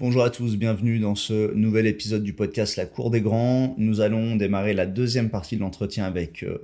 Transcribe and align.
Bonjour 0.00 0.22
à 0.22 0.30
tous, 0.30 0.56
bienvenue 0.56 1.00
dans 1.00 1.16
ce 1.16 1.52
nouvel 1.54 1.88
épisode 1.88 2.22
du 2.22 2.32
podcast 2.32 2.76
La 2.76 2.86
Cour 2.86 3.10
des 3.10 3.20
Grands. 3.20 3.74
Nous 3.78 4.00
allons 4.00 4.36
démarrer 4.36 4.72
la 4.72 4.86
deuxième 4.86 5.28
partie 5.28 5.56
de 5.56 5.60
l'entretien 5.60 6.04
avec 6.04 6.44
euh, 6.44 6.56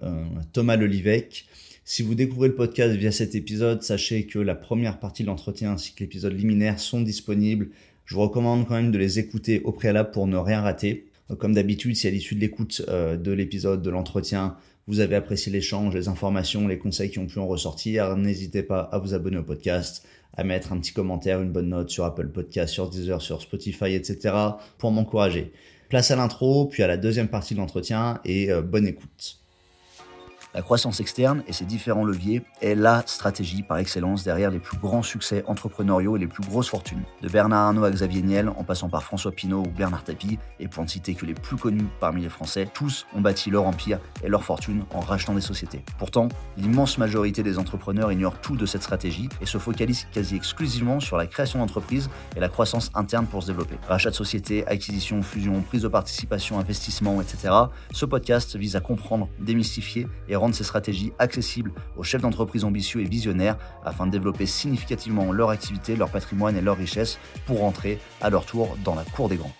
Thomas 0.53 0.76
Lelivec. 0.76 1.44
Si 1.84 2.04
vous 2.04 2.14
découvrez 2.14 2.46
le 2.46 2.54
podcast 2.54 2.94
via 2.94 3.10
cet 3.10 3.34
épisode, 3.34 3.82
sachez 3.82 4.26
que 4.26 4.38
la 4.38 4.54
première 4.54 5.00
partie 5.00 5.24
de 5.24 5.26
l'entretien 5.26 5.72
ainsi 5.72 5.94
que 5.94 6.04
l'épisode 6.04 6.32
liminaire 6.32 6.78
sont 6.78 7.00
disponibles. 7.00 7.70
Je 8.04 8.14
vous 8.14 8.20
recommande 8.20 8.68
quand 8.68 8.74
même 8.74 8.92
de 8.92 8.98
les 8.98 9.19
écouter 9.19 9.62
au 9.64 9.72
préalable 9.72 10.12
pour 10.12 10.28
ne 10.28 10.37
rien 10.37 10.60
rater. 10.60 11.06
Comme 11.40 11.54
d'habitude, 11.54 11.96
si 11.96 12.06
à 12.06 12.10
l'issue 12.10 12.37
de 12.37 12.40
l'écoute 12.40 12.82
euh, 12.88 13.16
de 13.16 13.32
l'épisode, 13.32 13.82
de 13.82 13.90
l'entretien, 13.90 14.56
vous 14.87 15.01
avez 15.01 15.16
apprécié 15.16 15.51
l'échange, 15.51 15.92
les 15.92 16.06
informations, 16.06 16.69
les 16.69 16.78
conseils 16.78 17.10
qui 17.10 17.19
ont 17.19 17.27
pu 17.27 17.41
en 17.41 17.48
ressortir, 17.48 18.16
n'hésitez 18.16 18.62
pas 18.62 18.80
à 18.92 18.98
vous 18.98 19.12
abonner 19.12 19.38
au 19.38 19.42
podcast, 19.42 20.06
à 20.37 20.45
mettre 20.45 20.73
un 20.73 20.78
petit 20.78 20.92
commentaire, 20.92 21.41
une 21.41 21.52
bonne 21.52 21.69
note 21.69 21.91
sur 21.91 22.05
Apple 22.05 22.28
Podcast, 22.28 22.73
sur 22.73 22.88
Deezer, 22.91 23.20
sur 23.23 23.41
Spotify, 23.41 23.95
etc. 23.95 24.34
pour 24.78 24.91
m'encourager. 24.91 25.52
Place 25.88 26.10
à 26.10 26.16
l'intro, 26.16 26.66
puis 26.66 26.82
à 26.82 26.86
la 26.86 26.96
deuxième 26.96 27.28
partie 27.28 27.54
de 27.54 27.60
l'entretien 27.60 28.20
et 28.24 28.50
euh, 28.50 28.62
bonne 28.62 28.86
écoute. 28.86 29.43
La 30.54 30.62
croissance 30.62 31.00
externe 31.00 31.42
et 31.48 31.52
ses 31.52 31.64
différents 31.64 32.04
leviers 32.04 32.44
est 32.62 32.76
la 32.76 33.02
stratégie 33.06 33.64
par 33.64 33.78
excellence 33.78 34.22
derrière 34.22 34.52
les 34.52 34.60
plus 34.60 34.78
grands 34.78 35.02
succès 35.02 35.42
entrepreneuriaux 35.48 36.16
et 36.16 36.20
les 36.20 36.28
plus 36.28 36.46
grosses 36.46 36.68
fortunes. 36.68 37.02
De 37.22 37.28
Bernard 37.28 37.66
Arnault 37.66 37.82
à 37.82 37.90
Xavier 37.90 38.22
Niel, 38.22 38.48
en 38.48 38.62
passant 38.62 38.88
par 38.88 39.02
François 39.02 39.32
Pinault 39.32 39.64
ou 39.66 39.70
Bernard 39.76 40.04
Tapie, 40.04 40.38
et 40.60 40.68
pour 40.68 40.84
ne 40.84 40.88
citer 40.88 41.16
que 41.16 41.26
les 41.26 41.34
plus 41.34 41.56
connus 41.56 41.88
parmi 41.98 42.22
les 42.22 42.28
Français, 42.28 42.68
tous 42.72 43.04
ont 43.16 43.20
bâti 43.20 43.50
leur 43.50 43.66
empire 43.66 43.98
et 44.22 44.28
leur 44.28 44.45
fortune 44.45 44.84
en 44.95 45.00
rachetant 45.00 45.34
des 45.34 45.40
sociétés. 45.40 45.82
Pourtant, 45.98 46.28
l'immense 46.56 46.98
majorité 46.98 47.42
des 47.42 47.59
entrepreneurs 47.59 48.12
ignorent 48.12 48.40
tout 48.40 48.54
de 48.54 48.64
cette 48.64 48.84
stratégie 48.84 49.28
et 49.40 49.46
se 49.46 49.59
focalisent 49.59 50.06
quasi 50.12 50.36
exclusivement 50.36 51.00
sur 51.00 51.16
la 51.16 51.26
création 51.26 51.59
d'entreprises 51.59 52.09
et 52.36 52.40
la 52.40 52.48
croissance 52.48 52.92
interne 52.95 53.26
pour 53.26 53.42
se 53.42 53.48
développer. 53.48 53.74
Rachat 53.88 54.10
de 54.10 54.14
sociétés, 54.14 54.64
acquisition, 54.68 55.20
fusion, 55.20 55.62
prise 55.62 55.82
de 55.82 55.88
participation, 55.88 56.60
investissement, 56.60 57.20
etc. 57.20 57.52
Ce 57.90 58.07
podcast 58.07 58.54
vise 58.54 58.76
à 58.76 58.80
comprendre, 58.80 59.29
démystifier 59.40 60.07
et 60.29 60.36
rendre 60.45 60.54
ces 60.54 60.64
stratégies 60.64 61.12
accessibles 61.18 61.73
aux 61.96 62.02
chefs 62.02 62.20
d'entreprise 62.20 62.64
ambitieux 62.64 63.00
et 63.00 63.04
visionnaires 63.04 63.56
afin 63.82 64.06
de 64.06 64.12
développer 64.12 64.45
significativement 64.45 65.33
leur 65.33 65.48
activité, 65.48 65.97
leur 65.97 66.11
patrimoine 66.11 66.55
et 66.55 66.61
leur 66.61 66.77
richesse 66.77 67.19
pour 67.47 67.61
rentrer 67.61 67.98
à 68.20 68.28
leur 68.28 68.45
tour 68.45 68.77
dans 68.84 68.95
la 68.95 69.05
cour 69.05 69.31
des 69.31 69.36
grands. 69.36 69.55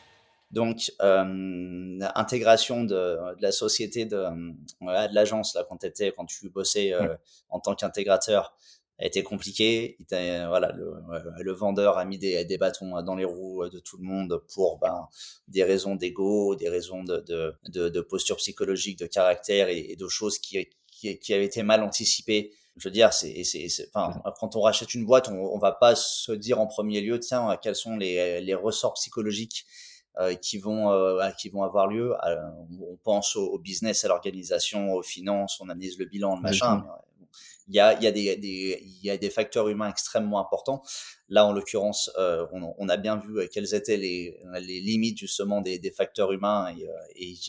Donc, 0.50 0.92
euh, 1.00 1.98
intégration 2.14 2.84
de, 2.84 3.18
la 3.41 3.50
société, 3.50 4.04
de, 4.04 4.18
de 4.18 5.14
l'agence, 5.14 5.54
là, 5.54 5.64
quand, 5.66 5.82
étais, 5.82 6.12
quand 6.14 6.26
tu 6.26 6.50
bossais 6.50 6.92
euh, 6.92 7.16
en 7.48 7.60
tant 7.60 7.74
qu'intégrateur, 7.74 8.54
a 8.98 9.06
été 9.06 9.23
compliqué. 9.23 9.97
voilà, 10.11 10.73
le, 10.73 11.53
vendeur 11.53 11.98
a 11.98 12.05
mis 12.05 12.19
des, 12.19 12.45
des, 12.45 12.59
bâtons 12.59 13.03
dans 13.03 13.17
les 13.17 13.25
roues 13.25 13.69
de 13.69 13.78
tout 13.78 13.97
le 13.98 14.05
monde 14.05 14.42
pour 14.55 14.78
ben, 14.78 15.09
des 15.48 15.64
raisons 15.64 15.97
d'ego, 15.97 16.55
des 16.55 16.69
raisons 16.69 17.03
de, 17.03 17.25
de, 17.27 17.89
de, 17.89 18.00
posture 18.00 18.37
psychologique, 18.37 18.98
de 18.98 19.06
caractère 19.06 19.69
et, 19.69 19.92
et 19.92 19.97
de 19.97 20.09
choses 20.09 20.39
qui, 20.39 20.69
qui, 20.89 21.34
avait 21.34 21.45
été 21.45 21.62
mal 21.62 21.83
anticipé. 21.83 22.53
Je 22.77 22.89
veux 22.89 22.92
dire, 22.92 23.12
c'est, 23.12 23.45
c'est, 23.45 23.69
enfin, 23.95 24.20
quand 24.39 24.56
on 24.56 24.61
rachète 24.61 24.95
une 24.95 25.06
boîte, 25.06 25.28
on, 25.28 25.34
on 25.34 25.59
va 25.59 25.72
pas 25.72 25.95
se 25.95 26.33
dire 26.33 26.61
en 26.61 26.67
premier 26.67 27.00
lieu, 27.00 27.20
tiens, 27.20 27.56
quels 27.62 27.77
sont 27.77 27.97
les, 27.97 28.41
les 28.41 28.55
ressorts 28.55 28.95
psychologiques 28.95 29.67
euh, 30.20 30.37
qui 30.37 30.59
vont 30.59 30.92
euh, 30.92 31.28
qui 31.31 31.48
vont 31.48 31.65
avoir 31.65 31.89
lieu. 31.89 32.15
Euh, 32.25 32.37
on 32.81 32.97
pense 33.03 33.34
au, 33.34 33.59
business, 33.59 34.05
à 34.05 34.09
l'organisation, 34.09 34.95
aux 34.95 35.03
finances, 35.03 35.61
on 35.61 35.69
analyse 35.69 35.98
le 35.98 36.05
bilan, 36.05 36.37
le 36.37 36.42
machin 36.42 36.87
il 37.68 37.74
y 37.74 37.80
a, 37.80 37.94
il 37.94 38.02
y 38.02 38.06
a, 38.06 38.12
des, 38.12 38.36
des, 38.36 38.82
il 38.82 39.04
y 39.04 39.10
a 39.10 39.16
des 39.16 39.30
facteurs 39.30 39.68
humains 39.68 39.88
extrêmement 39.88 40.40
importants. 40.40 40.82
Là, 41.28 41.46
en 41.46 41.52
l'occurrence, 41.52 42.10
euh, 42.18 42.46
on, 42.52 42.74
on, 42.76 42.88
a 42.88 42.96
bien 42.96 43.16
vu 43.16 43.38
euh, 43.38 43.46
quelles 43.50 43.74
étaient 43.74 43.96
les, 43.96 44.38
les 44.60 44.80
limites 44.80 45.18
justement 45.18 45.62
des, 45.62 45.78
des 45.78 45.91
facteurs 45.91 46.32
humains 46.32 46.74
et, 46.76 46.86
euh, 46.86 46.92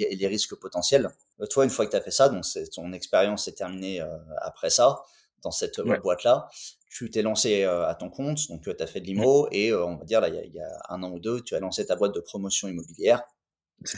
et, 0.09 0.15
les 0.15 0.27
risques 0.27 0.55
potentiels. 0.55 1.09
Toi, 1.49 1.65
une 1.65 1.69
fois 1.69 1.85
que 1.85 1.91
tu 1.91 1.97
as 1.97 2.01
fait 2.01 2.11
ça, 2.11 2.29
donc 2.29 2.45
ton 2.73 2.93
expérience 2.93 3.47
est 3.49 3.57
terminée 3.57 4.01
après 4.41 4.69
ça, 4.69 5.03
dans 5.43 5.51
cette 5.51 5.81
boîte-là, 5.81 6.47
tu 6.89 7.09
t'es 7.09 7.21
lancé 7.21 7.63
à 7.65 7.93
ton 7.99 8.09
compte, 8.09 8.47
donc 8.47 8.63
tu 8.63 8.71
as 8.81 8.87
fait 8.87 9.01
de 9.01 9.05
l'IMO 9.05 9.49
et 9.51 9.73
on 9.73 9.97
va 9.97 10.05
dire, 10.05 10.21
là, 10.21 10.29
il 10.29 10.35
y, 10.35 10.39
a, 10.39 10.45
il 10.45 10.53
y, 10.53 10.61
a, 10.61 10.69
un 10.87 11.03
an 11.03 11.11
ou 11.11 11.19
deux, 11.19 11.41
tu 11.41 11.55
as 11.55 11.59
lancé 11.59 11.85
ta 11.85 11.97
boîte 11.97 12.15
de 12.15 12.21
promotion 12.21 12.69
immobilière. 12.69 13.21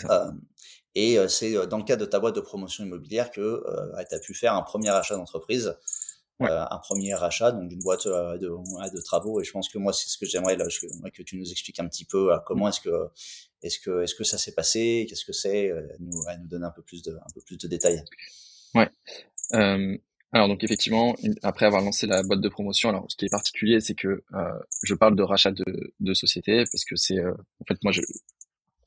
Euh, 0.09 0.31
et 0.95 1.17
c'est 1.27 1.67
dans 1.67 1.77
le 1.77 1.83
cadre 1.83 2.05
de 2.05 2.09
ta 2.09 2.19
boîte 2.19 2.35
de 2.35 2.41
promotion 2.41 2.83
immobilière 2.83 3.31
que 3.31 3.41
euh, 3.41 4.03
tu 4.09 4.15
as 4.15 4.19
pu 4.19 4.33
faire 4.33 4.53
un 4.53 4.63
premier 4.63 4.89
achat 4.89 5.15
d'entreprise 5.15 5.75
euh, 6.43 6.65
un 6.69 6.77
premier 6.77 7.13
achat 7.13 7.51
donc 7.51 7.67
d'une 7.67 7.79
boîte 7.79 8.05
euh, 8.05 8.37
de, 8.37 8.47
de, 8.47 9.01
travaux. 9.01 9.41
Et 9.41 9.43
je 9.43 9.51
pense 9.51 9.69
que 9.69 9.79
moi 9.79 9.91
c'est 9.91 10.07
ce 10.07 10.19
que 10.19 10.27
j'aimerais 10.27 10.55
là 10.55 10.65
que 11.11 11.23
tu 11.23 11.35
nous 11.35 11.49
expliques 11.49 11.79
un 11.79 11.87
petit 11.87 12.05
peu 12.05 12.31
euh, 12.31 12.37
comment 12.45 12.69
est-ce 12.69 12.79
que 12.79 13.09
est-ce 13.63 13.79
que 13.79 14.03
est-ce 14.03 14.13
que 14.13 14.23
ça 14.23 14.37
s'est 14.37 14.53
passé 14.53 15.07
qu'est-ce 15.09 15.25
que 15.25 15.33
c'est 15.33 15.71
nous 15.99 16.11
nous 16.11 16.47
donner 16.47 16.65
un 16.65 16.71
peu 16.71 16.83
plus 16.83 17.01
de 17.01 17.13
un 17.15 17.29
peu 17.33 17.41
plus 17.41 17.57
de 17.57 17.67
détails. 17.67 18.03
Ouais. 18.75 18.87
Euh, 19.53 19.97
alors 20.31 20.47
donc 20.47 20.63
effectivement 20.63 21.15
après 21.41 21.65
avoir 21.65 21.81
lancé 21.81 22.05
la 22.05 22.21
boîte 22.21 22.41
de 22.41 22.49
promotion 22.49 22.89
alors 22.89 23.05
ce 23.07 23.15
qui 23.15 23.25
est 23.25 23.29
particulier 23.29 23.79
c'est 23.79 23.95
que 23.95 24.23
euh, 24.33 24.59
je 24.83 24.93
parle 24.93 25.15
de 25.15 25.23
rachat 25.23 25.51
de, 25.51 25.65
de 25.99 26.13
société 26.13 26.65
parce 26.71 26.85
que 26.85 26.95
c'est 26.95 27.19
en 27.25 27.65
fait 27.67 27.83
moi 27.83 27.91
je 27.91 28.01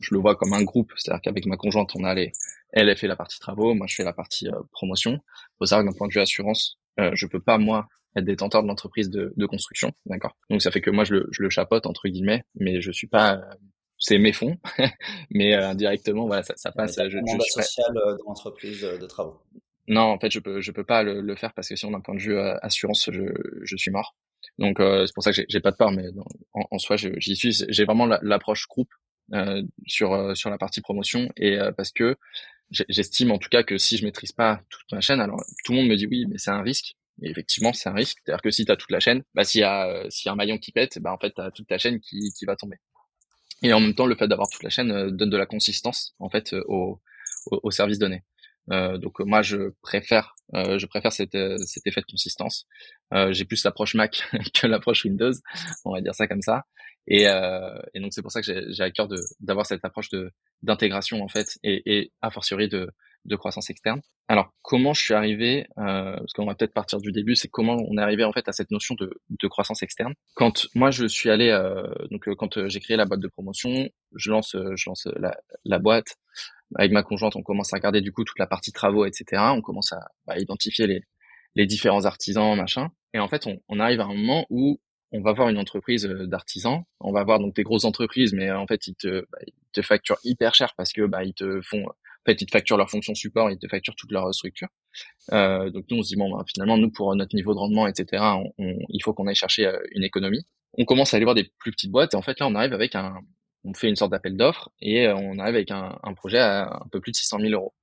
je 0.01 0.15
le 0.15 0.21
vois 0.21 0.37
comme 0.37 0.53
un 0.53 0.63
groupe 0.63 0.93
c'est-à-dire 0.97 1.21
qu'avec 1.23 1.47
ma 1.47 1.57
conjointe 1.57 1.95
on 1.95 2.05
a 2.05 2.15
les 2.15 2.33
elle, 2.73 2.89
elle 2.89 2.97
fait 2.97 3.07
la 3.07 3.17
partie 3.17 3.39
travaux, 3.41 3.75
moi 3.75 3.87
je 3.87 3.97
fais 3.97 4.05
la 4.05 4.13
partie 4.13 4.49
promotion. 4.73 5.19
Faut 5.59 5.67
savoir 5.67 5.85
que 5.85 5.91
d'un 5.91 5.97
point 5.97 6.09
de 6.09 6.13
vue 6.13 6.21
assurance, 6.21 6.79
euh, 6.99 7.11
je 7.15 7.27
peux 7.27 7.41
pas 7.41 7.59
moi 7.59 7.89
être 8.17 8.25
détenteur 8.25 8.63
de 8.63 8.69
l'entreprise 8.69 9.09
de, 9.11 9.33
de, 9.37 9.47
construction, 9.47 9.93
d'accord? 10.07 10.37
Donc 10.51 10.63
ça 10.63 10.71
fait 10.71 10.81
que 10.81 10.91
moi 10.91 11.05
je 11.05 11.15
le, 11.15 11.29
je 11.31 11.43
le 11.43 11.51
chapote 11.51 11.87
entre 11.87 12.09
guillemets, 12.09 12.45
mais 12.57 12.81
je 12.81 12.91
suis 12.91 13.07
pas, 13.07 13.37
euh, 13.37 13.41
c'est 13.99 14.19
mes 14.19 14.33
fonds, 14.33 14.57
mais 15.31 15.55
euh, 15.55 15.71
indirectement 15.71 16.27
voilà 16.27 16.43
ça, 16.43 16.55
ça 16.57 16.73
passe. 16.73 16.97
Je, 16.97 17.09
je, 17.09 17.63
social 17.63 17.95
de 17.95 18.19
l'entreprise 18.27 18.81
de 18.83 19.07
travaux. 19.07 19.41
Non, 19.87 20.03
en 20.03 20.19
fait 20.19 20.31
je 20.31 20.41
peux 20.41 20.61
je 20.61 20.73
peux 20.73 20.85
pas 20.85 21.03
le, 21.03 21.21
le 21.21 21.37
faire 21.37 21.53
parce 21.55 21.69
que 21.69 21.77
sinon 21.77 21.93
d'un 21.93 22.01
point 22.01 22.15
de 22.15 22.21
vue 22.21 22.39
assurance 22.39 23.09
je, 23.13 23.23
je 23.63 23.77
suis 23.77 23.91
mort. 23.91 24.17
Donc 24.59 24.79
c'est 24.79 25.15
pour 25.15 25.23
ça 25.23 25.33
que 25.33 25.43
j'ai 25.49 25.61
pas 25.61 25.71
de 25.71 25.77
part, 25.77 25.93
mais 25.93 26.07
en, 26.55 26.63
en, 26.71 26.79
soi 26.79 26.97
j'y 26.97 27.37
suis. 27.37 27.65
J'ai 27.69 27.85
vraiment 27.85 28.07
l'approche 28.07 28.67
groupe 28.69 28.91
euh, 28.93 29.10
sur 29.87 30.37
sur 30.37 30.51
la 30.51 30.59
partie 30.59 30.81
promotion 30.81 31.29
et 31.37 31.59
parce 31.77 31.93
que 31.93 32.17
j'estime 32.71 33.33
en 33.33 33.39
tout 33.39 33.49
cas 33.49 33.63
que 33.63 33.79
si 33.79 33.97
je 33.97 34.05
maîtrise 34.05 34.33
pas 34.33 34.61
toute 34.69 34.93
ma 34.93 35.01
chaîne, 35.01 35.21
alors 35.21 35.43
tout 35.65 35.73
le 35.73 35.79
monde 35.79 35.89
me 35.89 35.97
dit 35.97 36.07
oui, 36.07 36.27
mais 36.29 36.39
c'est 36.39 36.51
un 36.51 36.63
risque. 36.63 36.95
Et 37.23 37.31
effectivement, 37.31 37.73
c'est 37.73 37.89
un 37.89 37.95
risque. 37.95 38.19
C'est-à-dire 38.25 38.43
que 38.43 38.51
si 38.51 38.65
tu 38.65 38.77
toute 38.77 38.91
la 38.91 39.01
chaîne, 39.01 39.23
bah, 39.35 39.45
s'il 39.45 39.61
y 39.61 39.65
a, 39.65 39.89
euh, 39.89 40.09
a 40.27 40.31
un 40.31 40.35
maillon 40.35 40.59
qui 40.59 40.73
pète, 40.73 40.99
bah, 41.01 41.13
en 41.13 41.19
fait, 41.19 41.35
tu 41.35 41.43
toute 41.55 41.67
ta 41.67 41.79
chaîne 41.79 42.01
qui, 42.01 42.33
qui 42.39 42.45
va 42.47 42.57
tomber. 42.57 42.77
Et 43.63 43.73
en 43.73 43.81
même 43.81 43.95
temps, 43.95 44.07
le 44.07 44.17
fait 44.17 44.29
d'avoir 44.29 44.49
toute 44.49 44.63
la 44.63 44.71
chaîne 44.71 44.91
euh, 44.91 45.11
donne 45.11 45.31
de 45.31 45.37
la 45.37 45.47
consistance, 45.47 46.15
en 46.19 46.31
fait, 46.31 46.55
euh, 46.55 46.65
au, 46.69 47.01
au 47.51 47.71
service 47.71 47.99
donné. 47.99 48.23
Euh, 48.71 48.99
donc 48.99 49.19
moi 49.21 49.43
je 49.43 49.73
préfère 49.83 50.35
euh, 50.55 50.79
je 50.79 50.87
préfère 50.87 51.13
cet, 51.13 51.37
cet 51.67 51.87
effet 51.87 52.01
de 52.01 52.07
consistance. 52.11 52.67
Euh, 53.15 53.33
j'ai 53.33 53.45
plus 53.45 53.65
l'approche 53.65 53.95
Mac 53.95 54.23
que 54.55 54.67
l'approche 54.67 55.05
Windows, 55.05 55.33
on 55.85 55.93
va 55.93 56.01
dire 56.01 56.15
ça 56.15 56.27
comme 56.27 56.43
ça. 56.43 56.65
Et, 57.07 57.23
et 57.25 58.01
donc 58.01 58.13
c'est 58.13 58.23
pour 58.23 58.31
ça 58.31 58.43
que 58.43 58.71
j'ai 58.71 58.83
à 58.83 58.91
cœur 58.91 59.09
d'avoir 59.41 59.67
cette 59.67 59.85
approche 59.85 60.11
de 60.11 60.31
d'intégration 60.63 61.23
en 61.23 61.29
fait 61.29 61.59
et, 61.63 61.83
et 61.87 62.13
a 62.21 62.31
fortiori 62.31 62.69
de 62.69 62.91
de 63.25 63.37
croissance 63.37 63.71
externe. 63.71 64.01
Alors, 64.29 64.53
comment 64.63 64.95
je 64.95 65.03
suis 65.03 65.15
arrivé, 65.15 65.67
euh, 65.79 66.17
parce 66.17 66.33
qu'on 66.33 66.47
va 66.47 66.55
peut-être 66.55 66.73
partir 66.73 67.01
du 67.01 67.13
début, 67.13 67.35
c'est 67.35 67.49
comment 67.49 67.77
on 67.89 67.99
est 67.99 68.03
arrivé 68.03 68.25
en 68.25 68.33
fait 68.33 68.49
à 68.49 68.53
cette 68.53 68.71
notion 68.71 68.95
de, 68.95 69.11
de 69.29 69.49
croissance 69.49 69.83
externe. 69.83 70.15
Quand 70.35 70.67
moi 70.75 70.91
je 70.91 71.07
suis 71.07 71.31
allé, 71.31 71.49
euh, 71.49 71.83
donc 72.11 72.29
euh, 72.29 72.35
quand 72.35 72.57
euh, 72.57 72.69
j'ai 72.69 72.81
créé 72.81 72.97
la 72.97 73.07
boîte 73.07 73.21
de 73.21 73.29
promotion, 73.29 73.89
je 74.15 74.31
lance, 74.31 74.55
euh, 74.55 74.75
je 74.77 74.89
lance 74.89 75.07
la, 75.17 75.37
la, 75.65 75.79
boîte 75.79 76.17
avec 76.77 76.93
ma 76.93 77.03
conjointe, 77.03 77.37
on 77.37 77.43
commence 77.43 77.73
à 77.73 77.77
regarder 77.77 78.01
du 78.01 78.13
coup 78.13 78.25
toute 78.25 78.39
la 78.39 78.47
partie 78.47 78.73
travaux, 78.73 79.05
etc. 79.05 79.43
On 79.55 79.63
commence 79.63 79.93
à, 79.93 80.01
à 80.29 80.39
identifier 80.39 80.87
les, 80.87 81.03
les 81.55 81.67
différents 81.67 82.05
artisans, 82.05 82.57
machin. 82.57 82.91
Et 83.15 83.19
en 83.19 83.29
fait, 83.29 83.47
on, 83.47 83.61
on 83.69 83.81
arrive 83.81 84.01
à 84.01 84.05
un 84.05 84.15
moment 84.15 84.47
où 84.51 84.81
on 85.13 85.21
va 85.23 85.33
voir 85.33 85.49
une 85.49 85.59
entreprise 85.59 86.05
d'artisans, 86.05 86.85
on 87.01 87.13
va 87.13 87.25
voir 87.25 87.41
donc 87.41 87.55
des 87.57 87.65
grosses 87.65 87.85
entreprises, 87.85 88.33
mais 88.33 88.51
en 88.53 88.67
fait 88.67 88.87
ils 88.87 88.95
te, 88.95 89.27
bah, 89.33 89.39
ils 89.45 89.55
te 89.73 89.83
facturent 89.83 90.19
hyper 90.23 90.55
cher 90.55 90.73
parce 90.77 90.93
que 90.93 91.05
bah, 91.05 91.25
ils 91.25 91.35
te 91.35 91.61
font 91.63 91.85
en 91.85 92.31
fait, 92.31 92.43
ils 92.43 92.47
te 92.47 92.51
facturent 92.51 92.77
leur 92.77 92.91
fonction 92.91 93.15
support, 93.15 93.51
ils 93.51 93.59
te 93.59 93.67
facturent 93.67 93.97
toute 93.97 94.13
leur 94.13 94.33
structure. 94.35 94.69
Euh, 95.33 95.71
donc 95.71 95.87
nous, 95.91 95.99
on 95.99 96.03
se 96.03 96.09
dit 96.09 96.17
bon, 96.17 96.31
bah, 96.37 96.45
finalement, 96.47 96.77
nous 96.77 96.91
pour 96.91 97.15
notre 97.17 97.35
niveau 97.35 97.55
de 97.55 97.59
rendement, 97.59 97.87
etc., 97.87 98.23
on, 98.59 98.77
il 98.91 99.03
faut 99.03 99.15
qu'on 99.15 99.27
aille 99.27 99.35
chercher 99.35 99.67
euh, 99.67 99.79
une 99.93 100.05
économie. 100.05 100.45
On 100.75 100.85
commence 100.85 101.15
à 101.15 101.17
aller 101.17 101.25
voir 101.25 101.35
des 101.35 101.51
plus 101.59 101.73
petites 101.73 101.91
boîtes 101.91 102.13
et 102.13 102.17
en 102.17 102.23
fait 102.23 102.39
là, 102.39 102.47
on 102.47 102.55
arrive 102.55 102.75
avec 102.75 102.95
un, 102.95 103.15
on 103.65 103.75
fait 103.75 103.89
une 103.89 103.97
sorte 103.97 104.13
d'appel 104.13 104.37
d'offres 104.37 104.71
et 104.81 105.07
euh, 105.07 105.15
on 105.15 105.39
arrive 105.39 105.57
avec 105.57 105.71
un, 105.71 105.99
un, 106.03 106.15
projet 106.15 106.39
à 106.39 106.81
un 106.83 106.89
peu 106.91 107.01
plus 107.01 107.13
de 107.13 107.17
600 107.17 107.41
000 107.41 107.53
euros. 107.53 107.75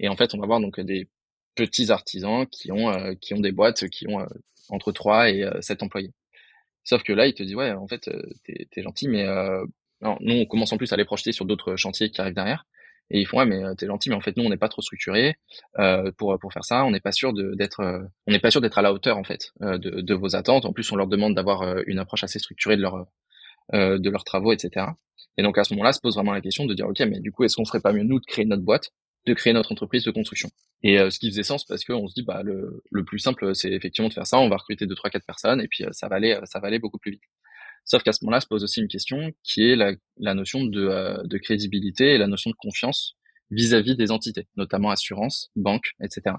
Et 0.00 0.08
en 0.08 0.16
fait, 0.16 0.34
on 0.34 0.38
va 0.38 0.46
voir 0.46 0.60
donc 0.60 0.80
des 0.80 1.08
petits 1.54 1.90
artisans 1.90 2.46
qui 2.46 2.72
ont 2.72 2.90
euh, 2.90 3.14
qui 3.20 3.34
ont 3.34 3.40
des 3.40 3.52
boîtes 3.52 3.88
qui 3.88 4.08
ont 4.08 4.26
entre 4.68 4.92
3 4.92 5.30
et 5.30 5.48
7 5.60 5.82
employés. 5.82 6.12
Sauf 6.84 7.02
que 7.02 7.12
là, 7.12 7.26
ils 7.26 7.34
te 7.34 7.42
disent 7.42 7.54
ouais, 7.56 7.72
en 7.72 7.88
fait, 7.88 8.10
t'es 8.44 8.68
es 8.76 8.82
gentil, 8.82 9.08
mais 9.08 9.24
non, 10.02 10.16
nous, 10.20 10.34
on 10.34 10.46
commence 10.46 10.72
en 10.72 10.76
plus 10.76 10.92
à 10.92 10.96
les 10.96 11.04
projeter 11.04 11.32
sur 11.32 11.46
d'autres 11.46 11.76
chantiers 11.76 12.10
qui 12.10 12.20
arrivent 12.20 12.34
derrière. 12.34 12.66
Et 13.10 13.20
ils 13.20 13.26
font 13.26 13.38
ouais 13.38 13.46
mais 13.46 13.62
euh, 13.62 13.74
t'es 13.74 13.86
gentil 13.86 14.08
mais 14.08 14.14
en 14.14 14.20
fait 14.20 14.36
nous 14.36 14.44
on 14.44 14.48
n'est 14.48 14.56
pas 14.56 14.68
trop 14.68 14.80
structuré 14.80 15.36
euh, 15.78 16.10
pour 16.16 16.38
pour 16.38 16.52
faire 16.52 16.64
ça 16.64 16.84
on 16.84 16.90
n'est 16.90 17.00
pas 17.00 17.12
sûr 17.12 17.32
d'être 17.34 17.80
euh, 17.80 18.02
on 18.26 18.32
n'est 18.32 18.40
pas 18.40 18.50
sûr 18.50 18.62
d'être 18.62 18.78
à 18.78 18.82
la 18.82 18.92
hauteur 18.92 19.18
en 19.18 19.24
fait 19.24 19.52
euh, 19.60 19.76
de, 19.76 20.00
de 20.00 20.14
vos 20.14 20.36
attentes 20.36 20.64
en 20.64 20.72
plus 20.72 20.90
on 20.90 20.96
leur 20.96 21.06
demande 21.06 21.34
d'avoir 21.34 21.78
une 21.86 21.98
approche 21.98 22.24
assez 22.24 22.38
structurée 22.38 22.76
de 22.76 22.82
leur 22.82 23.06
de 23.72 24.10
leurs 24.10 24.24
travaux, 24.24 24.52
etc. 24.52 24.88
Et 25.36 25.42
donc 25.42 25.58
à 25.58 25.64
ce 25.64 25.74
moment-là, 25.74 25.92
se 25.92 26.00
pose 26.00 26.14
vraiment 26.14 26.32
la 26.32 26.40
question 26.40 26.66
de 26.66 26.74
dire, 26.74 26.86
ok, 26.86 27.00
mais 27.00 27.20
du 27.20 27.32
coup, 27.32 27.44
est-ce 27.44 27.56
qu'on 27.56 27.64
ferait 27.64 27.80
pas 27.80 27.92
mieux 27.92 28.04
nous 28.04 28.20
de 28.20 28.24
créer 28.24 28.44
notre 28.44 28.62
boîte, 28.62 28.90
de 29.26 29.34
créer 29.34 29.52
notre 29.52 29.72
entreprise 29.72 30.04
de 30.04 30.10
construction? 30.10 30.50
Et 30.82 30.98
ce 31.10 31.18
qui 31.18 31.30
faisait 31.30 31.42
sens 31.42 31.64
parce 31.64 31.84
qu'on 31.84 32.06
se 32.08 32.14
dit, 32.14 32.22
bah 32.22 32.42
le, 32.42 32.82
le 32.90 33.04
plus 33.04 33.18
simple, 33.18 33.54
c'est 33.54 33.72
effectivement 33.72 34.08
de 34.08 34.14
faire 34.14 34.26
ça. 34.26 34.38
On 34.38 34.48
va 34.48 34.56
recruter 34.56 34.86
deux, 34.86 34.94
trois, 34.94 35.10
quatre 35.10 35.26
personnes 35.26 35.60
et 35.60 35.68
puis 35.68 35.84
ça 35.92 36.08
va 36.08 36.16
aller, 36.16 36.38
ça 36.44 36.60
va 36.60 36.68
aller 36.68 36.78
beaucoup 36.78 36.98
plus 36.98 37.12
vite. 37.12 37.22
Sauf 37.84 38.02
qu'à 38.02 38.12
ce 38.12 38.24
moment-là, 38.24 38.40
se 38.40 38.46
pose 38.46 38.64
aussi 38.64 38.80
une 38.80 38.88
question 38.88 39.32
qui 39.42 39.70
est 39.70 39.76
la, 39.76 39.92
la 40.16 40.34
notion 40.34 40.64
de, 40.64 40.86
euh, 40.86 41.22
de, 41.24 41.38
crédibilité 41.38 42.14
et 42.14 42.18
la 42.18 42.26
notion 42.26 42.50
de 42.50 42.56
confiance 42.56 43.16
vis-à-vis 43.50 43.94
des 43.94 44.10
entités, 44.10 44.48
notamment 44.56 44.90
assurance, 44.90 45.50
banque, 45.54 45.92
etc. 46.02 46.36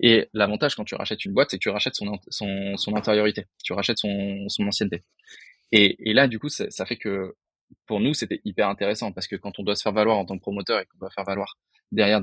Et 0.00 0.28
l'avantage 0.32 0.74
quand 0.74 0.84
tu 0.84 0.96
rachètes 0.96 1.24
une 1.24 1.32
boîte, 1.32 1.50
c'est 1.50 1.58
que 1.58 1.62
tu 1.62 1.68
rachètes 1.68 1.94
son, 1.94 2.18
son, 2.28 2.76
son 2.76 2.96
intériorité, 2.96 3.46
tu 3.62 3.72
rachètes 3.72 3.98
son, 3.98 4.48
son 4.48 4.66
ancienneté. 4.66 5.04
Et, 5.70 6.10
et 6.10 6.12
là, 6.12 6.26
du 6.26 6.38
coup, 6.40 6.48
ça, 6.48 6.68
ça 6.70 6.86
fait 6.86 6.96
que 6.96 7.34
pour 7.86 8.00
nous, 8.00 8.14
c'était 8.14 8.40
hyper 8.44 8.68
intéressant 8.68 9.12
parce 9.12 9.26
que 9.26 9.36
quand 9.36 9.58
on 9.58 9.62
doit 9.62 9.76
se 9.76 9.82
faire 9.82 9.92
valoir 9.92 10.18
en 10.18 10.24
tant 10.24 10.36
que 10.36 10.42
promoteur 10.42 10.80
et 10.80 10.86
qu'on 10.86 10.98
doit 10.98 11.10
faire 11.10 11.24
valoir 11.24 11.56
derrière 11.90 12.20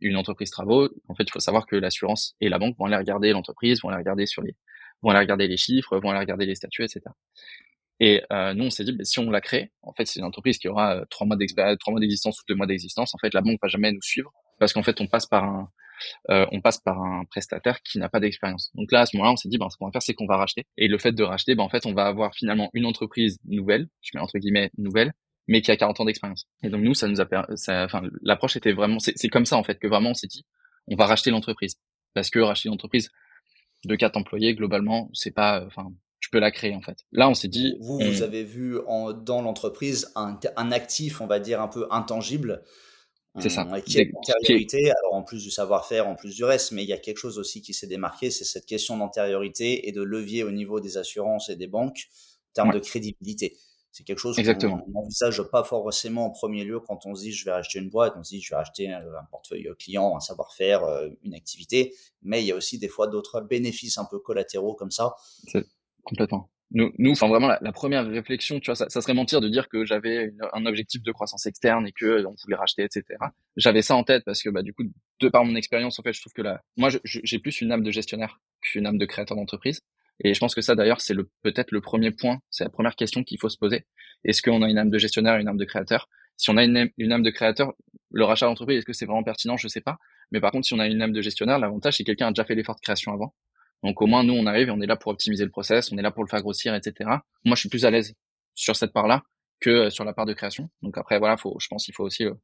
une 0.00 0.16
entreprise 0.16 0.50
travaux, 0.50 0.88
en 1.08 1.14
fait, 1.14 1.24
il 1.24 1.30
faut 1.30 1.40
savoir 1.40 1.66
que 1.66 1.76
l'assurance 1.76 2.34
et 2.40 2.48
la 2.48 2.58
banque 2.58 2.76
vont 2.78 2.86
aller 2.86 2.96
regarder 2.96 3.32
l'entreprise, 3.32 3.82
vont 3.82 3.90
aller 3.90 3.98
regarder 3.98 4.26
sur 4.26 4.42
les, 4.42 4.54
vont 5.02 5.10
aller 5.10 5.20
regarder 5.20 5.48
les 5.48 5.56
chiffres, 5.56 5.98
vont 5.98 6.10
aller 6.10 6.20
regarder 6.20 6.46
les 6.46 6.54
statuts, 6.54 6.84
etc. 6.84 7.02
Et 8.00 8.22
euh, 8.32 8.52
nous, 8.54 8.64
on 8.64 8.70
s'est 8.70 8.84
dit, 8.84 8.92
bah, 8.92 9.04
si 9.04 9.18
on 9.18 9.30
la 9.30 9.40
crée, 9.40 9.72
en 9.82 9.92
fait, 9.92 10.06
c'est 10.06 10.20
une 10.20 10.26
entreprise 10.26 10.58
qui 10.58 10.68
aura 10.68 10.96
euh, 10.96 11.04
trois 11.10 11.26
mois 11.26 11.36
d'expérience, 11.36 11.78
trois 11.78 11.92
mois 11.92 12.00
d'existence 12.00 12.40
ou 12.40 12.44
deux 12.48 12.54
mois 12.54 12.66
d'existence. 12.66 13.14
En 13.14 13.18
fait, 13.18 13.32
la 13.32 13.40
banque 13.40 13.58
va 13.62 13.68
jamais 13.68 13.92
nous 13.92 14.02
suivre 14.02 14.32
parce 14.58 14.72
qu'en 14.72 14.82
fait, 14.82 15.00
on 15.00 15.06
passe 15.06 15.26
par 15.26 15.44
un, 15.44 15.70
euh, 16.30 16.46
on 16.52 16.60
passe 16.60 16.78
par 16.78 17.00
un 17.00 17.24
prestataire 17.24 17.82
qui 17.82 17.98
n'a 17.98 18.08
pas 18.08 18.20
d'expérience. 18.20 18.70
Donc 18.74 18.92
là, 18.92 19.00
à 19.00 19.06
ce 19.06 19.16
moment-là, 19.16 19.32
on 19.32 19.36
s'est 19.36 19.48
dit, 19.48 19.58
ben, 19.58 19.68
ce 19.70 19.76
qu'on 19.76 19.86
va 19.86 19.92
faire, 19.92 20.02
c'est 20.02 20.14
qu'on 20.14 20.26
va 20.26 20.36
racheter. 20.36 20.66
Et 20.76 20.88
le 20.88 20.98
fait 20.98 21.12
de 21.12 21.22
racheter, 21.22 21.54
ben, 21.54 21.62
en 21.62 21.68
fait, 21.68 21.86
on 21.86 21.94
va 21.94 22.06
avoir 22.06 22.34
finalement 22.34 22.70
une 22.74 22.86
entreprise 22.86 23.38
nouvelle, 23.44 23.88
je 24.02 24.10
mets 24.14 24.20
entre 24.20 24.38
guillemets 24.38 24.70
nouvelle, 24.78 25.12
mais 25.48 25.62
qui 25.62 25.70
a 25.70 25.76
40 25.76 26.00
ans 26.00 26.04
d'expérience. 26.04 26.46
Et 26.62 26.70
donc 26.70 26.82
nous, 26.82 26.94
ça 26.94 27.08
nous 27.08 27.20
a, 27.20 27.26
ça, 27.56 27.84
enfin, 27.84 28.02
l'approche 28.22 28.56
était 28.56 28.72
vraiment, 28.72 28.98
c'est 28.98 29.28
comme 29.28 29.46
ça 29.46 29.56
en 29.56 29.62
fait 29.62 29.78
que 29.78 29.86
vraiment 29.86 30.10
on 30.10 30.14
s'est 30.14 30.26
dit, 30.26 30.44
on 30.88 30.96
va 30.96 31.06
racheter 31.06 31.30
l'entreprise 31.30 31.76
parce 32.14 32.30
que 32.30 32.38
racheter 32.40 32.68
l'entreprise, 32.68 33.10
de 33.84 33.94
quatre 33.94 34.16
employés, 34.16 34.54
globalement, 34.54 35.10
c'est 35.12 35.30
pas, 35.30 35.64
enfin, 35.66 35.92
tu 36.20 36.30
peux 36.30 36.38
la 36.38 36.50
créer 36.50 36.74
en 36.74 36.82
fait. 36.82 36.98
Là, 37.12 37.28
on 37.28 37.34
s'est 37.34 37.48
dit. 37.48 37.76
Vous, 37.80 37.98
vous 37.98 38.22
avez 38.22 38.42
vu 38.42 38.78
en, 38.86 39.12
dans 39.12 39.42
l'entreprise 39.42 40.12
un, 40.16 40.38
un, 40.56 40.72
actif, 40.72 41.20
on 41.20 41.26
va 41.26 41.38
dire, 41.38 41.60
un 41.60 41.68
peu 41.68 41.86
intangible. 41.90 42.62
C'est 43.40 43.48
ça. 43.48 43.66
Qui 43.84 44.00
a 44.00 44.02
une 44.02 44.86
alors 44.86 45.14
en 45.14 45.22
plus 45.22 45.42
du 45.42 45.50
savoir-faire, 45.50 46.08
en 46.08 46.14
plus 46.14 46.34
du 46.34 46.44
reste, 46.44 46.72
mais 46.72 46.82
il 46.82 46.88
y 46.88 46.92
a 46.92 46.98
quelque 46.98 47.18
chose 47.18 47.38
aussi 47.38 47.62
qui 47.62 47.74
s'est 47.74 47.86
démarqué, 47.86 48.30
c'est 48.30 48.44
cette 48.44 48.66
question 48.66 48.96
d'antériorité 48.96 49.88
et 49.88 49.92
de 49.92 50.02
levier 50.02 50.42
au 50.42 50.50
niveau 50.50 50.80
des 50.80 50.96
assurances 50.96 51.48
et 51.48 51.56
des 51.56 51.66
banques 51.66 52.08
en 52.50 52.52
termes 52.54 52.72
de 52.72 52.78
crédibilité. 52.78 53.56
C'est 53.92 54.04
quelque 54.04 54.18
chose 54.18 54.36
qu'on 54.36 54.82
n'envisage 54.88 55.42
pas 55.50 55.64
forcément 55.64 56.26
en 56.26 56.30
premier 56.30 56.64
lieu 56.64 56.80
quand 56.80 57.06
on 57.06 57.14
se 57.14 57.22
dit 57.22 57.32
je 57.32 57.46
vais 57.46 57.52
acheter 57.52 57.78
une 57.78 57.88
boîte, 57.88 58.14
on 58.18 58.22
se 58.22 58.34
dit 58.34 58.42
je 58.42 58.54
vais 58.54 58.60
acheter 58.60 58.90
un, 58.90 59.02
portefeuille 59.30 59.70
client, 59.78 60.14
un 60.16 60.20
savoir-faire, 60.20 60.84
euh, 60.84 61.08
une 61.22 61.34
activité, 61.34 61.94
mais 62.22 62.42
il 62.42 62.46
y 62.46 62.52
a 62.52 62.56
aussi 62.56 62.78
des 62.78 62.88
fois 62.88 63.06
d'autres 63.06 63.40
bénéfices 63.40 63.96
un 63.96 64.04
peu 64.04 64.18
collatéraux 64.18 64.74
comme 64.74 64.90
ça. 64.90 65.14
Complètement. 66.04 66.50
Nous, 66.72 66.92
nous, 66.98 67.12
enfin 67.12 67.28
vraiment 67.28 67.48
la, 67.60 67.72
première 67.72 68.06
réflexion, 68.06 68.58
tu 68.58 68.66
vois, 68.66 68.74
ça, 68.74 68.88
ça, 68.88 69.00
serait 69.00 69.14
mentir 69.14 69.40
de 69.40 69.48
dire 69.48 69.68
que 69.68 69.84
j'avais 69.84 70.32
un 70.52 70.66
objectif 70.66 71.00
de 71.02 71.12
croissance 71.12 71.46
externe 71.46 71.86
et 71.86 71.92
que 71.92 72.24
on 72.26 72.34
voulait 72.42 72.56
racheter, 72.56 72.82
etc. 72.82 73.04
J'avais 73.56 73.82
ça 73.82 73.94
en 73.94 74.02
tête 74.02 74.24
parce 74.24 74.42
que 74.42 74.50
bah 74.50 74.62
du 74.62 74.72
coup, 74.72 74.82
de 75.20 75.28
par 75.28 75.44
mon 75.44 75.54
expérience, 75.54 75.98
en 76.00 76.02
fait, 76.02 76.12
je 76.12 76.20
trouve 76.20 76.32
que 76.32 76.42
là, 76.42 76.62
moi, 76.76 76.88
j'ai 77.04 77.38
plus 77.38 77.60
une 77.60 77.70
âme 77.70 77.84
de 77.84 77.90
gestionnaire 77.92 78.40
qu'une 78.60 78.86
âme 78.86 78.98
de 78.98 79.06
créateur 79.06 79.36
d'entreprise. 79.36 79.80
Et 80.24 80.34
je 80.34 80.40
pense 80.40 80.54
que 80.54 80.60
ça, 80.60 80.74
d'ailleurs, 80.74 81.00
c'est 81.00 81.14
le 81.14 81.30
peut-être 81.42 81.70
le 81.70 81.80
premier 81.80 82.10
point, 82.10 82.40
c'est 82.50 82.64
la 82.64 82.70
première 82.70 82.96
question 82.96 83.22
qu'il 83.22 83.38
faut 83.38 83.48
se 83.48 83.58
poser. 83.58 83.84
Est-ce 84.24 84.42
qu'on 84.42 84.62
a 84.62 84.68
une 84.68 84.78
âme 84.78 84.90
de 84.90 84.98
gestionnaire, 84.98 85.36
une 85.36 85.48
âme 85.48 85.58
de 85.58 85.64
créateur? 85.64 86.08
Si 86.36 86.50
on 86.50 86.56
a 86.56 86.64
une, 86.64 86.90
une 86.98 87.12
âme 87.12 87.22
de 87.22 87.30
créateur, 87.30 87.74
le 88.10 88.24
rachat 88.24 88.46
d'entreprise, 88.46 88.78
est-ce 88.78 88.86
que 88.86 88.92
c'est 88.92 89.06
vraiment 89.06 89.22
pertinent? 89.22 89.56
Je 89.56 89.68
sais 89.68 89.80
pas. 89.80 89.98
Mais 90.32 90.40
par 90.40 90.50
contre, 90.50 90.66
si 90.66 90.74
on 90.74 90.78
a 90.78 90.86
une 90.86 91.00
âme 91.02 91.12
de 91.12 91.22
gestionnaire, 91.22 91.58
l'avantage, 91.58 91.96
c'est 91.96 92.04
que 92.04 92.10
quelqu'un 92.10 92.28
a 92.28 92.30
déjà 92.30 92.44
fait 92.44 92.54
l'effort 92.54 92.74
de 92.74 92.80
création 92.80 93.12
avant. 93.12 93.34
Donc 93.82 94.00
au 94.02 94.06
moins, 94.06 94.24
nous, 94.24 94.34
on 94.34 94.46
arrive 94.46 94.68
et 94.68 94.70
on 94.70 94.80
est 94.80 94.86
là 94.86 94.96
pour 94.96 95.12
optimiser 95.12 95.44
le 95.44 95.50
process, 95.50 95.92
on 95.92 95.98
est 95.98 96.02
là 96.02 96.10
pour 96.10 96.24
le 96.24 96.28
faire 96.28 96.40
grossir, 96.40 96.74
etc. 96.74 97.10
Moi, 97.44 97.54
je 97.54 97.60
suis 97.60 97.68
plus 97.68 97.84
à 97.84 97.90
l'aise 97.90 98.14
sur 98.54 98.74
cette 98.76 98.92
part-là 98.92 99.22
que 99.60 99.70
euh, 99.70 99.90
sur 99.90 100.04
la 100.04 100.12
part 100.12 100.26
de 100.26 100.32
création. 100.32 100.70
Donc 100.82 100.98
après, 100.98 101.18
voilà, 101.18 101.36
faut, 101.36 101.56
je 101.60 101.68
pense 101.68 101.84
qu'il 101.84 101.94
faut 101.94 102.04
aussi 102.04 102.24
euh, 102.24 102.34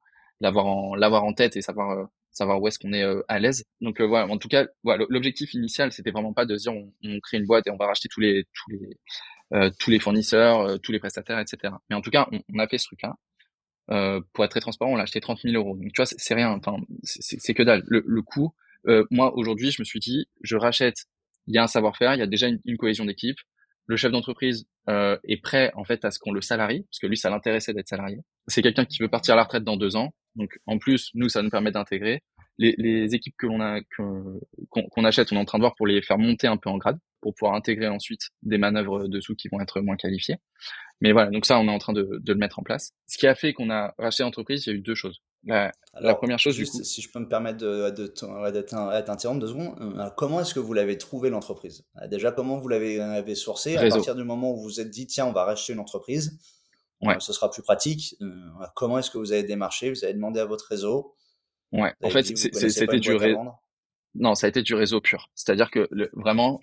l'avoir 0.41 0.67
en 0.67 0.95
l'avoir 0.95 1.25
en 1.25 1.33
tête 1.33 1.57
et 1.57 1.63
savoir 1.63 1.91
euh, 1.91 2.05
savoir 2.31 2.61
où 2.61 2.69
est-ce 2.69 2.79
qu'on 2.79 2.93
est 2.93 3.05
à 3.29 3.39
l'aise. 3.39 3.65
Donc 3.81 4.01
voilà, 4.01 4.27
en 4.27 4.39
tout 4.39 4.49
cas, 4.49 4.67
voilà, 4.85 5.05
l'objectif 5.09 5.53
initial, 5.55 5.93
c'était 5.93 6.11
vraiment 6.11 6.33
pas 6.33 6.47
de 6.47 6.57
dire 6.57 6.73
on, 6.73 6.93
on, 7.05 7.21
crée 7.21 7.39
une 7.39 7.47
boîte 7.47 7.67
et 7.67 7.71
on 7.71 7.77
va 7.77 7.87
racheter 7.87 8.09
tous 8.09 8.21
les 8.21 8.45
tous 8.55 8.71
les 8.71 8.97
euh, 9.55 9.71
tous 9.79 9.91
les 9.91 9.99
fournisseurs, 9.99 10.81
tous 10.81 10.93
les 10.93 10.99
prestataires, 10.99 11.39
etc. 11.39 11.75
Mais 11.91 11.97
en 11.97 12.01
tout 12.01 12.11
cas, 12.11 12.29
on, 12.33 12.41
on 12.55 12.59
a 12.59 12.67
fait 12.69 12.79
ce 12.79 12.87
truc-là. 12.87 13.15
Euh, 13.91 14.21
pour 14.33 14.45
être 14.45 14.53
très 14.53 14.61
transparent, 14.61 14.93
on 14.93 14.97
l'a 14.97 15.03
acheté 15.03 15.21
30 15.21 15.41
000 15.43 15.55
euros. 15.57 15.77
Donc 15.77 15.93
tu 15.93 15.97
vois, 15.97 16.07
c'est 16.07 16.35
rien. 16.35 16.53
Enfin, 16.53 16.77
c'est 17.05 17.55
que 17.55 17.63
dalle. 17.63 17.83
Le, 17.87 18.03
le 18.07 18.23
coût. 18.23 18.55
moi 19.11 19.35
aujourd'hui, 19.37 19.71
je 19.71 19.83
me 19.83 19.85
suis 19.85 20.01
dit, 20.01 20.27
je 20.43 20.57
rachète 20.57 21.07
il 21.47 21.55
y 21.55 21.59
a 21.59 21.63
un 21.63 21.67
savoir-faire, 21.67 22.15
il 22.15 22.19
y 22.19 22.23
a 22.23 22.27
déjà 22.27 22.49
une, 22.49 22.77
cohésion 22.77 23.05
d'équipe. 23.05 23.37
Le 23.87 23.97
chef 23.97 24.13
d'entreprise 24.13 24.67
euh, 24.89 25.19
est 25.25 25.43
prêt 25.43 25.73
en 25.75 25.85
fait 25.85 26.05
à 26.05 26.11
ce 26.11 26.19
qu'on 26.19 26.33
le 26.33 26.41
salarie, 26.41 26.83
parce 26.85 26.99
que 27.01 27.07
lui, 27.07 27.17
ça 27.17 27.31
l'intéressait 27.31 27.75
d'être 27.75 27.89
salarié. 27.89 28.19
C'est 28.47 28.63
quelqu'un 28.63 28.85
qui 28.85 28.99
veut 29.03 29.09
partir 29.09 29.35
à 29.35 29.37
la 29.37 29.43
retraite 29.45 29.65
dans 29.65 29.77
deux 29.77 29.97
ans, 29.97 30.13
donc 30.37 30.59
en 30.67 30.79
plus, 30.79 31.11
nous, 31.15 31.29
ça 31.29 31.43
nous 31.43 31.51
permet 31.51 31.73
d'intégrer. 31.73 32.23
Les, 32.59 32.75
les, 32.77 33.15
équipes 33.15 33.35
que 33.39 33.47
l'on 33.47 33.61
a 33.61 33.81
qu'on 34.69 35.05
achète, 35.05 35.33
on 35.33 35.37
est 35.37 35.41
en 35.41 35.45
train 35.45 35.59
de 35.59 35.63
voir 35.63 35.75
pour 35.75 35.87
les 35.87 36.03
faire 36.03 36.19
monter 36.19 36.47
un 36.47 36.59
peu 36.59 36.69
en 36.69 36.77
grade, 36.77 36.99
pour 37.23 37.35
pouvoir 37.35 37.55
intégrer 37.55 37.89
ensuite 37.89 38.29
des 38.43 38.59
manœuvres 38.59 39.09
dessous 39.09 39.35
qui 39.35 39.49
vont 39.49 39.61
être 39.61 39.81
moins 39.81 39.97
qualifiées. 39.97 40.37
Mais 41.01 41.13
voilà, 41.13 41.31
donc 41.31 41.47
ça, 41.47 41.59
on 41.59 41.67
est 41.67 41.73
en 41.73 41.79
train 41.79 41.95
de, 41.95 42.21
de 42.23 42.33
le 42.33 42.39
mettre 42.39 42.59
en 42.59 42.63
place. 42.63 42.93
Ce 43.07 43.19
qui 43.19 43.27
a 43.27 43.35
fait 43.35 43.53
qu'on 43.55 43.71
a 43.71 43.95
racheté 43.99 44.23
l'entreprise, 44.23 44.67
il 44.67 44.71
y 44.71 44.73
a 44.73 44.77
eu 44.77 44.83
deux 44.83 44.95
choses. 44.95 45.21
La, 45.45 45.73
la 46.01 46.15
première 46.15 46.39
chose, 46.39 46.55
juste, 46.55 46.73
du 46.73 46.79
coup, 46.79 46.85
si 46.85 47.03
je 47.03 47.11
peux 47.11 47.19
me 47.19 47.29
permettre 47.29 47.59
de, 47.59 47.91
de, 47.91 48.07
de, 48.07 49.39
deux 49.41 49.47
secondes, 49.47 49.77
euh, 49.81 50.11
comment 50.17 50.41
est-ce 50.41 50.55
que 50.55 50.61
vous 50.61 50.73
l'avez 50.73 50.97
trouvé 50.99 51.31
l'entreprise? 51.31 51.85
Euh, 52.01 52.07
Déjà, 52.07 52.31
comment 52.31 52.59
vous 52.59 52.69
l'avez 52.69 53.01
avez 53.01 53.35
sourcé? 53.35 53.77
À 53.77 53.89
partir 53.89 54.15
du 54.15 54.25
moment 54.25 54.53
où 54.53 54.57
vous 54.57 54.63
vous 54.63 54.81
êtes 54.81 54.91
dit 54.91 55.07
tiens, 55.07 55.27
on 55.27 55.33
va 55.33 55.45
racheter 55.45 55.73
une 55.73 55.81
entreprise, 55.81 56.39
ouais. 57.03 57.17
ce 57.19 57.33
sera 57.33 57.51
plus 57.51 57.63
pratique. 57.63 58.17
Euh, 58.23 58.33
comment 58.77 58.99
est-ce 58.99 59.11
que 59.11 59.19
vous 59.19 59.33
avez 59.33 59.43
démarché? 59.43 59.91
Vous 59.91 60.05
avez 60.05 60.15
demandé 60.15 60.39
à 60.41 60.45
votre 60.45 60.67
réseau? 60.67 61.15
Ouais, 61.73 61.93
en 62.03 62.11
fait, 62.11 62.23
c'était 62.37 63.01
du 63.01 63.15
réseau. 63.15 63.39
Non, 64.15 64.35
ça 64.35 64.47
a 64.47 64.51
été 64.51 64.63
du 64.63 64.75
réseau 64.75 65.01
pur. 65.01 65.31
C'est-à-dire 65.35 65.71
que 65.71 65.89
le, 65.91 66.11
vraiment, 66.13 66.61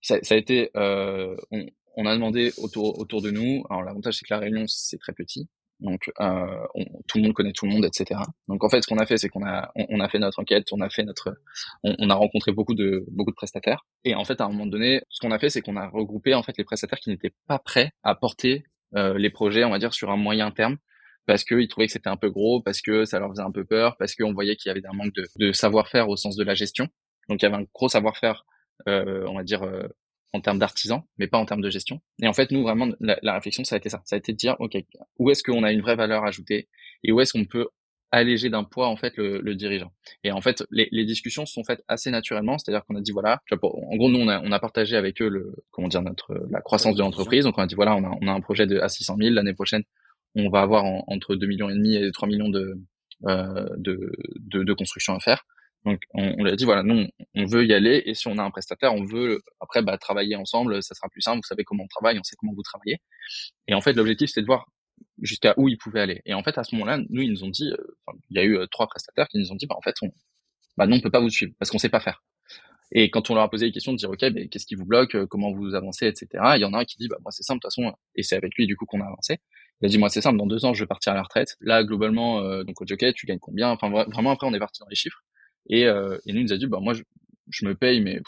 ça, 0.00 0.18
ça, 0.22 0.34
a 0.34 0.38
été, 0.38 0.70
euh, 0.76 1.36
on, 1.50 1.66
on, 1.96 2.06
a 2.06 2.14
demandé 2.14 2.52
autour 2.58 2.98
autour 2.98 3.20
de 3.22 3.30
nous. 3.30 3.64
Alors 3.68 3.82
l'avantage 3.82 4.14
c'est 4.14 4.24
que 4.24 4.32
la 4.32 4.40
Réunion 4.40 4.64
c'est 4.66 4.98
très 4.98 5.12
petit, 5.12 5.48
donc 5.80 6.10
euh, 6.20 6.66
on, 6.74 6.84
tout 7.06 7.18
le 7.18 7.24
monde 7.24 7.32
connaît 7.34 7.52
tout 7.52 7.66
le 7.66 7.72
monde, 7.72 7.84
etc. 7.84 8.20
Donc 8.48 8.64
en 8.64 8.68
fait, 8.68 8.82
ce 8.82 8.88
qu'on 8.88 8.98
a 8.98 9.06
fait, 9.06 9.16
c'est 9.16 9.28
qu'on 9.28 9.46
a 9.46 9.70
on, 9.76 10.00
a 10.00 10.08
fait 10.08 10.18
notre 10.18 10.40
enquête, 10.40 10.66
on 10.72 10.80
a 10.80 10.90
fait 10.90 11.04
notre, 11.04 11.38
on, 11.84 12.10
a 12.10 12.14
rencontré 12.14 12.52
beaucoup 12.52 12.74
de 12.74 13.04
beaucoup 13.08 13.30
de 13.30 13.36
prestataires. 13.36 13.86
Et 14.04 14.14
en 14.14 14.24
fait, 14.24 14.40
à 14.40 14.44
un 14.44 14.48
moment 14.48 14.66
donné, 14.66 15.02
ce 15.08 15.20
qu'on 15.20 15.30
a 15.30 15.38
fait, 15.38 15.50
c'est 15.50 15.60
qu'on 15.60 15.76
a 15.76 15.88
regroupé 15.88 16.34
en 16.34 16.42
fait 16.42 16.56
les 16.58 16.64
prestataires 16.64 16.98
qui 16.98 17.10
n'étaient 17.10 17.34
pas 17.46 17.58
prêts 17.58 17.92
à 18.02 18.14
porter 18.14 18.64
euh, 18.96 19.18
les 19.18 19.30
projets, 19.30 19.64
on 19.64 19.70
va 19.70 19.78
dire, 19.78 19.94
sur 19.94 20.10
un 20.10 20.16
moyen 20.16 20.50
terme, 20.50 20.78
parce 21.26 21.44
qu'ils 21.44 21.68
trouvaient 21.68 21.86
que 21.86 21.92
c'était 21.92 22.08
un 22.08 22.16
peu 22.16 22.30
gros, 22.30 22.62
parce 22.62 22.80
que 22.80 23.04
ça 23.04 23.18
leur 23.20 23.30
faisait 23.30 23.42
un 23.42 23.52
peu 23.52 23.64
peur, 23.64 23.96
parce 23.98 24.14
qu'on 24.14 24.32
voyait 24.32 24.56
qu'il 24.56 24.70
y 24.70 24.72
avait 24.72 24.86
un 24.86 24.94
manque 24.94 25.14
de, 25.14 25.26
de 25.38 25.52
savoir-faire 25.52 26.08
au 26.08 26.16
sens 26.16 26.36
de 26.36 26.44
la 26.44 26.54
gestion. 26.54 26.88
Donc 27.28 27.42
il 27.42 27.44
y 27.44 27.46
avait 27.46 27.56
un 27.62 27.66
gros 27.74 27.88
savoir-faire, 27.88 28.44
euh, 28.88 29.26
on 29.28 29.34
va 29.34 29.44
dire, 29.44 29.62
euh, 29.62 29.86
en 30.32 30.40
termes 30.40 30.58
d'artisan, 30.58 31.06
mais 31.18 31.26
pas 31.26 31.38
en 31.38 31.46
termes 31.46 31.60
de 31.60 31.70
gestion. 31.70 32.00
Et 32.22 32.28
en 32.28 32.32
fait, 32.32 32.50
nous, 32.50 32.62
vraiment, 32.62 32.88
la, 33.00 33.18
la, 33.22 33.34
réflexion, 33.34 33.64
ça 33.64 33.76
a 33.76 33.78
été 33.78 33.88
ça. 33.88 34.02
Ça 34.04 34.16
a 34.16 34.18
été 34.18 34.32
de 34.32 34.36
dire, 34.36 34.56
OK, 34.58 34.76
où 35.18 35.30
est-ce 35.30 35.42
qu'on 35.42 35.62
a 35.62 35.72
une 35.72 35.80
vraie 35.80 35.96
valeur 35.96 36.24
ajoutée 36.24 36.68
et 37.02 37.12
où 37.12 37.20
est-ce 37.20 37.32
qu'on 37.32 37.46
peut 37.46 37.68
alléger 38.10 38.48
d'un 38.48 38.64
poids, 38.64 38.88
en 38.88 38.96
fait, 38.96 39.16
le, 39.16 39.40
le, 39.40 39.54
dirigeant? 39.54 39.90
Et 40.24 40.32
en 40.32 40.40
fait, 40.40 40.64
les, 40.70 40.88
les 40.92 41.04
discussions 41.04 41.46
se 41.46 41.54
sont 41.54 41.64
faites 41.64 41.82
assez 41.88 42.10
naturellement, 42.10 42.58
c'est-à-dire 42.58 42.84
qu'on 42.86 42.96
a 42.96 43.00
dit, 43.00 43.12
voilà, 43.12 43.40
en 43.50 43.96
gros, 43.96 44.10
nous, 44.10 44.18
on 44.18 44.28
a, 44.28 44.40
on 44.42 44.52
a 44.52 44.58
partagé 44.58 44.96
avec 44.96 45.20
eux 45.22 45.28
le, 45.28 45.54
comment 45.70 45.88
dire, 45.88 46.02
notre, 46.02 46.46
la 46.50 46.60
croissance 46.60 46.96
de 46.96 47.00
l'entreprise. 47.00 47.44
Donc, 47.44 47.56
on 47.58 47.62
a 47.62 47.66
dit, 47.66 47.74
voilà, 47.74 47.96
on 47.96 48.04
a, 48.04 48.10
on 48.20 48.28
a 48.28 48.32
un 48.32 48.40
projet 48.40 48.66
de 48.66 48.78
à 48.78 48.88
600 48.88 49.16
000. 49.18 49.34
L'année 49.34 49.54
prochaine, 49.54 49.82
on 50.34 50.50
va 50.50 50.60
avoir 50.60 50.84
entre 51.06 51.36
2 51.36 51.46
millions 51.46 51.70
et 51.70 51.74
demi 51.74 51.96
et 51.96 52.12
3 52.12 52.28
millions 52.28 52.50
de, 52.50 52.78
euh, 53.26 53.66
de, 53.76 54.12
de, 54.36 54.62
de 54.62 54.72
construction 54.74 55.14
à 55.14 55.20
faire. 55.20 55.44
Donc 55.88 56.02
on, 56.12 56.34
on 56.38 56.44
lui 56.44 56.50
a 56.50 56.56
dit 56.56 56.64
voilà, 56.64 56.82
nous 56.82 57.06
on 57.34 57.46
veut 57.46 57.64
y 57.64 57.72
aller 57.72 58.02
et 58.04 58.12
si 58.12 58.28
on 58.28 58.36
a 58.36 58.42
un 58.42 58.50
prestataire, 58.50 58.94
on 58.94 59.04
veut 59.04 59.40
après 59.60 59.82
bah, 59.82 59.96
travailler 59.96 60.36
ensemble, 60.36 60.82
ça 60.82 60.94
sera 60.94 61.08
plus 61.08 61.22
simple. 61.22 61.38
Vous 61.38 61.48
savez 61.48 61.64
comment 61.64 61.84
on 61.84 61.88
travaille, 61.88 62.18
on 62.18 62.22
sait 62.22 62.36
comment 62.38 62.52
vous 62.52 62.62
travaillez. 62.62 62.98
Et 63.68 63.74
en 63.74 63.80
fait 63.80 63.94
l'objectif 63.94 64.30
c'est 64.30 64.42
de 64.42 64.46
voir 64.46 64.66
jusqu'à 65.22 65.54
où 65.56 65.68
ils 65.68 65.78
pouvaient 65.78 66.00
aller. 66.00 66.20
Et 66.26 66.34
en 66.34 66.42
fait 66.42 66.58
à 66.58 66.64
ce 66.64 66.74
moment-là, 66.74 66.98
nous 67.08 67.22
ils 67.22 67.30
nous 67.30 67.44
ont 67.44 67.48
dit, 67.48 67.70
euh, 67.70 68.12
il 68.30 68.36
y 68.36 68.40
a 68.40 68.44
eu 68.44 68.58
euh, 68.58 68.66
trois 68.66 68.86
prestataires 68.86 69.28
qui 69.28 69.38
nous 69.38 69.50
ont 69.50 69.56
dit 69.56 69.66
bah 69.66 69.76
en 69.78 69.82
fait 69.82 69.94
on, 70.02 70.10
bah 70.76 70.86
non 70.86 70.96
on 70.96 71.00
peut 71.00 71.10
pas 71.10 71.20
vous 71.20 71.30
suivre 71.30 71.52
parce 71.58 71.70
qu'on 71.70 71.78
sait 71.78 71.88
pas 71.88 72.00
faire. 72.00 72.22
Et 72.92 73.10
quand 73.10 73.30
on 73.30 73.34
leur 73.34 73.44
a 73.44 73.50
posé 73.50 73.66
les 73.66 73.72
questions 73.72 73.92
de 73.92 73.98
dire 73.98 74.10
ok 74.10 74.22
mais 74.34 74.48
qu'est-ce 74.48 74.66
qui 74.66 74.74
vous 74.74 74.86
bloque, 74.86 75.14
euh, 75.14 75.26
comment 75.26 75.52
vous 75.52 75.74
avancez, 75.74 76.06
etc. 76.06 76.28
Il 76.56 76.60
y 76.60 76.66
en 76.66 76.74
a 76.74 76.80
un 76.80 76.84
qui 76.84 76.98
dit 76.98 77.08
bah 77.08 77.16
moi 77.22 77.32
c'est 77.32 77.44
simple 77.44 77.60
de 77.60 77.68
toute 77.68 77.74
façon 77.74 77.96
et 78.14 78.22
c'est 78.22 78.36
avec 78.36 78.54
lui 78.56 78.66
du 78.66 78.76
coup 78.76 78.84
qu'on 78.84 79.00
a 79.00 79.06
avancé. 79.06 79.38
Il 79.80 79.86
a 79.86 79.88
dit 79.88 79.96
moi 79.96 80.10
c'est 80.10 80.20
simple 80.20 80.36
dans 80.36 80.46
deux 80.46 80.66
ans 80.66 80.74
je 80.74 80.84
vais 80.84 80.88
partir 80.88 81.12
à 81.12 81.16
la 81.16 81.22
retraite. 81.22 81.56
Là 81.60 81.82
globalement 81.82 82.42
donc 82.64 82.80
ok 82.82 83.14
tu 83.14 83.26
gagnes 83.26 83.38
combien? 83.38 83.70
Enfin 83.70 83.88
vraiment 83.88 84.32
après 84.32 84.46
on 84.46 84.52
est 84.52 84.58
parti 84.58 84.80
dans 84.80 84.88
les 84.88 84.96
chiffres. 84.96 85.22
Et, 85.68 85.86
euh, 85.86 86.18
et 86.26 86.32
nous, 86.32 86.40
il 86.40 86.44
nous 86.44 86.52
a 86.52 86.58
dit, 86.58 86.66
bah, 86.66 86.78
moi, 86.80 86.94
je, 86.94 87.02
je 87.50 87.66
me 87.66 87.74
paye, 87.74 88.00
mais 88.00 88.20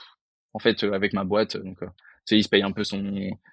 en 0.52 0.58
fait, 0.58 0.84
euh, 0.84 0.92
avec 0.92 1.12
ma 1.12 1.25
boîte, 1.25 1.56
donc, 1.56 1.82
euh, 1.82 1.87
tu 2.26 2.34
sais, 2.34 2.38
il 2.38 2.42
se 2.42 2.49
paye 2.49 2.62
un 2.62 2.72
peu 2.72 2.84
son, 2.84 3.02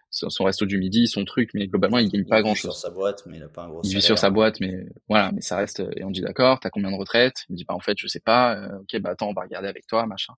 son 0.10 0.44
resto 0.44 0.66
du 0.66 0.78
midi, 0.78 1.08
son 1.08 1.26
truc, 1.26 1.52
mais 1.54 1.68
globalement, 1.68 2.00
il 2.00 2.10
gagne 2.10 2.26
pas 2.26 2.42
grand 2.42 2.54
chose. 2.54 2.72
sur 2.72 2.76
sa 2.76 2.90
boîte, 2.90 3.24
mais 3.26 3.38
il 3.38 3.44
a 3.44 3.48
pas 3.48 3.64
un 3.64 3.70
gros 3.70 3.82
Il 3.84 3.94
vit 3.94 4.02
sur 4.02 4.18
sa 4.18 4.30
boîte, 4.30 4.60
mais 4.60 4.86
voilà, 5.08 5.32
mais 5.32 5.42
ça 5.42 5.58
reste, 5.58 5.82
et 5.96 6.04
on 6.04 6.12
dit 6.12 6.22
d'accord, 6.22 6.60
t'as 6.60 6.70
combien 6.70 6.92
de 6.92 6.98
retraite? 6.98 7.46
Il 7.50 7.54
me 7.54 7.58
dit, 7.58 7.66
bah, 7.66 7.76
en 7.76 7.80
fait, 7.80 7.98
je 7.98 8.08
sais 8.08 8.20
pas, 8.20 8.56
euh, 8.58 8.80
ok, 8.80 9.00
bah, 9.00 9.12
attends, 9.12 9.30
on 9.30 9.34
va 9.34 9.44
regarder 9.44 9.68
avec 9.68 9.88
toi, 9.88 10.06
machin. 10.06 10.34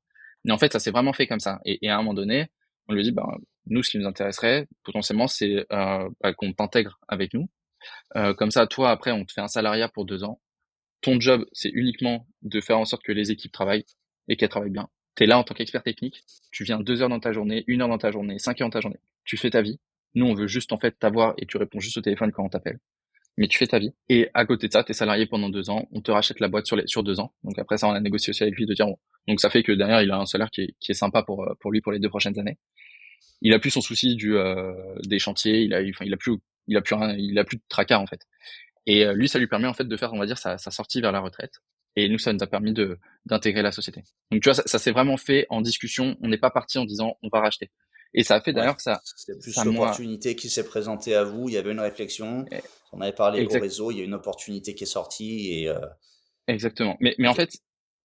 Mais 0.45 0.51
en 0.51 0.57
fait, 0.57 0.71
ça 0.71 0.79
s'est 0.79 0.91
vraiment 0.91 1.13
fait 1.13 1.27
comme 1.27 1.39
ça. 1.39 1.59
Et, 1.65 1.89
à 1.89 1.95
un 1.95 1.97
moment 1.97 2.13
donné, 2.13 2.47
on 2.87 2.93
lui 2.93 3.03
dit, 3.03 3.11
bah, 3.11 3.27
nous, 3.67 3.83
ce 3.83 3.91
qui 3.91 3.97
nous 3.97 4.07
intéresserait, 4.07 4.67
potentiellement, 4.83 5.27
c'est, 5.27 5.65
euh, 5.71 6.09
bah, 6.21 6.33
qu'on 6.33 6.53
t'intègre 6.53 6.99
avec 7.07 7.33
nous. 7.33 7.49
Euh, 8.15 8.33
comme 8.33 8.51
ça, 8.51 8.67
toi, 8.67 8.91
après, 8.91 9.11
on 9.11 9.25
te 9.25 9.31
fait 9.33 9.41
un 9.41 9.47
salariat 9.47 9.89
pour 9.89 10.05
deux 10.05 10.23
ans. 10.23 10.39
Ton 11.01 11.19
job, 11.19 11.45
c'est 11.53 11.69
uniquement 11.69 12.27
de 12.41 12.59
faire 12.61 12.77
en 12.77 12.85
sorte 12.85 13.03
que 13.03 13.11
les 13.11 13.31
équipes 13.31 13.51
travaillent 13.51 13.85
et 14.27 14.35
qu'elles 14.35 14.49
travaillent 14.49 14.69
bien. 14.71 14.89
Tu 15.15 15.23
es 15.23 15.27
là 15.27 15.37
en 15.37 15.43
tant 15.43 15.53
qu'expert 15.53 15.83
technique, 15.83 16.23
tu 16.51 16.63
viens 16.63 16.79
deux 16.79 17.01
heures 17.01 17.09
dans 17.09 17.19
ta 17.19 17.31
journée, 17.31 17.63
une 17.67 17.81
heure 17.81 17.87
dans 17.87 17.97
ta 17.97 18.11
journée, 18.11 18.39
cinq 18.39 18.61
heures 18.61 18.67
dans 18.67 18.73
ta 18.73 18.81
journée, 18.81 18.99
tu 19.25 19.37
fais 19.37 19.49
ta 19.49 19.61
vie. 19.61 19.79
Nous, 20.15 20.25
on 20.25 20.33
veut 20.33 20.47
juste 20.47 20.71
en 20.73 20.77
fait 20.77 20.97
t'avoir 20.97 21.33
et 21.37 21.45
tu 21.45 21.57
réponds 21.57 21.79
juste 21.79 21.97
au 21.97 22.01
téléphone 22.01 22.31
quand 22.31 22.43
on 22.43 22.49
t'appelle. 22.49 22.79
Mais 23.37 23.47
tu 23.47 23.57
fais 23.57 23.67
ta 23.67 23.79
vie. 23.79 23.91
Et 24.09 24.29
à 24.33 24.45
côté 24.45 24.67
de 24.67 24.73
ça, 24.73 24.83
tu 24.83 24.91
es 24.91 24.93
salarié 24.93 25.25
pendant 25.25 25.49
deux 25.49 25.69
ans, 25.69 25.87
on 25.91 26.01
te 26.01 26.11
rachète 26.11 26.39
la 26.39 26.49
boîte 26.49 26.65
sur, 26.65 27.03
deux 27.03 27.19
ans. 27.19 27.33
Donc 27.43 27.57
après 27.57 27.77
ça, 27.77 27.87
on 27.87 27.91
a 27.91 27.99
négocié 27.99 28.31
aussi 28.31 28.43
avec 28.43 28.55
lui 28.55 28.65
de 28.65 28.73
dire, 28.73 28.85
bon. 28.85 28.97
donc 29.27 29.39
ça 29.39 29.49
fait 29.49 29.63
que 29.63 29.71
derrière, 29.71 30.01
il 30.01 30.11
a 30.11 30.17
un 30.17 30.25
salaire 30.25 30.49
qui 30.51 30.61
est, 30.61 30.75
qui 30.79 30.91
est 30.91 30.95
sympa 30.95 31.23
pour, 31.23 31.43
euh, 31.43 31.71
lui 31.71 31.81
pour 31.81 31.91
les 31.91 31.99
deux 31.99 32.09
prochaines 32.09 32.37
années. 32.39 32.57
Il 33.41 33.53
a 33.53 33.59
plus 33.59 33.71
son 33.71 33.81
souci 33.81 34.15
du 34.15 34.35
euh, 34.35 34.73
des 35.05 35.19
chantiers, 35.19 35.61
il 35.61 35.73
a, 35.73 35.81
il 35.81 36.13
a 36.13 36.17
plus, 36.17 36.37
il 36.67 36.75
a 36.75 36.81
plus, 36.81 36.95
il 37.17 37.39
a 37.39 37.43
plus 37.45 37.57
de 37.57 37.63
tracas 37.69 37.99
en 37.99 38.07
fait. 38.07 38.21
Et 38.89 39.05
euh, 39.05 39.13
lui, 39.13 39.29
ça 39.29 39.37
lui 39.37 39.45
permet 39.45 39.67
en 39.67 39.73
fait 39.75 39.85
de 39.85 39.97
faire, 39.97 40.13
on 40.13 40.19
va 40.19 40.25
dire, 40.25 40.39
sa, 40.39 40.57
sa 40.57 40.71
sortie 40.71 40.99
vers 40.99 41.11
la 41.11 41.19
retraite. 41.19 41.59
Et 41.95 42.09
nous, 42.09 42.17
ça 42.17 42.33
nous 42.33 42.41
a 42.41 42.47
permis 42.47 42.73
de 42.73 42.97
d'intégrer 43.25 43.61
la 43.61 43.71
société. 43.71 44.03
Donc 44.31 44.41
tu 44.41 44.49
vois, 44.49 44.55
ça, 44.55 44.63
ça 44.65 44.79
s'est 44.79 44.91
vraiment 44.91 45.17
fait 45.17 45.45
en 45.49 45.61
discussion. 45.61 46.17
On 46.21 46.27
n'est 46.27 46.39
pas 46.39 46.49
parti 46.49 46.79
en 46.79 46.85
disant 46.85 47.15
on 47.21 47.29
va 47.29 47.39
racheter. 47.39 47.69
Et 48.15 48.23
ça 48.23 48.35
a 48.35 48.41
fait 48.41 48.51
d'ailleurs 48.51 48.77
que 48.77 48.81
ça. 48.81 48.99
C'est 49.15 49.39
plus 49.39 49.55
l'opportunité 49.63 50.35
qui 50.35 50.49
s'est 50.49 50.65
présentée 50.65 51.13
à 51.13 51.23
vous. 51.23 51.49
Il 51.49 51.53
y 51.53 51.57
avait 51.57 51.71
une 51.71 51.79
réflexion. 51.79 52.45
On 52.91 53.01
avait 53.01 53.13
parlé 53.13 53.45
au 53.45 53.49
réseau. 53.49 53.91
Il 53.91 53.99
y 53.99 54.01
a 54.01 54.03
une 54.03 54.15
opportunité 54.15 54.73
qui 54.73 54.85
est 54.85 54.87
sortie 54.87 55.53
et. 55.53 55.69
Euh... 55.69 55.79
Exactement. 56.47 56.97
Mais 56.99 57.13
mais 57.19 57.27
en 57.27 57.35
fait, 57.35 57.57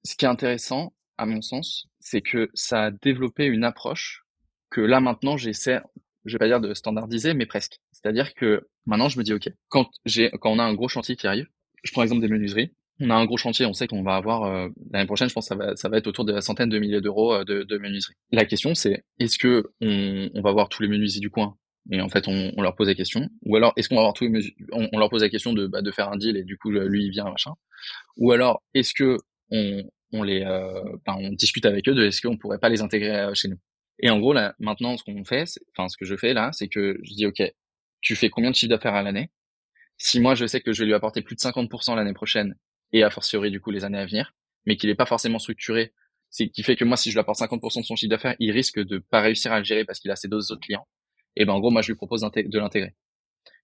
ce 0.05 0.15
qui 0.17 0.27
est 0.27 0.29
intéressant, 0.29 0.93
à 1.17 1.25
mon 1.25 1.41
sens, 1.41 1.89
c'est 1.99 2.21
que 2.21 2.51
ça 2.53 2.85
a 2.85 2.91
développé 2.91 3.47
une 3.47 3.65
approche 3.65 4.27
que 4.69 4.83
là 4.83 5.01
maintenant 5.01 5.39
j'essaie, 5.39 5.81
je 6.25 6.35
vais 6.35 6.39
pas 6.39 6.47
dire 6.47 6.61
de 6.61 6.75
standardiser, 6.75 7.35
mais 7.35 7.47
presque. 7.47 7.81
C'est-à-dire 7.93 8.35
que 8.35 8.67
maintenant 8.87 9.09
je 9.09 9.19
me 9.19 9.25
dis 9.25 9.33
ok, 9.33 9.49
quand 9.69 9.89
j'ai 10.05 10.31
quand 10.31 10.51
on 10.51 10.59
a 10.59 10.65
un 10.65 10.75
gros 10.75 10.89
chantier 10.89 11.17
qui 11.17 11.27
arrive, 11.27 11.47
je 11.83 11.93
prends 11.93 12.03
l'exemple 12.03 12.23
des 12.23 12.29
menuiseries 12.29 12.73
on 13.01 13.11
a 13.11 13.15
un 13.15 13.25
gros 13.25 13.37
chantier, 13.37 13.67
on 13.67 13.73
sait 13.73 13.87
qu'on 13.87 14.03
va 14.03 14.15
avoir 14.15 14.45
euh, 14.45 14.69
l'année 14.93 15.07
prochaine, 15.07 15.29
je 15.29 15.35
pense 15.35 15.49
que 15.49 15.55
ça 15.55 15.57
va, 15.57 15.77
ça 15.77 15.89
va 15.89 15.99
être 15.99 16.07
autour 16.07 16.25
de 16.25 16.33
la 16.33 16.41
centaine 16.41 16.69
de 16.69 16.79
milliers 16.79 17.01
d'euros 17.01 17.35
euh, 17.35 17.45
de, 17.45 17.65
de 17.65 17.79
menuiserie. 17.79 18.15
La 18.31 18.45
question 18.45 18.75
c'est 18.75 19.05
est-ce 19.19 19.39
que 19.39 19.65
on, 19.81 20.31
on, 20.33 20.43
va 20.43 20.53
voir 20.53 20.69
tous 20.69 20.83
les 20.83 20.89
menuisiers 20.89 21.21
du 21.21 21.31
coin? 21.31 21.57
Et 21.91 22.01
en 22.01 22.09
fait 22.09 22.29
on, 22.29 22.53
on 22.57 22.63
leur 22.63 22.77
pose 22.77 22.89
la 22.89 22.95
question, 22.95 23.29
ou 23.43 23.57
alors 23.57 23.73
est-ce 23.77 23.89
qu'on 23.89 23.97
va 23.97 24.03
voir 24.03 24.15
tous 24.15 24.29
les 24.29 24.55
on, 24.73 24.89
on, 24.93 24.99
leur 24.99 25.11
pose 25.11 25.23
la 25.23 25.29
question 25.29 25.53
de, 25.53 25.67
bah, 25.67 25.83
de 25.83 25.91
faire 25.91 26.09
un 26.09 26.17
deal 26.17 26.37
et 26.37 26.45
du 26.45 26.57
coup 26.57 26.71
lui 26.71 27.05
il 27.05 27.11
vient 27.11 27.25
machin, 27.25 27.53
ou 28.17 28.31
alors 28.31 28.63
est-ce 28.75 28.95
que 28.95 29.17
on, 29.51 29.83
on 30.13 30.23
les, 30.23 30.43
euh, 30.43 30.81
ben, 31.05 31.17
on 31.19 31.33
discute 31.33 31.67
avec 31.67 31.89
eux 31.89 31.95
de 31.95 32.05
est-ce 32.05 32.21
qu'on 32.21 32.37
pourrait 32.37 32.59
pas 32.59 32.69
les 32.69 32.81
intégrer 32.81 33.17
euh, 33.17 33.35
chez 33.35 33.49
nous? 33.49 33.59
Et 34.01 34.11
en 34.11 34.19
gros 34.19 34.33
là 34.33 34.55
maintenant 34.59 34.97
ce 34.97 35.05
qu'on 35.05 35.25
fait, 35.25 35.45
enfin 35.73 35.89
ce 35.89 35.97
que 35.97 36.05
je 36.05 36.17
fais 36.17 36.35
là, 36.35 36.51
c'est 36.53 36.69
que 36.69 36.99
je 37.03 37.15
dis 37.15 37.27
ok, 37.27 37.43
tu 38.01 38.17
fais 38.17 38.31
combien 38.31 38.51
de 38.51 38.57
chiffre 38.57 38.71
d'affaires 38.71 38.95
à 38.95 39.03
l'année? 39.03 39.31
Si 39.97 40.21
moi 40.21 40.35
je 40.35 40.47
sais 40.47 40.61
que 40.61 40.73
je 40.73 40.81
vais 40.81 40.87
lui 40.87 40.95
apporter 40.95 41.23
plus 41.23 41.37
de 41.37 41.41
50% 41.41 41.97
l'année 41.97 42.13
prochaine 42.13 42.57
et 42.93 43.03
a 43.03 43.11
fortiori 43.11 43.51
du 43.51 43.61
coup 43.61 43.71
les 43.71 43.85
années 43.85 43.99
à 43.99 44.07
venir, 44.07 44.35
mais 44.67 44.77
qu'il 44.77 44.91
n'est 44.91 44.97
pas 44.97 45.07
forcément 45.07 45.39
structuré, 45.39 45.93
c'est 46.31 46.49
qui 46.49 46.63
fait 46.63 46.77
que 46.77 46.85
moi 46.85 46.97
si 46.97 47.11
je 47.11 47.15
lui 47.15 47.21
apporte 47.21 47.39
50% 47.39 47.81
de 47.81 47.85
son 47.85 47.97
chiffre 47.97 48.11
d'affaires, 48.11 48.35
il 48.41 48.51
risque 48.51 48.81
de 48.81 48.99
pas 48.99 49.21
réussir 49.21 49.53
à 49.53 49.59
le 49.59 49.65
gérer 49.65 49.85
parce 49.85 50.01
qu'il 50.01 50.11
a 50.11 50.17
ses 50.17 50.29
deux 50.29 50.51
autres 50.51 50.61
clients. 50.61 50.87
Et 51.37 51.45
ben 51.45 51.53
en 51.53 51.61
gros 51.61 51.71
moi 51.71 51.83
je 51.83 51.89
lui 51.89 51.97
propose 51.97 52.21
de 52.23 52.59
l'intégrer. 52.59 52.95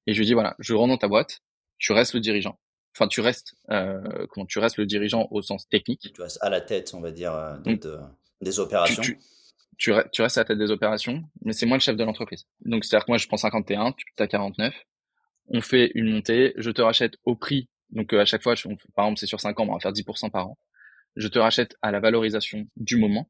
Et 0.06 0.14
je 0.14 0.18
lui 0.18 0.26
dis 0.26 0.34
voilà, 0.34 0.54
je 0.58 0.74
rentre 0.74 0.88
dans 0.88 0.98
ta 0.98 1.08
boîte, 1.08 1.40
tu 1.78 1.92
restes 1.92 2.14
le 2.14 2.20
dirigeant. 2.20 2.58
Enfin 2.96 3.08
tu 3.08 3.20
restes 3.20 3.54
euh, 3.70 4.26
comment 4.30 4.46
tu 4.46 4.58
restes 4.58 4.76
le 4.76 4.86
dirigeant 4.86 5.28
au 5.30 5.42
sens 5.42 5.68
technique. 5.68 6.12
Tu 6.14 6.22
restes 6.22 6.38
à 6.40 6.50
la 6.50 6.60
tête 6.60 6.94
on 6.94 7.00
va 7.00 7.10
dire 7.10 7.34
euh, 7.34 7.56
des 8.40 8.58
opérations. 8.60 9.02
Tu, 9.02 9.18
tu, 9.18 9.24
tu, 9.80 9.92
restes 9.92 10.38
à 10.38 10.42
la 10.42 10.44
tête 10.44 10.58
des 10.58 10.70
opérations, 10.70 11.24
mais 11.42 11.52
c'est 11.52 11.66
moi 11.66 11.76
le 11.76 11.82
chef 11.82 11.96
de 11.96 12.04
l'entreprise. 12.04 12.46
Donc 12.64 12.84
c'est-à-dire 12.84 13.06
que 13.06 13.10
moi 13.10 13.18
je 13.18 13.26
prends 13.26 13.36
51, 13.36 13.92
tu 13.92 14.04
as 14.18 14.26
49, 14.28 14.74
on 15.48 15.60
fait 15.60 15.90
une 15.94 16.12
montée, 16.12 16.52
je 16.56 16.70
te 16.70 16.82
rachète 16.82 17.16
au 17.24 17.34
prix 17.34 17.68
donc 17.92 18.12
euh, 18.12 18.20
à 18.20 18.24
chaque 18.24 18.42
fois, 18.42 18.54
par 18.94 19.06
exemple, 19.06 19.18
c'est 19.18 19.26
sur 19.26 19.40
5 19.40 19.58
ans, 19.60 19.66
on 19.68 19.74
va 19.74 19.80
faire 19.80 19.92
10% 19.92 20.30
par 20.30 20.48
an. 20.48 20.58
Je 21.16 21.28
te 21.28 21.38
rachète 21.38 21.76
à 21.82 21.90
la 21.90 22.00
valorisation 22.00 22.66
du 22.76 22.96
moment, 22.96 23.28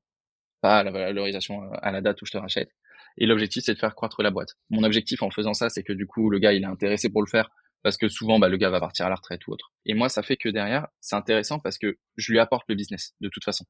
pas 0.61 0.79
à 0.79 0.85
la 0.85 0.91
valorisation 0.91 1.63
euh, 1.63 1.77
à 1.83 1.93
la 1.93 2.01
date 2.01 2.21
où 2.23 2.27
je 2.27 2.33
te 2.33 2.39
rachète. 2.39 2.71
Et 3.19 3.27
l'objectif, 3.27 3.65
c'est 3.65 3.75
de 3.75 3.79
faire 3.79 3.95
croître 3.95 4.23
la 4.23 4.31
boîte. 4.31 4.51
Mon 4.71 4.85
objectif 4.85 5.23
en 5.23 5.31
faisant 5.31 5.55
ça, 5.55 5.69
c'est 5.69 5.83
que 5.83 5.93
du 5.93 6.07
coup, 6.07 6.31
le 6.31 6.39
gars, 6.39 6.53
il 6.53 6.63
est 6.63 6.67
intéressé 6.67 7.09
pour 7.11 7.23
le 7.23 7.29
faire 7.29 7.51
parce 7.83 7.97
que 7.97 8.09
souvent, 8.09 8.39
bah, 8.39 8.49
le 8.49 8.57
gars 8.59 8.71
va 8.71 8.79
partir 8.79 9.07
à 9.07 9.09
la 9.09 9.15
retraite 9.15 9.47
ou 9.47 9.53
autre. 9.53 9.73
Et 9.87 9.95
moi, 9.95 10.09
ça 10.09 10.23
fait 10.23 10.37
que 10.37 10.49
derrière, 10.49 10.87
c'est 11.01 11.17
intéressant 11.17 11.59
parce 11.59 11.79
que 11.79 11.97
je 12.17 12.33
lui 12.33 12.39
apporte 12.39 12.67
le 12.69 12.75
business 12.75 13.15
de 13.21 13.29
toute 13.29 13.45
façon. 13.45 13.65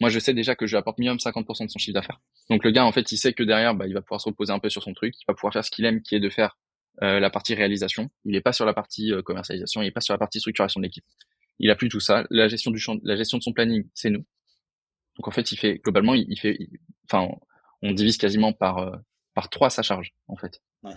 Moi, 0.00 0.10
je 0.10 0.18
sais 0.18 0.34
déjà 0.34 0.54
que 0.54 0.66
je 0.66 0.72
lui 0.72 0.78
apporte 0.78 0.98
minimum 0.98 1.18
50% 1.18 1.66
de 1.66 1.70
son 1.70 1.78
chiffre 1.78 1.94
d'affaires. 1.94 2.20
Donc 2.50 2.64
le 2.64 2.70
gars, 2.70 2.84
en 2.84 2.92
fait, 2.92 3.10
il 3.12 3.16
sait 3.16 3.32
que 3.32 3.42
derrière, 3.42 3.74
bah, 3.74 3.86
il 3.86 3.94
va 3.94 4.02
pouvoir 4.02 4.20
se 4.20 4.28
reposer 4.28 4.52
un 4.52 4.58
peu 4.58 4.68
sur 4.68 4.82
son 4.82 4.92
truc, 4.92 5.14
il 5.18 5.24
va 5.26 5.34
pouvoir 5.34 5.52
faire 5.52 5.64
ce 5.64 5.70
qu'il 5.70 5.84
aime, 5.84 6.02
qui 6.02 6.14
est 6.14 6.20
de 6.20 6.28
faire 6.28 6.58
euh, 7.02 7.20
la 7.20 7.30
partie 7.30 7.54
réalisation. 7.54 8.10
Il 8.24 8.32
n'est 8.32 8.40
pas 8.40 8.52
sur 8.52 8.64
la 8.64 8.74
partie 8.74 9.12
euh, 9.12 9.22
commercialisation. 9.22 9.82
Il 9.82 9.86
n'est 9.86 9.90
pas 9.90 10.00
sur 10.00 10.14
la 10.14 10.18
partie 10.18 10.40
structuration 10.40 10.80
de 10.80 10.84
l'équipe. 10.84 11.04
Il 11.58 11.70
a 11.70 11.76
plus 11.76 11.88
tout 11.88 12.00
ça. 12.00 12.26
La 12.30 12.48
gestion 12.48 12.70
du 12.70 12.78
champ, 12.78 12.96
la 13.02 13.16
gestion 13.16 13.38
de 13.38 13.42
son 13.42 13.52
planning, 13.52 13.88
c'est 13.94 14.10
nous. 14.10 14.24
Donc 15.16 15.28
en 15.28 15.30
fait, 15.30 15.52
il 15.52 15.56
fait 15.56 15.78
globalement, 15.82 16.14
il, 16.14 16.38
fait, 16.38 16.58
enfin, 17.04 17.28
on 17.82 17.92
divise 17.92 18.18
quasiment 18.18 18.52
par 18.52 18.78
euh, 18.78 18.96
par 19.34 19.48
trois 19.50 19.70
sa 19.70 19.82
charge 19.82 20.12
en 20.28 20.36
fait. 20.36 20.60
Ouais. 20.82 20.92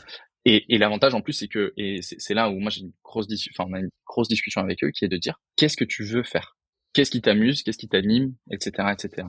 Et, 0.46 0.74
et 0.74 0.78
l'avantage 0.78 1.14
en 1.14 1.22
plus, 1.22 1.34
c'est 1.34 1.48
que 1.48 1.74
et 1.78 2.02
c'est 2.02 2.34
là 2.34 2.50
où 2.50 2.60
moi 2.60 2.70
j'ai 2.70 2.82
une 2.82 2.94
grosse 3.04 3.28
enfin 3.52 3.70
on 3.70 3.74
a 3.74 3.80
une 3.80 3.90
grosse 4.06 4.28
discussion 4.28 4.62
avec 4.62 4.84
eux 4.84 4.92
qui 4.92 5.06
est 5.06 5.10
de 5.10 5.18
dire 5.18 5.40
qu'est-ce 5.56 5.78
que 5.78 5.86
tu 5.86 6.04
veux 6.04 6.24
faire, 6.24 6.58
qu'est-ce 6.94 7.12
qui 7.12 7.22
t'amuse, 7.22 7.64
qu'est-ce 7.64 7.78
qui 7.78 7.88
t'anime, 7.88 8.34
etc., 8.52 8.88
etc. 8.92 9.28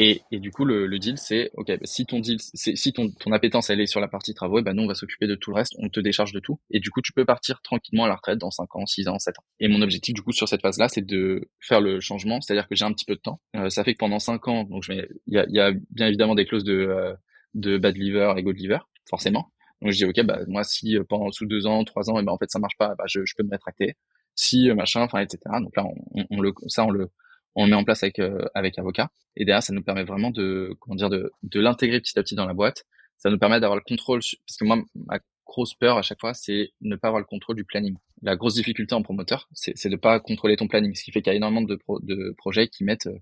Et, 0.00 0.20
et 0.30 0.38
du 0.38 0.50
coup, 0.50 0.64
le, 0.64 0.86
le 0.86 0.98
deal, 0.98 1.16
c'est, 1.18 1.50
ok, 1.54 1.66
bah, 1.66 1.76
si 1.84 2.04
ton 2.06 2.20
deal, 2.20 2.38
si 2.40 2.92
ton, 2.92 3.10
ton 3.10 3.32
appétence 3.32 3.70
elle 3.70 3.80
est 3.80 3.86
sur 3.86 4.00
la 4.00 4.06
partie 4.06 4.34
travaux, 4.34 4.58
et 4.58 4.62
ben 4.62 4.74
nous 4.74 4.82
on 4.82 4.86
va 4.86 4.94
s'occuper 4.94 5.26
de 5.26 5.34
tout 5.34 5.50
le 5.50 5.56
reste, 5.56 5.72
on 5.78 5.88
te 5.88 5.98
décharge 5.98 6.32
de 6.32 6.40
tout, 6.40 6.60
et 6.70 6.78
du 6.78 6.90
coup 6.90 7.00
tu 7.02 7.12
peux 7.12 7.24
partir 7.24 7.60
tranquillement 7.62 8.04
à 8.04 8.08
la 8.08 8.14
retraite 8.14 8.38
dans 8.38 8.50
5 8.50 8.76
ans, 8.76 8.86
6 8.86 9.08
ans, 9.08 9.18
7 9.18 9.38
ans. 9.38 9.44
Et 9.60 9.68
mon 9.68 9.82
objectif 9.82 10.14
du 10.14 10.22
coup 10.22 10.32
sur 10.32 10.46
cette 10.46 10.60
phase-là, 10.62 10.88
c'est 10.88 11.04
de 11.04 11.48
faire 11.60 11.80
le 11.80 12.00
changement, 12.00 12.40
c'est-à-dire 12.40 12.68
que 12.68 12.76
j'ai 12.76 12.84
un 12.84 12.92
petit 12.92 13.06
peu 13.06 13.14
de 13.14 13.20
temps. 13.20 13.40
Euh, 13.56 13.70
ça 13.70 13.82
fait 13.82 13.94
que 13.94 13.98
pendant 13.98 14.18
5 14.18 14.46
ans, 14.48 14.64
donc 14.64 14.84
il 14.88 15.08
y 15.26 15.38
a, 15.38 15.46
y 15.48 15.58
a 15.58 15.72
bien 15.90 16.06
évidemment 16.06 16.34
des 16.34 16.44
clauses 16.44 16.64
de 16.64 16.74
euh, 16.74 17.14
de 17.54 17.78
bad 17.78 17.96
liver 17.96 18.34
et 18.36 18.42
good 18.42 18.56
liver, 18.56 18.78
forcément. 19.08 19.50
Donc 19.82 19.92
je 19.92 19.96
dis 19.96 20.04
ok, 20.04 20.22
bah 20.24 20.40
moi 20.48 20.64
si 20.64 20.96
euh, 20.96 21.04
pendant 21.08 21.32
sous 21.32 21.46
2 21.46 21.66
ans, 21.66 21.82
3 21.82 22.10
ans, 22.10 22.20
et 22.20 22.22
ben 22.22 22.32
en 22.32 22.38
fait 22.38 22.50
ça 22.50 22.58
marche 22.58 22.76
pas, 22.78 22.94
bah, 22.96 23.04
je, 23.08 23.24
je 23.24 23.34
peux 23.36 23.42
me 23.42 23.50
rétracter. 23.50 23.96
Si 24.40 24.70
machin, 24.72 25.00
enfin 25.02 25.18
etc. 25.18 25.40
Donc 25.60 25.74
là 25.76 25.84
on, 25.84 26.24
on 26.30 26.40
le 26.40 26.52
ça 26.68 26.84
on 26.84 26.90
le 26.90 27.10
on 27.56 27.64
le 27.64 27.70
met 27.70 27.76
en 27.76 27.82
place 27.82 28.04
avec 28.04 28.20
euh, 28.20 28.46
avec 28.54 28.78
avocat. 28.78 29.10
Et 29.34 29.44
derrière 29.44 29.64
ça 29.64 29.72
nous 29.72 29.82
permet 29.82 30.04
vraiment 30.04 30.30
de 30.30 30.76
comment 30.78 30.94
dire 30.94 31.10
de 31.10 31.32
de 31.42 31.60
l'intégrer 31.60 32.00
petit 32.00 32.16
à 32.16 32.22
petit 32.22 32.36
dans 32.36 32.46
la 32.46 32.54
boîte. 32.54 32.84
Ça 33.16 33.30
nous 33.30 33.38
permet 33.38 33.58
d'avoir 33.58 33.76
le 33.76 33.82
contrôle 33.84 34.20
parce 34.20 34.56
que 34.56 34.64
moi 34.64 34.80
ma 34.94 35.18
grosse 35.44 35.74
peur 35.74 35.98
à 35.98 36.02
chaque 36.02 36.20
fois 36.20 36.34
c'est 36.34 36.70
ne 36.82 36.94
pas 36.94 37.08
avoir 37.08 37.20
le 37.20 37.26
contrôle 37.26 37.56
du 37.56 37.64
planning. 37.64 37.96
La 38.22 38.36
grosse 38.36 38.54
difficulté 38.54 38.94
en 38.94 39.02
promoteur 39.02 39.48
c'est 39.54 39.88
de 39.88 39.96
pas 39.96 40.20
contrôler 40.20 40.56
ton 40.56 40.68
planning 40.68 40.94
ce 40.94 41.02
qui 41.02 41.10
fait 41.10 41.20
qu'il 41.20 41.32
y 41.32 41.34
a 41.34 41.36
énormément 41.36 41.62
de 41.62 41.76
de 42.02 42.34
projets 42.38 42.68
qui 42.68 42.84
mettent 42.84 43.08
euh, 43.08 43.18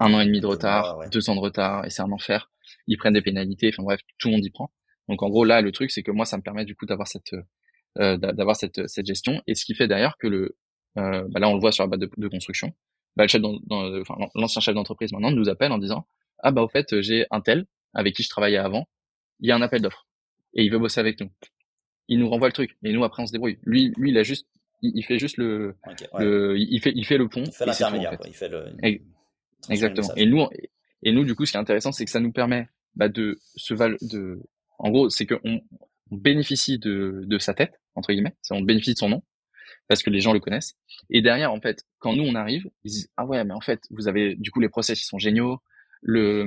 un 0.00 0.12
an 0.14 0.20
et 0.20 0.26
demi 0.26 0.40
de 0.40 0.46
retard 0.46 0.98
deux 1.12 1.30
ans 1.30 1.36
de 1.36 1.40
retard 1.40 1.84
et 1.84 1.90
c'est 1.90 2.02
un 2.02 2.10
enfer. 2.10 2.50
Ils 2.88 2.96
prennent 2.96 3.14
des 3.14 3.22
pénalités 3.22 3.70
enfin 3.72 3.84
bref 3.84 4.00
tout 4.18 4.26
le 4.28 4.34
monde 4.34 4.44
y 4.44 4.50
prend. 4.50 4.72
Donc 5.08 5.22
en 5.22 5.28
gros 5.28 5.44
là 5.44 5.60
le 5.60 5.70
truc 5.70 5.92
c'est 5.92 6.02
que 6.02 6.10
moi 6.10 6.24
ça 6.24 6.36
me 6.36 6.42
permet 6.42 6.64
du 6.64 6.74
coup 6.74 6.86
d'avoir 6.86 7.06
cette 7.06 7.34
euh, 7.34 7.42
d'avoir 7.98 8.56
cette 8.56 8.88
cette 8.88 9.06
gestion. 9.06 9.42
Et 9.46 9.54
ce 9.54 9.64
qui 9.64 9.74
fait 9.74 9.88
d'ailleurs 9.88 10.16
que 10.18 10.26
le 10.26 10.56
euh, 10.98 11.26
bah 11.28 11.40
là 11.40 11.48
on 11.48 11.54
le 11.54 11.60
voit 11.60 11.72
sur 11.72 11.84
la 11.84 11.88
base 11.88 12.00
de, 12.00 12.10
de 12.16 12.28
construction. 12.28 12.72
Bah, 13.16 13.24
le 13.24 13.28
chef 13.28 13.40
dans, 13.40 13.58
enfin, 13.70 14.16
l'ancien 14.34 14.60
chef 14.60 14.74
d'entreprise 14.74 15.12
maintenant 15.12 15.30
nous 15.30 15.48
appelle 15.48 15.72
en 15.72 15.78
disant 15.78 16.06
ah 16.40 16.52
bah 16.52 16.62
au 16.62 16.68
fait 16.68 17.00
j'ai 17.00 17.26
un 17.30 17.40
tel 17.40 17.66
avec 17.94 18.14
qui 18.14 18.22
je 18.22 18.28
travaillais 18.28 18.58
avant, 18.58 18.88
il 19.40 19.48
y 19.48 19.52
a 19.52 19.56
un 19.56 19.62
appel 19.62 19.80
d'offres. 19.80 20.06
Et 20.54 20.64
il 20.64 20.70
veut 20.70 20.78
bosser 20.78 21.00
avec 21.00 21.20
nous. 21.20 21.30
Il 22.08 22.18
nous 22.18 22.28
renvoie 22.28 22.48
le 22.48 22.52
truc. 22.52 22.76
Et 22.82 22.92
nous 22.92 23.04
après 23.04 23.22
on 23.22 23.26
se 23.26 23.32
débrouille. 23.32 23.58
Lui 23.64 23.92
lui 23.96 24.10
il 24.10 24.18
a 24.18 24.22
juste 24.22 24.46
il, 24.82 25.02
fait 25.02 25.18
juste 25.18 25.38
le, 25.38 25.74
le, 26.18 26.56
il 26.58 26.80
fait 26.80 26.92
il 26.94 27.04
fait 27.04 27.18
le 27.18 27.28
pont. 27.28 27.44
Il 27.44 27.52
fait 27.52 27.66
l'intermédiaire 27.66 28.18
il 28.26 28.34
fait 28.34 28.48
le 28.48 28.74
exactement. 29.70 30.14
Et 30.16 30.26
nous 30.26 30.46
et 31.02 31.12
nous 31.12 31.24
du 31.24 31.34
coup 31.34 31.46
ce 31.46 31.52
qui 31.52 31.56
est 31.56 31.60
intéressant 31.60 31.92
c'est 31.92 32.04
que 32.04 32.10
ça 32.10 32.20
nous 32.20 32.32
permet 32.32 32.68
bah, 32.94 33.08
de 33.08 33.38
se 33.56 33.74
val 33.74 33.96
de 34.02 34.40
en 34.78 34.90
gros 34.90 35.08
c'est 35.08 35.26
qu'on 35.26 35.40
on 36.10 36.16
bénéficie 36.16 36.78
de 36.78 37.22
de 37.26 37.38
sa 37.38 37.54
tête 37.54 37.80
entre 37.96 38.12
guillemets, 38.12 38.34
on 38.50 38.60
bénéficie 38.60 38.94
de 38.94 38.98
son 38.98 39.08
nom 39.08 39.22
parce 39.88 40.02
que 40.02 40.10
les 40.10 40.20
gens 40.20 40.32
le 40.32 40.40
connaissent. 40.40 40.74
Et 41.10 41.22
derrière, 41.22 41.52
en 41.52 41.60
fait, 41.60 41.84
quand 41.98 42.14
nous 42.14 42.24
on 42.24 42.34
arrive, 42.34 42.68
ils 42.84 42.90
disent 42.90 43.10
ah 43.16 43.24
ouais, 43.24 43.44
mais 43.44 43.54
en 43.54 43.60
fait, 43.60 43.82
vous 43.90 44.08
avez 44.08 44.34
du 44.36 44.50
coup 44.50 44.60
les 44.60 44.68
process 44.68 44.98
qui 44.98 45.06
sont 45.06 45.18
géniaux, 45.18 45.60
le 46.02 46.46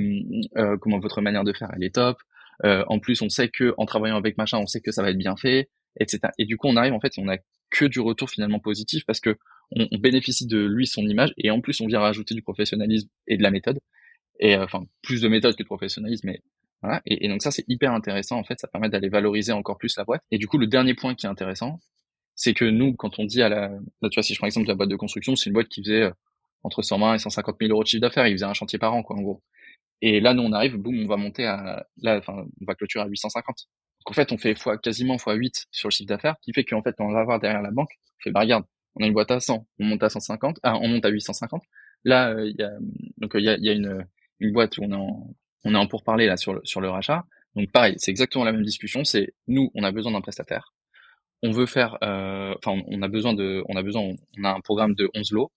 euh, 0.57 0.77
comment 0.77 0.99
votre 0.99 1.21
manière 1.21 1.43
de 1.43 1.53
faire 1.53 1.71
elle 1.75 1.83
est 1.83 1.95
top. 1.95 2.17
Euh, 2.65 2.83
en 2.87 2.99
plus, 2.99 3.21
on 3.21 3.29
sait 3.29 3.49
que 3.49 3.73
en 3.77 3.85
travaillant 3.85 4.17
avec 4.17 4.37
machin, 4.37 4.57
on 4.57 4.67
sait 4.67 4.81
que 4.81 4.91
ça 4.91 5.01
va 5.01 5.11
être 5.11 5.17
bien 5.17 5.37
fait, 5.37 5.69
etc. 5.99 6.19
Et 6.37 6.45
du 6.45 6.57
coup, 6.57 6.67
on 6.67 6.75
arrive 6.75 6.93
en 6.93 6.99
fait, 6.99 7.17
et 7.17 7.21
on 7.21 7.29
a 7.29 7.37
que 7.69 7.85
du 7.85 7.99
retour 7.99 8.29
finalement 8.29 8.59
positif 8.59 9.05
parce 9.05 9.19
que 9.19 9.37
on, 9.71 9.87
on, 9.91 9.97
bénéficie 9.99 10.47
de 10.47 10.59
lui 10.59 10.87
son 10.87 11.03
image 11.03 11.33
et 11.37 11.51
en 11.51 11.61
plus 11.61 11.79
on 11.81 11.87
vient 11.87 11.99
rajouter 11.99 12.33
du 12.33 12.41
professionnalisme 12.41 13.07
et 13.27 13.37
de 13.37 13.43
la 13.43 13.51
méthode 13.51 13.79
et 14.39 14.55
euh, 14.55 14.63
enfin 14.63 14.85
plus 15.03 15.21
de 15.21 15.27
méthode 15.27 15.55
que 15.55 15.61
de 15.61 15.67
professionnalisme 15.67 16.27
mais 16.27 16.41
Voilà. 16.81 17.01
Et, 17.05 17.27
donc 17.27 17.41
ça, 17.41 17.51
c'est 17.51 17.65
hyper 17.67 17.93
intéressant. 17.93 18.37
En 18.37 18.43
fait, 18.43 18.59
ça 18.59 18.67
permet 18.67 18.89
d'aller 18.89 19.09
valoriser 19.09 19.51
encore 19.51 19.77
plus 19.77 19.95
la 19.97 20.05
boîte. 20.05 20.23
Et 20.31 20.37
du 20.37 20.47
coup, 20.47 20.57
le 20.57 20.67
dernier 20.67 20.93
point 20.93 21.15
qui 21.15 21.25
est 21.25 21.29
intéressant, 21.29 21.79
c'est 22.35 22.53
que 22.53 22.65
nous, 22.65 22.95
quand 22.95 23.19
on 23.19 23.25
dit 23.25 23.41
à 23.41 23.49
la, 23.49 23.69
là, 24.01 24.09
tu 24.09 24.15
vois, 24.15 24.23
si 24.23 24.33
je 24.33 24.39
prends 24.39 24.47
l'exemple 24.47 24.65
de 24.67 24.71
la 24.71 24.75
boîte 24.75 24.89
de 24.89 24.95
construction, 24.95 25.35
c'est 25.35 25.47
une 25.47 25.53
boîte 25.53 25.67
qui 25.67 25.83
faisait 25.83 26.03
euh, 26.03 26.11
entre 26.63 26.81
120 26.81 27.15
et 27.15 27.19
150 27.19 27.57
000 27.59 27.71
euros 27.71 27.83
de 27.83 27.87
chiffre 27.87 28.01
d'affaires. 28.01 28.27
Ils 28.27 28.33
faisaient 28.33 28.45
un 28.45 28.53
chantier 28.53 28.79
par 28.79 28.93
an, 28.93 29.03
quoi, 29.03 29.17
en 29.17 29.21
gros. 29.21 29.43
Et 30.01 30.21
là, 30.21 30.33
nous, 30.33 30.43
on 30.43 30.53
arrive, 30.53 30.77
boum, 30.77 31.03
on 31.03 31.07
va 31.07 31.17
monter 31.17 31.45
à, 31.45 31.85
là, 31.97 32.17
enfin, 32.17 32.45
on 32.61 32.65
va 32.65 32.75
clôturer 32.75 33.03
à 33.03 33.07
850. 33.07 33.67
Donc, 33.99 34.11
en 34.11 34.13
fait, 34.13 34.31
on 34.31 34.37
fait 34.37 34.55
fois, 34.55 34.77
quasiment 34.77 35.17
fois 35.17 35.33
8 35.33 35.67
sur 35.71 35.89
le 35.89 35.91
chiffre 35.91 36.07
d'affaires, 36.07 36.35
qui 36.41 36.53
fait 36.53 36.63
qu'en 36.63 36.81
fait, 36.81 36.95
on 36.99 37.11
va 37.11 37.19
avoir 37.19 37.39
derrière 37.39 37.61
la 37.61 37.71
banque, 37.71 37.91
on 38.19 38.23
fait, 38.23 38.31
bah, 38.31 38.41
regarde, 38.41 38.63
on 38.95 39.03
a 39.03 39.07
une 39.07 39.13
boîte 39.13 39.31
à 39.31 39.39
100, 39.41 39.67
on 39.79 39.85
monte 39.85 40.03
à 40.03 40.09
150, 40.09 40.59
ah, 40.63 40.77
on 40.77 40.87
monte 40.87 41.05
à 41.05 41.09
850. 41.09 41.63
Là, 42.05 42.29
euh, 42.31 42.47
il 42.47 42.55
y 42.57 42.63
a, 42.63 42.71
donc, 43.17 43.31
il 43.35 43.43
y 43.43 43.49
a, 43.49 43.57
y 43.57 43.69
a 43.69 43.73
une, 43.73 44.05
une 44.39 44.53
boîte 44.53 44.77
où 44.77 44.83
on 44.83 44.91
est 44.91 44.95
en, 44.95 45.35
on 45.65 45.73
est 45.75 45.77
en 45.77 45.87
pourparler, 45.87 46.25
là, 46.25 46.37
sur 46.37 46.53
le, 46.53 46.61
sur 46.63 46.81
le 46.81 46.89
rachat. 46.89 47.25
Donc, 47.55 47.71
pareil, 47.71 47.95
c'est 47.97 48.11
exactement 48.11 48.45
la 48.45 48.51
même 48.51 48.63
discussion. 48.63 49.03
C'est, 49.03 49.33
nous, 49.47 49.71
on 49.75 49.83
a 49.83 49.91
besoin 49.91 50.11
d'un 50.11 50.21
prestataire. 50.21 50.73
On 51.41 51.51
veut 51.51 51.65
faire, 51.65 51.97
euh, 52.03 52.53
enfin, 52.57 52.81
on 52.87 53.01
a 53.01 53.07
besoin 53.07 53.33
de, 53.33 53.63
on 53.69 53.75
a 53.75 53.81
besoin, 53.81 54.01
on 54.37 54.43
a 54.43 54.51
un 54.51 54.61
programme 54.61 54.93
de 54.95 55.09
11 55.15 55.31
lots. 55.31 55.51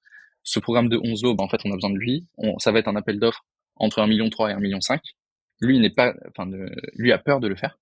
Ce 0.44 0.60
programme 0.60 0.88
de 0.88 0.98
11 1.02 1.22
lots, 1.22 1.34
bah, 1.34 1.44
en 1.44 1.48
fait, 1.48 1.60
on 1.64 1.70
a 1.70 1.74
besoin 1.74 1.90
de 1.90 1.98
lui. 1.98 2.26
On, 2.38 2.58
ça 2.58 2.72
va 2.72 2.78
être 2.78 2.88
un 2.88 2.96
appel 2.96 3.18
d'offres 3.18 3.44
entre 3.76 4.00
1,3 4.00 4.08
million 4.08 4.26
et 4.26 4.28
1,5 4.28 4.60
million. 4.60 4.78
Lui 5.60 5.78
n'est 5.78 5.90
pas, 5.90 6.14
enfin, 6.28 6.50
lui 6.94 7.12
a 7.12 7.18
peur 7.18 7.40
de 7.40 7.48
le 7.48 7.54
faire. 7.54 7.78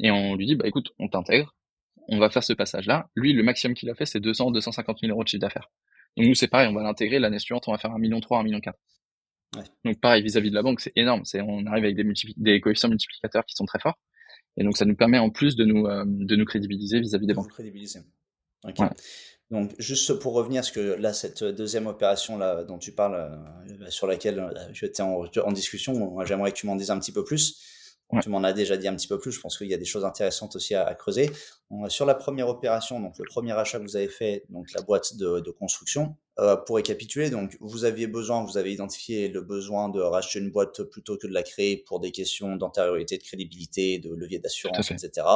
Et 0.00 0.10
on 0.10 0.34
lui 0.34 0.46
dit, 0.46 0.56
bah 0.56 0.66
écoute, 0.66 0.92
on 0.98 1.08
t'intègre, 1.08 1.54
on 2.08 2.18
va 2.18 2.30
faire 2.30 2.42
ce 2.42 2.52
passage-là. 2.52 3.08
Lui, 3.14 3.32
le 3.32 3.42
maximum 3.42 3.74
qu'il 3.74 3.90
a 3.90 3.94
fait, 3.94 4.06
c'est 4.06 4.20
200, 4.20 4.50
250 4.52 5.00
000 5.00 5.12
euros 5.12 5.22
de 5.22 5.28
chiffre 5.28 5.40
d'affaires. 5.40 5.70
Donc 6.16 6.26
nous, 6.26 6.34
c'est 6.34 6.48
pareil, 6.48 6.68
on 6.68 6.74
va 6.74 6.82
l'intégrer. 6.82 7.18
L'année 7.18 7.38
suivante, 7.38 7.68
on 7.68 7.72
va 7.72 7.78
faire 7.78 7.90
1,3 7.90 8.00
million, 8.00 8.18
1,4 8.18 8.44
million. 8.44 8.60
Ouais. 9.56 9.64
Donc 9.84 10.00
pareil, 10.00 10.22
vis-à-vis 10.22 10.50
de 10.50 10.54
la 10.54 10.62
banque, 10.62 10.80
c'est 10.80 10.92
énorme. 10.96 11.24
C'est, 11.24 11.40
on 11.40 11.66
arrive 11.66 11.84
avec 11.84 11.96
des, 11.96 12.04
des 12.36 12.60
coefficients 12.60 12.88
multiplicateurs 12.88 13.44
qui 13.44 13.54
sont 13.56 13.66
très 13.66 13.80
forts. 13.80 13.98
Et 14.56 14.64
donc 14.64 14.76
ça 14.76 14.84
nous 14.84 14.96
permet 14.96 15.18
en 15.18 15.30
plus 15.30 15.56
de 15.56 15.64
nous, 15.64 15.86
euh, 15.86 16.04
de 16.06 16.36
nous 16.36 16.44
crédibiliser 16.44 17.00
vis-à-vis 17.00 17.26
des 17.26 17.34
banques. 17.34 17.50
Crédibiliser. 17.50 18.00
Okay. 18.64 18.84
Donc, 19.50 19.72
juste 19.80 20.12
pour 20.20 20.34
revenir, 20.34 20.60
parce 20.60 20.70
que 20.70 20.94
là, 21.00 21.12
cette 21.12 21.42
deuxième 21.42 21.88
opération 21.88 22.38
là 22.38 22.62
dont 22.62 22.78
tu 22.78 22.92
parles, 22.92 23.16
euh, 23.16 23.90
sur 23.90 24.06
laquelle 24.06 24.38
euh, 24.38 24.52
j'étais 24.72 25.02
en, 25.02 25.24
en 25.24 25.52
discussion, 25.52 26.24
j'aimerais 26.24 26.52
que 26.52 26.56
tu 26.56 26.66
m'en 26.66 26.76
dises 26.76 26.90
un 26.92 27.00
petit 27.00 27.10
peu 27.10 27.24
plus. 27.24 27.60
Tu 28.22 28.28
m'en 28.28 28.42
as 28.42 28.52
déjà 28.52 28.76
dit 28.76 28.88
un 28.88 28.96
petit 28.96 29.08
peu 29.08 29.18
plus. 29.18 29.32
Je 29.32 29.40
pense 29.40 29.56
qu'il 29.56 29.68
y 29.68 29.74
a 29.74 29.78
des 29.78 29.84
choses 29.84 30.04
intéressantes 30.04 30.56
aussi 30.56 30.74
à, 30.74 30.94
creuser. 30.94 31.30
sur 31.88 32.06
la 32.06 32.14
première 32.14 32.48
opération, 32.48 33.00
donc 33.00 33.18
le 33.18 33.24
premier 33.24 33.52
achat 33.52 33.78
que 33.78 33.84
vous 33.84 33.96
avez 33.96 34.08
fait, 34.08 34.44
donc 34.48 34.72
la 34.72 34.82
boîte 34.82 35.16
de, 35.16 35.40
de 35.40 35.50
construction. 35.50 36.16
Euh, 36.38 36.56
pour 36.56 36.76
récapituler, 36.76 37.28
donc 37.28 37.58
vous 37.60 37.84
aviez 37.84 38.06
besoin, 38.06 38.42
vous 38.42 38.56
avez 38.56 38.72
identifié 38.72 39.28
le 39.28 39.42
besoin 39.42 39.90
de 39.90 40.00
racheter 40.00 40.38
une 40.38 40.50
boîte 40.50 40.82
plutôt 40.84 41.18
que 41.18 41.26
de 41.26 41.34
la 41.34 41.42
créer 41.42 41.76
pour 41.76 42.00
des 42.00 42.12
questions 42.12 42.56
d'antériorité, 42.56 43.18
de 43.18 43.22
crédibilité, 43.22 43.98
de 43.98 44.14
levier 44.14 44.38
d'assurance, 44.38 44.90
etc. 44.90 45.26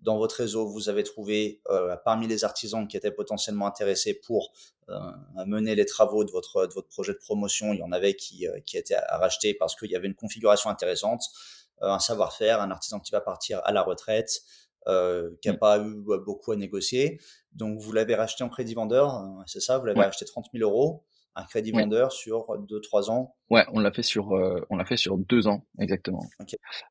Dans 0.00 0.16
votre 0.16 0.36
réseau, 0.36 0.66
vous 0.66 0.88
avez 0.88 1.02
trouvé 1.02 1.60
euh, 1.68 1.96
parmi 2.02 2.26
les 2.26 2.44
artisans 2.44 2.88
qui 2.88 2.96
étaient 2.96 3.10
potentiellement 3.10 3.66
intéressés 3.66 4.14
pour 4.14 4.52
euh, 4.88 5.44
mener 5.44 5.74
les 5.74 5.84
travaux 5.84 6.24
de 6.24 6.30
votre, 6.30 6.66
de 6.66 6.72
votre 6.72 6.88
projet 6.88 7.12
de 7.12 7.18
promotion. 7.18 7.74
Il 7.74 7.80
y 7.80 7.82
en 7.82 7.92
avait 7.92 8.14
qui, 8.14 8.48
euh, 8.48 8.58
qui 8.64 8.78
étaient 8.78 8.94
à 8.94 9.18
racheter 9.18 9.52
parce 9.52 9.76
qu'il 9.76 9.90
y 9.90 9.96
avait 9.96 10.06
une 10.06 10.14
configuration 10.14 10.70
intéressante 10.70 11.24
euh, 11.24 11.57
un 11.80 11.98
savoir-faire, 11.98 12.60
un 12.60 12.70
artisan 12.70 13.00
qui 13.00 13.12
va 13.12 13.20
partir 13.20 13.60
à 13.64 13.72
la 13.72 13.82
retraite, 13.82 14.42
euh, 14.88 15.30
qui 15.42 15.48
n'a 15.48 15.54
mm. 15.54 15.58
pas 15.58 15.78
eu 15.78 16.02
beaucoup 16.24 16.52
à 16.52 16.56
négocier. 16.56 17.20
Donc 17.52 17.78
vous 17.78 17.92
l'avez 17.92 18.14
racheté 18.14 18.44
en 18.44 18.48
crédit 18.48 18.74
vendeur, 18.74 19.14
euh, 19.14 19.42
c'est 19.46 19.60
ça 19.60 19.78
Vous 19.78 19.86
l'avez 19.86 20.00
acheté 20.00 20.24
30 20.24 20.46
000 20.54 20.68
euros, 20.68 21.04
un 21.34 21.44
crédit 21.44 21.72
vendeur 21.72 22.12
sur 22.12 22.46
2-3 22.46 23.10
ans 23.10 23.34
Ouais, 23.50 23.64
on 23.72 23.80
l'a 23.80 23.92
fait 23.92 24.02
sur 24.02 24.28
on 24.70 24.76
l'a 24.76 24.84
fait 24.84 24.96
sur 24.96 25.18
deux 25.18 25.46
ans 25.46 25.66
exactement. 25.78 26.22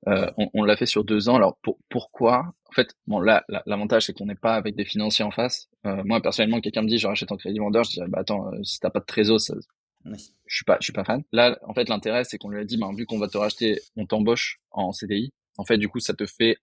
Euh, 0.08 0.30
on, 0.38 0.48
on 0.54 0.64
l'a 0.64 0.78
fait 0.78 0.86
sur 0.86 1.04
deux 1.04 1.28
ans. 1.30 1.36
Alors 1.36 1.58
pour, 1.64 1.80
pourquoi? 1.90 2.54
En 2.66 2.74
fait, 2.74 2.90
bon 3.08 3.20
là 3.20 3.44
l'avantage 3.66 4.06
c'est 4.06 4.14
qu'on 4.14 4.26
n'est 4.26 4.36
pas 4.36 4.56
avec 4.56 4.76
des 4.76 4.86
financiers 4.86 5.26
en 5.26 5.32
face. 5.32 5.68
Euh, 5.86 6.04
moi 6.06 6.22
personnellement, 6.22 6.62
quelqu'un 6.62 6.84
me 6.84 6.88
dit 6.88 7.00
je 7.00 7.08
rachète 7.08 7.32
en 7.32 7.38
crédit 7.38 7.60
vendeur, 7.60 7.84
je 7.84 7.92
dirais 7.92 8.08
bah 8.10 8.20
attends 8.20 8.52
si 8.64 8.80
t'as 8.80 8.90
pas 8.90 9.00
de 9.00 9.06
trésor, 9.06 9.40
ça, 9.40 9.56
je 10.06 10.56
suis 10.56 10.66
pas, 10.66 10.78
je 10.80 10.86
suis 10.86 10.94
pas 10.94 11.04
fan. 11.04 11.24
Là, 11.32 11.60
en 11.64 11.74
fait, 11.74 11.90
l'intérêt, 11.90 12.24
c'est 12.24 12.38
qu'on 12.38 12.50
lui 12.50 12.60
a 12.60 12.66
dit, 12.66 12.78
ben, 12.78 12.94
vu 12.96 13.06
qu'on 13.06 13.20
va 13.20 13.28
te 13.28 13.38
racheter, 13.38 13.80
on 13.96 14.06
t'embauche 14.06 14.60
en 14.72 14.92
CDI. 14.92 15.34
En 15.58 15.66
fait, 15.66 15.78
du 15.78 15.90
coup, 15.90 16.00
ça 16.00 16.14
te 16.14 16.26
fait 16.26 16.58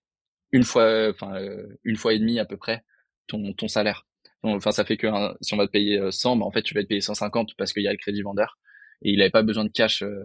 une 0.51 0.63
fois, 0.63 1.09
enfin, 1.09 1.35
euh, 1.35 1.77
une 1.83 1.97
fois 1.97 2.13
et 2.13 2.19
demi 2.19 2.39
à 2.39 2.45
peu 2.45 2.57
près 2.57 2.83
ton, 3.27 3.53
ton 3.53 3.67
salaire. 3.67 4.07
Enfin, 4.43 4.71
ça 4.71 4.85
fait 4.85 4.97
que 4.97 5.07
si 5.41 5.53
on 5.53 5.57
va 5.57 5.65
te 5.65 5.71
payer 5.71 5.99
100, 6.11 6.37
ben, 6.37 6.45
en 6.45 6.51
fait, 6.51 6.61
tu 6.61 6.73
vas 6.73 6.83
te 6.83 6.87
payer 6.87 7.01
150 7.01 7.55
parce 7.57 7.73
qu'il 7.73 7.83
y 7.83 7.87
a 7.87 7.91
le 7.91 7.97
crédit 7.97 8.21
vendeur 8.21 8.57
et 9.01 9.11
il 9.11 9.21
avait 9.21 9.29
pas 9.29 9.43
besoin 9.43 9.65
de 9.65 9.69
cash 9.69 10.03
euh, 10.03 10.23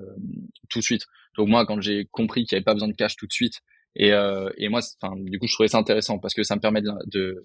tout 0.69 0.79
de 0.79 0.85
suite. 0.85 1.07
Donc 1.37 1.49
moi, 1.49 1.67
quand 1.67 1.81
j'ai 1.81 2.07
compris 2.11 2.45
qu'il 2.45 2.57
avait 2.57 2.65
pas 2.65 2.75
besoin 2.75 2.89
de 2.89 2.95
cash 2.95 3.17
tout 3.17 3.27
de 3.27 3.33
suite, 3.33 3.61
et, 3.97 4.13
euh, 4.13 4.49
et 4.57 4.69
moi, 4.69 4.81
enfin, 5.01 5.15
du 5.17 5.39
coup, 5.39 5.47
je 5.47 5.55
trouvais 5.55 5.69
ça 5.69 5.79
intéressant 5.79 6.19
parce 6.19 6.35
que 6.35 6.43
ça 6.43 6.55
me 6.55 6.61
permet 6.61 6.81
de, 6.81 6.91
de 7.07 7.45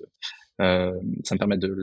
euh, 0.61 0.93
ça 1.23 1.35
me 1.35 1.39
permet 1.39 1.57
de 1.57 1.75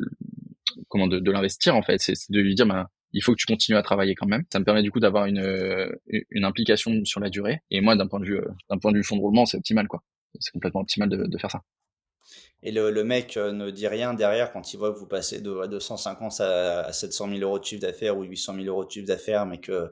comment 0.88 1.08
de, 1.08 1.18
de 1.18 1.30
l'investir 1.30 1.76
en 1.76 1.82
fait. 1.82 1.98
C'est 2.00 2.14
de 2.30 2.40
lui 2.40 2.54
dire, 2.54 2.66
ben, 2.66 2.86
il 3.12 3.22
faut 3.22 3.32
que 3.32 3.38
tu 3.38 3.46
continues 3.46 3.76
à 3.76 3.82
travailler 3.82 4.14
quand 4.14 4.26
même. 4.26 4.44
Ça 4.52 4.58
me 4.58 4.64
permet 4.64 4.82
du 4.82 4.90
coup 4.90 5.00
d'avoir 5.00 5.26
une, 5.26 5.40
euh, 5.40 5.90
une 6.30 6.44
implication 6.44 7.04
sur 7.04 7.20
la 7.20 7.30
durée. 7.30 7.60
Et 7.70 7.80
moi, 7.80 7.96
d'un 7.96 8.06
point 8.06 8.20
de 8.20 8.24
vue, 8.24 8.38
euh, 8.38 8.48
d'un 8.70 8.78
point 8.78 8.92
de 8.92 8.96
vue 8.96 9.04
fond 9.04 9.16
de 9.16 9.20
roulement, 9.20 9.46
c'est 9.46 9.56
optimal, 9.56 9.86
quoi. 9.88 10.02
C'est 10.40 10.52
complètement 10.52 10.80
optimal 10.80 11.10
de, 11.10 11.26
de, 11.26 11.38
faire 11.38 11.50
ça. 11.50 11.62
Et 12.62 12.72
le, 12.72 12.90
le, 12.90 13.04
mec 13.04 13.36
euh, 13.36 13.52
ne 13.52 13.70
dit 13.70 13.86
rien 13.86 14.14
derrière 14.14 14.52
quand 14.52 14.72
il 14.72 14.78
voit 14.78 14.92
que 14.92 14.98
vous 14.98 15.06
passez 15.06 15.42
de 15.42 15.66
250 15.66 16.40
à 16.40 16.92
700 16.92 17.28
000 17.28 17.40
euros 17.40 17.58
de 17.58 17.64
chiffre 17.64 17.82
d'affaires 17.82 18.16
ou 18.16 18.22
800 18.22 18.54
000 18.54 18.66
euros 18.66 18.84
de 18.84 18.90
chiffre 18.90 19.06
d'affaires, 19.06 19.44
mais 19.44 19.58
que, 19.58 19.90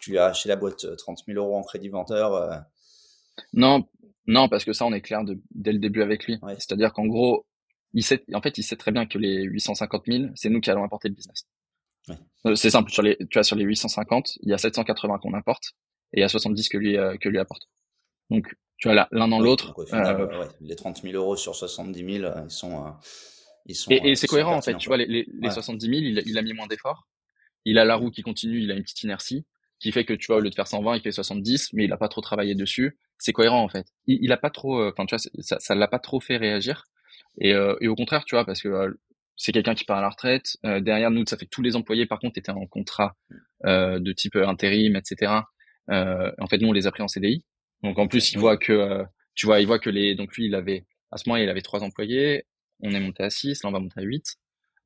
tu 0.00 0.10
lui 0.10 0.18
as 0.18 0.26
acheté 0.26 0.48
la 0.48 0.56
boîte 0.56 0.96
30 0.96 1.24
000 1.26 1.38
euros 1.38 1.56
en 1.56 1.62
crédit 1.62 1.88
vendeur. 1.88 2.64
Non, 3.52 3.84
non, 4.26 4.48
parce 4.48 4.64
que 4.64 4.72
ça, 4.72 4.84
on 4.84 4.92
est 4.92 5.00
clair 5.00 5.22
de, 5.24 5.38
dès 5.54 5.72
le 5.72 5.78
début 5.78 6.02
avec 6.02 6.24
lui. 6.24 6.38
C'est-à-dire 6.58 6.92
qu'en 6.92 7.06
gros, 7.06 7.46
il 7.92 8.02
sait, 8.02 8.24
en 8.32 8.40
fait, 8.40 8.58
il 8.58 8.64
sait 8.64 8.76
très 8.76 8.90
bien 8.90 9.06
que 9.06 9.18
les 9.18 9.44
850 9.44 10.02
000, 10.06 10.24
c'est 10.34 10.48
nous 10.48 10.60
qui 10.60 10.70
allons 10.70 10.84
apporter 10.84 11.08
le 11.08 11.14
business. 11.14 11.46
Euh, 12.46 12.54
c'est 12.54 12.70
simple, 12.70 12.90
sur 12.90 13.02
les, 13.02 13.16
tu 13.16 13.34
vois, 13.34 13.42
sur 13.42 13.56
les 13.56 13.64
850, 13.64 14.38
il 14.42 14.50
y 14.50 14.52
a 14.52 14.58
780 14.58 15.18
qu'on 15.18 15.34
apporte 15.34 15.72
et 16.12 16.18
il 16.18 16.20
y 16.20 16.24
a 16.24 16.28
70 16.28 16.68
que 16.68 16.78
lui, 16.78 16.96
euh, 16.96 17.16
que 17.16 17.28
lui 17.28 17.38
apporte. 17.38 17.68
Donc, 18.30 18.54
tu 18.78 18.88
vois, 18.88 19.08
l'un 19.10 19.28
dans 19.28 19.40
l'autre. 19.40 19.74
Euh, 19.92 20.40
ouais, 20.40 20.48
les 20.60 20.76
30 20.76 21.02
000 21.02 21.14
euros 21.14 21.36
sur 21.36 21.54
70 21.54 22.18
000, 22.20 22.32
ils 22.44 22.50
sont, 22.50 22.92
ils 23.64 23.74
sont. 23.74 23.90
Et, 23.90 24.10
et 24.10 24.14
c'est 24.14 24.26
cohérent, 24.26 24.54
en 24.54 24.62
fait. 24.62 24.76
Tu 24.76 24.88
vois, 24.88 24.96
les, 24.96 25.06
les, 25.06 25.26
les 25.40 25.50
70 25.50 25.86
000, 25.86 25.98
il, 25.98 26.22
il, 26.26 26.38
a 26.38 26.42
mis 26.42 26.52
moins 26.52 26.66
d'efforts. 26.66 27.06
Il 27.64 27.78
a 27.78 27.84
la 27.84 27.96
roue 27.96 28.10
qui 28.10 28.22
continue, 28.22 28.62
il 28.62 28.70
a 28.70 28.74
une 28.74 28.82
petite 28.82 29.02
inertie 29.02 29.46
qui 29.78 29.92
fait 29.92 30.04
que, 30.04 30.14
tu 30.14 30.26
vois, 30.28 30.36
au 30.36 30.40
lieu 30.40 30.50
de 30.50 30.54
faire 30.54 30.68
120, 30.68 30.96
il 30.96 31.02
fait 31.02 31.12
70, 31.12 31.72
mais 31.72 31.84
il 31.84 31.92
a 31.92 31.96
pas 31.96 32.08
trop 32.08 32.20
travaillé 32.20 32.54
dessus. 32.54 32.98
C'est 33.18 33.32
cohérent, 33.32 33.62
en 33.62 33.68
fait. 33.68 33.86
Il, 34.06 34.18
il 34.22 34.32
a 34.32 34.36
pas 34.36 34.50
trop, 34.50 34.86
enfin, 34.86 35.06
tu 35.06 35.14
vois, 35.14 35.30
ça, 35.40 35.58
ça 35.58 35.74
l'a 35.74 35.88
pas 35.88 35.98
trop 35.98 36.20
fait 36.20 36.36
réagir. 36.36 36.84
Et, 37.38 37.50
et, 37.50 37.88
au 37.88 37.94
contraire, 37.94 38.24
tu 38.24 38.34
vois, 38.34 38.44
parce 38.44 38.62
que 38.62 38.96
c'est 39.36 39.52
quelqu'un 39.52 39.74
qui 39.74 39.84
part 39.84 39.98
à 39.98 40.00
la 40.00 40.08
retraite. 40.08 40.56
Euh, 40.64 40.80
derrière 40.80 41.10
nous, 41.10 41.24
ça 41.26 41.36
fait 41.36 41.46
tous 41.46 41.62
les 41.62 41.76
employés, 41.76 42.06
par 42.06 42.18
contre, 42.18 42.38
étaient 42.38 42.50
en 42.52 42.66
contrat 42.66 43.14
euh, 43.66 43.98
de 43.98 44.12
type 44.12 44.36
euh, 44.36 44.48
intérim, 44.48 44.96
etc. 44.96 45.32
Euh, 45.90 46.32
en 46.38 46.46
fait, 46.46 46.58
nous, 46.58 46.68
on 46.68 46.72
les 46.72 46.86
a 46.86 46.90
pris 46.90 47.02
en 47.02 47.08
CDI. 47.08 47.44
Donc, 47.82 47.98
en 47.98 48.08
plus, 48.08 48.32
il 48.32 48.38
voit 48.38 48.56
que, 48.56 48.72
euh, 48.72 49.04
tu 49.34 49.46
vois, 49.46 49.60
il 49.60 49.66
voit 49.66 49.78
que 49.78 49.90
les, 49.90 50.14
donc 50.14 50.34
lui, 50.36 50.46
il 50.46 50.54
avait, 50.54 50.86
à 51.12 51.18
ce 51.18 51.28
moment, 51.28 51.36
il 51.36 51.48
avait 51.48 51.60
trois 51.62 51.82
employés. 51.82 52.44
On 52.80 52.90
est 52.92 53.00
monté 53.00 53.22
à 53.22 53.30
six, 53.30 53.62
là, 53.62 53.68
on 53.68 53.72
va 53.72 53.80
monter 53.80 54.00
à 54.00 54.02
huit. 54.02 54.36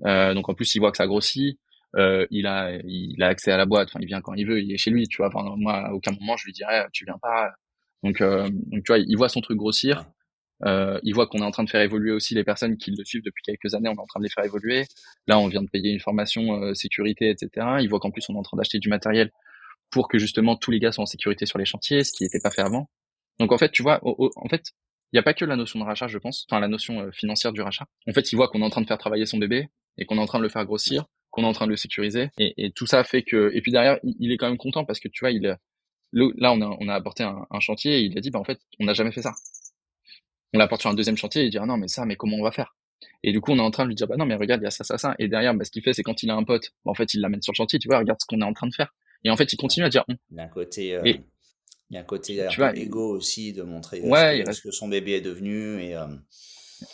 donc, 0.04 0.48
en 0.48 0.54
plus, 0.54 0.74
il 0.74 0.80
voit 0.80 0.90
que 0.90 0.96
ça 0.96 1.06
grossit. 1.06 1.58
il 1.96 2.46
a, 2.46 2.72
il 2.84 3.22
a 3.22 3.28
accès 3.28 3.52
à 3.52 3.56
la 3.56 3.66
boîte. 3.66 3.88
Enfin, 3.90 4.00
il 4.02 4.06
vient 4.06 4.20
quand 4.20 4.34
il 4.34 4.46
veut. 4.46 4.60
Il 4.60 4.72
est 4.72 4.78
chez 4.78 4.90
lui, 4.90 5.08
tu 5.08 5.18
vois. 5.18 5.28
Enfin, 5.28 5.54
moi, 5.56 5.88
à 5.88 5.92
aucun 5.92 6.12
moment, 6.12 6.36
je 6.36 6.44
lui 6.46 6.52
dirais, 6.52 6.86
tu 6.92 7.04
viens 7.04 7.18
pas. 7.20 7.52
Donc, 8.02 8.20
donc, 8.20 8.84
tu 8.84 8.92
vois, 8.92 8.98
il 8.98 9.16
voit 9.16 9.28
son 9.28 9.40
truc 9.40 9.58
grossir. 9.58 10.04
Euh, 10.66 10.98
il 11.02 11.14
voit 11.14 11.26
qu'on 11.26 11.38
est 11.38 11.44
en 11.44 11.50
train 11.50 11.64
de 11.64 11.70
faire 11.70 11.80
évoluer 11.80 12.12
aussi 12.12 12.34
les 12.34 12.44
personnes 12.44 12.76
qui 12.76 12.90
le 12.90 13.04
suivent 13.04 13.24
depuis 13.24 13.42
quelques 13.42 13.74
années. 13.74 13.88
On 13.88 13.94
est 13.94 14.00
en 14.00 14.06
train 14.06 14.20
de 14.20 14.24
les 14.24 14.30
faire 14.30 14.44
évoluer. 14.44 14.84
Là, 15.26 15.38
on 15.38 15.48
vient 15.48 15.62
de 15.62 15.68
payer 15.68 15.90
une 15.90 16.00
formation 16.00 16.62
euh, 16.62 16.74
sécurité, 16.74 17.30
etc. 17.30 17.78
Il 17.80 17.88
voit 17.88 18.00
qu'en 18.00 18.10
plus, 18.10 18.28
on 18.28 18.34
est 18.34 18.38
en 18.38 18.42
train 18.42 18.56
d'acheter 18.56 18.78
du 18.78 18.88
matériel 18.88 19.30
pour 19.90 20.08
que 20.08 20.18
justement 20.18 20.56
tous 20.56 20.70
les 20.70 20.78
gars 20.78 20.92
soient 20.92 21.02
en 21.02 21.06
sécurité 21.06 21.46
sur 21.46 21.58
les 21.58 21.64
chantiers, 21.64 22.04
ce 22.04 22.12
qui 22.12 22.24
n'était 22.24 22.40
pas 22.40 22.50
fait 22.50 22.62
avant. 22.62 22.88
Donc 23.38 23.52
en 23.52 23.58
fait, 23.58 23.70
tu 23.70 23.82
vois, 23.82 24.00
en 24.02 24.48
fait, 24.48 24.72
il 25.12 25.16
n'y 25.16 25.18
a 25.18 25.22
pas 25.22 25.34
que 25.34 25.44
la 25.44 25.56
notion 25.56 25.80
de 25.80 25.84
rachat, 25.84 26.06
je 26.06 26.18
pense, 26.18 26.46
enfin 26.48 26.60
la 26.60 26.68
notion 26.68 27.00
euh, 27.00 27.10
financière 27.10 27.52
du 27.52 27.62
rachat. 27.62 27.86
En 28.08 28.12
fait, 28.12 28.32
il 28.32 28.36
voit 28.36 28.48
qu'on 28.48 28.60
est 28.60 28.64
en 28.64 28.70
train 28.70 28.82
de 28.82 28.86
faire 28.86 28.98
travailler 28.98 29.26
son 29.26 29.38
bébé 29.38 29.68
et 29.98 30.04
qu'on 30.04 30.16
est 30.18 30.20
en 30.20 30.26
train 30.26 30.38
de 30.38 30.44
le 30.44 30.48
faire 30.48 30.64
grossir, 30.64 31.06
qu'on 31.30 31.42
est 31.42 31.46
en 31.46 31.52
train 31.52 31.66
de 31.66 31.70
le 31.70 31.76
sécuriser. 31.76 32.30
Et, 32.38 32.54
et, 32.58 32.70
tout 32.70 32.86
ça 32.86 33.02
fait 33.02 33.22
que, 33.22 33.50
et 33.54 33.60
puis 33.60 33.72
derrière, 33.72 33.98
il, 34.04 34.30
est 34.30 34.36
quand 34.36 34.48
même 34.48 34.58
content 34.58 34.84
parce 34.84 35.00
que 35.00 35.08
tu 35.08 35.20
vois, 35.20 35.32
il, 35.32 35.42
là, 36.12 36.52
on 36.52 36.60
a, 36.60 36.76
on 36.80 36.88
a 36.88 36.94
apporté 36.94 37.24
un, 37.24 37.46
un 37.50 37.60
chantier 37.60 37.98
et 37.98 38.02
il 38.02 38.16
a 38.16 38.20
dit, 38.20 38.30
bah 38.30 38.38
en 38.38 38.44
fait, 38.44 38.60
on 38.78 38.84
n'a 38.84 38.94
jamais 38.94 39.12
fait 39.12 39.22
ça 39.22 39.32
on 40.54 40.58
l'apporte 40.58 40.80
sur 40.80 40.90
un 40.90 40.94
deuxième 40.94 41.16
chantier 41.16 41.42
et 41.42 41.44
il 41.46 41.50
dit 41.50 41.58
ah 41.58 41.66
non 41.66 41.76
mais 41.76 41.88
ça 41.88 42.04
mais 42.04 42.16
comment 42.16 42.36
on 42.36 42.42
va 42.42 42.52
faire? 42.52 42.76
Et 43.22 43.32
du 43.32 43.40
coup 43.40 43.52
on 43.52 43.58
est 43.58 43.62
en 43.62 43.70
train 43.70 43.84
de 43.84 43.88
lui 43.88 43.94
dire 43.94 44.06
bah 44.06 44.16
non 44.16 44.26
mais 44.26 44.34
regarde 44.34 44.60
il 44.62 44.64
y 44.64 44.68
a 44.68 44.70
ça 44.70 44.84
ça 44.84 44.98
ça 44.98 45.14
et 45.18 45.28
derrière 45.28 45.54
bah, 45.54 45.64
ce 45.64 45.70
qu'il 45.70 45.82
fait 45.82 45.92
c'est 45.92 46.02
quand 46.02 46.22
il 46.22 46.30
a 46.30 46.34
un 46.34 46.44
pote 46.44 46.72
bah, 46.84 46.90
en 46.90 46.94
fait 46.94 47.14
il 47.14 47.20
l'amène 47.20 47.42
sur 47.42 47.52
le 47.52 47.56
chantier 47.56 47.78
tu 47.78 47.88
vois 47.88 47.98
regarde 47.98 48.20
ce 48.20 48.26
qu'on 48.26 48.40
est 48.40 48.44
en 48.44 48.52
train 48.52 48.66
de 48.66 48.74
faire 48.74 48.94
et 49.24 49.30
en 49.30 49.36
fait 49.36 49.52
il 49.52 49.56
continue 49.56 49.86
à 49.86 49.88
dire 49.88 50.04
il 50.08 50.36
y 50.36 50.40
a 50.40 50.44
un 50.44 50.48
côté 50.48 50.94
euh, 50.94 51.02
il 51.04 51.94
y 51.94 51.96
a 51.96 52.00
un 52.00 52.04
côté 52.04 52.46
tu 52.50 52.56
vois, 52.60 52.76
égo 52.76 53.16
aussi 53.16 53.52
de 53.52 53.62
montrer 53.62 54.00
ouais, 54.00 54.44
ce, 54.52 54.60
que, 54.60 54.70
son 54.70 54.88
bébé 54.88 55.12
est 55.12 55.20
devenu 55.20 55.82
et 55.82 55.96
euh, 55.96 56.06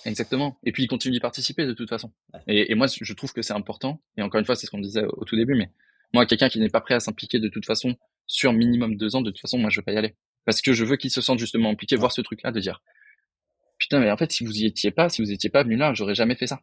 Exactement. 0.05 0.59
Et 0.65 0.73
puis 0.73 0.83
il 0.83 0.89
continue 0.89 1.13
d'y 1.13 1.21
participer 1.21 1.65
de 1.65 1.73
toute 1.73 1.89
façon. 1.89 2.13
Et, 2.49 2.73
et, 2.73 2.75
moi, 2.75 2.89
je 2.89 3.13
trouve 3.13 3.33
que 3.33 3.43
c'est 3.43 3.53
important. 3.53 4.03
Et 4.17 4.23
encore 4.23 4.41
une 4.41 4.45
fois, 4.45 4.57
c'est 4.57 4.67
ce 4.67 4.71
qu'on 4.73 4.81
disait 4.81 5.05
au, 5.05 5.25
tout 5.25 5.37
début. 5.37 5.55
Mais 5.55 5.71
moi, 6.13 6.27
quelqu'un 6.27 6.49
qui 6.49 6.59
n'est 6.59 6.69
pas 6.69 6.81
prêt 6.81 6.95
à 6.95 7.01
s'impliquer 7.01 7.39
de 7.39 7.49
toute 7.49 7.67
façon 7.67 7.95
sur 8.27 8.53
minimum 8.53 8.97
deux 8.97 9.15
ans, 9.15 9.21
de 9.21 9.31
toute 9.31 9.41
façon, 9.41 9.59
moi, 9.59 9.71
je 9.71 9.81
vais 9.81 9.85
pas 9.85 9.93
y 9.93 9.97
aller 9.97 10.17
parce 10.45 10.63
que 10.63 10.73
je 10.73 10.85
veux 10.85 10.97
qu'ils 10.97 11.11
se 11.11 11.21
sentent 11.21 11.41
justement 11.41 11.71
impliqués, 11.71 11.97
voir 11.97 12.13
ce 12.13 12.23
truc-là, 12.23 12.53
de 12.53 12.61
dire 12.61 12.81
putain, 13.87 14.01
mais 14.01 14.11
en 14.11 14.17
fait, 14.17 14.33
si 14.33 14.45
vous 14.45 14.59
y 14.59 14.67
étiez 14.67 14.91
pas, 14.91 15.09
si 15.09 15.23
vous 15.23 15.31
étiez 15.31 15.49
pas 15.49 15.63
venu 15.63 15.77
là, 15.77 15.95
j'aurais 15.95 16.17
jamais 16.17 16.35
fait 16.35 16.49
ça. 16.49 16.61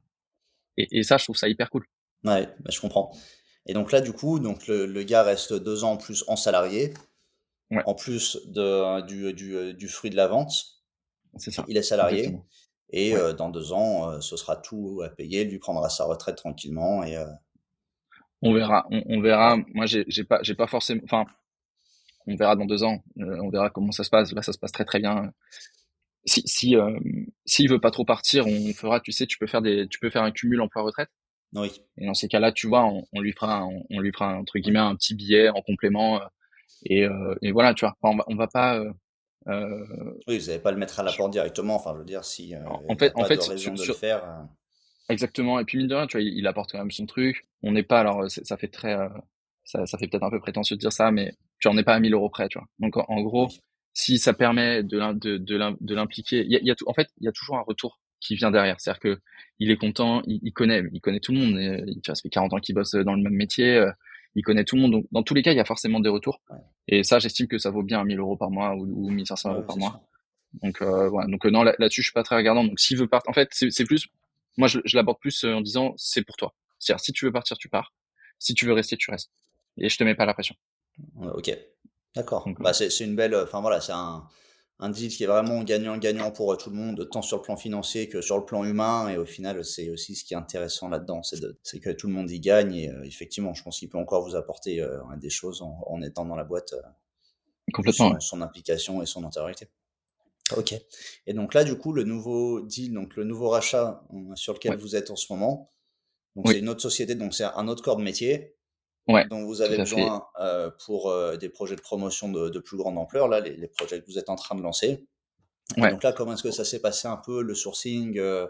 Et, 0.76 0.88
et, 0.92 1.04
ça, 1.04 1.18
je 1.18 1.24
trouve 1.24 1.38
ça 1.38 1.48
hyper 1.48 1.70
cool. 1.70 1.88
Ouais, 2.26 2.48
bah, 2.60 2.70
je 2.70 2.82
comprends. 2.82 3.16
Et 3.66 3.74
donc 3.74 3.94
là, 3.94 4.02
du 4.02 4.12
coup, 4.12 4.40
donc 4.40 4.68
le, 4.68 4.86
le 4.86 5.04
gars 5.04 5.24
reste 5.24 5.54
deux 5.54 5.86
ans 5.86 5.94
en 5.94 5.98
plus 5.98 6.26
en 6.28 6.36
salarié, 6.36 6.94
ouais. 7.72 7.82
en 7.86 7.96
plus 7.96 8.38
de, 8.48 9.02
du, 9.06 9.34
du, 9.34 9.74
du, 9.74 9.88
fruit 9.88 10.10
de 10.10 10.18
la 10.18 10.28
vente. 10.28 10.52
C'est 11.38 11.52
ça. 11.52 11.64
Il 11.70 11.78
est 11.78 11.84
salarié. 11.84 12.38
Et 12.90 13.14
ouais. 13.14 13.20
euh, 13.22 13.34
dans 13.34 13.50
deux 13.50 13.72
ans, 13.72 14.10
euh, 14.10 14.20
ce 14.20 14.36
sera 14.36 14.58
tout 14.58 15.02
à 15.06 15.10
payer. 15.10 15.46
Lui 15.46 15.60
prendra 15.60 15.90
sa 15.90 16.04
retraite 16.04 16.36
tranquillement. 16.36 17.04
Et, 17.04 17.16
euh... 17.16 17.26
On 18.42 18.54
verra. 18.54 18.86
On, 18.92 19.02
on 19.06 19.22
verra. 19.22 19.56
Moi, 19.74 19.86
j'ai 19.86 20.24
pas, 20.26 20.40
j'ai 20.44 20.56
pas 20.56 20.68
forcément. 20.68 21.02
Enfin, 21.06 21.24
on 22.28 22.36
verra 22.36 22.58
dans 22.58 22.66
deux 22.66 22.84
ans. 22.84 23.02
On 23.16 23.50
verra 23.50 23.70
comment 23.70 23.94
ça 23.94 24.04
se 24.04 24.10
passe. 24.10 24.34
Là, 24.34 24.42
ça 24.42 24.52
se 24.52 24.60
passe 24.60 24.74
très 24.74 24.84
très 24.84 25.00
bien 25.00 25.32
si 26.26 26.42
si 26.46 26.76
euh, 26.76 26.98
s'il 27.46 27.70
veut 27.70 27.80
pas 27.80 27.92
trop 27.92 28.06
partir, 28.06 28.48
on 28.48 28.74
fera, 28.74 29.00
tu 29.00 29.12
sais, 29.12 29.26
tu 29.26 29.38
peux 29.38 29.48
faire 29.48 29.62
des, 29.62 29.88
tu 29.88 30.00
peux 30.00 30.10
faire 30.10 30.24
un 30.24 30.32
cumul 30.32 30.62
emploi-retraite. 30.62 31.10
Oui. 31.54 31.72
Et 31.98 32.06
dans 32.06 32.14
ces 32.14 32.28
cas-là, 32.28 32.52
tu 32.52 32.68
vois, 32.68 32.86
on, 32.86 33.06
on, 33.14 33.22
lui 33.22 33.34
fera, 33.34 33.66
on, 33.66 33.86
on, 33.92 34.00
lui 34.00 34.12
fera 34.12 34.36
entre 34.36 34.58
guillemets 34.58 34.80
un 34.80 34.96
petit 34.96 35.16
billet 35.16 35.50
en 35.50 35.62
complément. 35.62 36.22
Euh, 36.22 36.26
et, 36.86 37.04
euh, 37.06 37.36
et 37.42 37.52
voilà, 37.52 37.74
tu 37.74 37.86
vois, 37.86 37.96
on 38.02 38.16
va, 38.16 38.24
on 38.28 38.36
va 38.36 38.48
pas. 38.48 38.80
Euh, 39.48 40.18
oui, 40.28 40.40
vous 40.40 40.48
n'allez 40.48 40.60
pas 40.60 40.72
le 40.72 40.78
mettre 40.78 41.00
à 41.00 41.04
la 41.04 41.12
porte 41.12 41.32
directement. 41.32 41.76
Enfin, 41.76 41.92
je 41.94 42.00
veux 42.00 42.06
dire, 42.06 42.24
si. 42.24 42.54
en 42.66 42.96
fait, 42.98 43.12
en 43.16 43.26
fait, 43.26 43.42
sur, 43.42 43.78
sur, 43.78 43.96
faire, 43.98 44.48
Exactement. 45.10 45.60
Et 45.60 45.66
puis 45.66 45.78
mine 45.78 45.88
de 45.88 45.96
rien, 45.96 46.08
tu 46.08 46.18
vois, 46.18 46.24
il, 46.24 46.38
il 46.38 46.48
apporte 46.48 46.72
quand 46.72 46.80
même 46.80 46.92
son 46.92 47.06
truc. 47.06 47.46
On 47.62 47.74
n'est 47.74 47.84
pas, 47.84 48.00
alors, 48.00 48.30
ça 48.30 48.58
fait 48.58 48.70
très, 48.70 48.98
ça, 49.66 49.86
ça 49.86 49.98
fait 49.98 50.08
peut-être 50.08 50.24
un 50.24 50.32
peu 50.32 50.40
prétentieux 50.40 50.76
de 50.76 50.82
dire 50.82 50.94
ça, 50.94 51.12
mais 51.12 51.34
tu 51.60 51.68
en 51.68 51.78
es 51.78 51.84
pas 51.84 51.94
à 51.94 52.00
1000 52.00 52.14
euros 52.14 52.30
près, 52.30 52.48
tu 52.48 52.58
vois. 52.58 52.68
Donc 52.80 52.98
en, 52.98 53.06
en 53.08 53.22
gros. 53.22 53.48
Oui 53.48 53.60
si 53.93 54.17
ça 54.17 54.34
permet 54.34 54.84
de, 54.84 55.13
de, 55.13 55.38
de 55.38 55.95
l'impliquer, 55.95 56.43
il 56.43 56.51
y 56.51 56.56
a, 56.56 56.60
y 56.62 56.71
a 56.71 56.75
tout, 56.75 56.86
en 56.88 56.93
fait, 56.93 57.10
il 57.19 57.25
y 57.25 57.27
a 57.27 57.32
toujours 57.32 57.58
un 57.58 57.62
retour 57.62 57.99
qui 58.19 58.36
vient 58.36 58.51
derrière. 58.51 58.79
C'est-à-dire 58.79 58.99
que 58.99 59.19
il 59.60 59.69
est 59.71 59.77
content, 59.77 60.21
il, 60.25 60.39
il, 60.43 60.53
connaît, 60.53 60.84
il 60.91 61.01
connaît 61.01 61.19
tout 61.19 61.32
le 61.32 61.39
monde. 61.39 61.60
Il, 61.88 62.01
tu 62.01 62.10
vois, 62.10 62.15
ça 62.15 62.21
fait 62.21 62.29
40 62.29 62.53
ans 62.53 62.60
qu'il 62.60 62.75
bosse 62.75 62.95
dans 62.95 63.15
le 63.15 63.21
même 63.21 63.34
métier, 63.36 63.86
il 64.36 64.43
connaît 64.43 64.63
tout 64.63 64.75
le 64.75 64.82
monde. 64.82 64.91
Donc, 64.91 65.06
dans 65.12 65.23
tous 65.23 65.34
les 65.34 65.41
cas, 65.41 65.51
il 65.51 65.58
y 65.58 65.62
a 65.62 65.65
forcément 65.65 65.99
des 65.99 66.10
retours. 66.10 66.41
Et 66.88 67.03
ça, 67.03 67.19
j'estime 67.19 67.47
que 67.47 67.58
ça 67.58 67.69
vaut 67.69 67.84
bien 67.84 68.03
1000 68.03 68.19
euros 68.19 68.36
par 68.36 68.49
mois 68.49 68.75
ou, 68.75 69.08
ou 69.08 69.10
1500 69.10 69.53
euros 69.53 69.63
par 69.63 69.77
mois. 69.77 70.03
Donc, 70.62 70.82
euh, 70.82 71.10
voilà. 71.10 71.27
Donc, 71.27 71.45
euh, 71.45 71.51
non, 71.51 71.63
là-dessus, 71.63 72.01
je 72.01 72.08
suis 72.08 72.13
pas 72.13 72.23
très 72.23 72.36
regardant. 72.36 72.63
Donc, 72.63 72.79
s'il 72.79 72.97
veut 72.97 73.08
partir, 73.08 73.29
en 73.29 73.34
fait, 73.34 73.49
c'est 73.51 73.86
plus, 73.86 74.08
moi, 74.58 74.67
je, 74.67 74.79
je 74.86 74.95
l'aborde 74.95 75.19
plus 75.19 75.43
en 75.43 75.62
disant, 75.62 75.93
c'est 75.97 76.23
pour 76.23 76.36
toi. 76.36 76.53
C'est-à-dire, 76.79 77.03
si 77.03 77.13
tu 77.13 77.25
veux 77.25 77.32
partir, 77.32 77.58
tu 77.58 77.69
pars. 77.69 77.93
Si 78.39 78.53
tu 78.53 78.65
veux 78.65 78.73
rester, 78.73 78.97
tu 78.97 79.10
restes. 79.10 79.32
Et 79.77 79.89
je 79.89 79.97
te 79.97 80.03
mets 80.03 80.15
pas 80.15 80.25
la 80.25 80.34
pression. 80.34 80.56
Ok. 81.21 81.56
D'accord. 82.15 82.47
Bah, 82.60 82.73
c'est 82.73 82.99
une 82.99 83.15
belle. 83.15 83.36
Enfin 83.36 83.62
voilà, 83.62 83.82
c'est 83.82 83.93
un, 83.93 84.23
un 84.80 84.89
deal 84.89 85.10
qui 85.10 85.23
est 85.23 85.28
vraiment 85.28 85.63
gagnant-gagnant 85.63 86.32
pour 86.32 86.56
tout 86.58 86.69
le 86.69 86.76
monde, 86.76 87.08
tant 87.10 87.21
sur 87.21 87.38
le 87.38 87.43
plan 87.43 87.56
financier 87.56 88.10
que 88.10 88.21
sur 88.21 88.38
le 88.38 88.45
plan 88.45 88.63
humain. 88.63 89.10
Et 89.10 89.17
au 89.17 89.26
final, 89.26 89.63
c'est 89.63 89.89
aussi 89.89 90.15
ce 90.15 90.23
qui 90.23 90.34
est 90.34 90.38
intéressant 90.38 90.89
là-dedans, 90.89 91.21
c'est 91.23 91.80
que 91.80 91.89
tout 91.91 92.08
le 92.08 92.13
monde 92.13 92.30
y 92.30 92.39
gagne. 92.39 92.76
Et 92.76 92.89
euh, 92.89 93.04
effectivement, 93.04 93.54
je 93.54 93.63
pense 93.63 93.80
qu'il 93.80 93.89
peut 93.89 93.97
encore 93.97 94.28
vous 94.28 94.36
apporter 94.36 94.82
euh, 94.82 94.99
des 95.17 95.30
choses 95.30 95.62
en, 95.62 95.80
en, 95.88 96.02
étant 96.02 96.26
dans 96.26 96.36
la 96.36 96.43
boîte. 96.43 96.73
Euh, 96.73 96.82
Complètement. 97.71 98.12
Son, 98.13 98.19
son, 98.19 98.41
implication 98.41 99.02
et 99.02 99.06
son 99.06 99.23
antériorité. 99.23 99.67
Ok. 100.58 100.76
Et 101.26 101.34
donc 101.34 101.54
là, 101.54 101.63
du 101.63 101.78
coup, 101.78 101.93
le 101.93 102.04
nouveau 102.04 102.62
deal, 102.62 102.93
donc 102.93 103.15
le 103.15 103.23
nouveau 103.23 103.49
rachat 103.49 104.04
sur 104.36 104.54
lequel 104.54 104.71
ouais. 104.71 104.78
vous 104.78 104.95
êtes 104.97 105.10
en 105.10 105.15
ce 105.15 105.32
moment, 105.32 105.71
donc 106.36 106.47
oui. 106.47 106.56
c'est 106.56 106.60
une 106.60 106.67
autre 106.67 106.82
société, 106.82 107.15
donc 107.15 107.34
c'est 107.34 107.45
un 107.45 107.67
autre 107.69 107.82
corps 107.82 107.95
de 107.95 108.04
métier 108.04 108.54
ouais, 109.08 109.28
dont 109.28 109.44
vous 109.46 109.62
avez 109.62 109.78
besoin 109.78 110.26
euh, 110.39 110.70
pour 110.86 111.10
euh, 111.10 111.38
des 111.38 111.50
projets 111.50 111.76
de 111.76 111.82
promotion 111.82 112.32
de, 112.32 112.50
de, 112.50 112.60
plus 112.60 112.78
grande 112.78 112.98
ampleur, 112.98 113.28
là, 113.28 113.39
les, 113.39 113.56
les, 113.56 113.68
projets 113.68 114.02
que 114.02 114.06
vous 114.06 114.18
êtes 114.18 114.30
en 114.30 114.36
train 114.36 114.56
de 114.56 114.62
lancer. 114.62 115.06
Ouais. 115.78 115.92
Donc 115.92 116.04
là, 116.04 116.12
comment 116.12 116.34
est-ce 116.34 116.44
que 116.44 116.52
ça 116.52 116.66
s'est 116.66 116.82
passé 116.82 117.08
un 117.08 117.18
peu, 117.18 117.42
le 117.42 117.56
sourcing 117.56 118.18
euh, 118.18 118.48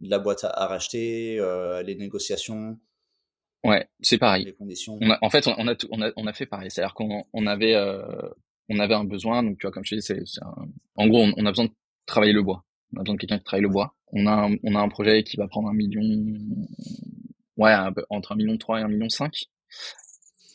de 0.00 0.10
la 0.10 0.18
boîte 0.18 0.44
à, 0.44 0.50
à 0.50 0.66
racheter, 0.66 1.36
les 1.84 1.94
négociations? 1.96 2.78
Ouais, 3.64 3.88
c'est 4.00 4.18
pareil. 4.18 4.44
Les 4.44 4.54
conditions? 4.54 4.98
On 5.00 5.10
a, 5.10 5.18
en 5.20 5.30
fait, 5.30 5.46
on 5.46 5.68
a, 5.68 5.74
on 5.90 6.02
a, 6.02 6.12
on 6.16 6.26
a 6.26 6.32
fait 6.32 6.46
pareil. 6.46 6.70
C'est-à-dire 6.70 6.94
qu'on 6.94 7.24
on 7.32 7.46
avait, 7.46 7.76
on 8.68 8.78
avait 8.78 8.94
un 8.94 9.04
besoin. 9.04 9.42
Donc, 9.42 9.58
tu 9.58 9.66
vois, 9.66 9.72
comme 9.72 9.84
je 9.84 9.96
te 9.96 10.00
dis, 10.00 10.02
c'est, 10.02 10.40
en 10.94 11.06
gros, 11.08 11.24
on, 11.24 11.32
on, 11.36 11.46
a 11.46 11.50
besoin 11.50 11.64
de 11.64 11.72
travailler 12.06 12.32
le 12.32 12.42
bois. 12.42 12.64
On 12.92 13.00
a 13.00 13.02
besoin 13.02 13.14
de 13.16 13.20
quelqu'un 13.20 13.38
qui 13.38 13.44
travaille 13.44 13.62
le 13.62 13.68
bois. 13.68 13.94
On 14.12 14.26
a, 14.26 14.32
un, 14.32 14.56
on 14.62 14.74
a 14.74 14.80
un 14.80 14.88
projet 14.88 15.22
qui 15.22 15.36
va 15.36 15.48
prendre 15.48 15.68
un 15.68 15.74
million, 15.74 16.02
ouais, 17.56 17.72
un 17.72 17.92
peu, 17.92 18.04
entre 18.10 18.32
un 18.32 18.36
million 18.36 18.56
trois 18.56 18.80
et 18.80 18.82
un 18.82 18.88
million 18.88 19.08
cinq. 19.08 19.48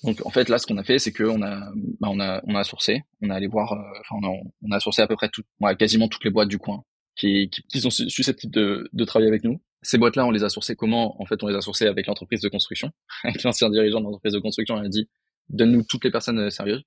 Donc 0.03 0.25
en 0.25 0.29
fait 0.29 0.49
là, 0.49 0.57
ce 0.57 0.67
qu'on 0.67 0.77
a 0.77 0.83
fait, 0.83 0.99
c'est 0.99 1.13
qu'on 1.13 1.41
a, 1.41 1.71
bah, 1.99 2.09
on 2.11 2.19
a, 2.19 2.41
on 2.45 2.55
a 2.55 2.63
sourcé, 2.63 3.03
on 3.21 3.29
a 3.29 3.35
allé 3.35 3.47
voir, 3.47 3.71
euh, 3.73 3.99
enfin 4.01 4.27
on 4.61 4.71
a, 4.71 4.79
sourcé 4.79 5.01
à 5.01 5.07
peu 5.07 5.15
près 5.15 5.29
tout, 5.29 5.43
quasiment 5.79 6.09
toutes 6.09 6.25
les 6.25 6.29
boîtes 6.29 6.49
du 6.49 6.57
coin 6.57 6.83
qui, 7.15 7.49
qui, 7.49 7.63
qui 7.63 7.81
sont 7.81 7.89
susceptibles 7.89 8.53
de, 8.53 9.05
travailler 9.05 9.29
avec 9.29 9.43
nous. 9.43 9.61
Ces 9.81 9.97
boîtes-là, 9.97 10.25
on 10.25 10.31
les 10.31 10.43
a 10.43 10.49
sourcées 10.49 10.75
comment? 10.75 11.21
En 11.21 11.25
fait, 11.25 11.41
on 11.43 11.47
les 11.47 11.55
a 11.55 11.61
sourcées 11.61 11.87
avec 11.87 12.07
l'entreprise 12.07 12.41
de 12.41 12.49
construction, 12.49 12.91
avec 13.23 13.43
l'ancien 13.43 13.69
dirigeant 13.69 13.99
de 13.99 14.05
l'entreprise 14.05 14.33
de 14.33 14.39
construction. 14.39 14.77
Il 14.81 14.85
a 14.85 14.89
dit 14.89 15.09
donne-nous 15.49 15.83
toutes 15.83 16.03
les 16.03 16.11
personnes 16.11 16.39
euh, 16.39 16.49
sérieuses. 16.49 16.83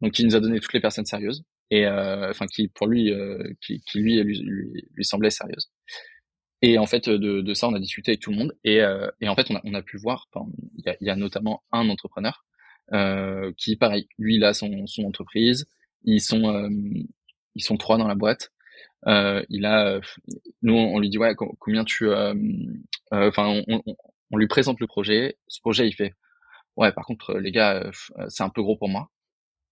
Donc 0.00 0.18
il 0.18 0.26
nous 0.26 0.36
a 0.36 0.40
donné 0.40 0.60
toutes 0.60 0.72
les 0.72 0.80
personnes 0.80 1.04
sérieuses 1.04 1.42
et 1.70 1.86
euh, 1.86 2.30
enfin 2.30 2.46
qui 2.46 2.68
pour 2.68 2.86
lui, 2.86 3.12
qui, 3.60 3.82
lui, 3.94 4.22
lui, 4.22 4.40
lui 4.40 4.88
lui 4.94 5.04
semblait 5.04 5.28
sérieuses. 5.30 5.70
Et 6.62 6.78
en 6.78 6.86
fait, 6.86 7.08
de, 7.08 7.40
de, 7.40 7.54
ça, 7.54 7.68
on 7.68 7.74
a 7.74 7.78
discuté 7.78 8.12
avec 8.12 8.20
tout 8.20 8.30
le 8.30 8.36
monde. 8.36 8.52
Et, 8.64 8.82
euh, 8.82 9.10
et 9.20 9.28
en 9.28 9.34
fait, 9.34 9.50
on 9.50 9.56
a, 9.56 9.60
on 9.64 9.74
a 9.74 9.82
pu 9.82 9.96
voir, 9.96 10.28
il 10.76 10.84
y 10.84 10.90
a, 10.90 10.96
y 11.00 11.10
a, 11.10 11.16
notamment 11.16 11.62
un 11.72 11.88
entrepreneur 11.88 12.44
euh, 12.92 13.52
qui, 13.56 13.76
pareil, 13.76 14.08
lui, 14.18 14.36
il 14.36 14.44
a 14.44 14.52
son, 14.52 14.86
son 14.86 15.04
entreprise. 15.04 15.66
Ils 16.04 16.20
sont, 16.20 16.48
euh, 16.54 16.68
ils 17.54 17.62
sont 17.62 17.76
trois 17.76 17.96
dans 17.96 18.08
la 18.08 18.14
boîte. 18.14 18.52
Euh, 19.06 19.42
il 19.48 19.64
a, 19.64 20.00
nous, 20.62 20.74
on 20.74 20.98
lui 20.98 21.08
dit 21.08 21.18
ouais, 21.18 21.34
combien 21.34 21.84
tu, 21.84 22.08
euh, 22.08 22.34
enfin, 23.10 23.62
on, 23.68 23.80
on, 23.86 23.96
on, 24.30 24.36
lui 24.36 24.48
présente 24.48 24.80
le 24.80 24.86
projet. 24.86 25.38
Ce 25.48 25.60
projet, 25.60 25.86
il 25.88 25.92
fait, 25.92 26.14
ouais, 26.76 26.92
par 26.92 27.06
contre, 27.06 27.34
les 27.38 27.52
gars, 27.52 27.90
c'est 28.28 28.42
un 28.42 28.50
peu 28.50 28.62
gros 28.62 28.76
pour 28.76 28.88
moi. 28.88 29.08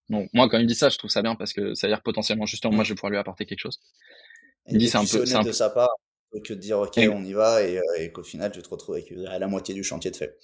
Donc 0.08 0.30
moi, 0.32 0.48
quand 0.48 0.56
il 0.56 0.62
me 0.62 0.68
dit 0.68 0.74
ça, 0.74 0.88
je 0.88 0.96
trouve 0.96 1.10
ça 1.10 1.20
bien 1.20 1.34
parce 1.34 1.52
que 1.52 1.74
ça 1.74 1.86
veut 1.86 1.92
dire 1.92 2.02
potentiellement, 2.02 2.46
justement, 2.46 2.74
moi, 2.74 2.84
je 2.84 2.90
vais 2.90 2.94
pouvoir 2.94 3.10
lui 3.10 3.18
apporter 3.18 3.44
quelque 3.44 3.60
chose. 3.60 3.78
Il 4.66 4.78
dit 4.78 4.88
c'est 4.88 4.96
un 4.96 5.02
peu, 5.02 5.26
c'est 5.26 5.34
un 5.34 5.42
peu 5.42 5.48
de 5.48 5.52
sa 5.52 5.68
part 5.68 5.90
que 6.44 6.54
de 6.54 6.58
dire 6.58 6.78
ok 6.78 6.98
on 7.12 7.24
y 7.24 7.32
va 7.32 7.62
et, 7.62 7.80
et 7.98 8.12
qu'au 8.12 8.22
final 8.22 8.52
tu 8.52 8.62
te 8.62 8.68
retrouves 8.68 8.96
avec 8.96 9.10
la 9.10 9.46
moitié 9.48 9.74
du 9.74 9.82
chantier 9.82 10.10
de 10.10 10.16
fait. 10.16 10.38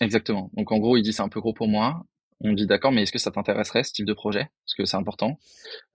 Exactement. 0.00 0.50
Donc 0.54 0.72
en 0.72 0.78
gros 0.78 0.96
il 0.96 1.02
dit 1.02 1.12
c'est 1.12 1.22
un 1.22 1.28
peu 1.28 1.40
gros 1.40 1.52
pour 1.52 1.68
moi. 1.68 2.04
On 2.40 2.52
dit 2.52 2.66
d'accord 2.66 2.92
mais 2.92 3.02
est-ce 3.02 3.12
que 3.12 3.18
ça 3.18 3.30
t'intéresserait 3.30 3.82
ce 3.82 3.92
type 3.92 4.06
de 4.06 4.14
projet? 4.14 4.48
Parce 4.64 4.74
que 4.76 4.84
c'est 4.84 4.96
important. 4.96 5.38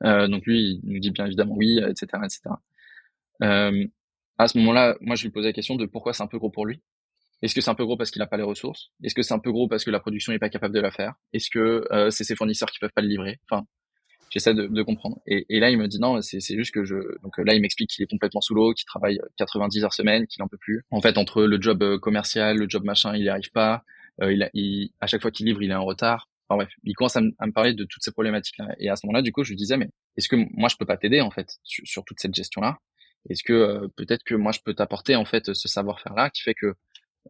Euh, 0.03 0.27
donc 0.27 0.45
lui 0.45 0.81
il 0.83 0.93
nous 0.93 0.99
dit 0.99 1.11
bien 1.11 1.25
évidemment 1.25 1.55
oui 1.55 1.79
etc 1.79 2.21
etc. 2.23 2.41
Euh, 3.41 3.85
à 4.37 4.47
ce 4.47 4.57
moment-là 4.59 4.95
moi 5.01 5.15
je 5.15 5.23
lui 5.23 5.31
posais 5.31 5.47
la 5.47 5.53
question 5.53 5.75
de 5.75 5.85
pourquoi 5.85 6.13
c'est 6.13 6.23
un 6.23 6.27
peu 6.27 6.37
gros 6.37 6.49
pour 6.49 6.65
lui? 6.65 6.81
Est-ce 7.41 7.55
que 7.55 7.61
c'est 7.61 7.69
un 7.69 7.75
peu 7.75 7.85
gros 7.85 7.97
parce 7.97 8.11
qu'il 8.11 8.21
n'a 8.21 8.27
pas 8.27 8.37
les 8.37 8.43
ressources? 8.43 8.91
Est-ce 9.03 9.15
que 9.15 9.21
c'est 9.21 9.33
un 9.33 9.39
peu 9.39 9.51
gros 9.51 9.67
parce 9.67 9.83
que 9.83 9.91
la 9.91 9.99
production 9.99 10.31
n'est 10.31 10.39
pas 10.39 10.49
capable 10.49 10.73
de 10.73 10.79
la 10.79 10.91
faire? 10.91 11.15
Est-ce 11.33 11.49
que 11.49 11.85
euh, 11.91 12.09
c'est 12.09 12.23
ses 12.23 12.35
fournisseurs 12.35 12.71
qui 12.71 12.79
peuvent 12.79 12.93
pas 12.95 13.01
le 13.01 13.09
livrer? 13.09 13.39
Enfin 13.49 13.65
j'essaie 14.33 14.55
de, 14.55 14.65
de, 14.65 14.83
comprendre. 14.83 15.19
Et, 15.27 15.45
et, 15.49 15.59
là, 15.59 15.69
il 15.69 15.77
me 15.77 15.87
dit 15.87 15.99
non, 15.99 16.19
c'est 16.21 16.41
juste 16.41 16.73
que 16.73 16.83
je. 16.83 16.95
Donc 17.21 17.37
là, 17.37 17.53
il 17.53 17.61
m'explique 17.61 17.91
qu'il 17.91 18.03
est 18.03 18.09
complètement 18.09 18.41
sous 18.41 18.55
l'eau, 18.55 18.73
qu'il 18.73 18.85
travaille 18.85 19.19
90 19.37 19.83
heures 19.83 19.93
semaine, 19.93 20.25
qu'il 20.25 20.41
en 20.41 20.47
peut 20.47 20.57
plus. 20.57 20.83
En 20.89 21.01
fait, 21.01 21.17
entre 21.17 21.43
le 21.43 21.61
job 21.61 21.83
euh, 21.83 21.99
commercial, 21.99 22.57
le 22.57 22.67
job 22.67 22.83
machin, 22.83 23.15
il 23.15 23.21
n'y 23.21 23.29
arrive 23.29 23.51
pas. 23.51 23.83
Euh, 24.21 24.33
il, 24.33 24.43
a, 24.43 24.49
il, 24.53 24.91
à 24.99 25.07
chaque 25.07 25.21
fois 25.21 25.31
qu'il 25.31 25.45
livre, 25.45 25.61
il 25.61 25.71
est 25.71 25.75
en 25.75 25.85
retard. 25.85 26.29
Enfin 26.49 26.57
bref, 26.57 26.73
il 26.83 26.93
commence 26.95 27.15
à, 27.15 27.21
à 27.39 27.45
me 27.45 27.51
parler 27.51 27.73
de 27.73 27.83
toutes 27.85 28.03
ces 28.03 28.11
problématiques-là. 28.11 28.75
Et 28.79 28.89
à 28.89 28.95
ce 28.95 29.05
moment-là, 29.05 29.21
du 29.21 29.31
coup, 29.31 29.43
je 29.43 29.49
lui 29.49 29.55
disais, 29.55 29.77
mais 29.77 29.89
est-ce 30.17 30.27
que 30.27 30.35
moi, 30.35 30.67
je 30.67 30.75
peux 30.77 30.85
pas 30.85 30.97
t'aider 30.97 31.21
en 31.21 31.31
fait 31.31 31.57
sur, 31.63 31.85
sur, 31.85 32.03
toute 32.03 32.19
cette 32.19 32.33
gestion-là? 32.33 32.79
Est-ce 33.29 33.43
que 33.43 33.53
euh, 33.53 33.87
peut-être 33.95 34.23
que 34.23 34.35
moi, 34.35 34.51
je 34.51 34.59
peux 34.65 34.73
t'apporter 34.73 35.15
en 35.15 35.25
fait 35.25 35.53
ce 35.53 35.67
savoir-faire-là 35.67 36.31
qui 36.31 36.41
fait 36.41 36.55
que 36.55 36.73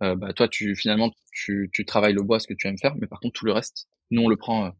euh, 0.01 0.15
bah, 0.15 0.33
toi, 0.33 0.47
tu 0.47 0.75
finalement, 0.75 1.11
tu, 1.31 1.69
tu 1.71 1.85
travailles 1.85 2.13
le 2.13 2.23
bois, 2.23 2.39
ce 2.39 2.47
que 2.47 2.53
tu 2.53 2.67
aimes 2.67 2.79
faire, 2.79 2.95
mais 2.95 3.07
par 3.07 3.19
contre, 3.19 3.39
tout 3.39 3.45
le 3.45 3.51
reste, 3.51 3.87
nous, 4.09 4.23
on 4.23 4.29
le 4.29 4.37
prend 4.37 4.73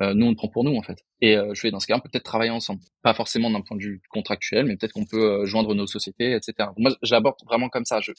euh, 0.00 0.14
nous 0.14 0.26
on 0.26 0.30
le 0.30 0.36
prend 0.36 0.48
pour 0.48 0.64
nous 0.64 0.74
en 0.76 0.82
fait. 0.82 1.04
Et 1.20 1.36
euh, 1.36 1.54
je 1.54 1.62
vais 1.62 1.70
dans 1.70 1.80
ce 1.80 1.86
cas, 1.86 1.96
on 1.96 2.00
peut 2.00 2.08
peut-être 2.10 2.24
travailler 2.24 2.50
ensemble, 2.50 2.80
pas 3.02 3.14
forcément 3.14 3.50
d'un 3.50 3.60
point 3.60 3.76
de 3.76 3.82
vue 3.82 4.02
contractuel, 4.10 4.66
mais 4.66 4.76
peut-être 4.76 4.92
qu'on 4.92 5.06
peut 5.06 5.42
euh, 5.42 5.46
joindre 5.46 5.74
nos 5.74 5.86
sociétés, 5.86 6.34
etc. 6.34 6.70
Moi, 6.76 6.92
je 7.02 7.14
l'aborde 7.14 7.36
vraiment 7.46 7.68
comme 7.68 7.84
ça. 7.84 8.00
Je, 8.00 8.12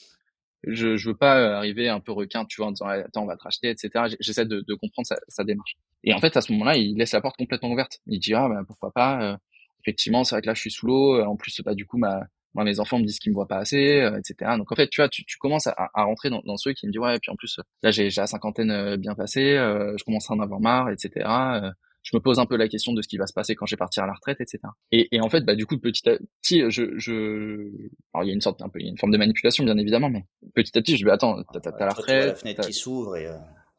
je, 0.66 0.96
je 0.96 1.08
veux 1.08 1.16
pas 1.16 1.56
arriver 1.56 1.88
un 1.88 2.00
peu 2.00 2.12
requin, 2.12 2.44
tu 2.46 2.60
vois, 2.60 2.68
en 2.68 2.72
disant 2.72 2.86
attends 2.86 3.22
on 3.24 3.26
va 3.26 3.36
te 3.36 3.42
racheter, 3.42 3.68
etc. 3.70 4.16
J'essaie 4.20 4.46
de, 4.46 4.64
de 4.66 4.74
comprendre 4.74 5.06
sa, 5.06 5.16
sa, 5.28 5.44
démarche. 5.44 5.76
Et 6.04 6.14
en 6.14 6.20
fait 6.20 6.36
à 6.36 6.40
ce 6.40 6.52
moment-là, 6.52 6.76
il 6.76 6.96
laisse 6.96 7.12
la 7.12 7.20
porte 7.20 7.36
complètement 7.36 7.70
ouverte. 7.70 8.00
Il 8.06 8.20
dit 8.20 8.34
ah 8.34 8.48
ben 8.48 8.64
pourquoi 8.66 8.90
pas. 8.92 9.38
effectivement, 9.80 10.24
c'est 10.24 10.34
vrai 10.34 10.42
que 10.42 10.46
là 10.46 10.54
je 10.54 10.60
suis 10.60 10.70
sous 10.70 10.86
l'eau. 10.86 11.22
En 11.22 11.36
plus, 11.36 11.60
bah 11.64 11.74
du 11.74 11.86
coup 11.86 11.98
ma 11.98 12.20
moi 12.54 12.64
mes 12.64 12.80
enfants 12.80 12.98
me 12.98 13.04
disent 13.04 13.18
qu'ils 13.18 13.32
me 13.32 13.34
voient 13.34 13.48
pas 13.48 13.58
assez, 13.58 14.00
euh, 14.00 14.18
etc. 14.18 14.52
Donc 14.58 14.70
en 14.72 14.76
fait, 14.76 14.88
tu 14.88 15.00
vois, 15.00 15.08
tu, 15.08 15.24
tu 15.24 15.38
commences 15.38 15.66
à, 15.66 15.74
à, 15.76 16.04
rentrer 16.04 16.30
dans, 16.30 16.42
dans 16.44 16.56
ceux 16.56 16.72
qui 16.72 16.86
me 16.86 16.92
disent 16.92 17.00
ouais, 17.00 17.16
et 17.16 17.18
puis 17.18 17.30
en 17.30 17.36
plus 17.36 17.60
là 17.82 17.90
j'ai 17.90 18.08
la 18.16 18.26
cinquantaine 18.26 18.96
bien 18.96 19.14
passée, 19.14 19.56
euh, 19.56 19.94
je 19.98 20.04
commence 20.04 20.30
à 20.30 20.34
en 20.34 20.40
avoir 20.40 20.60
marre, 20.60 20.90
etc. 20.90 21.26
Euh, 21.26 21.70
je 22.02 22.14
me 22.14 22.20
pose 22.20 22.38
un 22.38 22.44
peu 22.44 22.56
la 22.56 22.68
question 22.68 22.92
de 22.92 23.00
ce 23.00 23.08
qui 23.08 23.16
va 23.16 23.26
se 23.26 23.32
passer 23.32 23.54
quand 23.54 23.64
je 23.64 23.74
vais 23.74 23.78
partir 23.78 24.04
à 24.04 24.06
la 24.06 24.12
retraite, 24.12 24.40
etc. 24.40 24.58
Et, 24.92 25.08
et 25.10 25.20
en 25.22 25.30
fait, 25.30 25.40
bah 25.40 25.54
du 25.54 25.64
coup, 25.64 25.78
petit 25.78 26.08
à 26.08 26.18
petit, 26.42 26.62
je, 26.68 26.98
je, 26.98 27.70
alors 28.12 28.24
il 28.24 28.28
y 28.28 28.30
a 28.30 28.34
une 28.34 28.42
sorte 28.42 28.60
un 28.60 28.68
peu, 28.68 28.78
il 28.78 28.84
y 28.84 28.88
a 28.88 28.90
une 28.90 28.98
forme 28.98 29.12
de 29.12 29.18
manipulation 29.18 29.64
bien 29.64 29.78
évidemment, 29.78 30.10
mais 30.10 30.24
petit 30.54 30.76
à 30.76 30.82
petit, 30.82 30.96
je 30.96 31.04
vais 31.04 31.12
attends, 31.12 31.42
t'as, 31.52 31.60
t'as 31.60 31.86
la 31.86 31.92
retraite, 31.92 32.26
la 32.26 32.34
fenêtre 32.34 32.66
qui 32.66 32.74
s'ouvre 32.74 33.16
et 33.16 33.28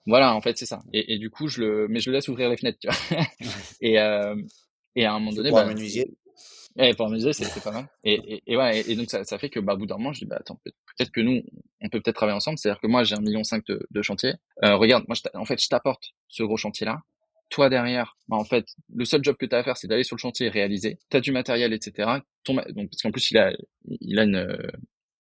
voilà, 0.08 0.36
en 0.36 0.42
fait, 0.42 0.58
c'est 0.58 0.66
ça. 0.66 0.82
Et, 0.94 1.16
et, 1.16 1.18
du 1.18 1.30
coup, 1.30 1.48
je 1.48 1.62
le, 1.62 1.88
mais 1.88 2.00
je 2.00 2.10
le 2.10 2.16
laisse 2.16 2.28
ouvrir 2.28 2.50
les 2.50 2.58
fenêtres, 2.58 2.78
tu 2.80 2.88
vois. 2.88 3.26
et, 3.82 4.00
euh, 4.00 4.36
Et 4.96 5.06
à 5.06 5.14
un 5.14 5.20
moment 5.20 5.34
donné, 5.34 5.52
bah, 5.52 5.66
menuisier. 5.66 6.16
Ouais, 6.78 6.94
pour 6.94 7.08
menuisier, 7.08 7.32
c'est 7.32 7.64
pas 7.64 7.72
mal. 7.72 7.88
Et, 8.04 8.16
et, 8.36 8.44
et, 8.48 8.58
ouais, 8.58 8.82
et 8.90 8.96
donc 8.98 9.10
ça, 9.10 9.24
ça 9.24 9.38
fait 9.38 9.50
que, 9.50 9.62
bah, 9.62 9.76
au 9.76 9.78
bout 9.78 9.86
d'un 9.86 9.96
moment, 9.98 10.12
je 10.12 10.20
dis, 10.20 10.26
bah, 10.26 10.36
attends, 10.42 10.60
peut-être 10.66 11.12
que 11.12 11.22
nous, 11.22 11.42
on 11.82 11.88
peut 11.90 12.02
peut-être 12.02 12.18
travailler 12.18 12.36
ensemble. 12.36 12.58
C'est-à-dire 12.58 12.82
que 12.82 12.88
moi, 12.88 13.06
j'ai 13.06 13.16
un 13.16 13.22
million 13.22 13.46
cinq 13.46 13.66
de, 13.68 13.88
de 13.90 14.02
chantier. 14.02 14.34
Euh, 14.66 14.76
regarde, 14.76 15.06
moi, 15.08 15.16
je 15.16 15.22
en 15.40 15.46
fait, 15.46 15.62
je 15.62 15.70
t'apporte 15.70 16.10
ce 16.28 16.44
gros 16.44 16.58
chantier-là. 16.58 17.00
Toi, 17.50 17.70
derrière, 17.70 18.18
bah, 18.28 18.36
en 18.36 18.44
fait, 18.44 18.66
le 18.94 19.06
seul 19.06 19.24
job 19.24 19.38
que 19.40 19.46
tu 19.46 19.56
as 19.56 19.60
à 19.60 19.64
faire, 19.64 19.78
c'est 19.78 19.88
d'aller 19.88 20.04
sur 20.04 20.18
le 20.18 20.20
chantier 20.20 20.48
et 20.48 20.50
réaliser. 20.50 21.00
Tu 21.10 21.16
as 21.16 21.22
du 21.22 21.32
matériel, 21.32 21.72
etc. 21.72 22.10
Donc, 22.46 22.58
parce 22.90 23.02
qu'en 23.02 23.12
plus, 23.12 23.32
il 23.32 23.38
a, 23.38 23.54
il 23.86 24.20
a 24.20 24.24
une, 24.24 24.58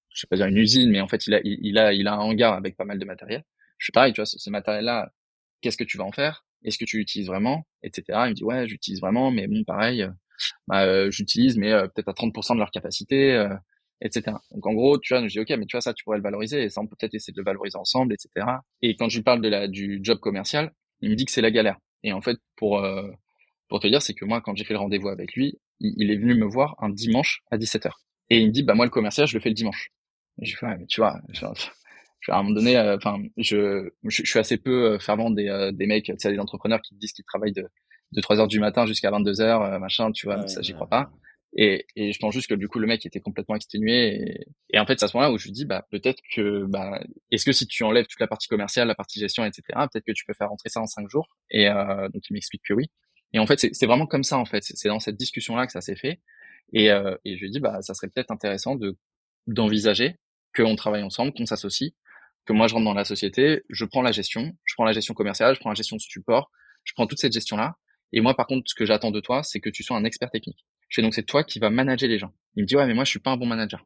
je 0.09 0.19
sais 0.21 0.27
pas 0.27 0.35
dire 0.35 0.47
une 0.47 0.57
usine, 0.57 0.91
mais 0.91 1.01
en 1.01 1.07
fait, 1.07 1.25
il 1.27 1.33
a, 1.35 1.39
il, 1.43 1.77
a, 1.77 1.93
il 1.93 2.07
a 2.07 2.15
un 2.15 2.19
hangar 2.19 2.53
avec 2.53 2.75
pas 2.77 2.85
mal 2.85 2.99
de 2.99 3.05
matériel. 3.05 3.43
Je 3.77 3.85
suis 3.85 3.91
pareil, 3.93 4.13
tu 4.13 4.21
vois, 4.21 4.25
ce, 4.25 4.39
ce 4.39 4.49
matériel-là, 4.49 5.11
qu'est-ce 5.61 5.77
que 5.77 5.83
tu 5.85 5.97
vas 5.97 6.05
en 6.05 6.11
faire? 6.11 6.45
Est-ce 6.63 6.77
que 6.77 6.85
tu 6.85 6.97
l'utilises 6.97 7.27
vraiment? 7.27 7.65
Etc. 7.83 8.03
Il 8.25 8.29
me 8.29 8.33
dit, 8.33 8.43
ouais, 8.43 8.67
j'utilise 8.67 8.99
vraiment, 9.01 9.31
mais 9.31 9.47
bon, 9.47 9.63
pareil, 9.63 10.07
bah, 10.67 10.85
euh, 10.85 11.11
j'utilise, 11.11 11.57
mais 11.57 11.71
euh, 11.71 11.87
peut-être 11.87 12.09
à 12.09 12.13
30% 12.13 12.53
de 12.53 12.59
leur 12.59 12.71
capacité, 12.71 13.33
euh, 13.33 13.49
etc. 14.01 14.37
Donc 14.51 14.65
en 14.67 14.73
gros, 14.73 14.99
tu 14.99 15.13
vois, 15.13 15.25
je 15.27 15.31
dis 15.31 15.39
ok, 15.39 15.49
mais 15.51 15.65
tu 15.65 15.75
vois 15.75 15.81
ça, 15.81 15.93
tu 15.93 16.03
pourrais 16.03 16.17
le 16.17 16.23
valoriser 16.23 16.63
et 16.63 16.69
ça, 16.69 16.81
on 16.81 16.87
peut 16.87 16.95
peut-être 16.99 17.13
essayer 17.13 17.33
de 17.33 17.39
le 17.39 17.45
valoriser 17.45 17.77
ensemble, 17.77 18.13
etc. 18.13 18.45
Et 18.81 18.95
quand 18.95 19.09
je 19.09 19.17
lui 19.17 19.23
parle 19.23 19.41
de 19.41 19.49
la 19.49 19.67
du 19.67 19.99
job 20.03 20.19
commercial, 20.19 20.73
il 21.01 21.11
me 21.11 21.15
dit 21.15 21.25
que 21.25 21.31
c'est 21.31 21.41
la 21.41 21.51
galère. 21.51 21.77
Et 22.03 22.13
en 22.13 22.21
fait, 22.21 22.37
pour 22.55 22.83
pour 23.69 23.79
te 23.79 23.87
dire, 23.87 24.01
c'est 24.01 24.13
que 24.13 24.25
moi, 24.25 24.41
quand 24.41 24.55
j'ai 24.55 24.63
fait 24.63 24.73
le 24.73 24.79
rendez-vous 24.79 25.09
avec 25.09 25.33
lui, 25.33 25.59
il, 25.79 26.11
est 26.11 26.17
venu 26.17 26.35
me 26.35 26.45
voir 26.45 26.75
un 26.79 26.89
dimanche 26.89 27.41
à 27.51 27.57
17h. 27.57 27.91
Et 28.29 28.39
il 28.39 28.47
me 28.47 28.51
dit, 28.51 28.63
bah 28.63 28.75
moi 28.75 28.85
le 28.85 28.91
commercial, 28.91 29.27
je 29.27 29.35
le 29.35 29.41
fais 29.41 29.49
le 29.49 29.55
dimanche. 29.55 29.89
Et 30.41 30.45
je 30.45 30.55
fais, 30.57 30.65
ouais, 30.67 30.77
mais 30.77 30.85
tu 30.87 31.01
vois, 31.01 31.19
je, 31.29 31.45
je, 32.21 32.31
à 32.31 32.37
un 32.37 32.43
moment 32.43 32.55
donné, 32.55 32.79
enfin, 32.79 33.21
je, 33.37 33.89
je, 34.03 34.23
suis 34.23 34.39
assez 34.39 34.57
peu 34.57 34.99
fervent 34.99 35.31
des, 35.31 35.71
des 35.73 35.87
mecs, 35.87 36.05
tu 36.05 36.29
des 36.29 36.39
entrepreneurs 36.39 36.81
qui 36.81 36.95
disent 36.95 37.13
qu'ils 37.13 37.25
travaillent 37.25 37.53
de 37.53 37.67
de 38.15 38.21
3 38.21 38.39
heures 38.39 38.47
du 38.47 38.59
matin 38.59 38.85
jusqu'à 38.85 39.11
22 39.11 39.41
heures, 39.41 39.61
euh, 39.61 39.79
machin, 39.79 40.11
tu 40.11 40.25
vois, 40.25 40.47
ça 40.47 40.61
j'y 40.61 40.73
crois 40.73 40.87
pas. 40.87 41.11
Et, 41.57 41.85
et 41.95 42.11
je 42.11 42.19
pense 42.19 42.33
juste 42.33 42.47
que 42.47 42.53
du 42.53 42.67
coup 42.67 42.79
le 42.79 42.87
mec 42.87 43.05
était 43.05 43.21
complètement 43.21 43.55
exténué 43.55 44.07
et, 44.07 44.47
et 44.71 44.79
en 44.79 44.85
fait 44.85 44.99
c'est 44.99 45.05
à 45.05 45.07
ce 45.07 45.15
moment-là 45.15 45.33
où 45.33 45.37
je 45.37 45.45
lui 45.45 45.53
dis 45.53 45.63
bah 45.63 45.85
peut-être 45.89 46.21
que 46.35 46.65
bah 46.65 47.01
est-ce 47.31 47.45
que 47.45 47.53
si 47.53 47.65
tu 47.65 47.83
enlèves 47.85 48.07
toute 48.07 48.19
la 48.19 48.27
partie 48.27 48.49
commerciale, 48.49 48.89
la 48.89 48.95
partie 48.95 49.21
gestion, 49.21 49.45
etc. 49.45 49.63
Peut-être 49.69 50.03
que 50.03 50.11
tu 50.11 50.25
peux 50.25 50.33
faire 50.33 50.49
rentrer 50.49 50.67
ça 50.67 50.81
en 50.81 50.85
5 50.85 51.09
jours? 51.09 51.29
Et 51.49 51.69
euh, 51.69 52.09
donc 52.09 52.23
il 52.29 52.33
m'explique 52.33 52.61
que 52.67 52.73
oui. 52.73 52.87
Et 53.31 53.39
en 53.39 53.47
fait 53.47 53.57
c'est 53.71 53.85
vraiment 53.85 54.05
comme 54.05 54.23
ça 54.23 54.37
en 54.37 54.43
fait. 54.43 54.63
C'est 54.63 54.89
dans 54.89 54.99
cette 54.99 55.15
discussion 55.15 55.55
là 55.55 55.65
que 55.65 55.71
ça 55.71 55.79
s'est 55.79 55.95
fait. 55.95 56.19
Et, 56.73 56.91
euh, 56.91 57.15
et 57.23 57.37
je 57.37 57.41
lui 57.41 57.51
dis 57.51 57.61
bah 57.61 57.81
ça 57.81 57.93
serait 57.93 58.09
peut-être 58.09 58.31
intéressant 58.31 58.75
de 58.75 58.97
d'envisager 59.47 60.17
qu'on 60.53 60.75
travaille 60.75 61.03
ensemble, 61.03 61.33
qu'on 61.33 61.45
s'associe, 61.45 61.93
que 62.45 62.51
moi 62.51 62.67
je 62.67 62.73
rentre 62.73 62.85
dans 62.85 62.93
la 62.93 63.05
société, 63.05 63.63
je 63.69 63.85
prends 63.85 64.01
la 64.01 64.11
gestion, 64.11 64.57
je 64.65 64.73
prends 64.75 64.85
la 64.85 64.93
gestion 64.93 65.13
commerciale, 65.13 65.55
je 65.55 65.61
prends 65.61 65.69
la 65.69 65.75
gestion 65.75 65.95
de 65.95 66.01
support, 66.01 66.51
je 66.83 66.91
prends 66.93 67.07
toute 67.07 67.19
cette 67.19 67.33
gestion 67.33 67.55
là 67.55 67.77
et 68.13 68.21
moi, 68.21 68.35
par 68.35 68.47
contre, 68.47 68.69
ce 68.69 68.75
que 68.75 68.85
j'attends 68.85 69.11
de 69.11 69.19
toi, 69.19 69.43
c'est 69.43 69.59
que 69.59 69.69
tu 69.69 69.83
sois 69.83 69.97
un 69.97 70.05
expert 70.05 70.31
technique. 70.31 70.65
Je 70.89 70.95
fais 70.95 71.01
donc 71.01 71.13
c'est 71.13 71.23
toi 71.23 71.43
qui 71.43 71.59
vas 71.59 71.69
manager 71.69 72.07
les 72.09 72.19
gens. 72.19 72.33
Il 72.55 72.63
me 72.63 72.67
dit 72.67 72.75
ouais, 72.75 72.85
mais 72.85 72.93
moi 72.93 73.03
je 73.03 73.09
suis 73.09 73.19
pas 73.19 73.31
un 73.31 73.37
bon 73.37 73.45
manager. 73.45 73.85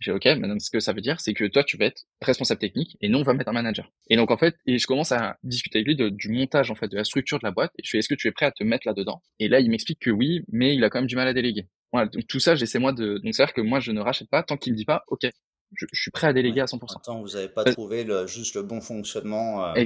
J'ai 0.00 0.12
ok, 0.12 0.24
maintenant 0.24 0.58
ce 0.58 0.70
que 0.70 0.80
ça 0.80 0.94
veut 0.94 1.02
dire, 1.02 1.20
c'est 1.20 1.34
que 1.34 1.44
toi 1.44 1.62
tu 1.62 1.76
vas 1.76 1.84
être 1.84 2.04
responsable 2.22 2.58
technique 2.58 2.96
et 3.02 3.08
nous 3.10 3.18
on 3.18 3.22
va 3.22 3.34
mettre 3.34 3.50
un 3.50 3.52
manager. 3.52 3.92
Et 4.08 4.16
donc 4.16 4.30
en 4.30 4.38
fait, 4.38 4.56
et 4.66 4.78
je 4.78 4.86
commence 4.86 5.12
à 5.12 5.36
discuter 5.42 5.78
avec 5.78 5.88
lui 5.88 5.96
de, 5.96 6.08
du 6.08 6.30
montage 6.30 6.70
en 6.70 6.74
fait 6.74 6.88
de 6.88 6.96
la 6.96 7.04
structure 7.04 7.38
de 7.38 7.44
la 7.44 7.50
boîte. 7.50 7.72
Et 7.78 7.82
je 7.84 7.90
fais 7.90 7.98
est-ce 7.98 8.08
que 8.08 8.14
tu 8.14 8.26
es 8.26 8.32
prêt 8.32 8.46
à 8.46 8.52
te 8.52 8.64
mettre 8.64 8.86
là 8.86 8.94
dedans 8.94 9.22
Et 9.38 9.48
là 9.48 9.60
il 9.60 9.70
m'explique 9.70 10.00
que 10.00 10.10
oui, 10.10 10.42
mais 10.48 10.74
il 10.74 10.82
a 10.84 10.88
quand 10.88 11.00
même 11.00 11.06
du 11.06 11.16
mal 11.16 11.28
à 11.28 11.34
déléguer. 11.34 11.68
Voilà, 11.92 12.08
donc 12.08 12.26
tout 12.26 12.40
ça 12.40 12.54
j'essaie 12.54 12.78
moi 12.78 12.92
de. 12.92 13.18
Donc 13.18 13.34
c'est 13.34 13.42
à 13.42 13.46
dire 13.46 13.54
que 13.54 13.60
moi 13.60 13.78
je 13.78 13.92
ne 13.92 14.00
rachète 14.00 14.30
pas 14.30 14.42
tant 14.42 14.56
qu'il 14.56 14.72
me 14.72 14.78
dit 14.78 14.86
pas 14.86 15.04
ok, 15.08 15.26
je, 15.76 15.86
suis 15.92 16.10
prêt 16.10 16.28
à 16.28 16.32
déléguer 16.32 16.62
à 16.62 16.64
100%. 16.64 16.96
Attends, 16.96 17.20
vous 17.20 17.36
avez 17.36 17.48
pas 17.48 17.64
trouvé 17.64 18.04
le, 18.04 18.26
juste 18.26 18.54
le 18.54 18.62
bon 18.62 18.80
fonctionnement. 18.80 19.66
Euh... 19.66 19.84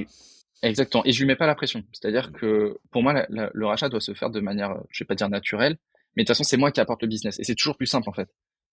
Exactement. 0.65 1.03
Et 1.05 1.11
je 1.11 1.19
lui 1.19 1.27
mets 1.27 1.35
pas 1.35 1.45
la 1.45 1.55
pression. 1.55 1.83
C'est-à-dire 1.93 2.31
que 2.31 2.77
pour 2.91 3.03
moi, 3.03 3.25
le 3.29 3.65
rachat 3.65 3.87
doit 3.89 4.01
se 4.01 4.13
faire 4.13 4.29
de 4.31 4.39
manière, 4.39 4.75
je 4.89 5.03
vais 5.03 5.07
pas 5.07 5.15
dire 5.15 5.29
naturelle, 5.29 5.77
mais 6.15 6.23
de 6.23 6.27
toute 6.27 6.35
façon, 6.35 6.43
c'est 6.43 6.57
moi 6.57 6.71
qui 6.71 6.79
apporte 6.79 7.01
le 7.03 7.07
business. 7.07 7.39
Et 7.39 7.43
c'est 7.43 7.55
toujours 7.55 7.77
plus 7.77 7.85
simple 7.85 8.09
en 8.09 8.13
fait. 8.13 8.29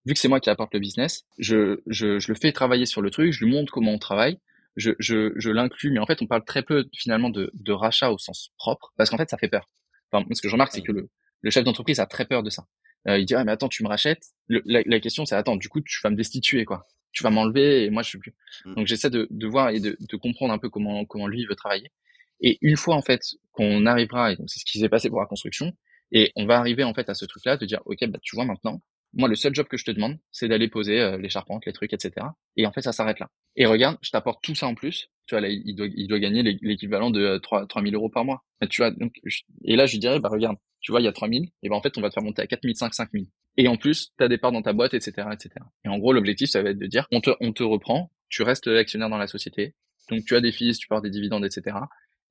Vu 0.07 0.15
que 0.15 0.19
c'est 0.19 0.29
moi 0.29 0.41
qui 0.41 0.51
apporte 0.51 0.73
le 0.75 0.81
business, 0.81 1.25
je, 1.39 1.81
je, 1.87 2.19
je, 2.19 2.33
le 2.33 2.35
fais 2.35 2.51
travailler 2.51 2.87
sur 2.87 3.03
le 3.03 3.11
truc, 3.11 3.33
je 3.33 3.45
lui 3.45 3.53
montre 3.53 3.73
comment 3.73 3.93
on 3.93 3.99
travaille, 3.99 4.39
je, 4.75 4.93
je, 4.99 5.33
je 5.37 5.51
l'inclus, 5.51 5.93
mais 5.93 6.01
en 6.01 6.07
fait, 6.07 6.23
on 6.23 6.27
parle 6.27 6.45
très 6.45 6.63
peu 6.63 6.89
finalement 6.97 7.31
de, 7.31 7.51
de 7.55 7.73
rachat 7.73 8.11
au 8.11 8.19
sens 8.19 8.51
propre, 8.57 8.93
parce 8.97 9.11
qu'en 9.11 9.17
fait, 9.17 9.31
ça 9.31 9.39
fait 9.39 9.49
peur. 9.49 9.69
Enfin, 10.11 10.27
ce 10.33 10.43
que 10.43 10.49
je 10.49 10.55
remarque, 10.55 10.73
c'est 10.73 10.83
que 10.83 10.93
le, 10.93 11.09
le 11.43 11.51
chef 11.51 11.63
d'entreprise 11.63 12.01
a 12.01 12.07
très 12.07 12.25
peur 12.25 12.43
de 12.43 12.51
ça. 12.51 12.67
Euh, 13.07 13.19
il 13.19 13.27
dit 13.27 13.35
ah, 13.35 13.45
mais 13.45 13.53
attends, 13.53 13.69
tu 13.69 13.85
me 13.85 13.89
rachètes. 13.89 14.25
la, 14.49 14.83
la, 14.85 15.01
question, 15.01 15.25
c'est 15.25 15.37
attends, 15.37 15.57
du 15.57 15.69
coup, 15.69 15.81
tu 15.83 16.01
vas 16.03 16.11
me 16.11 16.17
destituer 16.17 16.65
quoi 16.65 16.87
tu 17.12 17.22
vas 17.22 17.31
m'enlever 17.31 17.85
et 17.85 17.90
moi 17.90 18.03
je 18.03 18.09
suis 18.09 18.18
plus. 18.18 18.35
Mmh. 18.64 18.75
Donc 18.75 18.87
j'essaie 18.87 19.11
de, 19.11 19.27
de 19.31 19.46
voir 19.46 19.70
et 19.70 19.81
de, 19.81 19.96
de, 19.98 20.16
comprendre 20.16 20.53
un 20.53 20.59
peu 20.59 20.68
comment 20.68 21.05
comment 21.05 21.27
lui 21.27 21.46
veut 21.46 21.55
travailler. 21.55 21.90
Et 22.40 22.59
une 22.61 22.77
fois 22.77 22.96
en 22.96 23.03
fait 23.03 23.22
qu'on 23.53 23.87
arrivera 23.87 24.33
et 24.33 24.37
donc 24.37 24.51
c'est 24.51 24.61
ce 24.61 24.64
qui 24.64 24.79
s'est 24.79 24.88
passé 24.88 25.09
pour 25.09 25.20
la 25.20 25.27
construction 25.27 25.72
et 26.11 26.33
on 26.37 26.46
va 26.46 26.59
arriver 26.59 26.85
en 26.85 26.94
fait 26.94 27.09
à 27.09 27.14
ce 27.14 27.25
truc-là 27.25 27.57
de 27.57 27.66
dire 27.66 27.81
ok 27.85 28.07
bah 28.07 28.18
tu 28.22 28.35
vois 28.35 28.44
maintenant 28.44 28.81
moi 29.14 29.29
le 29.29 29.35
seul 29.35 29.55
job 29.55 29.66
que 29.68 29.77
je 29.77 29.85
te 29.85 29.90
demande 29.90 30.18
c'est 30.31 30.48
d'aller 30.48 30.68
poser 30.68 31.01
euh, 31.01 31.18
les 31.18 31.29
charpentes 31.29 31.66
les 31.66 31.72
trucs 31.72 31.92
etc. 31.92 32.27
Et 32.57 32.66
en 32.66 32.72
fait 32.72 32.83
ça 32.83 32.92
s'arrête 32.92 33.20
là. 33.20 33.29
Et 33.57 33.66
regarde 33.66 33.98
je 34.03 34.11
t'apporte 34.11 34.42
tout 34.42 34.55
ça 34.55 34.66
en 34.66 34.75
plus. 34.75 35.09
Tu 35.27 35.35
vois 35.35 35.40
là 35.40 35.48
il 35.48 35.75
doit 35.77 35.87
il 35.94 36.09
doit 36.09 36.18
gagner 36.18 36.42
l'équivalent 36.42 37.11
de 37.11 37.38
3 37.38 37.66
3000 37.66 37.94
euros 37.94 38.09
par 38.09 38.25
mois. 38.25 38.42
tu 38.70 38.83
vois 38.83 38.90
donc 38.90 39.14
et 39.64 39.77
là 39.77 39.87
je 39.87 39.92
lui 39.92 39.98
dirais 40.01 40.18
bah 40.18 40.31
regarde 40.31 40.57
tu 40.81 40.90
vois 40.90 41.01
il 41.01 41.05
y 41.05 41.09
a 41.09 41.12
3000 41.12 41.48
et 41.62 41.68
ben 41.68 41.77
en 41.77 41.83
fait 41.83 41.96
on 41.96 42.01
va 42.01 42.09
te 42.09 42.14
faire 42.14 42.25
monter 42.25 42.42
à 42.42 42.46
4500 42.46 42.92
5000 42.92 43.27
et 43.57 43.69
en 43.69 43.77
plus, 43.77 44.12
tu 44.17 44.25
as 44.25 44.29
des 44.29 44.38
parts 44.38 44.53
dans 44.53 44.62
ta 44.62 44.73
boîte, 44.73 44.95
etc., 44.95 45.29
etc. 45.33 45.51
Et 45.85 45.88
en 45.88 45.99
gros, 45.99 46.12
l'objectif, 46.12 46.51
ça 46.51 46.62
va 46.62 46.71
être 46.71 46.79
de 46.79 46.87
dire, 46.87 47.07
on 47.12 47.21
te, 47.21 47.31
on 47.41 47.53
te 47.53 47.62
reprend, 47.62 48.11
tu 48.29 48.43
restes 48.43 48.67
actionnaire 48.67 49.11
dans 49.11 49.19
la 49.19 49.27
société, 49.27 49.75
donc 50.11 50.25
tu 50.25 50.35
as 50.35 50.41
des 50.41 50.53
fils, 50.53 50.79
tu 50.79 50.88
pars 50.88 51.03
des 51.03 51.11
dividendes, 51.11 51.45
etc. 51.45 51.77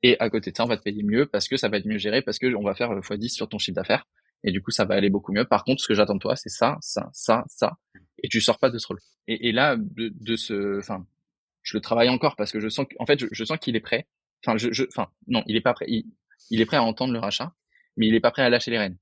Et 0.03 0.19
à 0.19 0.29
côté 0.29 0.51
de 0.51 0.57
ça, 0.57 0.63
on 0.63 0.67
va 0.67 0.77
te 0.77 0.84
payer 0.84 1.03
mieux 1.03 1.27
parce 1.27 1.47
que 1.47 1.57
ça 1.57 1.69
va 1.69 1.77
être 1.77 1.86
mieux 1.86 1.99
géré, 1.99 2.21
parce 2.21 2.39
que 2.39 2.53
on 2.55 2.63
va 2.63 2.73
faire 2.73 2.91
x10 2.91 3.29
sur 3.29 3.47
ton 3.47 3.60
chiffre 3.60 3.75
d'affaires. 3.75 4.05
Et 4.43 4.51
du 4.51 4.62
coup, 4.62 4.71
ça 4.71 4.86
va 4.86 4.95
aller 4.95 5.12
beaucoup 5.12 5.31
mieux. 5.31 5.45
Par 5.45 5.63
contre, 5.63 5.81
ce 5.81 5.88
que 5.88 5.93
j'attends 5.93 6.15
de 6.15 6.19
toi, 6.19 6.36
c'est 6.36 6.49
ça, 6.49 6.77
ça, 6.81 7.10
ça, 7.13 7.43
ça. 7.47 7.73
Et 8.23 8.27
tu 8.27 8.41
sors 8.41 8.57
pas 8.57 8.71
de 8.71 8.79
ce 8.79 8.88
rôle. 8.88 8.99
Et, 9.27 9.49
et 9.49 9.51
là, 9.51 9.77
de, 9.77 10.12
de 10.19 10.36
ce, 10.36 10.79
enfin, 10.79 11.05
je 11.62 11.77
le 11.77 11.81
travaille 11.81 12.10
encore 12.10 12.36
parce 12.36 12.51
que 12.51 12.60
je 12.60 12.67
sens, 12.67 12.88
en 12.97 13.05
fait, 13.05 13.19
je, 13.19 13.27
je 13.31 13.43
sens 13.43 13.60
qu'il 13.60 13.75
est 13.75 13.81
prêt. 13.81 14.07
Enfin, 14.43 14.57
je, 14.57 14.71
je, 14.71 14.84
enfin, 14.88 15.10
non, 15.27 15.43
il 15.45 15.55
est 15.55 15.62
pas 15.62 15.73
prêt. 15.73 15.86
Il, 15.88 16.05
il 16.49 16.60
est 16.60 16.65
prêt 16.65 16.77
à 16.77 16.84
entendre 16.84 17.13
le 17.13 17.19
rachat, 17.19 17.53
mais 17.97 18.07
il 18.07 18.15
est 18.15 18.19
pas 18.19 18.31
prêt 18.31 18.41
à 18.41 18.49
lâcher 18.49 18.71
les 18.71 18.79
rênes. 18.79 18.97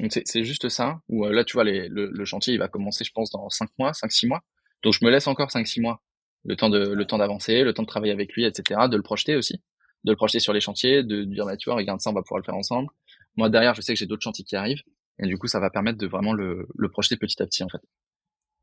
Donc 0.00 0.12
c'est 0.12 0.44
juste 0.44 0.68
ça, 0.68 1.00
où 1.08 1.26
euh, 1.26 1.32
là 1.32 1.44
tu 1.44 1.54
vois 1.54 1.64
les, 1.64 1.88
le, 1.88 2.10
le, 2.10 2.24
chantier 2.24 2.54
il 2.54 2.58
va 2.58 2.68
commencer 2.68 3.04
je 3.04 3.12
pense 3.12 3.30
dans 3.30 3.48
5 3.48 3.70
mois, 3.78 3.92
5-6 3.92 4.26
mois. 4.26 4.42
Donc 4.82 4.94
je 4.94 5.04
me 5.04 5.10
laisse 5.10 5.26
encore 5.26 5.50
5-6 5.50 5.80
mois, 5.80 6.02
le 6.44 6.56
temps 6.56 6.70
de 6.70 6.78
le 6.78 7.04
temps 7.04 7.18
d'avancer, 7.18 7.62
le 7.62 7.72
temps 7.72 7.82
de 7.82 7.88
travailler 7.88 8.12
avec 8.12 8.32
lui, 8.32 8.44
etc. 8.44 8.80
De 8.90 8.96
le 8.96 9.02
projeter 9.02 9.36
aussi, 9.36 9.62
de 10.04 10.10
le 10.10 10.16
projeter 10.16 10.40
sur 10.40 10.52
les 10.52 10.60
chantiers, 10.60 11.02
de, 11.02 11.24
dire 11.24 11.44
bah 11.44 11.56
tu 11.56 11.68
vois 11.68 11.76
regarde 11.76 12.00
ça 12.00 12.10
on 12.10 12.14
va 12.14 12.22
pouvoir 12.22 12.38
le 12.38 12.44
faire 12.44 12.56
ensemble. 12.56 12.88
Moi 13.36 13.48
derrière 13.48 13.74
je 13.74 13.82
sais 13.82 13.92
que 13.92 13.98
j'ai 13.98 14.06
d'autres 14.06 14.22
chantiers 14.22 14.44
qui 14.44 14.56
arrivent 14.56 14.82
et 15.18 15.26
du 15.26 15.38
coup 15.38 15.46
ça 15.46 15.60
va 15.60 15.70
permettre 15.70 15.98
de 15.98 16.06
vraiment 16.06 16.32
le, 16.32 16.66
le 16.74 16.88
projeter 16.88 17.16
petit 17.16 17.40
à 17.42 17.46
petit 17.46 17.62
en 17.62 17.68
fait. 17.68 17.82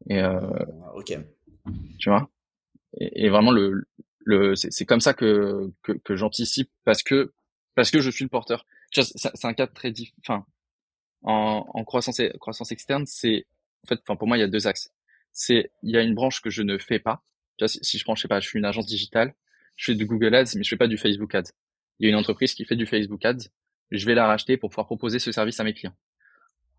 Et 0.10 0.20
euh, 0.20 0.40
ok. 0.96 1.18
Tu 2.00 2.10
vois? 2.10 2.30
Et, 3.00 3.26
et, 3.26 3.30
vraiment 3.30 3.52
le 3.52 3.84
le 4.26 4.56
c'est 4.56 4.86
comme 4.86 5.02
ça 5.02 5.14
que 5.14 5.72
que, 5.84 5.94
que 5.94 6.16
j'anticipe 6.16 6.70
parce 6.84 7.04
que 7.04 7.32
parce 7.76 7.92
que 7.92 8.02
je 8.02 8.10
suis 8.10 8.26
le 8.26 8.30
porteur. 8.30 8.66
C'est 8.92 9.46
un 9.46 9.54
cas 9.54 9.68
très. 9.68 9.94
Enfin, 10.20 10.46
en, 11.24 11.66
en 11.74 11.84
croissance, 11.84 12.22
croissance 12.40 12.72
externe, 12.72 13.06
c'est 13.06 13.46
en 13.84 13.88
fait, 13.88 14.00
enfin 14.02 14.16
pour 14.16 14.28
moi, 14.28 14.38
il 14.38 14.42
y 14.42 14.44
a 14.44 14.48
deux 14.48 14.68
axes. 14.68 14.92
C'est 15.32 15.72
il 15.84 15.92
y 15.92 15.98
a 15.98 16.02
une 16.02 16.16
branche 16.16 16.42
que 16.42 16.50
je 16.50 16.62
ne 16.62 16.78
fais 16.78 17.00
pas. 17.00 17.24
Si, 17.66 17.80
si 17.82 17.98
je 17.98 18.04
prends, 18.04 18.16
je 18.16 18.22
sais 18.22 18.28
pas, 18.28 18.40
je 18.40 18.48
suis 18.48 18.58
une 18.58 18.66
agence 18.66 18.86
digitale, 18.86 19.34
je 19.76 19.92
fais 19.92 19.96
du 19.96 20.06
Google 20.06 20.34
Ads, 20.34 20.56
mais 20.56 20.64
je 20.64 20.70
fais 20.70 20.78
pas 20.78 20.88
du 20.88 20.98
Facebook 20.98 21.34
Ads. 21.36 21.52
Il 22.00 22.06
y 22.06 22.08
a 22.08 22.10
une 22.10 22.18
entreprise 22.20 22.54
qui 22.54 22.64
fait 22.66 22.78
du 22.78 22.86
Facebook 22.86 23.24
Ads, 23.26 23.50
je 23.92 24.06
vais 24.06 24.16
la 24.16 24.28
racheter 24.28 24.58
pour 24.58 24.70
pouvoir 24.70 24.86
proposer 24.86 25.20
ce 25.20 25.32
service 25.32 25.60
à 25.60 25.64
mes 25.64 25.74
clients. 25.74 25.96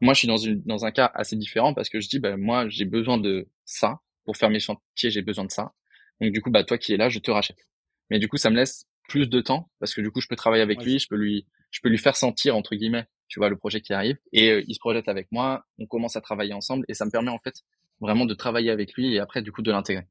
Moi, 0.01 0.15
je 0.15 0.21
suis 0.21 0.29
dans 0.29 0.39
une 0.39 0.63
dans 0.63 0.87
un 0.87 0.91
cas 0.91 1.11
assez 1.15 1.37
différent 1.37 1.75
parce 1.75 1.91
que 1.91 2.01
je 2.01 2.09
dis, 2.09 2.19
ben 2.19 2.37
moi, 2.37 2.69
j'ai 2.69 2.87
besoin 2.87 3.19
de 3.19 3.49
ça 3.65 4.01
pour 4.25 4.37
faire 4.37 4.49
mes 4.49 4.61
chantiers, 4.61 5.11
j'ai 5.11 5.23
besoin 5.23 5.45
de 5.45 5.51
ça. 5.51 5.73
Donc 6.21 6.33
du 6.33 6.41
coup, 6.41 6.51
bah 6.51 6.65
toi 6.65 6.79
qui 6.79 6.95
es 6.95 6.97
là, 6.97 7.09
je 7.09 7.19
te 7.19 7.31
rachète. 7.31 7.67
Mais 8.09 8.19
du 8.19 8.29
coup, 8.29 8.37
ça 8.37 8.51
me 8.51 8.57
laisse 8.57 8.87
plus 9.09 9.29
de 9.29 9.41
temps 9.41 9.71
parce 9.79 9.95
que 9.95 10.01
du 10.01 10.11
coup, 10.11 10.21
je 10.21 10.29
peux 10.29 10.37
travailler 10.37 10.63
avec 10.63 10.83
lui, 10.83 10.99
je 10.99 11.09
peux 11.09 11.17
lui 11.17 11.47
je 11.71 11.81
peux 11.81 11.89
lui 11.89 11.99
faire 11.99 12.17
sentir 12.17 12.57
entre 12.57 12.75
guillemets 12.75 13.07
tu 13.31 13.39
vois, 13.39 13.49
le 13.49 13.57
projet 13.57 13.81
qui 13.81 13.95
arrive. 13.95 14.19
Et 14.33 14.51
euh, 14.51 14.65
il 14.67 14.75
se 14.75 14.81
projette 14.81 15.09
avec 15.09 15.29
moi, 15.33 15.65
on 15.79 15.87
commence 15.87 16.17
à 16.17 16.21
travailler 16.21 16.53
ensemble 16.53 16.85
et 16.89 16.95
ça 16.95 17.07
me 17.07 17.11
permet 17.11 17.31
en 17.31 17.39
fait 17.39 17.55
vraiment 18.01 18.27
de 18.27 18.35
travailler 18.35 18.71
avec 18.71 18.93
lui 18.95 19.15
et 19.15 19.21
après 19.21 19.41
du 19.41 19.53
coup 19.53 19.63
de 19.63 19.71
l'intégrer. 19.71 20.05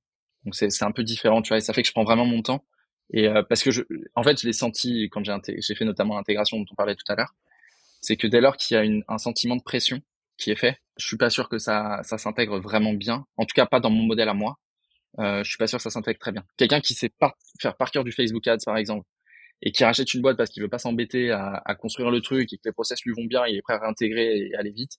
Donc 0.46 0.56
c'est 0.56 0.84
un 0.84 0.92
peu 0.92 1.04
différent, 1.04 1.42
tu 1.42 1.50
vois, 1.50 1.58
et 1.58 1.62
ça 1.62 1.74
fait 1.74 1.82
que 1.82 1.88
je 1.88 1.92
prends 1.92 2.06
vraiment 2.06 2.26
mon 2.26 2.42
temps. 2.42 2.66
Et 3.12 3.28
euh, 3.28 3.44
parce 3.44 3.62
que 3.62 3.72
je, 3.72 3.82
en 4.16 4.24
fait, 4.24 4.40
je 4.40 4.48
l'ai 4.48 4.54
senti 4.54 5.10
quand 5.12 5.22
j'ai 5.24 5.76
fait 5.76 5.86
notamment 5.86 6.16
l'intégration 6.16 6.58
dont 6.58 6.66
on 6.72 6.76
parlait 6.76 6.96
tout 6.96 7.12
à 7.12 7.16
l'heure, 7.16 7.36
c'est 8.02 8.16
que 8.16 8.28
dès 8.28 8.40
lors 8.40 8.56
qu'il 8.56 8.76
y 8.76 8.78
a 8.78 8.84
une, 8.84 9.04
un 9.10 9.18
sentiment 9.18 9.58
de 9.58 9.64
pression 9.64 10.00
qui 10.38 10.52
est 10.52 10.56
fait, 10.56 10.78
je 10.98 11.06
suis 11.06 11.18
pas 11.18 11.30
sûr 11.30 11.50
que 11.50 11.58
ça 11.58 12.00
ça 12.04 12.18
s'intègre 12.18 12.60
vraiment 12.60 12.94
bien. 12.94 13.26
En 13.36 13.46
tout 13.46 13.54
cas, 13.54 13.66
pas 13.66 13.82
dans 13.82 13.90
mon 13.90 14.04
modèle 14.04 14.30
à 14.30 14.34
moi. 14.34 14.60
Euh, 15.18 15.44
je 15.44 15.50
suis 15.50 15.58
pas 15.58 15.68
sûr 15.68 15.80
que 15.80 15.84
ça 15.84 15.90
s'intègre 15.90 16.20
très 16.20 16.32
bien. 16.32 16.46
Quelqu'un 16.56 16.80
qui 16.80 16.94
sait 16.94 17.12
faire 17.60 17.76
par 17.76 17.92
cœur 17.92 18.06
du 18.06 18.14
Facebook 18.14 18.48
Ads 18.48 18.60
par 18.64 18.78
exemple, 18.78 19.06
et 19.62 19.72
qui 19.72 19.84
rachète 19.84 20.14
une 20.14 20.22
boîte 20.22 20.38
parce 20.38 20.50
qu'il 20.50 20.64
veut 20.64 20.70
pas 20.70 20.80
s'embêter 20.80 21.32
à, 21.32 21.62
à, 21.66 21.76
construire 21.76 22.12
le 22.12 22.22
truc 22.22 22.54
et 22.54 22.58
que 22.58 22.62
les 22.66 22.72
process 22.72 23.02
lui 23.04 23.14
vont 23.14 23.26
bien, 23.26 23.46
il 23.46 23.58
est 23.58 23.62
prêt 23.62 23.74
à 23.74 23.80
réintégrer 23.80 24.38
et 24.38 24.56
aller 24.56 24.72
vite. 24.72 24.94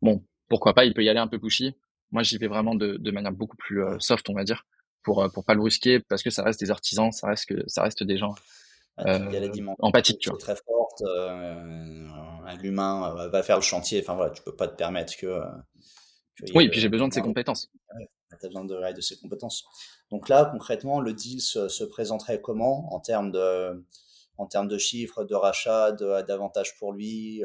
Bon, 0.00 0.24
pourquoi 0.48 0.74
pas, 0.74 0.84
il 0.84 0.94
peut 0.94 1.04
y 1.04 1.08
aller 1.08 1.18
un 1.18 1.28
peu 1.28 1.38
pushy. 1.38 1.74
Moi, 2.10 2.22
j'y 2.22 2.36
vais 2.38 2.46
vraiment 2.46 2.74
de, 2.74 2.96
de 2.96 3.10
manière 3.10 3.32
beaucoup 3.32 3.56
plus 3.56 3.82
euh, 3.82 3.98
soft, 3.98 4.28
on 4.28 4.34
va 4.34 4.44
dire, 4.44 4.66
pour 5.02 5.22
euh, 5.22 5.28
pour 5.28 5.44
pas 5.44 5.54
le 5.54 5.60
brusquer 5.60 6.00
parce 6.00 6.22
que 6.22 6.30
ça 6.30 6.42
reste 6.42 6.60
des 6.60 6.70
artisans, 6.70 7.10
ça 7.12 7.28
reste 7.28 7.46
que 7.46 7.62
ça 7.66 7.82
reste 7.82 8.02
des 8.02 8.18
gens 8.18 8.34
ah, 8.98 9.16
euh, 9.16 9.74
empathiques, 9.78 10.18
tu 10.18 10.28
vois. 10.28 10.38
Très 10.38 10.56
forte, 10.56 11.02
euh, 11.02 12.54
l'humain 12.60 13.28
va 13.30 13.42
faire 13.42 13.56
le 13.56 13.62
chantier. 13.62 14.00
Enfin 14.00 14.14
voilà, 14.14 14.30
tu 14.30 14.42
peux 14.42 14.54
pas 14.54 14.68
te 14.68 14.76
permettre 14.76 15.16
que. 15.16 15.40
oui, 16.54 16.64
et 16.64 16.68
puis 16.68 16.80
j'ai 16.80 16.88
besoin 16.88 17.08
de 17.08 17.14
ses 17.14 17.22
compétences. 17.22 17.70
Tu 18.38 18.46
as 18.46 18.48
besoin 18.48 18.64
de, 18.64 18.94
de 18.94 19.00
ses 19.00 19.18
compétences. 19.18 19.64
Donc 20.10 20.28
là, 20.28 20.48
concrètement, 20.50 21.00
le 21.00 21.12
deal 21.12 21.40
se, 21.40 21.84
présenterait 21.84 22.40
comment 22.40 22.92
en 22.94 23.00
termes 23.00 23.30
de, 23.30 23.84
en 24.38 24.46
termes 24.46 24.68
de 24.68 24.78
chiffres, 24.78 25.24
de 25.24 25.34
rachat, 25.34 25.92
d'avantages 25.92 26.76
pour 26.78 26.92
lui 26.92 27.42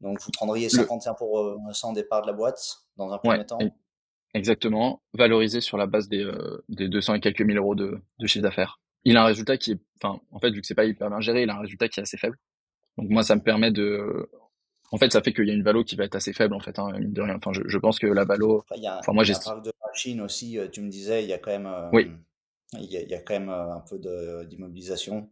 Donc 0.00 0.20
vous 0.20 0.30
prendriez 0.32 0.68
51% 0.68 1.94
départ 1.94 2.22
de 2.22 2.26
la 2.26 2.32
boîte 2.32 2.78
dans 2.96 3.12
un 3.12 3.18
premier 3.18 3.46
temps? 3.46 3.58
Exactement, 4.34 5.02
valorisé 5.14 5.60
sur 5.60 5.78
la 5.78 5.86
base 5.86 6.08
des, 6.08 6.22
euh, 6.22 6.62
des 6.68 6.88
200 6.88 7.14
et 7.14 7.20
quelques 7.20 7.40
mille 7.40 7.56
euros 7.56 7.74
de, 7.74 8.00
de 8.18 8.26
chiffre 8.26 8.42
d'affaires. 8.42 8.80
Il 9.04 9.16
a 9.16 9.22
un 9.22 9.26
résultat 9.26 9.56
qui 9.56 9.72
est, 9.72 9.80
enfin, 10.02 10.20
en 10.30 10.38
fait, 10.38 10.50
vu 10.50 10.60
que 10.60 10.66
c'est 10.66 10.74
pas 10.74 10.84
hyper 10.84 11.08
bien 11.08 11.20
géré, 11.20 11.42
il 11.42 11.50
a 11.50 11.56
un 11.56 11.60
résultat 11.60 11.88
qui 11.88 12.00
est 12.00 12.02
assez 12.02 12.18
faible. 12.18 12.36
Donc 12.98 13.08
moi, 13.08 13.22
ça 13.22 13.36
me 13.36 13.40
permet 13.40 13.70
de, 13.70 14.30
en 14.90 14.96
fait, 14.96 15.12
ça 15.12 15.22
fait 15.22 15.32
qu'il 15.32 15.46
y 15.46 15.50
a 15.50 15.54
une 15.54 15.62
valo 15.62 15.84
qui 15.84 15.96
va 15.96 16.04
être 16.04 16.16
assez 16.16 16.32
faible, 16.32 16.54
en 16.54 16.60
fait, 16.60 16.78
hein, 16.78 16.92
mine 16.98 17.12
de 17.12 17.22
rien. 17.22 17.36
Enfin, 17.36 17.52
je, 17.52 17.62
je 17.66 17.78
pense 17.78 17.98
que 17.98 18.06
la 18.06 18.24
valo, 18.24 18.64
enfin, 18.70 18.80
enfin 18.98 19.12
moi, 19.12 19.24
j'ai. 19.24 19.34
parc 19.34 19.64
de 19.64 19.72
machine 19.86 20.20
aussi, 20.20 20.58
euh, 20.58 20.68
tu 20.68 20.80
me 20.80 20.88
disais, 20.88 21.22
il 21.22 21.28
y 21.28 21.32
a 21.32 21.38
quand 21.38 21.50
même, 21.50 21.66
euh, 21.66 21.90
oui. 21.92 22.10
il 22.74 22.90
y 22.90 22.96
a, 22.96 23.02
il 23.02 23.08
y 23.08 23.14
a 23.14 23.20
quand 23.20 23.34
même 23.34 23.50
un 23.50 23.82
peu 23.88 23.98
d'immobilisation. 24.46 25.28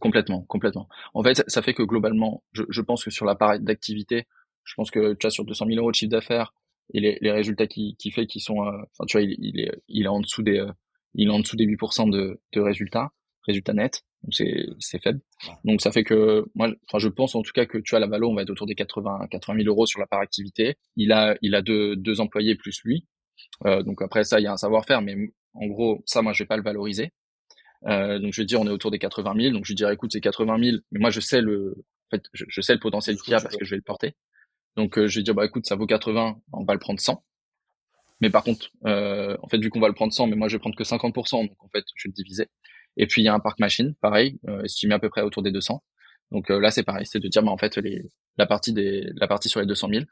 complètement, 0.00 0.42
complètement. 0.42 0.88
En 1.14 1.22
fait, 1.22 1.42
ça 1.46 1.62
fait 1.62 1.74
que 1.74 1.82
globalement, 1.82 2.42
je, 2.52 2.64
je 2.68 2.80
pense 2.82 3.04
que 3.04 3.10
sur 3.10 3.24
la 3.24 3.34
part 3.34 3.58
d'activité, 3.60 4.26
je 4.64 4.74
pense 4.74 4.90
que 4.90 5.14
tu 5.14 5.26
as 5.26 5.30
sur 5.30 5.44
200 5.44 5.66
000 5.66 5.78
euros 5.78 5.90
de 5.90 5.96
chiffre 5.96 6.10
d'affaires, 6.10 6.52
et 6.92 7.00
les, 7.00 7.18
les 7.20 7.30
résultats 7.30 7.66
qu'il 7.66 7.96
qui 7.96 8.10
fait 8.10 8.26
qui 8.26 8.40
sont 8.40 8.66
euh, 8.66 8.72
enfin 8.92 9.04
tu 9.06 9.16
vois 9.16 9.22
il, 9.22 9.36
il, 9.38 9.60
est 9.60 9.72
il 9.88 10.04
est 10.04 10.08
en 10.08 10.20
dessous 10.20 10.42
des 10.42 10.58
euh, 10.58 10.72
il 11.14 11.28
est 11.28 11.32
en 11.32 11.40
dessous 11.40 11.56
des 11.56 11.66
8% 11.66 12.10
de, 12.10 12.40
de 12.52 12.60
résultats 12.60 13.12
résultats 13.46 13.72
nets 13.72 14.02
donc 14.22 14.34
c'est 14.80 15.02
faible. 15.02 15.20
Donc 15.64 15.80
ça 15.80 15.90
fait 15.90 16.04
que 16.04 16.44
moi 16.54 16.68
enfin 16.88 16.98
je 16.98 17.08
pense 17.08 17.34
en 17.34 17.42
tout 17.42 17.52
cas 17.52 17.66
que 17.66 17.78
tu 17.78 17.96
as 17.96 17.98
la 17.98 18.06
valo 18.06 18.30
on 18.30 18.34
va 18.34 18.42
être 18.42 18.50
autour 18.50 18.66
des 18.66 18.74
80 18.74 19.26
80 19.30 19.56
000 19.56 19.68
euros 19.68 19.86
sur 19.86 20.00
la 20.00 20.06
part 20.06 20.20
activité. 20.20 20.76
Il 20.96 21.12
a 21.12 21.36
il 21.42 21.54
a 21.54 21.62
deux 21.62 21.96
deux 21.96 22.20
employés 22.20 22.54
plus 22.54 22.80
lui. 22.84 23.06
Euh, 23.66 23.82
donc 23.82 24.02
après 24.02 24.24
ça 24.24 24.40
il 24.40 24.44
y 24.44 24.46
a 24.46 24.52
un 24.52 24.56
savoir-faire 24.56 25.02
mais 25.02 25.16
en 25.54 25.66
gros 25.66 26.02
ça 26.06 26.22
moi 26.22 26.32
je 26.32 26.42
vais 26.42 26.46
pas 26.46 26.56
le 26.56 26.62
valoriser. 26.62 27.10
Euh, 27.86 28.20
donc 28.20 28.32
je 28.32 28.42
vais 28.42 28.46
dire 28.46 28.60
on 28.60 28.66
est 28.66 28.70
autour 28.70 28.92
des 28.92 28.98
80 29.00 29.34
000 29.36 29.54
donc 29.54 29.64
je 29.64 29.74
dirais 29.74 29.94
écoute 29.94 30.10
c'est 30.12 30.20
80 30.20 30.58
000 30.62 30.76
mais 30.92 31.00
moi 31.00 31.10
je 31.10 31.20
sais 31.20 31.40
le 31.40 31.74
en 32.12 32.16
fait 32.16 32.22
je, 32.32 32.44
je 32.48 32.60
sais 32.60 32.74
le 32.74 32.80
potentiel 32.80 33.16
qu'il 33.16 33.32
y 33.32 33.34
a 33.34 33.40
parce 33.40 33.56
que 33.56 33.64
je 33.64 33.70
vais 33.70 33.76
le 33.76 33.82
porter. 33.82 34.14
Donc 34.76 34.98
euh, 34.98 35.06
je 35.06 35.18
vais 35.18 35.22
dire 35.22 35.34
bah 35.34 35.44
écoute 35.44 35.66
ça 35.66 35.76
vaut 35.76 35.86
80, 35.86 36.40
on 36.52 36.64
va 36.64 36.72
le 36.74 36.78
prendre 36.80 37.00
100. 37.00 37.22
Mais 38.20 38.30
par 38.30 38.44
contre, 38.44 38.70
euh, 38.86 39.36
en 39.42 39.48
fait 39.48 39.58
vu 39.58 39.68
qu'on 39.68 39.80
va 39.80 39.88
le 39.88 39.94
prendre 39.94 40.12
100, 40.12 40.28
mais 40.28 40.36
moi 40.36 40.48
je 40.48 40.56
vais 40.56 40.60
prendre 40.60 40.76
que 40.76 40.84
50%, 40.84 41.48
donc 41.48 41.56
en 41.58 41.68
fait 41.68 41.84
je 41.96 42.08
vais 42.08 42.10
le 42.10 42.14
diviser. 42.14 42.46
Et 42.96 43.06
puis 43.06 43.22
il 43.22 43.24
y 43.24 43.28
a 43.28 43.34
un 43.34 43.40
parc 43.40 43.58
machine, 43.58 43.94
pareil, 44.00 44.38
euh, 44.48 44.62
estimé 44.62 44.94
à 44.94 44.98
peu 44.98 45.08
près 45.08 45.22
autour 45.22 45.42
des 45.42 45.50
200. 45.50 45.82
Donc 46.30 46.50
euh, 46.50 46.60
là 46.60 46.70
c'est 46.70 46.82
pareil, 46.82 47.06
c'est 47.06 47.20
de 47.20 47.28
dire 47.28 47.42
bah 47.42 47.50
en 47.50 47.58
fait 47.58 47.76
les, 47.76 48.02
la 48.38 48.46
partie 48.46 48.72
des 48.72 49.06
la 49.16 49.28
partie 49.28 49.48
sur 49.48 49.60
les 49.60 49.66
200 49.66 49.88
000, 49.92 50.04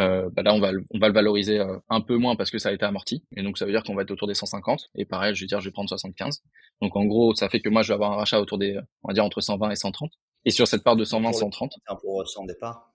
euh, 0.00 0.28
bah 0.32 0.42
là 0.42 0.54
on 0.54 0.60
va 0.60 0.70
on 0.90 0.98
va 0.98 1.08
le 1.08 1.14
valoriser 1.14 1.60
euh, 1.60 1.78
un 1.88 2.00
peu 2.00 2.16
moins 2.16 2.36
parce 2.36 2.50
que 2.50 2.58
ça 2.58 2.68
a 2.68 2.72
été 2.72 2.84
amorti 2.84 3.24
et 3.36 3.42
donc 3.42 3.58
ça 3.58 3.64
veut 3.64 3.72
dire 3.72 3.82
qu'on 3.82 3.94
va 3.94 4.02
être 4.02 4.10
autour 4.10 4.28
des 4.28 4.34
150 4.34 4.90
et 4.94 5.04
pareil 5.04 5.34
je 5.34 5.40
vais 5.40 5.46
dire 5.46 5.60
je 5.60 5.66
vais 5.66 5.72
prendre 5.72 5.88
75 5.88 6.42
donc 6.80 6.96
en 6.96 7.04
gros 7.04 7.34
ça 7.34 7.48
fait 7.48 7.60
que 7.60 7.68
moi 7.68 7.82
je 7.82 7.88
vais 7.88 7.94
avoir 7.94 8.12
un 8.12 8.16
rachat 8.16 8.40
autour 8.40 8.58
des 8.58 8.78
on 9.02 9.08
va 9.08 9.14
dire 9.14 9.24
entre 9.24 9.40
120 9.40 9.70
et 9.70 9.76
130 9.76 10.10
et 10.44 10.50
sur 10.50 10.66
cette 10.66 10.82
part 10.82 10.96
de 10.96 11.04
120 11.04 11.32
130 11.32 11.74
pour 12.00 12.26
100 12.26 12.44
départ 12.46 12.92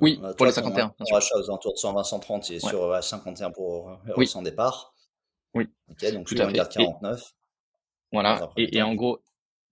oui, 0.00 0.20
pour 0.36 0.46
les 0.46 0.52
51. 0.52 0.94
On 0.98 1.14
rachat 1.14 1.36
aux 1.36 1.44
alentours 1.44 1.72
de 1.72 1.78
120-130 1.78 2.52
et 2.52 2.60
sur 2.60 3.02
51 3.02 3.50
pour 3.50 3.90
euh, 3.90 4.12
oui. 4.16 4.26
son 4.26 4.42
départ. 4.42 4.94
Oui. 5.54 5.68
Ok, 5.90 6.12
donc 6.12 6.26
Tout 6.26 6.36
à 6.38 6.48
fait. 6.48 6.74
49. 6.74 7.20
Voilà. 8.14 8.50
Et, 8.56 8.76
et, 8.76 8.82
en 8.82 8.94
gros, 8.94 9.22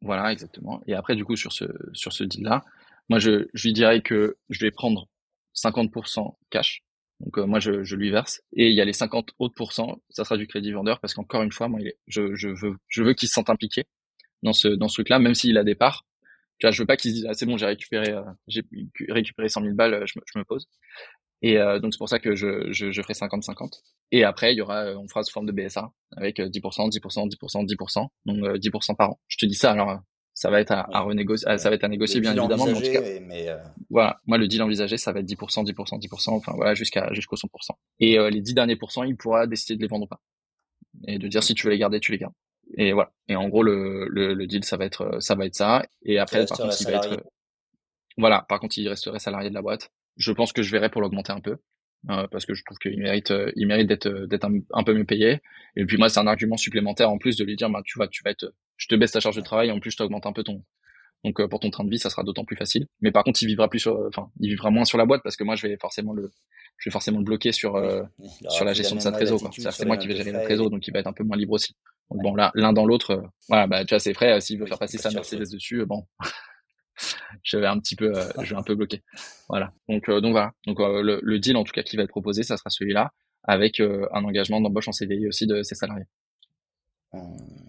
voilà, 0.03 0.33
exactement. 0.33 0.83
Et 0.87 0.95
après, 0.95 1.17
du 1.17 1.25
coup, 1.25 1.37
sur 1.37 1.53
ce, 1.53 1.65
sur 1.93 2.13
ce 2.13 2.25
deal-là, 2.25 2.65
moi, 3.09 3.19
je, 3.19 3.49
je 3.55 3.69
lui 3.69 3.73
dirais 3.73 4.03
que 4.03 4.37
je 4.51 4.61
vais 4.61 4.71
prendre 4.71 5.09
50% 5.55 6.37
cash. 6.51 6.83
Donc, 7.21 7.39
euh, 7.39 7.47
moi, 7.47 7.61
je, 7.61 7.85
je 7.85 7.97
lui 7.97 8.11
verse. 8.11 8.43
Et 8.53 8.69
il 8.69 8.75
y 8.75 8.81
a 8.81 8.85
les 8.85 8.93
50 8.93 9.31
autres 9.39 9.55
pourcents, 9.55 10.03
ça 10.11 10.25
sera 10.25 10.37
du 10.37 10.47
crédit 10.47 10.73
vendeur 10.73 11.01
parce 11.01 11.15
qu'encore 11.15 11.43
une 11.43 11.53
fois, 11.53 11.69
moi, 11.69 11.81
il 11.81 11.89
est, 11.89 11.99
je, 12.09 12.35
je 12.35 12.49
veux, 12.49 12.77
je 12.89 13.03
veux 13.03 13.15
qu'il 13.15 13.29
se 13.29 13.35
sente 13.35 13.49
impliqué 13.49 13.85
dans 14.43 14.53
ce, 14.53 14.69
dans 14.69 14.89
ce 14.89 14.95
truc-là, 14.97 15.19
même 15.19 15.35
s'il 15.35 15.57
a 15.57 15.65
des 15.65 15.75
parts 15.75 16.05
je 16.71 16.83
veux 16.83 16.87
pas 16.87 16.97
qu'ils 16.97 17.11
se 17.11 17.17
disent 17.17 17.27
ah, 17.29 17.35
c'est 17.35 17.47
bon 17.47 17.57
j'ai 17.57 17.67
récupéré 17.67 18.11
euh, 18.11 18.23
j'ai 18.47 18.63
récupéré 19.09 19.49
100 19.49 19.63
000 19.63 19.75
balles 19.75 20.05
je 20.07 20.19
me, 20.19 20.25
je 20.33 20.39
me 20.39 20.45
pose 20.45 20.69
et 21.43 21.59
euh, 21.59 21.79
donc 21.79 21.93
c'est 21.93 21.99
pour 21.99 22.09
ça 22.09 22.19
que 22.19 22.35
je, 22.35 22.73
je, 22.73 22.91
je 22.91 23.03
ferai 23.03 23.15
50-50 23.15 23.81
et 24.13 24.25
après 24.25 24.53
il 24.55 24.59
y 24.59 24.61
aura 24.63 24.87
on 24.97 25.09
fera 25.09 25.23
sous 25.23 25.33
forme 25.33 25.47
de 25.47 25.53
BSA 25.53 25.91
avec 26.17 26.39
10% 26.39 26.91
10% 26.91 27.29
10% 27.29 27.67
10% 27.67 28.07
donc 28.27 28.37
10% 28.37 28.97
par 28.97 29.11
an. 29.11 29.21
Je 29.29 29.37
te 29.39 29.47
dis 29.47 29.55
ça 29.55 29.73
alors 29.73 30.01
ça 30.35 30.51
va 30.51 30.61
être 30.61 30.73
à, 30.73 30.89
à 30.93 31.01
renégocier 31.01 31.59
ça 31.59 31.69
va 31.69 31.75
être 31.75 31.85
à 31.85 31.89
négocier 31.89 32.21
bien 32.21 32.35
évidemment 32.37 32.67
mais 32.67 32.73
en 32.73 32.81
tout 32.81 32.93
cas 32.93 33.03
mais 33.21 33.49
euh, 33.49 33.59
voilà. 33.91 34.21
Moi 34.27 34.39
le 34.39 34.49
deal 34.49 34.63
envisagé 34.63 34.97
ça 34.97 35.13
va 35.13 35.21
être 35.21 35.27
10% 35.27 35.65
10% 35.67 36.01
10% 36.01 36.31
enfin 36.31 36.53
voilà 36.55 36.75
jusqu'à 36.75 37.13
jusqu'au 37.13 37.37
100% 37.37 37.49
et 38.01 38.19
les 38.31 38.41
10 38.41 38.55
derniers 38.55 38.77
pourcents 38.77 39.03
il 39.05 39.17
pourra 39.17 39.47
décider 39.47 39.77
de 39.77 39.83
les 39.83 39.89
vendre 39.89 40.05
ou 40.05 40.09
pas. 40.09 40.21
Et 41.07 41.19
de 41.19 41.29
dire 41.29 41.43
si 41.43 41.55
tu 41.55 41.67
veux 41.67 41.73
les 41.73 41.79
garder 41.79 42.01
tu 42.01 42.13
les 42.13 42.19
gardes. 42.19 42.35
Et 42.77 42.93
voilà. 42.93 43.11
Et 43.29 43.37
en 43.37 43.49
gros, 43.49 43.63
le, 43.63 44.07
le, 44.09 44.35
le, 44.35 44.47
deal, 44.47 44.65
ça 44.65 44.77
va 44.77 44.85
être, 44.85 45.21
ça 45.21 45.35
va 45.35 45.47
être 45.47 45.55
ça. 45.55 45.85
Et 46.05 46.19
après, 46.19 46.47
par 46.47 46.59
contre, 46.59 46.77
il 46.81 46.87
va 46.87 46.93
être, 46.93 47.23
voilà. 48.17 48.45
Par 48.49 48.61
contre, 48.61 48.79
il 48.79 48.89
resterait 48.89 49.19
salarié 49.19 49.51
de 49.51 49.55
la 49.55 49.63
boîte. 49.63 49.91
Je 50.17 50.33
pense 50.33 50.53
que 50.53 50.63
je 50.63 50.71
verrai 50.71 50.91
pour 50.91 51.01
l'augmenter 51.01 51.33
un 51.33 51.41
peu. 51.41 51.57
Euh, 52.11 52.27
parce 52.33 52.47
que 52.47 52.55
je 52.55 52.65
trouve 52.65 52.79
qu'il 52.79 52.99
mérite, 52.99 53.31
euh, 53.31 53.53
il 53.55 53.69
mérite 53.69 53.87
d'être, 53.87 54.09
d'être 54.27 54.49
un, 54.73 54.83
peu 54.83 54.93
mieux 54.93 55.05
payé. 55.05 55.41
Et 55.77 55.85
puis 55.85 55.99
moi, 55.99 56.09
c'est 56.09 56.19
un 56.19 56.27
argument 56.27 56.57
supplémentaire 56.57 57.11
en 57.11 57.19
plus 57.19 57.37
de 57.37 57.45
lui 57.45 57.55
dire, 57.55 57.71
bah, 57.71 57.81
tu 57.85 57.97
vois, 57.97 58.09
tu 58.09 58.23
vas 58.25 58.33
être, 58.33 58.53
je 58.77 58.89
te 58.89 58.97
baisse 58.97 59.13
ta 59.13 59.21
charge 59.21 59.37
de 59.37 59.41
travail, 59.41 59.71
en 59.71 59.79
plus 59.79 59.93
je 59.93 59.99
t'augmente 59.99 60.27
un 60.27 60.33
peu 60.33 60.43
ton, 60.43 60.65
donc 61.23 61.39
euh, 61.39 61.47
pour 61.47 61.61
ton 61.61 61.71
train 61.71 61.85
de 61.85 61.91
vie, 61.91 62.01
ça 62.01 62.11
sera 62.11 62.25
d'autant 62.25 62.45
plus 62.45 62.57
facile. 62.57 62.89
Mais 63.03 63.13
par 63.13 63.23
contre, 63.23 63.41
il 63.45 63.47
vivra 63.47 63.69
plus 63.69 63.79
sur, 63.79 63.97
enfin, 64.09 64.29
il 64.41 64.49
vivra 64.49 64.73
moins 64.73 64.85
sur 64.85 64.99
la 64.99 65.07
boîte 65.07 65.21
parce 65.23 65.37
que 65.37 65.45
moi, 65.45 65.55
je 65.55 65.65
vais 65.65 65.77
forcément 65.81 66.13
le, 66.13 66.33
je 66.79 66.91
vais 66.91 66.93
forcément 66.93 67.19
le 67.19 67.25
bloquer 67.25 67.53
sur 67.53 67.81
sur 68.51 68.65
la 68.65 68.73
gestion 68.73 68.97
de 68.97 69.01
sa 69.01 69.13
trésor. 69.13 69.39
C'est 69.53 69.87
moi 69.87 69.97
qui 69.97 70.09
vais 70.09 70.17
gérer 70.17 70.33
la 70.33 70.43
trésor, 70.43 70.71
donc 70.71 70.85
il 70.89 70.93
va 70.93 70.99
être 70.99 71.07
un 71.07 71.13
peu 71.13 71.23
moins 71.23 71.37
libre 71.37 71.53
aussi 71.53 71.77
bon 72.21 72.35
là, 72.35 72.51
l'un 72.55 72.73
dans 72.73 72.87
l'autre, 72.87 73.13
euh, 73.13 73.23
voilà, 73.49 73.67
bah 73.67 73.85
tu 73.85 73.95
vois, 73.95 73.99
c'est 73.99 74.15
frais. 74.15 74.33
Euh, 74.33 74.41
s'il 74.41 74.59
veut 74.59 74.67
faire 74.67 74.79
passer 74.79 74.99
sa 74.99 75.11
Mercedes 75.11 75.51
dessus, 75.51 75.81
euh, 75.81 75.87
bon, 75.87 76.07
je 77.43 77.59
vais 77.59 77.67
un 77.67 77.79
petit 77.79 77.97
peu, 77.97 78.13
je 78.41 78.51
vais 78.55 78.59
un 78.59 78.63
peu 78.63 78.75
bloquer. 78.75 79.03
Voilà. 79.49 79.73
Donc 79.89 80.09
donc 80.09 80.33
voilà. 80.33 80.53
Donc 80.67 80.79
le, 80.79 81.21
le, 81.23 81.39
deal 81.39 81.57
en 81.57 81.65
tout 81.65 81.73
cas 81.73 81.83
qui 81.83 81.97
va 81.97 82.03
être 82.03 82.11
proposé, 82.11 82.43
ça 82.43 82.57
sera 82.57 82.71
celui-là, 82.71 83.13
avec 83.45 83.81
un 83.81 84.25
engagement 84.25 84.61
d'embauche 84.61 84.89
en 84.89 84.93
CDI 84.93 85.27
aussi 85.27 85.47
de 85.47 85.63
ses 85.63 85.75
salariés. 85.75 86.07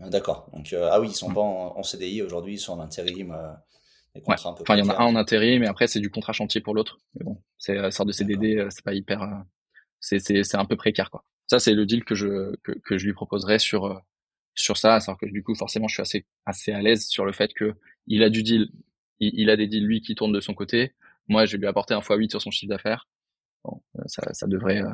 D'accord. 0.10 0.50
Donc 0.54 0.74
ah 0.74 1.00
oui, 1.00 1.10
ils 1.10 1.16
sont 1.16 1.30
mmh. 1.30 1.34
pas 1.34 1.42
en, 1.42 1.84
CDI 1.84 2.22
aujourd'hui, 2.22 2.54
ils 2.56 2.60
sont 2.60 2.74
en 2.74 2.80
intérim. 2.80 3.36
Ouais. 4.16 4.22
enfin, 4.28 4.76
il 4.76 4.80
y 4.80 4.82
en 4.84 4.90
a 4.90 5.02
un 5.02 5.06
en 5.06 5.16
intérim, 5.16 5.62
mais 5.62 5.68
après 5.68 5.88
c'est 5.88 6.00
du 6.00 6.10
contrat 6.10 6.34
chantier 6.34 6.62
pour 6.62 6.74
l'autre. 6.76 7.00
Mais 7.16 7.26
bon, 7.26 7.42
c'est 7.58 7.78
une 7.78 7.92
sorte 7.92 8.08
de 8.08 8.14
CDD, 8.14 8.68
c'est 8.70 8.84
pas 8.84 8.94
hyper, 8.94 9.22
c'est 10.00 10.20
c'est 10.20 10.44
c'est 10.44 10.58
un 10.58 10.66
peu 10.66 10.76
précaire 10.76 11.10
quoi. 11.10 11.24
Ça 11.48 11.60
c'est 11.60 11.74
le 11.74 11.86
deal 11.86 12.04
que 12.04 12.14
je 12.14 12.56
que, 12.64 12.72
que 12.72 12.98
je 12.98 13.06
lui 13.06 13.14
proposerai 13.14 13.58
sur 13.58 14.02
sur 14.56 14.78
ça, 14.78 14.96
alors 14.96 15.18
que 15.18 15.26
du 15.26 15.44
coup 15.44 15.56
forcément 15.56 15.88
je 15.88 15.96
suis 15.96 16.02
assez 16.02 16.26
assez 16.46 16.72
à 16.72 16.82
l'aise 16.82 17.06
sur 17.08 17.26
le 17.26 17.32
fait 17.32 17.54
que 17.54 17.74
il 18.06 18.24
a 18.24 18.30
du 18.30 18.44
deal, 18.44 18.70
il, 19.20 19.50
a 19.50 19.58
des 19.58 19.68
deals 19.68 19.86
lui 19.86 20.02
qui 20.02 20.16
tournent 20.16 20.34
de 20.34 20.42
son 20.42 20.54
côté. 20.54 20.94
Moi, 21.28 21.46
je 21.46 21.54
vais 21.54 21.60
lui 21.60 21.68
apporter 21.68 21.94
un 21.94 22.00
x8 22.00 22.30
sur 22.30 22.42
son 22.42 22.52
chiffre 22.52 22.70
d'affaires. 22.70 23.08
Bon, 23.64 23.82
euh, 23.98 24.04
ça, 24.08 24.34
ça 24.34 24.48
devrait 24.48 24.82
euh, 24.82 24.90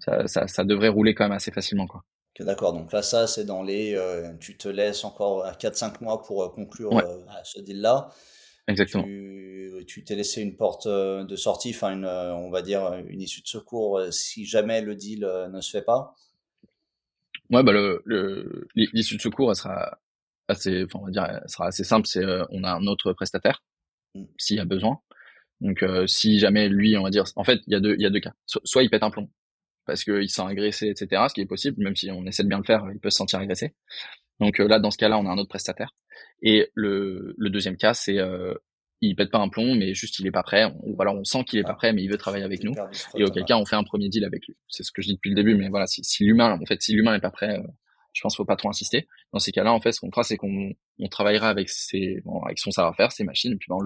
ça, 0.00 0.26
ça, 0.26 0.48
ça, 0.48 0.64
devrait 0.64 0.88
rouler 0.88 1.14
quand 1.14 1.24
même 1.24 1.36
assez 1.36 1.50
facilement 1.50 1.86
quoi. 1.86 2.04
D'accord, 2.40 2.72
donc 2.72 2.92
là 2.92 3.02
ça 3.02 3.26
c'est 3.26 3.44
dans 3.44 3.64
les 3.64 3.96
euh, 3.96 4.32
tu 4.38 4.56
te 4.56 4.68
laisses 4.68 5.02
encore 5.02 5.44
4-5 5.44 6.02
mois 6.02 6.22
pour 6.22 6.52
conclure 6.54 6.92
ce 7.42 7.60
deal 7.60 7.80
là. 7.80 8.10
Exactement. 8.68 9.02
Tu 9.02 10.04
t'es 10.04 10.14
laissé 10.14 10.40
une 10.40 10.56
porte 10.56 10.86
de 10.86 11.36
sortie, 11.36 11.70
enfin 11.70 11.94
une, 11.94 12.06
on 12.06 12.50
va 12.50 12.62
dire 12.62 12.94
une 13.08 13.20
issue 13.20 13.42
de 13.42 13.48
secours 13.48 14.00
si 14.10 14.44
jamais 14.46 14.82
le 14.82 14.94
deal 14.94 15.28
ne 15.50 15.60
se 15.60 15.70
fait 15.70 15.82
pas? 15.82 16.14
Ouais, 17.50 17.62
bah 17.62 17.72
le, 17.72 18.02
le 18.04 18.68
l'issue 18.74 19.16
de 19.16 19.22
secours, 19.22 19.50
elle 19.50 19.56
sera 19.56 19.98
assez, 20.48 20.84
enfin, 20.84 20.98
on 21.00 21.04
va 21.06 21.10
dire, 21.10 21.24
elle 21.24 21.48
sera 21.48 21.66
assez 21.66 21.84
simple. 21.84 22.06
C'est, 22.06 22.24
euh, 22.24 22.44
on 22.50 22.64
a 22.64 22.72
un 22.72 22.86
autre 22.86 23.12
prestataire 23.12 23.62
mmh. 24.14 24.24
s'il 24.38 24.56
y 24.56 24.60
a 24.60 24.64
besoin. 24.64 25.00
Donc, 25.60 25.82
euh, 25.82 26.06
si 26.06 26.38
jamais 26.38 26.68
lui, 26.68 26.96
on 26.96 27.02
va 27.02 27.10
dire, 27.10 27.24
en 27.36 27.44
fait, 27.44 27.60
il 27.66 27.72
y 27.72 27.76
a 27.76 27.80
deux, 27.80 27.94
il 27.94 28.02
y 28.02 28.06
a 28.06 28.10
deux 28.10 28.20
cas. 28.20 28.32
soit 28.46 28.82
il 28.82 28.90
pète 28.90 29.02
un 29.02 29.10
plomb 29.10 29.28
parce 29.86 30.04
qu'il 30.04 30.28
sent 30.28 30.42
agressé, 30.42 30.88
etc. 30.88 31.22
Ce 31.28 31.34
qui 31.34 31.40
est 31.40 31.46
possible, 31.46 31.82
même 31.82 31.96
si 31.96 32.10
on 32.10 32.26
essaie 32.26 32.42
de 32.42 32.48
bien 32.48 32.58
le 32.58 32.64
faire, 32.64 32.86
il 32.92 33.00
peut 33.00 33.10
se 33.10 33.16
sentir 33.16 33.38
agressé. 33.38 33.74
Donc 34.38 34.60
euh, 34.60 34.68
là, 34.68 34.78
dans 34.78 34.90
ce 34.90 34.98
cas-là, 34.98 35.18
on 35.18 35.26
a 35.26 35.30
un 35.30 35.38
autre 35.38 35.48
prestataire. 35.48 35.94
Et 36.42 36.70
le, 36.74 37.34
le 37.36 37.50
deuxième 37.50 37.76
cas, 37.76 37.94
c'est 37.94 38.18
il 39.00 39.14
pète 39.14 39.30
pas 39.30 39.38
un 39.38 39.48
plomb, 39.48 39.74
mais 39.74 39.94
juste 39.94 40.18
il 40.18 40.26
est 40.26 40.32
pas 40.32 40.42
prêt. 40.42 40.72
Ou 40.82 41.00
alors 41.00 41.14
on 41.14 41.24
sent 41.24 41.44
qu'il 41.44 41.58
est 41.58 41.64
pas 41.64 41.74
prêt, 41.74 41.92
mais 41.92 42.02
il 42.02 42.10
veut 42.10 42.18
travailler 42.18 42.44
avec 42.44 42.64
nous. 42.64 42.74
Et 43.16 43.24
auquel 43.24 43.44
cas 43.44 43.56
on 43.56 43.64
fait 43.64 43.76
un 43.76 43.84
premier 43.84 44.08
deal 44.08 44.24
avec 44.24 44.46
lui. 44.46 44.56
C'est 44.68 44.82
ce 44.82 44.92
que 44.92 45.02
je 45.02 45.08
dis 45.08 45.14
depuis 45.14 45.30
le 45.30 45.36
début, 45.36 45.54
mais 45.54 45.68
voilà, 45.68 45.86
si, 45.86 46.02
si 46.04 46.24
l'humain, 46.24 46.58
en 46.60 46.66
fait, 46.66 46.82
si 46.82 46.94
l'humain 46.94 47.14
est 47.14 47.20
pas 47.20 47.30
prêt, 47.30 47.58
euh, 47.58 47.66
je 48.18 48.22
pense 48.22 48.34
qu'il 48.34 48.38
faut 48.38 48.46
pas 48.46 48.56
trop 48.56 48.68
insister. 48.68 49.06
Dans 49.32 49.38
ces 49.38 49.52
cas-là, 49.52 49.72
en 49.72 49.80
fait, 49.80 49.92
ce 49.92 50.00
qu'on 50.00 50.10
fera, 50.10 50.24
c'est 50.24 50.36
qu'on 50.36 50.72
on 50.98 51.08
travaillera 51.08 51.48
avec 51.48 51.68
son 51.70 52.70
savoir-faire, 52.72 53.12
ses 53.12 53.22
machines, 53.22 53.52
et 53.52 53.56
puis 53.56 53.68
ben, 53.68 53.76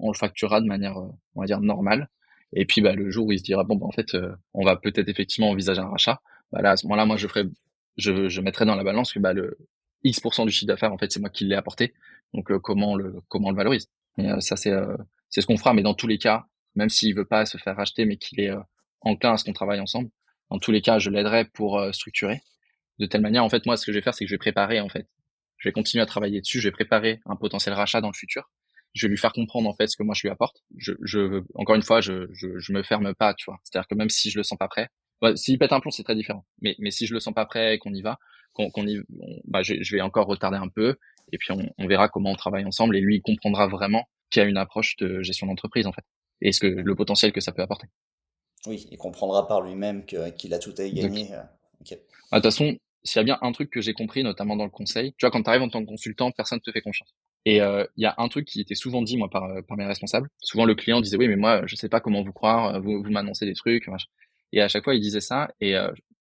on 0.00 0.10
le, 0.10 0.14
facturera 0.14 0.60
de 0.60 0.66
manière, 0.66 0.98
euh, 0.98 1.06
on 1.36 1.40
va 1.40 1.46
dire 1.46 1.60
normale. 1.60 2.08
Et 2.52 2.64
puis 2.66 2.80
bah, 2.80 2.94
le 2.94 3.10
jour 3.10 3.26
où 3.26 3.32
il 3.32 3.38
se 3.38 3.44
dira 3.44 3.62
bon, 3.62 3.76
bah, 3.76 3.86
en 3.86 3.92
fait, 3.92 4.14
euh, 4.16 4.34
on 4.54 4.64
va 4.64 4.74
peut-être 4.74 5.08
effectivement 5.08 5.50
envisager 5.50 5.80
un 5.80 5.88
rachat. 5.88 6.20
Là, 6.52 6.72
à 6.72 6.76
ce 6.76 6.84
moment-là, 6.86 7.06
moi, 7.06 7.16
je 7.16 8.40
mettrai 8.40 8.64
dans 8.64 8.74
la 8.74 8.82
balance 8.82 9.12
que 9.12 9.20
le 9.20 9.56
X% 10.02 10.46
du 10.46 10.50
chiffre 10.50 10.66
d'affaires, 10.66 10.92
en 10.92 10.98
fait, 10.98 11.12
c'est 11.12 11.20
moi 11.20 11.30
qui 11.30 11.44
l'ai 11.44 11.54
apporté. 11.54 11.94
Donc 12.34 12.52
comment 12.58 12.96
le, 12.96 13.20
comment 13.28 13.48
on 13.48 13.50
le 13.52 13.56
valorise. 13.56 13.88
Euh, 14.18 14.40
ça, 14.40 14.56
c'est 14.56 14.72
euh, 14.72 14.96
ce 15.28 15.46
qu'on 15.46 15.56
fera. 15.56 15.74
Mais 15.74 15.82
dans 15.82 15.94
tous 15.94 16.08
les 16.08 16.18
cas, 16.18 16.46
même 16.74 16.88
s'il 16.88 17.14
veut 17.14 17.24
pas 17.24 17.46
se 17.46 17.56
faire 17.56 17.76
racheter, 17.76 18.04
mais 18.04 18.16
qu'il 18.16 18.40
est 18.40 18.50
enclin 19.02 19.34
à 19.34 19.36
ce 19.36 19.44
qu'on 19.44 19.52
travaille 19.52 19.78
ensemble, 19.78 20.10
dans 20.50 20.58
tous 20.58 20.72
les 20.72 20.82
cas, 20.82 20.98
je 20.98 21.10
l'aiderai 21.10 21.44
pour 21.44 21.80
structurer 21.92 22.42
de 23.00 23.06
telle 23.06 23.20
manière. 23.20 23.44
En 23.44 23.48
fait, 23.48 23.66
moi, 23.66 23.76
ce 23.76 23.84
que 23.84 23.92
je 23.92 23.98
vais 23.98 24.02
faire, 24.02 24.14
c'est 24.14 24.24
que 24.24 24.28
je 24.28 24.34
vais 24.34 24.38
préparer 24.38 24.80
en 24.80 24.88
fait. 24.88 25.08
Je 25.58 25.68
vais 25.68 25.72
continuer 25.72 26.02
à 26.02 26.06
travailler 26.06 26.40
dessus. 26.40 26.60
Je 26.60 26.68
vais 26.68 26.72
préparer 26.72 27.20
un 27.26 27.36
potentiel 27.36 27.74
rachat 27.74 28.00
dans 28.00 28.08
le 28.08 28.14
futur 28.14 28.48
je 28.94 29.06
vais 29.06 29.10
lui 29.10 29.18
faire 29.18 29.32
comprendre 29.32 29.68
en 29.68 29.74
fait 29.74 29.86
ce 29.88 29.96
que 29.96 30.02
moi 30.02 30.14
je 30.14 30.22
lui 30.22 30.30
apporte. 30.30 30.62
Je, 30.76 30.92
je 31.02 31.42
encore 31.54 31.76
une 31.76 31.82
fois, 31.82 32.00
je, 32.00 32.28
je, 32.32 32.58
je 32.58 32.72
me 32.72 32.82
ferme 32.82 33.14
pas, 33.14 33.34
tu 33.34 33.44
vois. 33.46 33.60
C'est-à-dire 33.64 33.88
que 33.88 33.94
même 33.94 34.08
si 34.08 34.30
je 34.30 34.38
le 34.38 34.42
sens 34.42 34.58
pas 34.58 34.68
prêt, 34.68 34.88
bah, 35.20 35.36
s'il 35.36 35.58
pète 35.58 35.72
un 35.72 35.80
plomb, 35.80 35.90
c'est 35.90 36.02
très 36.02 36.14
différent. 36.14 36.44
Mais, 36.60 36.74
mais 36.78 36.90
si 36.90 37.06
je 37.06 37.14
le 37.14 37.20
sens 37.20 37.34
pas 37.34 37.46
prêt, 37.46 37.78
qu'on 37.78 37.92
y 37.92 38.02
va, 38.02 38.18
qu'on 38.52 38.70
qu'on 38.70 38.86
y, 38.86 39.00
bah, 39.44 39.62
je, 39.62 39.74
je, 39.80 39.94
vais 39.94 40.00
encore 40.00 40.26
retarder 40.26 40.56
un 40.56 40.68
peu, 40.68 40.96
et 41.32 41.38
puis 41.38 41.52
on, 41.52 41.60
on, 41.78 41.86
verra 41.86 42.08
comment 42.08 42.30
on 42.30 42.36
travaille 42.36 42.64
ensemble, 42.64 42.96
et 42.96 43.00
lui 43.00 43.16
il 43.16 43.22
comprendra 43.22 43.68
vraiment 43.68 44.08
qu'il 44.30 44.42
y 44.42 44.46
a 44.46 44.48
une 44.48 44.56
approche 44.56 44.96
de 44.96 45.22
gestion 45.22 45.46
d'entreprise 45.46 45.86
en 45.86 45.92
fait, 45.92 46.04
et 46.40 46.52
ce 46.52 46.60
que 46.60 46.66
le 46.66 46.94
potentiel 46.94 47.32
que 47.32 47.40
ça 47.40 47.52
peut 47.52 47.62
apporter. 47.62 47.86
Oui, 48.66 48.86
il 48.90 48.98
comprendra 48.98 49.46
par 49.46 49.62
lui-même 49.62 50.04
qu'il 50.04 50.54
a 50.54 50.58
tout 50.58 50.74
à 50.78 50.84
y 50.84 50.92
gagner. 50.92 51.30
Ah, 51.32 52.40
de 52.40 52.42
toute 52.42 52.44
façon, 52.44 52.76
s'il 53.04 53.18
y 53.18 53.20
a 53.20 53.24
bien 53.24 53.38
un 53.42 53.52
truc 53.52 53.70
que 53.70 53.80
j'ai 53.80 53.94
compris, 53.94 54.22
notamment 54.22 54.56
dans 54.56 54.64
le 54.64 54.70
conseil, 54.70 55.12
tu 55.16 55.24
vois, 55.24 55.30
quand 55.30 55.42
tu 55.42 55.48
arrives 55.48 55.62
en 55.62 55.68
tant 55.68 55.80
que 55.82 55.88
consultant, 55.88 56.30
personne 56.30 56.60
te 56.60 56.70
fait 56.70 56.82
confiance. 56.82 57.14
Et 57.46 57.62
euh, 57.62 57.86
il 57.96 58.02
y 58.02 58.06
a 58.06 58.14
un 58.18 58.28
truc 58.28 58.46
qui 58.46 58.60
était 58.60 58.74
souvent 58.74 59.02
dit 59.02 59.16
moi 59.16 59.30
par, 59.30 59.44
euh, 59.44 59.62
par 59.62 59.76
mes 59.76 59.86
responsables. 59.86 60.28
Souvent 60.42 60.66
le 60.66 60.74
client 60.74 61.00
disait 61.00 61.16
oui 61.16 61.28
mais 61.28 61.36
moi 61.36 61.62
je 61.66 61.74
sais 61.74 61.88
pas 61.88 62.00
comment 62.00 62.22
vous 62.22 62.32
croire, 62.32 62.74
euh, 62.74 62.80
vous, 62.80 63.02
vous 63.02 63.10
m'annoncez 63.10 63.46
des 63.46 63.54
trucs. 63.54 63.88
Et 64.52 64.60
à 64.60 64.68
chaque 64.68 64.84
fois 64.84 64.94
il 64.94 65.00
disait 65.00 65.20
ça 65.20 65.48
et 65.60 65.74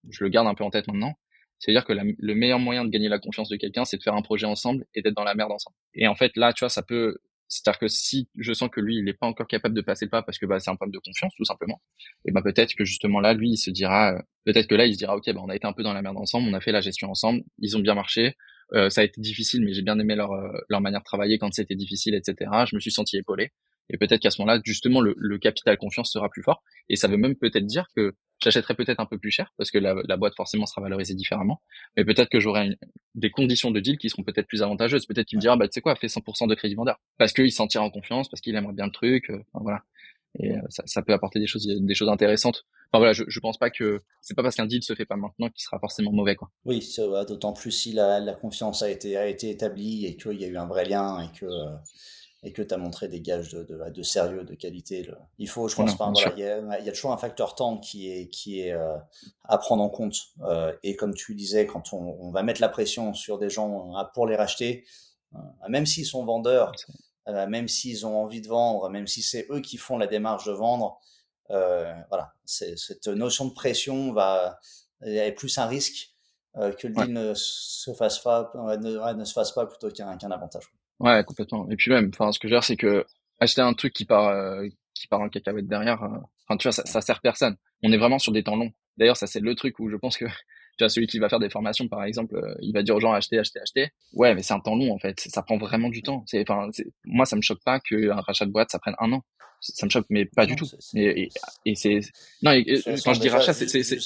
je 0.09 0.23
le 0.23 0.29
garde 0.29 0.47
un 0.47 0.55
peu 0.55 0.63
en 0.63 0.69
tête 0.69 0.87
maintenant. 0.87 1.13
C'est-à-dire 1.57 1.83
que 1.83 1.91
le 1.93 2.35
meilleur 2.35 2.59
moyen 2.59 2.85
de 2.85 2.89
gagner 2.89 3.09
la 3.09 3.19
confiance 3.19 3.49
de 3.49 3.57
quelqu'un, 3.57 3.83
c'est 3.83 3.97
de 3.97 4.03
faire 4.03 4.13
un 4.13 4.21
projet 4.21 4.45
ensemble 4.45 4.85
et 4.95 5.01
d'être 5.01 5.15
dans 5.15 5.25
la 5.25 5.35
merde 5.35 5.51
ensemble. 5.51 5.75
Et 5.93 6.07
en 6.07 6.15
fait 6.15 6.37
là 6.37 6.53
tu 6.53 6.61
vois 6.61 6.69
ça 6.69 6.83
peut 6.83 7.17
c'est-à-dire 7.49 7.79
que 7.79 7.87
si 7.87 8.29
je 8.37 8.53
sens 8.53 8.69
que 8.69 8.79
lui, 8.79 8.97
il 8.97 9.03
n'est 9.03 9.13
pas 9.13 9.27
encore 9.27 9.47
capable 9.47 9.75
de 9.75 9.81
passer 9.81 10.05
le 10.05 10.09
pas 10.09 10.21
parce 10.23 10.37
que 10.37 10.45
bah, 10.45 10.59
c'est 10.59 10.69
un 10.69 10.75
problème 10.75 10.93
de 10.93 10.99
confiance, 10.99 11.33
tout 11.35 11.45
simplement, 11.45 11.81
et 12.25 12.31
bah, 12.31 12.41
peut-être 12.41 12.75
que 12.75 12.85
justement 12.85 13.19
là, 13.19 13.33
lui, 13.33 13.51
il 13.51 13.57
se 13.57 13.71
dira, 13.71 14.13
peut-être 14.45 14.67
que 14.67 14.75
là, 14.75 14.85
il 14.85 14.93
se 14.93 14.99
dira, 14.99 15.17
ok, 15.17 15.25
bah, 15.33 15.41
on 15.43 15.49
a 15.49 15.55
été 15.55 15.67
un 15.67 15.73
peu 15.73 15.83
dans 15.83 15.93
la 15.93 16.01
merde 16.01 16.17
ensemble, 16.17 16.47
on 16.47 16.53
a 16.53 16.61
fait 16.61 16.71
la 16.71 16.81
gestion 16.81 17.09
ensemble, 17.09 17.41
ils 17.57 17.75
ont 17.75 17.81
bien 17.81 17.95
marché, 17.95 18.35
euh, 18.73 18.89
ça 18.89 19.01
a 19.01 19.03
été 19.03 19.19
difficile, 19.19 19.63
mais 19.63 19.73
j'ai 19.73 19.81
bien 19.81 19.97
aimé 19.99 20.15
leur, 20.15 20.31
euh, 20.31 20.51
leur 20.69 20.81
manière 20.81 20.99
de 20.99 21.05
travailler 21.05 21.39
quand 21.39 21.51
c'était 21.53 21.75
difficile, 21.75 22.13
etc. 22.13 22.51
Je 22.69 22.75
me 22.75 22.79
suis 22.79 22.91
senti 22.91 23.17
épaulé. 23.17 23.51
Et 23.89 23.97
peut-être 23.97 24.21
qu'à 24.21 24.29
ce 24.29 24.39
moment-là, 24.41 24.61
justement, 24.63 25.01
le, 25.01 25.15
le, 25.17 25.39
capital 25.39 25.75
confiance 25.77 26.11
sera 26.11 26.29
plus 26.29 26.43
fort. 26.43 26.61
Et 26.89 26.95
ça 26.95 27.07
veut 27.07 27.17
même 27.17 27.35
peut-être 27.35 27.65
dire 27.65 27.87
que 27.95 28.15
j'achèterai 28.41 28.75
peut-être 28.75 28.99
un 28.99 29.05
peu 29.05 29.17
plus 29.17 29.31
cher 29.31 29.53
parce 29.57 29.71
que 29.71 29.77
la, 29.77 29.95
la, 30.07 30.17
boîte 30.17 30.35
forcément 30.35 30.65
sera 30.65 30.81
valorisée 30.81 31.15
différemment. 31.15 31.61
Mais 31.97 32.05
peut-être 32.05 32.29
que 32.29 32.39
j'aurai 32.39 32.77
des 33.15 33.29
conditions 33.29 33.71
de 33.71 33.79
deal 33.79 33.97
qui 33.97 34.09
seront 34.09 34.23
peut-être 34.23 34.47
plus 34.47 34.61
avantageuses. 34.61 35.05
Peut-être 35.05 35.27
qu'il 35.27 35.37
me 35.37 35.41
dira, 35.41 35.55
bah, 35.57 35.67
tu 35.67 35.73
sais 35.73 35.81
quoi, 35.81 35.95
fais 35.95 36.07
100% 36.07 36.47
de 36.47 36.55
crédit 36.55 36.75
vendeur. 36.75 36.99
Parce 37.17 37.33
qu'il 37.33 37.51
s'en 37.51 37.67
tire 37.67 37.83
en 37.83 37.89
confiance, 37.89 38.29
parce 38.29 38.41
qu'il 38.41 38.55
aimerait 38.55 38.73
bien 38.73 38.85
le 38.85 38.91
truc. 38.91 39.29
Euh, 39.29 39.43
voilà. 39.53 39.83
Et 40.37 40.51
euh, 40.51 40.61
ça, 40.69 40.83
ça, 40.85 41.01
peut 41.01 41.13
apporter 41.13 41.39
des 41.39 41.47
choses, 41.47 41.67
des 41.67 41.95
choses 41.95 42.09
intéressantes. 42.09 42.65
Enfin 42.91 42.99
voilà, 42.99 43.13
je, 43.13 43.23
je 43.27 43.39
pense 43.39 43.57
pas 43.57 43.69
que 43.69 44.01
c'est 44.21 44.35
pas 44.35 44.43
parce 44.43 44.55
qu'un 44.55 44.65
deal 44.65 44.83
se 44.83 44.93
fait 44.93 45.05
pas 45.05 45.15
maintenant 45.15 45.49
qu'il 45.49 45.61
sera 45.63 45.79
forcément 45.79 46.11
mauvais 46.11 46.35
quoi. 46.35 46.49
Oui, 46.65 46.87
d'autant 47.27 47.53
plus 47.53 47.71
si 47.71 47.93
la, 47.93 48.19
la, 48.19 48.33
confiance 48.33 48.81
a 48.81 48.89
été 48.89 49.17
a 49.17 49.27
été 49.27 49.49
établie 49.49 50.05
et 50.05 50.17
qu'il 50.17 50.39
y 50.39 50.45
a 50.45 50.47
eu 50.47 50.57
un 50.57 50.67
vrai 50.67 50.85
lien 50.85 51.19
et 51.21 51.37
que 51.37 51.45
euh, 51.45 51.75
et 52.43 52.53
que 52.53 52.61
tu 52.61 52.73
as 52.73 52.77
montré 52.77 53.07
des 53.07 53.19
gages 53.19 53.49
de, 53.49 53.63
de, 53.63 53.89
de, 53.89 54.03
sérieux, 54.03 54.43
de 54.43 54.55
qualité. 54.55 55.09
Il 55.39 55.49
faut, 55.49 55.67
je 55.67 55.75
pense, 55.75 55.97
pas, 55.97 56.09
voilà, 56.09 56.33
il, 56.37 56.39
y 56.39 56.45
a, 56.45 56.79
il 56.79 56.85
y, 56.85 56.89
a, 56.89 56.91
toujours 56.91 57.11
un 57.11 57.17
facteur 57.17 57.53
temps 57.55 57.77
qui 57.77 58.09
est, 58.09 58.29
qui 58.29 58.61
est 58.61 58.71
euh, 58.71 58.97
à 59.43 59.57
prendre 59.57 59.83
en 59.83 59.89
compte. 59.89 60.15
Euh, 60.43 60.73
et 60.83 60.95
comme 60.95 61.13
tu 61.13 61.35
disais, 61.35 61.65
quand 61.65 61.91
on, 61.91 62.17
on, 62.19 62.31
va 62.31 62.43
mettre 62.43 62.61
la 62.61 62.69
pression 62.69 63.13
sur 63.13 63.39
des 63.39 63.49
gens 63.49 63.93
pour 64.13 64.25
les 64.25 64.37
racheter, 64.37 64.85
euh, 65.35 65.39
même 65.67 65.85
s'ils 65.85 66.05
sont 66.05 66.23
vendeurs, 66.23 66.71
euh, 67.27 67.45
même 67.47 67.67
s'ils 67.67 68.05
ont 68.05 68.23
envie 68.23 68.41
de 68.41 68.47
vendre, 68.47 68.89
même 68.89 69.07
si 69.07 69.21
c'est 69.21 69.45
eux 69.49 69.59
qui 69.59 69.75
font 69.75 69.97
la 69.97 70.07
démarche 70.07 70.45
de 70.45 70.53
vendre, 70.53 70.99
voilà, 71.49 72.33
cette 72.45 73.07
notion 73.07 73.45
de 73.45 73.53
pression 73.53 74.13
va, 74.13 74.59
est 75.01 75.31
plus 75.31 75.57
un 75.57 75.65
risque 75.65 76.15
que 76.53 76.87
le 76.87 76.93
deal 76.93 77.11
ne 77.11 77.33
se 77.33 77.91
fasse 77.93 78.19
pas, 78.19 78.51
ne, 78.55 79.13
ne 79.13 79.25
se 79.25 79.33
fasse 79.33 79.51
pas 79.51 79.65
plutôt 79.65 79.89
qu'un 79.89 80.15
qu'un 80.17 80.29
avantage. 80.29 80.71
Ouais, 80.99 81.23
complètement. 81.25 81.69
Et 81.69 81.75
puis 81.75 81.91
même, 81.91 82.11
enfin, 82.13 82.31
ce 82.31 82.39
que 82.39 82.47
je 82.47 82.53
veux 82.53 82.59
dire, 82.59 82.63
c'est 82.63 82.75
que 82.75 83.05
acheter 83.39 83.61
un 83.61 83.73
truc 83.73 83.93
qui 83.93 84.05
part, 84.05 84.27
euh, 84.29 84.67
qui 84.93 85.07
part 85.07 85.21
en 85.21 85.29
cacahuète 85.29 85.67
derrière, 85.67 86.03
euh, 86.03 86.17
enfin, 86.47 86.57
tu 86.57 86.63
vois, 86.63 86.73
ça, 86.73 86.85
ça 86.85 87.01
sert 87.01 87.21
personne. 87.21 87.55
On 87.83 87.91
est 87.91 87.97
vraiment 87.97 88.19
sur 88.19 88.33
des 88.33 88.43
temps 88.43 88.57
longs. 88.57 88.71
D'ailleurs, 88.97 89.15
ça 89.15 89.27
c'est 89.27 89.39
le 89.39 89.55
truc 89.55 89.79
où 89.79 89.89
je 89.89 89.95
pense 89.95 90.17
que, 90.17 90.25
tu 90.77 90.83
vois, 90.83 90.89
celui 90.89 91.07
qui 91.07 91.19
va 91.19 91.29
faire 91.29 91.39
des 91.39 91.49
formations, 91.49 91.87
par 91.87 92.03
exemple, 92.03 92.35
euh, 92.35 92.53
il 92.61 92.73
va 92.73 92.83
dire 92.83 92.95
aux 92.95 92.99
gens 92.99 93.13
acheter, 93.13 93.39
acheter, 93.39 93.59
acheter. 93.61 93.89
Ouais, 94.13 94.35
mais 94.35 94.43
c'est 94.43 94.53
un 94.53 94.59
temps 94.59 94.75
long 94.75 94.93
en 94.93 94.99
fait. 94.99 95.19
Ça 95.19 95.41
prend 95.41 95.57
vraiment 95.57 95.89
du 95.89 96.01
temps. 96.01 96.23
C'est, 96.27 96.41
enfin, 96.49 96.69
moi, 97.05 97.25
ça 97.25 97.37
me 97.37 97.41
choque 97.41 97.63
pas 97.63 97.79
qu'un 97.79 98.19
rachat 98.19 98.45
de 98.45 98.51
boîte 98.51 98.71
ça 98.71 98.79
prenne 98.79 98.95
un 98.99 99.11
an. 99.13 99.23
Ça 99.61 99.85
me 99.85 99.91
choque, 99.91 100.05
mais 100.09 100.25
pas 100.25 100.45
du 100.45 100.55
tout. 100.55 100.65
Et, 100.95 101.29
et, 101.65 101.75
c'est, 101.75 101.99
non, 102.41 102.51
quand 103.03 103.13
je 103.13 103.19
dis 103.19 103.27
rachat, 103.27 103.51
c'est, 103.53 103.67
c'est, 103.67 103.99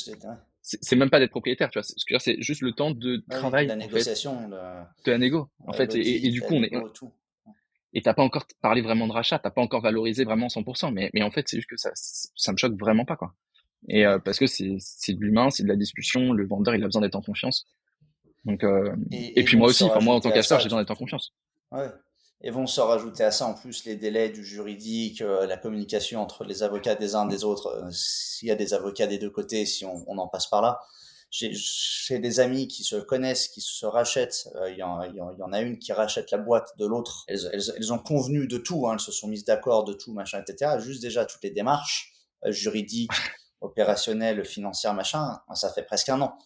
c'est 0.64 0.96
même 0.96 1.10
pas 1.10 1.20
d'être 1.20 1.32
propriétaire, 1.32 1.70
tu 1.70 1.80
vois. 1.80 2.20
C'est 2.20 2.42
juste 2.42 2.62
le 2.62 2.72
temps 2.72 2.92
de 2.92 3.24
travail. 3.30 3.66
De 3.66 3.70
la 3.70 3.76
négociation. 3.76 4.50
de 4.50 5.12
la 5.12 5.18
négo, 5.18 5.50
en 5.68 5.74
fait. 5.74 5.94
Et, 5.96 6.30
du 6.30 6.42
coup, 6.42 6.54
on 6.56 6.64
est. 6.64 6.72
Et 7.96 8.02
t'as 8.02 8.16
pas 8.16 8.24
encore 8.24 8.48
parlé 8.62 8.82
vraiment 8.82 9.08
de 9.08 9.12
rachat, 9.12 9.38
t'as 9.38 9.52
pas 9.52 9.62
encore 9.62 9.82
valorisé 9.82 10.24
vraiment 10.24 10.48
100%, 10.48 10.92
mais, 10.92 11.12
mais 11.14 11.22
en 11.22 11.30
fait, 11.30 11.48
c'est 11.48 11.58
juste 11.58 11.70
que 11.70 11.78
ça, 11.78 11.92
ça 11.94 12.52
me 12.52 12.58
choque 12.58 12.74
vraiment 12.74 13.06
pas, 13.06 13.16
quoi. 13.16 13.36
Et 13.88 14.06
euh, 14.06 14.18
parce 14.18 14.40
que 14.40 14.48
c'est, 14.48 14.78
c'est 14.80 15.14
de 15.14 15.20
l'humain, 15.20 15.52
c'est 15.52 15.62
de 15.62 15.68
la 15.68 15.76
discussion, 15.76 16.34
le 16.34 16.48
vendeur, 16.48 16.74
il 16.74 16.82
a 16.82 16.88
besoin 16.88 17.04
d'être 17.04 17.16
en 17.16 17.22
confiance. 17.22 17.68
Donc, 18.46 18.64
euh, 18.64 18.96
et, 19.12 19.44
puis 19.44 19.58
moi 19.58 19.68
aussi, 19.70 19.84
enfin, 19.84 20.00
moi 20.00 20.16
en 20.16 20.20
tant 20.20 20.32
qu'acheteur, 20.32 20.60
j'ai 20.60 20.66
besoin 20.66 20.80
d'être 20.80 20.92
en 20.92 20.96
confiance. 20.96 21.34
Ouais. 21.72 21.88
Et 22.44 22.52
vont 22.52 22.68
se 22.68 22.82
rajouter 22.82 23.24
à 23.24 23.32
ça 23.32 23.46
en 23.46 23.54
plus 23.54 23.86
les 23.86 23.96
délais 23.96 24.30
du 24.30 24.44
juridique, 24.44 25.22
euh, 25.22 25.46
la 25.48 25.58
communication 25.58 26.22
entre 26.22 26.44
les 26.44 26.62
avocats 26.62 26.96
des 26.96 27.16
uns 27.16 27.26
des 27.26 27.46
autres, 27.46 27.68
euh, 27.68 27.90
s'il 27.92 28.50
y 28.50 28.52
a 28.52 28.56
des 28.56 28.74
avocats 28.74 29.08
des 29.08 29.18
deux 29.18 29.30
côtés, 29.30 29.66
si 29.66 29.86
on, 29.86 30.04
on 30.08 30.18
en 30.18 30.28
passe 30.28 30.48
par 30.48 30.62
là. 30.62 30.80
J'ai 31.32 32.20
des 32.20 32.40
amis 32.40 32.68
qui 32.68 32.84
se 32.84 32.98
connaissent, 32.98 33.48
qui 33.48 33.62
se 33.62 33.88
rachètent. 33.88 34.50
Euh, 34.56 34.70
il 34.70 34.78
y, 34.78 34.84
en, 34.84 35.02
y, 35.02 35.20
en, 35.20 35.52
a 35.52 35.62
une 35.62 35.80
qui 35.80 35.92
rachète 35.92 36.30
la 36.30 36.38
boîte 36.38 36.78
de 36.78 36.86
l'autre. 36.86 37.24
Elles, 37.28 37.50
elles, 37.52 37.74
elles, 37.76 37.92
ont 37.92 37.98
convenu 37.98 38.46
de 38.46 38.58
tout, 38.58 38.88
hein, 38.88 38.94
elles 38.94 39.00
se 39.00 39.12
sont 39.12 39.28
mises 39.28 39.44
d'accord 39.44 39.84
de 39.84 39.94
tout, 39.94 40.14
machin, 40.14 40.44
etc. 40.48 40.74
Juste 40.78 41.02
déjà 41.02 41.26
toutes 41.26 41.44
les 41.44 41.50
démarches 41.50 42.14
juridiques, 42.46 43.10
opérationnelles, 43.62 44.46
financières, 44.46 44.94
machin, 44.94 45.40
ça 45.56 45.72
fait 45.72 45.84
presque 45.84 46.10
un 46.10 46.22
an. 46.22 46.38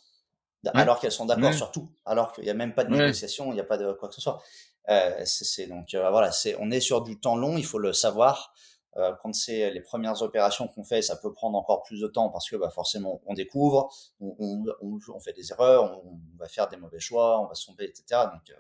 Alors 0.74 1.00
qu'elles 1.00 1.12
sont 1.12 1.26
d'accord 1.26 1.54
sur 1.54 1.72
tout, 1.72 1.90
alors 2.06 2.32
qu'il 2.32 2.44
n'y 2.44 2.50
a 2.50 2.54
même 2.54 2.74
pas 2.74 2.84
de 2.84 2.92
négociation, 2.92 3.52
il 3.52 3.56
n'y 3.56 3.60
a 3.60 3.66
pas 3.66 3.78
de 3.78 3.92
quoi 3.94 4.10
que 4.10 4.16
ce 4.16 4.22
soit. 4.22 4.42
Euh, 4.90 5.22
c'est 5.26 5.68
donc 5.68 5.94
euh, 5.94 6.10
voilà, 6.10 6.32
c'est 6.32 6.56
on 6.60 6.72
est 6.72 6.80
sur 6.80 7.02
du 7.02 7.20
temps 7.20 7.36
long, 7.36 7.58
il 7.58 7.66
faut 7.66 7.80
le 7.80 7.94
savoir. 7.94 8.54
Euh, 8.96 9.14
quand 9.22 9.36
c'est 9.36 9.70
les 9.70 9.82
premières 9.82 10.24
opérations 10.24 10.68
qu'on 10.68 10.84
fait, 10.84 11.04
ça 11.04 11.16
peut 11.18 11.32
prendre 11.32 11.56
encore 11.58 11.84
plus 11.84 12.00
de 12.02 12.08
temps 12.08 12.30
parce 12.30 12.50
que 12.50 12.56
bah, 12.56 12.72
forcément 12.72 13.22
on 13.28 13.36
découvre, 13.36 13.94
on, 14.20 14.36
on, 14.40 14.66
on, 14.82 14.98
on 15.14 15.20
fait 15.20 15.34
des 15.34 15.52
erreurs, 15.52 16.02
on, 16.04 16.18
va 16.40 16.48
faire 16.48 16.68
des 16.68 16.78
mauvais 16.78 17.00
choix, 17.00 17.42
on 17.42 17.46
va 17.46 17.54
se 17.54 17.66
tromper, 17.66 17.84
etc. 17.84 18.22
Donc, 18.34 18.56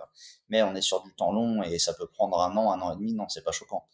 mais 0.49 0.61
on 0.61 0.75
est 0.75 0.82
sur 0.82 1.01
du 1.01 1.13
temps 1.15 1.32
long 1.32 1.63
et 1.63 1.80
ça 1.80 1.93
peut 1.93 2.07
prendre 2.07 2.39
un 2.39 2.55
an, 2.55 2.71
un 2.71 2.82
an 2.82 2.93
et 2.93 2.97
demi. 2.97 3.13
Non, 3.13 3.28
c'est 3.30 3.43
pas 3.43 3.51
choquant. 3.51 3.86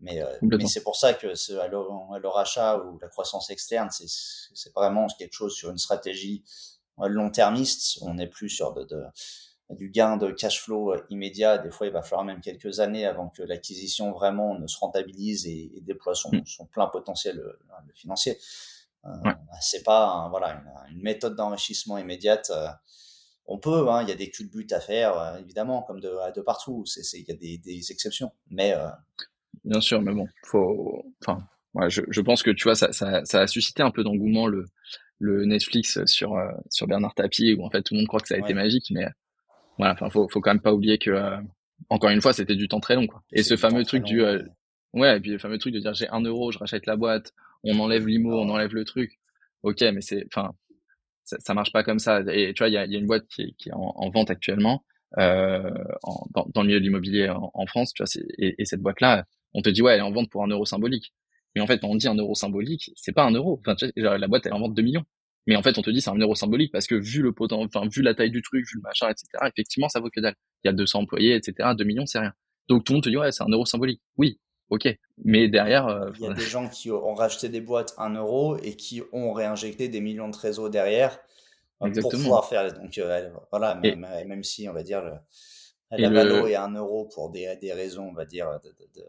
Mais, 0.00 0.22
mais 0.42 0.66
c'est 0.66 0.82
pour 0.82 0.96
ça 0.96 1.14
que 1.14 1.34
ce, 1.34 1.54
à, 1.54 1.68
le, 1.68 2.28
rachat 2.28 2.78
ou 2.78 2.98
la 2.98 3.08
croissance 3.08 3.48
externe, 3.50 3.88
c'est 3.90 4.74
vraiment 4.74 5.06
quelque 5.18 5.32
chose 5.32 5.54
sur 5.54 5.70
une 5.70 5.78
stratégie 5.78 6.42
long-termiste. 6.98 7.98
On 8.02 8.14
n'est 8.14 8.26
plus 8.26 8.50
sur 8.50 8.72
de, 8.74 8.84
de 8.84 9.04
du 9.70 9.90
gain 9.90 10.16
de 10.16 10.30
cash 10.30 10.62
flow 10.62 10.92
euh, 10.92 11.06
immédiat. 11.10 11.58
Des 11.58 11.70
fois, 11.70 11.86
il 11.86 11.92
va 11.92 12.02
falloir 12.02 12.24
même 12.24 12.40
quelques 12.40 12.80
années 12.80 13.04
avant 13.04 13.28
que 13.28 13.42
l'acquisition 13.42 14.12
vraiment 14.12 14.58
ne 14.58 14.66
se 14.66 14.78
rentabilise 14.78 15.46
et, 15.46 15.72
déploie 15.82 16.14
son, 16.14 16.30
mm. 16.32 16.46
son, 16.46 16.66
plein 16.66 16.86
potentiel 16.86 17.38
euh, 17.38 17.52
financier. 17.94 18.38
Euh, 19.04 19.10
C'est 19.60 19.84
pas 19.84 20.28
voilà 20.30 20.62
une, 20.90 21.02
méthode 21.02 21.36
d'enrichissement 21.36 21.98
immédiate. 21.98 22.50
Euh, 22.54 22.68
on 23.46 23.58
peut, 23.58 23.88
hein, 23.88 24.02
il 24.02 24.08
y 24.08 24.12
a 24.12 24.16
des 24.16 24.30
culbutes 24.30 24.72
à 24.72 24.80
faire, 24.80 25.36
évidemment, 25.38 25.82
comme 25.82 26.00
de, 26.00 26.12
de 26.34 26.40
partout. 26.40 26.84
Il 27.14 27.24
y 27.28 27.30
a 27.30 27.36
des, 27.36 27.58
des 27.58 27.92
exceptions, 27.92 28.32
mais 28.50 28.74
bien 29.62 29.80
sûr, 29.80 30.02
mais 30.02 30.12
bon, 30.12 30.26
faut, 30.42 31.04
enfin, 31.22 31.46
ouais, 31.74 31.88
je, 31.88 32.02
je, 32.08 32.20
pense 32.22 32.42
que 32.42 32.50
tu 32.50 32.64
vois, 32.64 32.74
ça, 32.74 32.92
ça, 32.92 33.24
ça 33.24 33.42
a 33.42 33.46
suscité 33.46 33.84
un 33.84 33.92
peu 33.92 34.02
d'engouement 34.02 34.48
le, 34.48 34.64
le 35.20 35.44
Netflix 35.44 36.04
sur 36.06 36.36
sur 36.70 36.88
Bernard 36.88 37.14
Tapie 37.14 37.54
où 37.54 37.64
en 37.64 37.70
fait 37.70 37.82
tout 37.82 37.94
le 37.94 38.00
monde 38.00 38.08
croit 38.08 38.18
que 38.18 38.26
ça 38.26 38.34
a 38.34 38.38
été 38.38 38.52
magique, 38.52 38.88
mais 38.90 39.06
voilà, 39.78 39.94
enfin, 39.94 40.10
faut, 40.10 40.28
faut 40.28 40.40
quand 40.40 40.50
même 40.50 40.60
pas 40.60 40.72
oublier 40.72 40.98
que, 40.98 41.10
euh, 41.10 41.36
encore 41.90 42.10
une 42.10 42.20
fois, 42.20 42.32
c'était 42.32 42.56
du 42.56 42.68
temps 42.68 42.80
très 42.80 42.96
long, 42.96 43.06
quoi. 43.06 43.22
Et 43.32 43.42
ce 43.42 43.56
fameux 43.56 43.84
truc 43.84 44.04
du, 44.04 44.22
euh, 44.22 44.42
ouais, 44.94 45.16
et 45.16 45.20
puis 45.20 45.30
le 45.30 45.38
fameux 45.38 45.58
truc 45.58 45.74
de 45.74 45.80
dire 45.80 45.94
j'ai 45.94 46.08
un 46.08 46.20
euro, 46.22 46.52
je 46.52 46.58
rachète 46.58 46.86
la 46.86 46.96
boîte, 46.96 47.32
on 47.64 47.78
enlève 47.78 48.06
l'IMO, 48.06 48.40
on 48.40 48.48
enlève 48.48 48.74
le 48.74 48.84
truc. 48.84 49.18
Ok, 49.62 49.82
mais 49.82 50.00
c'est, 50.00 50.24
enfin, 50.32 50.52
ça, 51.24 51.36
ça, 51.40 51.54
marche 51.54 51.72
pas 51.72 51.82
comme 51.82 51.98
ça. 51.98 52.20
Et 52.32 52.54
tu 52.54 52.60
vois, 52.60 52.68
il 52.68 52.74
y 52.74 52.76
a, 52.76 52.86
y 52.86 52.96
a, 52.96 52.98
une 52.98 53.06
boîte 53.06 53.26
qui 53.28 53.42
est, 53.42 53.52
qui 53.58 53.68
est 53.70 53.72
en, 53.72 53.92
en, 53.96 54.10
vente 54.10 54.30
actuellement, 54.30 54.84
euh, 55.18 55.70
en, 56.02 56.26
dans, 56.34 56.46
dans, 56.54 56.62
le 56.62 56.68
milieu 56.68 56.80
de 56.80 56.84
l'immobilier 56.84 57.28
en, 57.30 57.50
en, 57.52 57.66
France, 57.66 57.92
tu 57.94 58.02
vois, 58.02 58.22
et, 58.38 58.54
et, 58.58 58.64
cette 58.64 58.80
boîte-là, 58.80 59.24
on 59.54 59.62
te 59.62 59.70
dit 59.70 59.82
ouais, 59.82 59.94
elle 59.94 60.00
est 60.00 60.02
en 60.02 60.12
vente 60.12 60.30
pour 60.30 60.44
un 60.44 60.48
euro 60.48 60.64
symbolique. 60.64 61.12
Mais 61.54 61.62
en 61.62 61.66
fait, 61.66 61.78
quand 61.80 61.88
on 61.88 61.96
dit 61.96 62.08
un 62.08 62.14
euro 62.14 62.34
symbolique, 62.34 62.92
c'est 62.96 63.12
pas 63.12 63.24
un 63.24 63.32
euro. 63.32 63.60
Enfin, 63.60 63.74
tu 63.76 63.90
vois, 63.96 64.18
la 64.18 64.28
boîte, 64.28 64.46
elle 64.46 64.52
est 64.52 64.54
en 64.54 64.60
vente 64.60 64.74
2 64.74 64.82
millions. 64.82 65.04
Mais 65.46 65.56
en 65.56 65.62
fait, 65.62 65.78
on 65.78 65.82
te 65.82 65.90
dit 65.90 66.00
c'est 66.00 66.10
un 66.10 66.18
euro 66.18 66.34
symbolique 66.34 66.72
parce 66.72 66.86
que 66.86 66.94
vu 66.94 67.22
le 67.22 67.32
potentiel, 67.32 67.68
enfin 67.72 67.88
vu 67.88 68.02
la 68.02 68.14
taille 68.14 68.30
du 68.30 68.42
truc, 68.42 68.66
vu 68.66 68.76
le 68.76 68.82
machin, 68.82 69.08
etc. 69.08 69.28
Effectivement, 69.46 69.88
ça 69.88 70.00
vaut 70.00 70.10
que 70.10 70.20
dalle. 70.20 70.34
Il 70.64 70.68
y 70.68 70.70
a 70.70 70.72
200 70.72 71.00
employés, 71.00 71.34
etc. 71.36 71.70
2 71.76 71.84
millions, 71.84 72.06
c'est 72.06 72.18
rien. 72.18 72.32
Donc 72.68 72.84
tout 72.84 72.92
le 72.92 72.96
monde 72.96 73.04
te 73.04 73.08
dit 73.08 73.16
ouais, 73.16 73.30
c'est 73.32 73.44
un 73.44 73.48
euro 73.48 73.64
symbolique. 73.64 74.02
Oui, 74.16 74.40
ok. 74.70 74.88
Mais 75.24 75.48
derrière, 75.48 76.10
il 76.18 76.24
y 76.24 76.26
a 76.26 76.34
des 76.34 76.42
gens 76.42 76.68
qui 76.68 76.90
ont 76.90 77.14
racheté 77.14 77.48
des 77.48 77.60
boîtes 77.60 77.94
1 77.98 78.14
euro 78.14 78.56
et 78.58 78.74
qui 78.74 79.02
ont 79.12 79.32
réinjecté 79.32 79.88
des 79.88 80.00
millions 80.00 80.28
de 80.28 80.32
trésors 80.32 80.70
derrière 80.70 81.18
pour 81.78 82.10
pouvoir 82.10 82.48
faire. 82.48 82.72
Donc 82.74 83.00
voilà, 83.50 83.76
même, 83.76 84.06
même, 84.26 84.42
si 84.42 84.68
on 84.68 84.72
va 84.72 84.82
dire 84.82 85.02
la 85.90 86.10
valeur 86.10 86.48
est 86.48 86.56
1 86.56 86.74
euro 86.74 87.04
pour 87.06 87.30
des, 87.30 87.56
des 87.60 87.72
raisons, 87.72 88.08
on 88.08 88.14
va 88.14 88.24
dire 88.24 88.48
de, 88.64 88.70
de, 88.70 88.88
de, 88.94 89.04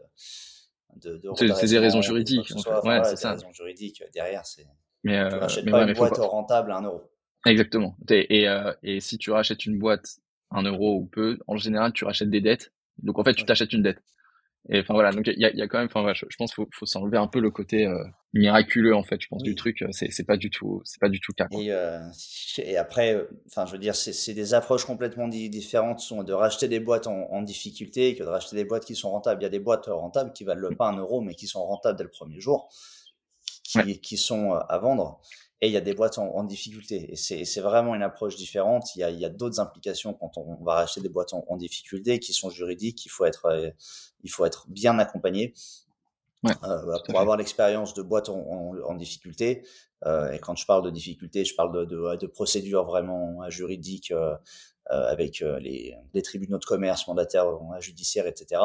c'est 1.56 1.66
des 1.66 1.78
raisons 1.78 2.00
juridiques. 2.00 2.52
ouais, 2.84 3.02
c'est 3.04 3.16
ça. 3.16 3.32
Raisons 3.32 3.52
juridiques 3.52 4.02
derrière, 4.12 4.46
c'est. 4.46 4.66
Mais, 5.04 5.28
tu 5.28 5.36
rachètes 5.36 5.70
pas 5.70 5.84
une 5.84 5.94
boîte 5.94 6.18
rentable 6.18 6.72
à 6.72 6.78
1 6.78 6.82
euro. 6.82 7.02
Exactement. 7.46 7.96
Et, 8.10 8.48
euh, 8.48 8.72
et 8.82 9.00
si 9.00 9.18
tu 9.18 9.30
rachètes 9.30 9.64
une 9.64 9.78
boîte 9.78 10.18
un 10.50 10.62
euro 10.62 10.96
ou 10.96 11.06
peu, 11.06 11.38
en 11.46 11.56
général, 11.56 11.92
tu 11.92 12.04
rachètes 12.04 12.30
des 12.30 12.40
dettes. 12.40 12.72
Donc 13.02 13.18
en 13.18 13.24
fait, 13.24 13.34
tu 13.34 13.44
t'achètes 13.44 13.72
une 13.72 13.82
dette. 13.82 14.02
Et 14.70 14.80
enfin 14.80 14.92
voilà, 14.92 15.12
donc 15.12 15.26
il 15.26 15.38
y 15.38 15.46
a, 15.46 15.54
y 15.54 15.62
a, 15.62 15.68
quand 15.68 15.78
même, 15.78 15.88
enfin 15.92 16.12
je, 16.12 16.26
pense 16.36 16.52
qu'il 16.52 16.64
faut, 16.64 16.68
faut 16.72 16.84
s'enlever 16.84 17.16
un 17.16 17.26
peu 17.26 17.40
le 17.40 17.50
côté 17.50 17.86
euh, 17.86 18.04
miraculeux 18.34 18.94
en 18.94 19.02
fait. 19.02 19.18
Je 19.22 19.28
pense 19.28 19.42
du 19.42 19.54
truc, 19.54 19.80
euh, 19.80 19.88
c'est 19.92 20.10
c'est 20.10 20.24
pas 20.24 20.36
du 20.36 20.50
tout, 20.50 20.82
c'est 20.84 21.00
pas 21.00 21.08
du 21.08 21.20
tout 21.20 21.32
le 21.38 21.44
cas. 21.44 21.48
Et, 21.56 21.72
euh, 21.72 22.00
et 22.58 22.76
après, 22.76 23.16
enfin 23.46 23.64
je 23.64 23.72
veux 23.72 23.78
dire, 23.78 23.94
c'est 23.94 24.34
des 24.34 24.52
approches 24.52 24.84
complètement 24.84 25.26
différentes, 25.28 26.00
sont 26.00 26.22
de 26.22 26.34
racheter 26.34 26.68
des 26.68 26.80
boîtes 26.80 27.06
en, 27.06 27.30
en, 27.30 27.40
difficulté 27.40 28.14
que 28.14 28.24
de 28.24 28.28
racheter 28.28 28.56
des 28.56 28.64
boîtes 28.66 28.84
qui 28.84 28.94
sont 28.94 29.10
rentables. 29.10 29.40
Il 29.40 29.44
y 29.44 29.46
a 29.46 29.50
des 29.50 29.60
boîtes 29.60 29.86
rentables 29.86 30.32
qui 30.34 30.44
valent 30.44 30.68
pas 30.76 30.88
un 30.88 30.98
euro, 30.98 31.22
mais 31.22 31.34
qui 31.34 31.46
sont 31.46 31.64
rentables 31.64 31.96
dès 31.96 32.04
le 32.04 32.10
premier 32.10 32.40
jour, 32.40 32.68
qui, 33.68 34.00
qui 34.00 34.16
sont 34.16 34.52
à 34.52 34.78
vendre 34.78 35.20
et 35.60 35.66
il 35.66 35.72
y 35.72 35.76
a 35.76 35.80
des 35.80 35.94
boîtes 35.94 36.18
en, 36.18 36.28
en 36.36 36.44
difficulté. 36.44 37.12
Et 37.12 37.16
c'est 37.16 37.60
vraiment 37.60 37.94
une 37.94 38.02
approche 38.02 38.36
différente. 38.36 38.94
Il 38.94 39.00
y 39.00 39.02
a, 39.02 39.10
il 39.10 39.18
y 39.18 39.24
a 39.24 39.28
d'autres 39.28 39.58
implications 39.58 40.14
quand 40.14 40.38
on 40.38 40.62
va 40.62 40.74
racheter 40.74 41.00
des 41.00 41.08
boîtes 41.08 41.34
en, 41.34 41.44
en, 41.48 41.56
difficulté 41.56 42.20
qui 42.20 42.32
sont 42.32 42.48
juridiques. 42.48 43.04
Il 43.06 43.08
faut 43.08 43.24
être, 43.24 43.46
euh, 43.46 43.70
il 44.22 44.30
faut 44.30 44.44
être 44.44 44.66
bien 44.68 44.98
accompagné. 44.98 45.54
Ouais, 46.44 46.52
euh, 46.62 46.96
pour 47.06 47.18
avoir 47.18 47.36
l'expérience 47.36 47.94
de 47.94 48.02
boîtes 48.02 48.28
en, 48.28 48.72
en 48.86 48.94
difficulté, 48.94 49.64
euh, 50.06 50.30
et 50.32 50.38
quand 50.38 50.54
je 50.56 50.64
parle 50.66 50.84
de 50.84 50.90
difficulté, 50.90 51.44
je 51.44 51.54
parle 51.54 51.72
de, 51.72 51.84
de, 51.84 52.16
de 52.16 52.26
procédures 52.26 52.84
vraiment 52.84 53.48
juridiques 53.50 54.12
euh, 54.12 54.34
euh, 54.34 54.36
avec 54.90 55.42
euh, 55.42 55.58
les, 55.58 55.96
les, 56.14 56.22
tribunaux 56.22 56.58
de 56.58 56.64
commerce, 56.64 57.06
mandataires 57.06 57.46
judiciaires, 57.80 58.26
etc. 58.26 58.60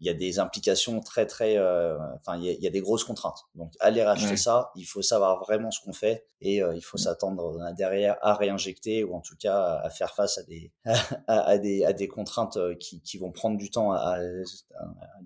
Il 0.00 0.06
y 0.06 0.10
a 0.10 0.14
des 0.14 0.38
implications 0.38 1.00
très 1.00 1.26
très, 1.26 1.56
euh, 1.56 1.96
enfin 2.16 2.36
il, 2.36 2.46
il, 2.46 2.62
y 2.62 2.66
a 2.66 2.70
des 2.70 2.80
grosses 2.80 3.04
contraintes. 3.04 3.40
Donc 3.54 3.72
aller 3.80 4.02
racheter 4.02 4.36
ça, 4.36 4.70
il 4.76 4.84
faut 4.84 5.02
savoir 5.02 5.40
vraiment 5.40 5.70
ce 5.70 5.80
qu'on 5.80 5.92
fait 5.92 6.26
et 6.40 6.56
il 6.58 6.82
faut 6.82 6.98
s'attendre 6.98 7.58
derrière 7.76 8.16
à 8.20 8.34
réinjecter 8.34 9.04
ou 9.04 9.14
en 9.14 9.20
tout 9.20 9.36
cas 9.38 9.80
à 9.82 9.90
faire 9.90 10.14
face 10.14 10.38
à 10.38 10.42
des 10.42 10.72
à, 11.26 11.40
à 11.40 11.58
des, 11.58 11.84
à 11.84 11.92
des 11.92 12.08
contraintes 12.08 12.58
qui, 12.78 13.00
qui 13.00 13.18
vont 13.18 13.32
prendre 13.32 13.56
du 13.56 13.70
temps 13.70 13.92
à, 13.92 14.18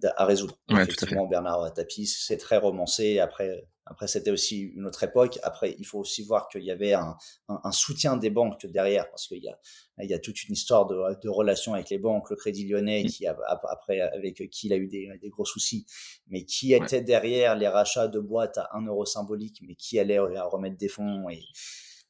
à, 0.03 0.23
à 0.23 0.25
résoudre. 0.25 0.59
Ouais, 0.71 0.83
Effectivement, 0.83 1.27
Bernard 1.27 1.73
Tapie, 1.75 2.07
c'est 2.07 2.37
très 2.37 2.59
romancé. 2.59 3.19
Après, 3.19 3.67
après, 3.91 4.07
c'était 4.07 4.31
aussi 4.31 4.61
une 4.61 4.87
autre 4.87 5.03
époque. 5.03 5.39
Après, 5.43 5.75
il 5.79 5.85
faut 5.85 5.99
aussi 5.99 6.23
voir 6.23 6.49
qu'il 6.49 6.63
y 6.63 6.71
avait 6.71 6.95
un, 6.95 7.17
un, 7.49 7.61
un, 7.65 7.73
soutien 7.73 8.17
des 8.17 8.31
banques 8.31 8.67
derrière, 8.67 9.09
parce 9.11 9.27
qu'il 9.27 9.43
y 9.43 9.49
a, 9.49 9.59
il 10.03 10.11
y 10.11 10.15
a 10.15 10.19
toute 10.19 10.45
une 10.45 10.53
histoire 10.53 10.87
de, 10.87 10.97
de 11.23 11.29
relations 11.29 11.75
avec 11.75 11.91
les 11.91 11.99
banques, 11.99 12.31
le 12.31 12.37
Crédit 12.37 12.69
Lyonnais, 12.69 13.05
qui 13.05 13.27
a, 13.27 13.37
après 13.69 14.01
avec 14.01 14.49
qui 14.51 14.67
il 14.67 14.73
a 14.73 14.77
eu 14.77 14.89
des, 14.89 15.09
des 15.21 15.29
gros 15.31 15.45
soucis, 15.45 15.87
mais 16.29 16.45
qui 16.45 16.73
était 16.75 17.03
derrière 17.03 17.57
les 17.57 17.69
rachats 17.69 18.09
de 18.09 18.21
boîtes 18.21 18.59
à 18.59 18.69
un 18.75 18.87
euro 18.87 19.05
symbolique, 19.05 19.63
mais 19.67 19.75
qui 19.75 19.99
allait 19.99 20.19
remettre 20.19 20.77
des 20.77 20.89
fonds 20.89 21.29
et 21.29 21.43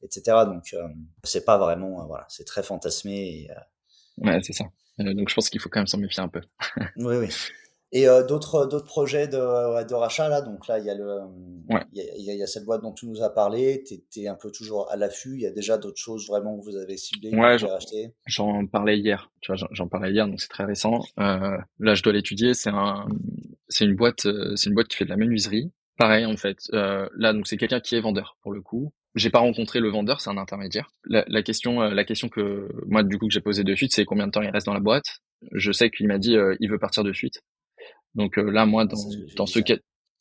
etc. 0.02 0.44
Donc, 0.46 0.72
euh, 0.74 0.88
c'est 1.24 1.44
pas 1.44 1.58
vraiment, 1.58 2.02
euh, 2.02 2.06
voilà, 2.06 2.26
c'est 2.28 2.44
très 2.44 2.62
fantasmé. 2.62 3.42
Et, 3.42 3.50
euh, 3.50 3.54
ouais, 4.18 4.40
c'est 4.42 4.52
ça. 4.52 4.64
donc, 4.98 5.28
je 5.28 5.34
pense 5.34 5.48
qu'il 5.48 5.60
faut 5.60 5.68
quand 5.68 5.80
même 5.80 5.86
s'en 5.86 5.98
méfier 5.98 6.22
un 6.22 6.28
peu. 6.28 6.40
oui, 6.96 7.16
oui. 7.16 7.28
Et 7.90 8.06
euh, 8.06 8.22
d'autres 8.22 8.66
d'autres 8.66 8.84
projets 8.84 9.28
de, 9.28 9.38
de 9.86 9.94
rachat 9.94 10.28
là, 10.28 10.42
donc 10.42 10.68
là 10.68 10.78
il 10.78 10.84
y 10.84 10.90
a 10.90 10.94
le 10.94 11.20
il, 11.92 12.02
y 12.02 12.30
a, 12.30 12.34
il 12.34 12.38
y 12.38 12.42
a 12.42 12.46
cette 12.46 12.64
boîte 12.64 12.82
dont 12.82 12.92
tu 12.92 13.06
nous 13.06 13.22
as 13.22 13.30
parlé. 13.30 13.82
tu 13.84 14.20
es 14.20 14.28
un 14.28 14.34
peu 14.34 14.50
toujours 14.50 14.90
à 14.90 14.96
l'affût. 14.96 15.34
Il 15.34 15.40
y 15.40 15.46
a 15.46 15.50
déjà 15.50 15.78
d'autres 15.78 15.98
choses 15.98 16.26
vraiment 16.26 16.58
que 16.58 16.64
vous 16.64 16.76
avez 16.76 16.96
ciblées. 16.98 17.34
Ouais, 17.34 17.56
j'en 18.26 18.66
parlais 18.66 18.98
hier. 18.98 19.30
Tu 19.40 19.52
vois, 19.52 19.68
j'en 19.72 19.88
parlais 19.88 20.12
hier, 20.12 20.26
donc 20.26 20.40
c'est 20.40 20.48
très 20.48 20.64
récent. 20.64 21.00
Euh, 21.18 21.56
là, 21.78 21.94
je 21.94 22.02
dois 22.02 22.12
l'étudier. 22.12 22.52
C'est 22.52 22.70
un 22.70 23.06
c'est 23.68 23.84
une 23.84 23.96
boîte 23.96 24.26
euh, 24.26 24.54
c'est 24.56 24.68
une 24.68 24.74
boîte 24.74 24.88
qui 24.88 24.96
fait 24.96 25.04
de 25.04 25.10
la 25.10 25.16
menuiserie. 25.16 25.70
Pareil 25.96 26.26
en 26.26 26.36
fait. 26.36 26.58
Euh, 26.74 27.08
là, 27.16 27.32
donc 27.32 27.46
c'est 27.46 27.56
quelqu'un 27.56 27.80
qui 27.80 27.96
est 27.96 28.00
vendeur 28.00 28.36
pour 28.42 28.52
le 28.52 28.60
coup. 28.60 28.92
J'ai 29.14 29.30
pas 29.30 29.40
rencontré 29.40 29.80
le 29.80 29.88
vendeur, 29.88 30.20
c'est 30.20 30.30
un 30.30 30.36
intermédiaire. 30.36 30.90
La, 31.04 31.24
la 31.26 31.42
question, 31.42 31.82
euh, 31.82 31.90
la 31.90 32.04
question 32.04 32.28
que 32.28 32.68
moi 32.86 33.02
du 33.02 33.18
coup 33.18 33.26
que 33.26 33.32
j'ai 33.32 33.40
posée 33.40 33.64
de 33.64 33.74
suite, 33.74 33.92
c'est 33.92 34.04
combien 34.04 34.26
de 34.26 34.32
temps 34.32 34.42
il 34.42 34.50
reste 34.50 34.66
dans 34.66 34.74
la 34.74 34.80
boîte? 34.80 35.20
Je 35.52 35.72
sais 35.72 35.90
qu'il 35.90 36.06
m'a 36.06 36.18
dit 36.18 36.36
euh, 36.36 36.54
il 36.60 36.70
veut 36.70 36.78
partir 36.78 37.02
de 37.02 37.12
suite. 37.12 37.42
Donc 38.18 38.36
euh, 38.36 38.50
là, 38.50 38.66
moi, 38.66 38.84
dans, 38.84 38.98
dans 39.36 39.46
ce 39.46 39.60
cas, 39.60 39.76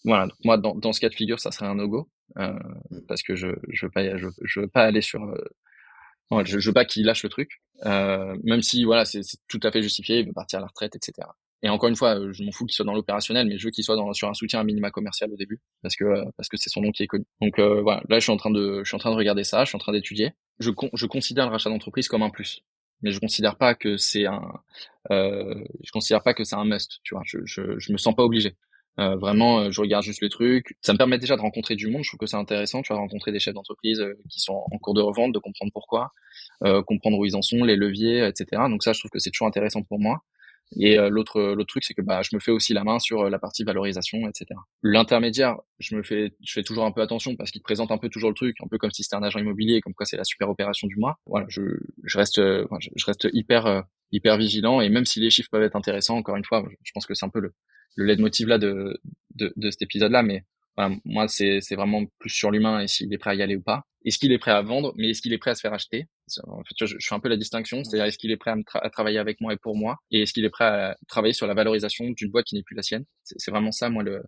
voilà, 0.06 0.28
moi 0.46 0.58
dans, 0.58 0.76
dans 0.76 0.94
ce 0.94 1.02
cas 1.02 1.10
de 1.10 1.16
figure, 1.16 1.40
ça 1.40 1.52
serait 1.52 1.66
un 1.66 1.76
no-go 1.76 2.08
euh, 2.38 2.54
mm. 2.92 3.02
parce 3.08 3.24
que 3.24 3.36
je 3.36 3.48
je 3.70 3.88
veux 3.88 3.92
pas 3.92 4.18
je, 4.18 4.28
je 4.44 4.60
veux 4.62 4.68
pas 4.68 4.84
aller 4.84 5.02
sur 5.02 5.24
euh, 5.24 6.44
je, 6.46 6.60
je 6.60 6.70
veux 6.70 6.74
pas 6.74 6.86
qu'il 6.86 7.06
lâche 7.06 7.24
le 7.24 7.30
truc, 7.30 7.62
euh, 7.86 8.38
même 8.44 8.62
si 8.62 8.86
voilà 8.86 9.04
c'est 9.04 9.22
tout 9.48 9.60
à 9.64 9.72
fait 9.72 9.82
justifié, 9.82 10.20
il 10.20 10.28
veut 10.28 10.34
partir 10.34 10.60
à 10.60 10.62
la 10.62 10.68
retraite, 10.68 10.96
etc. 10.96 11.28
Et 11.64 11.70
encore 11.70 11.90
une 11.90 11.96
fois, 11.96 12.20
je 12.32 12.44
m'en 12.44 12.52
fous 12.52 12.68
qu'il 12.68 12.76
soit 12.76 12.86
dans 12.86 12.94
l'opérationnel, 12.94 13.48
mais 13.48 13.58
je 13.58 13.66
veux 13.66 13.72
qu'il 13.72 13.84
soit 13.84 13.96
dans, 13.96 14.14
sur 14.14 14.30
un 14.30 14.36
soutien 14.36 14.60
à 14.60 14.64
minima 14.64 14.92
commercial 14.92 15.34
au 15.34 15.36
début, 15.36 15.60
parce 15.82 15.96
que 15.96 16.06
parce 16.38 16.50
que 16.50 16.58
c'est 16.58 16.70
son 16.70 16.82
nom 16.82 16.92
qui 16.92 17.02
est 17.02 17.08
connu. 17.08 17.26
Donc 17.42 17.60
voilà, 17.60 18.04
là 18.10 18.20
je 18.20 18.24
suis 18.24 18.32
en 18.32 18.38
train 18.38 18.52
de 18.52 18.84
je 18.84 18.90
suis 18.90 18.96
en 18.96 19.00
train 19.00 19.12
de 19.12 19.16
regarder 19.16 19.44
ça, 19.44 19.64
je 19.64 19.70
suis 19.70 19.76
en 19.76 19.80
train 19.80 19.94
d'étudier. 19.94 20.34
Je 20.60 20.70
je 20.94 21.06
considère 21.08 21.48
le 21.48 21.52
rachat 21.52 21.72
d'entreprise 21.72 22.08
comme 22.08 22.22
un 22.22 22.30
plus 22.30 22.62
mais 23.02 23.12
je 23.12 23.20
considère 23.20 23.58
pas 23.58 23.76
que 23.76 23.98
c'est 23.98 24.26
un 24.26 24.42
euh, 25.12 25.64
je 25.84 25.92
considère 25.92 26.24
pas 26.24 26.34
que 26.34 26.44
c'est 26.44 26.56
un 26.56 26.66
must 26.66 27.00
tu 27.04 27.16
vois. 27.16 27.24
Je, 27.26 27.40
je 27.46 27.80
je 27.80 27.92
me 27.92 27.98
sens 27.98 28.16
pas 28.16 28.24
obligé. 28.24 28.56
Euh, 29.00 29.16
vraiment 29.16 29.60
euh, 29.60 29.72
je 29.72 29.80
regarde 29.80 30.04
juste 30.04 30.22
les 30.24 30.30
trucs 30.30 30.76
ça 30.82 30.92
me 30.92 30.98
permet 30.98 31.20
déjà 31.20 31.36
de 31.36 31.42
rencontrer 31.42 31.76
du 31.76 31.88
monde. 31.88 32.04
Je 32.04 32.10
trouve 32.10 32.20
que 32.20 32.26
c'est 32.26 32.38
intéressant 32.38 32.82
tu 32.82 32.92
vois 32.94 33.00
rencontrer 33.02 33.32
des 33.32 33.40
chefs 33.40 33.54
d'entreprise 33.54 34.00
euh, 34.00 34.16
qui 34.30 34.40
sont 34.40 34.64
en 34.72 34.78
cours 34.80 34.96
de 34.96 35.02
revente 35.02 35.34
de 35.34 35.40
comprendre 35.40 35.72
pourquoi 35.72 36.12
euh, 36.64 36.82
comprendre 36.84 37.18
où 37.20 37.26
ils 37.26 37.36
en 37.36 37.44
sont 37.44 37.64
les 37.64 37.76
leviers 37.76 38.26
etc 38.26 38.64
donc 38.70 38.84
ça 38.84 38.94
je 38.94 39.00
trouve 39.00 39.12
que 39.12 39.20
c'est 39.20 39.30
toujours 39.30 39.48
intéressant 39.48 39.84
pour 39.84 40.00
moi 40.00 40.24
et 40.76 41.00
euh, 41.00 41.10
l'autre 41.10 41.40
l'autre 41.40 41.68
truc 41.68 41.84
c'est 41.84 41.94
que 41.94 42.02
bah 42.02 42.22
je 42.24 42.36
me 42.36 42.40
fais 42.40 42.52
aussi 42.52 42.74
la 42.74 42.84
main 42.84 43.00
sur 43.00 43.22
euh, 43.22 43.30
la 43.30 43.40
partie 43.40 43.64
valorisation 43.64 44.20
etc. 44.28 44.46
L'intermédiaire, 44.84 45.58
je 45.80 45.96
me 45.96 46.04
fais 46.04 46.34
je 46.44 46.54
fais 46.54 46.64
toujours 46.64 46.86
un 46.86 46.92
peu 46.92 47.02
attention 47.02 47.36
parce 47.36 47.52
qu'il 47.52 47.62
présente 47.62 47.92
un 47.92 47.98
peu 47.98 48.10
toujours 48.10 48.30
le 48.30 48.36
truc, 48.36 48.56
un 48.64 48.68
peu 48.68 48.78
comme 48.78 48.92
si 48.92 49.04
c'était 49.04 49.16
un 49.16 49.24
agent 49.24 49.40
immobilier, 49.40 49.82
comme 49.82 49.94
quoi 49.94 50.06
c'est 50.06 50.18
la 50.18 50.24
super 50.24 50.50
opération 50.50 50.88
du 50.88 50.98
mois. 50.98 51.18
Voilà, 51.26 51.46
je 51.50 51.62
je 52.04 52.18
reste 52.18 52.38
je 52.42 53.06
reste 53.06 53.28
hyper 53.34 53.84
hyper 54.12 54.38
vigilant 54.38 54.82
et 54.82 54.90
même 54.90 55.06
si 55.06 55.20
les 55.20 55.30
chiffres 55.30 55.50
peuvent 55.52 55.64
être 55.64 55.76
intéressants, 55.76 56.18
encore 56.18 56.36
une 56.36 56.46
fois, 56.46 56.66
je 56.84 56.92
pense 56.94 57.06
que 57.06 57.14
c'est 57.14 57.26
un 57.26 57.30
peu 57.30 57.40
le 57.40 57.54
le 57.96 58.06
leitmotiv 58.06 58.48
là 58.48 58.58
de 58.58 59.00
de, 59.36 59.54
de 59.56 59.72
cet 59.72 59.82
épisode 59.82 60.12
là, 60.12 60.24
mais 60.24 60.44
moi, 61.06 61.28
c'est, 61.28 61.60
c'est 61.62 61.76
vraiment 61.76 62.04
plus 62.20 62.30
sur 62.30 62.52
l'humain 62.52 62.82
et 62.82 62.88
s'il 62.88 63.12
est 63.14 63.18
prêt 63.18 63.32
à 63.32 63.36
y 63.36 63.42
aller 63.42 63.56
ou 63.56 63.62
pas. 63.62 63.84
Est-ce 64.06 64.20
qu'il 64.20 64.32
est 64.32 64.38
prêt 64.38 64.52
à 64.52 64.62
vendre, 64.62 64.94
mais 64.96 65.10
est-ce 65.10 65.22
qu'il 65.22 65.34
est 65.34 65.38
prêt 65.38 65.52
à 65.52 65.56
se 65.56 65.62
faire 65.62 65.74
acheter? 65.74 66.06
En 66.48 66.64
fait, 66.64 66.76
je, 66.86 66.96
je, 66.98 67.08
fais 67.08 67.16
un 67.16 67.20
peu 67.20 67.30
la 67.30 67.36
distinction, 67.36 67.84
c'est-à-dire 67.84 68.06
est-ce 68.06 68.18
qu'il 68.18 68.32
est 68.32 68.38
prêt 68.38 68.54
à, 68.74 68.90
travailler 68.90 69.18
avec 69.18 69.42
moi 69.42 69.54
et 69.54 69.58
pour 69.58 69.76
moi, 69.76 69.98
et 70.12 70.22
est-ce 70.22 70.34
qu'il 70.34 70.46
est 70.46 70.50
prêt 70.50 70.66
à 70.66 70.96
travailler 71.08 71.34
sur 71.34 71.48
la 71.48 71.54
valorisation 71.54 72.10
d'une 72.12 72.30
boîte 72.30 72.46
qui 72.46 72.56
n'est 72.56 72.64
plus 72.64 72.76
la 72.76 72.84
sienne? 72.84 73.06
C'est, 73.24 73.52
vraiment 73.52 73.72
ça, 73.72 73.90
moi, 73.90 74.04
le, 74.04 74.24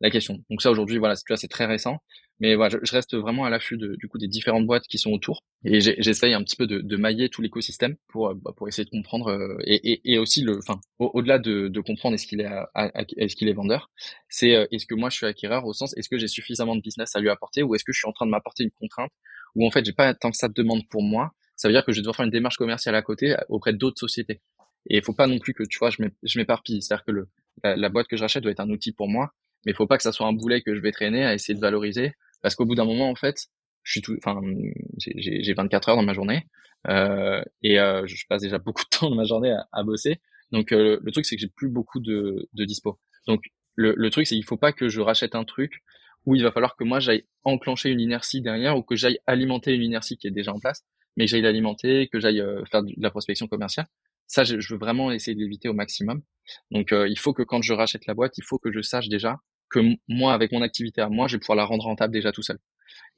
la 0.00 0.10
question. 0.10 0.38
Donc 0.50 0.62
ça, 0.62 0.70
aujourd'hui, 0.70 0.98
voilà, 0.98 1.14
c'est 1.16 1.48
très 1.48 1.66
récent. 1.66 1.98
Mais 2.40 2.54
voilà, 2.54 2.78
je, 2.82 2.92
reste 2.92 3.16
vraiment 3.16 3.44
à 3.44 3.50
l'affût 3.50 3.76
de, 3.76 3.96
du 3.96 4.06
coup 4.06 4.16
des 4.16 4.28
différentes 4.28 4.64
boîtes 4.64 4.86
qui 4.86 4.98
sont 4.98 5.10
autour. 5.10 5.42
Et 5.64 5.80
j'essaye 5.80 6.34
un 6.34 6.42
petit 6.44 6.54
peu 6.54 6.68
de, 6.68 6.80
de 6.80 6.96
mailler 6.96 7.28
tout 7.28 7.42
l'écosystème 7.42 7.96
pour 8.06 8.32
bah, 8.36 8.52
pour 8.56 8.68
essayer 8.68 8.84
de 8.84 8.90
comprendre 8.90 9.28
euh, 9.28 9.56
et, 9.64 9.92
et, 9.92 10.12
et, 10.12 10.18
aussi 10.18 10.42
le, 10.42 10.58
enfin 10.58 10.80
au-delà 11.00 11.40
de, 11.40 11.66
de, 11.66 11.80
comprendre 11.80 12.14
est-ce 12.14 12.28
qu'il 12.28 12.40
est 12.40 12.48
est-ce 13.16 13.34
qu'il 13.34 13.48
est 13.48 13.52
vendeur, 13.52 13.90
c'est 14.28 14.54
euh, 14.54 14.66
est-ce 14.70 14.86
que 14.86 14.94
moi 14.94 15.10
je 15.10 15.16
suis 15.16 15.26
acquéreur 15.26 15.64
au 15.66 15.72
sens 15.72 15.96
est-ce 15.96 16.08
que 16.08 16.16
j'ai 16.16 16.28
suffisamment 16.28 16.76
de 16.76 16.80
business 16.80 17.16
à 17.16 17.20
lui 17.20 17.28
apporter 17.28 17.64
ou 17.64 17.74
est-ce 17.74 17.82
que 17.84 17.92
je 17.92 17.98
suis 17.98 18.08
en 18.08 18.12
train 18.12 18.26
de 18.26 18.30
m'apporter 18.30 18.62
une 18.62 18.70
contrainte 18.70 19.10
où 19.56 19.66
en 19.66 19.70
fait 19.72 19.84
j'ai 19.84 19.92
pas 19.92 20.14
tant 20.14 20.30
que 20.30 20.36
ça 20.36 20.46
de 20.48 20.54
demande 20.54 20.88
pour 20.88 21.02
moi, 21.02 21.32
ça 21.56 21.66
veut 21.66 21.74
dire 21.74 21.84
que 21.84 21.92
je 21.92 22.00
dois 22.02 22.12
faire 22.12 22.24
une 22.24 22.30
démarche 22.30 22.56
commerciale 22.56 22.94
à 22.94 23.02
côté 23.02 23.34
auprès 23.48 23.72
d'autres 23.72 23.98
sociétés. 23.98 24.40
Et 24.90 24.98
il 24.98 25.02
faut 25.02 25.12
pas 25.12 25.26
non 25.26 25.38
plus 25.38 25.54
que 25.54 25.64
tu 25.64 25.78
vois 25.78 25.90
je 25.90 26.38
m'éparpille, 26.38 26.82
c'est-à-dire 26.82 27.04
que 27.04 27.12
le 27.12 27.28
la, 27.64 27.74
la 27.76 27.88
boîte 27.88 28.06
que 28.06 28.16
je 28.16 28.22
rachète 28.22 28.44
doit 28.44 28.52
être 28.52 28.60
un 28.60 28.70
outil 28.70 28.92
pour 28.92 29.08
moi, 29.08 29.32
mais 29.66 29.72
il 29.72 29.74
faut 29.74 29.86
pas 29.88 29.96
que 29.96 30.02
ça 30.04 30.12
soit 30.12 30.26
un 30.26 30.32
boulet 30.32 30.62
que 30.62 30.74
je 30.74 30.80
vais 30.80 30.92
traîner 30.92 31.24
à 31.24 31.34
essayer 31.34 31.54
de 31.54 31.60
valoriser 31.60 32.12
parce 32.42 32.54
qu'au 32.54 32.64
bout 32.64 32.74
d'un 32.74 32.84
moment 32.84 33.10
en 33.10 33.14
fait 33.14 33.48
je 33.82 33.92
suis 33.92 34.02
tout 34.02 34.16
enfin 34.18 34.40
j'ai 34.98 35.54
24 35.54 35.88
heures 35.88 35.96
dans 35.96 36.02
ma 36.02 36.12
journée 36.12 36.46
euh, 36.88 37.42
et 37.62 37.80
euh, 37.80 38.06
je 38.06 38.24
passe 38.28 38.42
déjà 38.42 38.58
beaucoup 38.58 38.82
de 38.84 38.88
temps 38.98 39.10
dans 39.10 39.16
ma 39.16 39.24
journée 39.24 39.52
à, 39.52 39.66
à 39.72 39.82
bosser. 39.82 40.20
Donc 40.52 40.72
euh, 40.72 40.98
le 41.02 41.12
truc 41.12 41.26
c'est 41.26 41.36
que 41.36 41.40
j'ai 41.40 41.48
plus 41.48 41.68
beaucoup 41.68 42.00
de, 42.00 42.48
de 42.52 42.64
dispo. 42.64 42.98
Donc 43.26 43.42
le, 43.74 43.94
le 43.96 44.10
truc 44.10 44.26
c'est 44.26 44.34
qu'il 44.34 44.44
faut 44.44 44.56
pas 44.56 44.72
que 44.72 44.88
je 44.88 45.00
rachète 45.00 45.34
un 45.34 45.44
truc 45.44 45.82
où 46.26 46.34
il 46.34 46.42
va 46.42 46.52
falloir 46.52 46.76
que 46.76 46.84
moi 46.84 47.00
j'aille 47.00 47.24
enclencher 47.44 47.90
une 47.90 48.00
inertie 48.00 48.42
derrière 48.42 48.76
ou 48.76 48.82
que 48.82 48.96
j'aille 48.96 49.18
alimenter 49.26 49.74
une 49.74 49.82
inertie 49.82 50.16
qui 50.16 50.26
est 50.26 50.32
déjà 50.32 50.52
en 50.52 50.58
place 50.58 50.84
mais 51.16 51.24
que 51.24 51.30
j'aille 51.30 51.42
l'alimenter 51.42 52.08
que 52.08 52.20
j'aille 52.20 52.40
euh, 52.40 52.64
faire 52.70 52.82
de 52.82 52.92
la 52.96 53.10
prospection 53.10 53.46
commerciale. 53.46 53.86
Ça 54.26 54.44
je, 54.44 54.60
je 54.60 54.74
veux 54.74 54.78
vraiment 54.78 55.10
essayer 55.10 55.34
de 55.34 55.40
l'éviter 55.40 55.68
au 55.68 55.74
maximum. 55.74 56.22
Donc 56.70 56.92
euh, 56.92 57.08
il 57.08 57.18
faut 57.18 57.32
que 57.32 57.42
quand 57.42 57.62
je 57.62 57.72
rachète 57.72 58.06
la 58.06 58.14
boîte 58.14 58.36
il 58.38 58.44
faut 58.44 58.58
que 58.58 58.70
je 58.72 58.80
sache 58.80 59.08
déjà 59.08 59.38
que 59.70 59.80
moi, 60.08 60.32
avec 60.32 60.52
mon 60.52 60.62
activité 60.62 61.00
à 61.00 61.08
moi, 61.08 61.28
je 61.28 61.36
vais 61.36 61.40
pouvoir 61.40 61.56
la 61.56 61.64
rendre 61.64 61.84
rentable 61.84 62.12
déjà 62.12 62.32
tout 62.32 62.42
seul. 62.42 62.58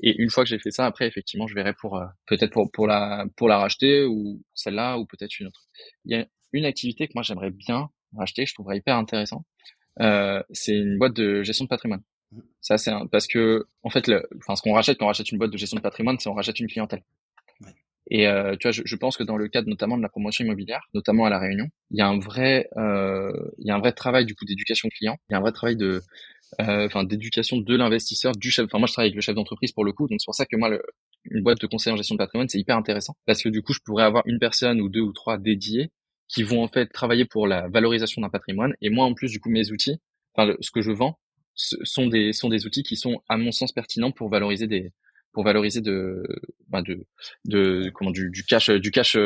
Et 0.00 0.14
une 0.20 0.30
fois 0.30 0.44
que 0.44 0.50
j'ai 0.50 0.58
fait 0.58 0.70
ça, 0.70 0.86
après, 0.86 1.06
effectivement, 1.06 1.46
je 1.46 1.54
verrai 1.54 1.74
pour 1.74 1.96
euh, 1.96 2.06
peut-être 2.26 2.52
pour 2.52 2.70
pour 2.72 2.86
la 2.86 3.26
pour 3.36 3.48
la 3.48 3.58
racheter 3.58 4.04
ou 4.04 4.42
celle-là 4.54 4.98
ou 4.98 5.06
peut-être 5.06 5.38
une 5.40 5.48
autre. 5.48 5.68
Il 6.04 6.16
y 6.16 6.20
a 6.20 6.26
une 6.52 6.64
activité 6.64 7.06
que 7.06 7.12
moi 7.14 7.22
j'aimerais 7.22 7.50
bien 7.50 7.90
racheter, 8.16 8.46
je 8.46 8.54
trouverais 8.54 8.78
hyper 8.78 8.96
intéressant. 8.96 9.44
euh, 10.00 10.42
c'est 10.52 10.74
une 10.74 10.98
boîte 10.98 11.14
de 11.14 11.42
gestion 11.42 11.64
de 11.66 11.68
patrimoine. 11.70 12.02
Ça, 12.60 12.78
c'est 12.78 12.92
parce 13.10 13.26
que 13.26 13.66
en 13.82 13.90
fait, 13.90 14.06
le, 14.08 14.22
enfin, 14.38 14.56
ce 14.56 14.62
qu'on 14.62 14.74
rachète 14.74 14.98
quand 14.98 15.06
on 15.06 15.08
rachète 15.08 15.30
une 15.32 15.38
boîte 15.38 15.50
de 15.50 15.58
gestion 15.58 15.76
de 15.76 15.82
patrimoine, 15.82 16.18
c'est 16.18 16.28
on 16.28 16.34
rachète 16.34 16.60
une 16.60 16.68
clientèle. 16.68 17.02
Et 18.10 18.26
euh, 18.26 18.56
tu 18.58 18.66
vois, 18.66 18.72
je, 18.72 18.82
je, 18.84 18.96
pense 18.96 19.16
que 19.16 19.22
dans 19.22 19.36
le 19.36 19.48
cadre 19.48 19.68
notamment 19.68 19.96
de 19.96 20.02
la 20.02 20.08
promotion 20.08 20.44
immobilière, 20.44 20.80
notamment 20.94 21.26
à 21.26 21.30
la 21.30 21.38
Réunion, 21.38 21.68
il 21.92 21.98
y 21.98 22.00
a 22.00 22.08
un 22.08 22.18
vrai, 22.18 22.68
euh, 22.76 23.32
il 23.58 23.68
y 23.68 23.70
a 23.70 23.76
un 23.76 23.78
vrai 23.78 23.92
travail 23.92 24.26
du 24.26 24.34
coup 24.34 24.44
d'éducation 24.44 24.88
client. 24.88 25.16
Il 25.28 25.32
y 25.32 25.36
a 25.36 25.38
un 25.38 25.40
vrai 25.40 25.52
travail 25.52 25.76
de, 25.76 26.02
enfin, 26.58 27.04
d'éducation 27.04 27.58
de 27.58 27.76
l'investisseur, 27.76 28.32
du 28.32 28.50
chef. 28.50 28.66
Enfin, 28.66 28.78
moi, 28.78 28.86
je 28.86 28.92
travaille 28.92 29.08
avec 29.08 29.16
le 29.16 29.20
chef 29.20 29.34
d'entreprise 29.34 29.72
pour 29.72 29.84
le 29.84 29.92
coup, 29.92 30.08
donc 30.08 30.20
c'est 30.20 30.26
pour 30.26 30.34
ça 30.34 30.46
que 30.46 30.56
moi, 30.56 30.68
le, 30.68 30.82
une 31.24 31.42
boîte 31.42 31.60
de 31.60 31.66
conseil 31.66 31.92
en 31.92 31.96
gestion 31.96 32.14
de 32.14 32.18
patrimoine, 32.18 32.48
c'est 32.48 32.58
hyper 32.58 32.76
intéressant 32.76 33.16
parce 33.26 33.42
que 33.42 33.48
du 33.48 33.62
coup, 33.62 33.72
je 33.72 33.80
pourrais 33.84 34.04
avoir 34.04 34.22
une 34.26 34.38
personne 34.38 34.80
ou 34.80 34.88
deux 34.88 35.00
ou 35.00 35.12
trois 35.12 35.38
dédiés 35.38 35.90
qui 36.28 36.42
vont 36.42 36.62
en 36.62 36.68
fait 36.68 36.86
travailler 36.86 37.24
pour 37.24 37.46
la 37.46 37.68
valorisation 37.68 38.22
d'un 38.22 38.28
patrimoine. 38.30 38.74
Et 38.80 38.90
moi, 38.90 39.04
en 39.04 39.14
plus, 39.14 39.30
du 39.30 39.40
coup, 39.40 39.50
mes 39.50 39.70
outils, 39.72 39.98
enfin, 40.34 40.54
ce 40.60 40.70
que 40.70 40.80
je 40.80 40.92
vends, 40.92 41.18
sont 41.54 42.06
des 42.06 42.32
sont 42.32 42.48
des 42.48 42.66
outils 42.66 42.82
qui 42.82 42.96
sont 42.96 43.22
à 43.28 43.36
mon 43.36 43.52
sens 43.52 43.72
pertinents 43.72 44.12
pour 44.12 44.30
valoriser 44.30 44.66
des 44.66 44.92
pour 45.32 45.44
valoriser 45.44 45.80
de 45.80 46.22
bah 46.68 46.82
de 46.82 47.06
de 47.44 47.90
comment 47.94 48.10
du, 48.10 48.30
du 48.30 48.44
cash 48.44 48.70
du 48.70 48.90
cash 48.90 49.16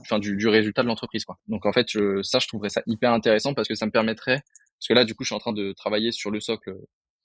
enfin 0.00 0.18
du, 0.18 0.36
du 0.36 0.48
résultat 0.48 0.82
de 0.82 0.88
l'entreprise 0.88 1.24
quoi 1.24 1.38
donc 1.48 1.66
en 1.66 1.72
fait 1.72 1.86
je, 1.90 2.22
ça 2.22 2.38
je 2.38 2.46
trouverais 2.46 2.70
ça 2.70 2.82
hyper 2.86 3.12
intéressant 3.12 3.52
parce 3.54 3.68
que 3.68 3.74
ça 3.74 3.86
me 3.86 3.90
permettrait 3.90 4.42
parce 4.82 4.88
que 4.88 4.94
là 4.94 5.04
du 5.04 5.14
coup 5.14 5.22
je 5.22 5.28
suis 5.28 5.34
en 5.36 5.38
train 5.38 5.52
de 5.52 5.72
travailler 5.72 6.10
sur 6.10 6.32
le 6.32 6.40
socle 6.40 6.74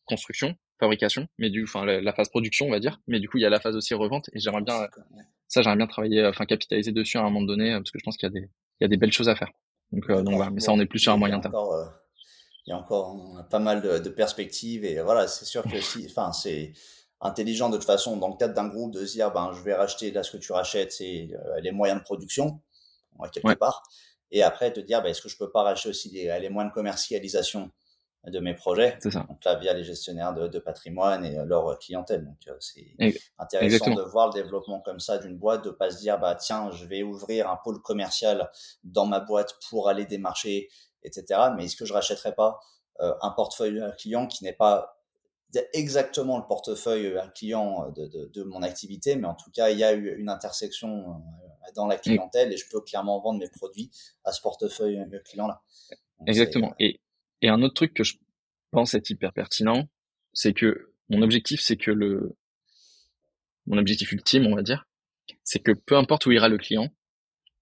construction 0.06 0.56
fabrication 0.80 1.26
mais 1.40 1.50
du 1.50 1.64
enfin 1.64 1.86
la, 1.86 2.14
phase 2.14 2.30
production 2.30 2.68
on 2.68 2.70
va 2.70 2.80
dire. 2.80 3.02
Mais 3.08 3.20
du 3.20 3.28
coup 3.28 3.40
il 3.40 3.42
y 3.42 3.48
a 3.48 3.50
la 3.50 3.60
phase 3.60 3.76
aussi 3.76 3.96
revente 3.96 4.30
et 4.34 4.40
j'aimerais 4.40 4.62
bien 4.62 4.88
ça 5.48 5.64
j'aimerais 5.64 5.78
bien 5.78 5.88
travailler 5.88 6.24
enfin 6.24 6.46
capitaliser 6.46 6.92
dessus 6.92 7.18
à 7.18 7.22
un 7.22 7.24
moment 7.24 7.42
donné 7.42 7.72
parce 7.72 7.90
que 7.90 7.98
je 7.98 8.04
pense 8.04 8.16
qu'il 8.16 8.28
y 8.28 8.32
a 8.32 8.40
des 8.40 8.48
il 8.80 8.84
y 8.84 8.86
a 8.86 8.88
des 8.88 8.98
belles 8.98 9.12
choses 9.12 9.28
à 9.28 9.36
faire. 9.36 9.50
Donc 9.92 10.08
euh, 10.12 10.22
donc 10.22 10.36
voilà 10.36 10.52
mais 10.52 10.60
ça 10.60 10.72
on 10.72 10.80
est 10.80 10.86
plus 10.86 11.00
sur 11.00 11.12
un 11.14 11.18
moyen 11.18 11.40
terme. 11.40 11.56
euh, 11.56 11.86
il 12.68 12.70
y 12.70 12.74
a 12.74 12.78
encore 12.78 13.18
pas 13.50 13.60
mal 13.60 13.82
de, 13.82 13.98
de 13.98 14.10
perspectives 14.10 14.86
et 14.86 15.02
voilà 15.02 15.28
c'est 15.28 15.46
sûr 15.46 15.64
que 15.64 15.82
si 15.82 16.06
enfin 16.08 16.32
c'est 16.34 16.74
intelligent 17.22 17.70
de 17.72 17.78
toute 17.78 17.88
façon 17.88 18.18
dans 18.18 18.28
le 18.28 18.36
cadre 18.38 18.54
d'un 18.54 18.68
groupe 18.68 18.94
de 18.94 19.04
se 19.04 19.14
dire 19.14 19.32
ben 19.32 19.52
je 19.54 19.64
vais 19.64 19.74
racheter 19.74 20.12
là 20.12 20.22
ce 20.22 20.32
que 20.32 20.38
tu 20.38 20.52
rachètes 20.52 20.92
c'est 20.92 21.30
euh, 21.34 21.60
les 21.62 21.72
moyens 21.72 21.98
de 22.02 22.04
production 22.04 22.62
quelque 23.34 23.58
part 23.58 23.82
et 24.32 24.44
après 24.44 24.72
te 24.72 24.80
dire 24.80 25.02
ben, 25.02 25.10
est-ce 25.10 25.22
que 25.22 25.30
je 25.30 25.38
peux 25.38 25.52
pas 25.52 25.64
racheter 25.64 25.90
aussi 25.90 26.10
les, 26.10 26.40
les 26.40 26.50
moyens 26.50 26.72
de 26.72 26.74
commercialisation 26.74 27.72
de 28.26 28.40
mes 28.40 28.54
projets? 28.54 28.98
Ça. 29.02 29.26
donc 29.28 29.44
là 29.46 29.56
via 29.56 29.74
les 29.74 29.84
gestionnaires 29.84 30.34
de, 30.34 30.48
de 30.48 30.60
patrimoine 30.60 31.26
et 31.26 31.38
leur 31.46 31.78
clientèle. 31.80 32.26
Donc 32.26 32.38
euh, 32.48 32.58
c'est 32.60 32.96
intéressant 33.38 33.94
de 33.94 34.02
voir 34.02 34.28
le 34.28 34.34
développement 34.34 34.82
comme 34.82 35.00
ça 35.00 35.18
d'une 35.18 35.38
boîte 35.38 35.64
de 35.64 35.70
pas 35.70 35.92
se 35.92 36.00
dire 36.00 36.20
bah 36.20 36.36
tiens 36.36 36.72
je 36.72 36.86
vais 36.86 37.04
ouvrir 37.04 37.50
un 37.50 37.58
pôle 37.64 37.82
commercial 37.82 38.50
dans 38.84 39.06
ma 39.06 39.20
boîte 39.20 39.58
pour 39.70 39.90
aller 39.90 40.06
démarcher 40.06 40.70
etc 41.04 41.42
mais 41.56 41.66
est-ce 41.66 41.76
que 41.76 41.86
je 41.86 41.94
rachèterai 41.94 42.34
pas 42.34 42.60
euh, 43.00 43.14
un 43.22 43.30
portefeuille 43.30 43.82
client 43.98 44.28
qui 44.28 44.44
n'est 44.44 44.54
pas 44.54 44.98
exactement 45.74 46.38
le 46.38 46.46
portefeuille 46.46 47.08
euh, 47.08 47.22
un 47.22 47.30
client 47.30 47.86
euh, 47.98 48.08
de, 48.08 48.32
de, 48.34 48.44
mon 48.44 48.62
activité, 48.62 49.16
mais 49.16 49.28
en 49.28 49.36
tout 49.36 49.52
cas, 49.52 49.70
il 49.70 49.80
y 49.80 49.84
a 49.84 49.94
eu 49.94 50.16
une 50.18 50.30
intersection 50.30 51.10
euh, 51.10 51.47
dans 51.76 51.88
la 51.88 51.98
clientèle 51.98 52.52
et 52.52 52.58
je 52.58 52.66
peux 52.70 52.82
clairement 52.82 53.20
vendre 53.20 53.40
mes 53.40 53.50
produits 53.50 53.92
à 54.24 54.32
ce 54.32 54.42
portefeuille 54.42 55.00
client-là. 55.26 55.62
Exactement. 56.26 56.74
Et, 56.80 57.00
et 57.42 57.50
un 57.50 57.62
autre 57.62 57.76
truc 57.76 57.94
que 57.94 58.04
je 58.04 58.16
pense 58.72 58.94
être 58.94 59.10
hyper 59.10 59.34
pertinent, 59.34 59.88
c'est 60.34 60.54
que 60.54 60.94
mon 61.10 61.22
objectif, 61.22 61.62
c'est 61.62 61.78
que 61.78 61.92
le, 61.92 62.36
mon 63.66 63.78
objectif 63.78 64.12
ultime, 64.12 64.48
on 64.48 64.56
va 64.56 64.62
dire, 64.62 64.88
c'est 65.44 65.60
que 65.60 65.72
peu 65.72 65.96
importe 65.98 66.26
où 66.26 66.32
ira 66.32 66.50
le 66.50 66.58
client, 66.58 66.90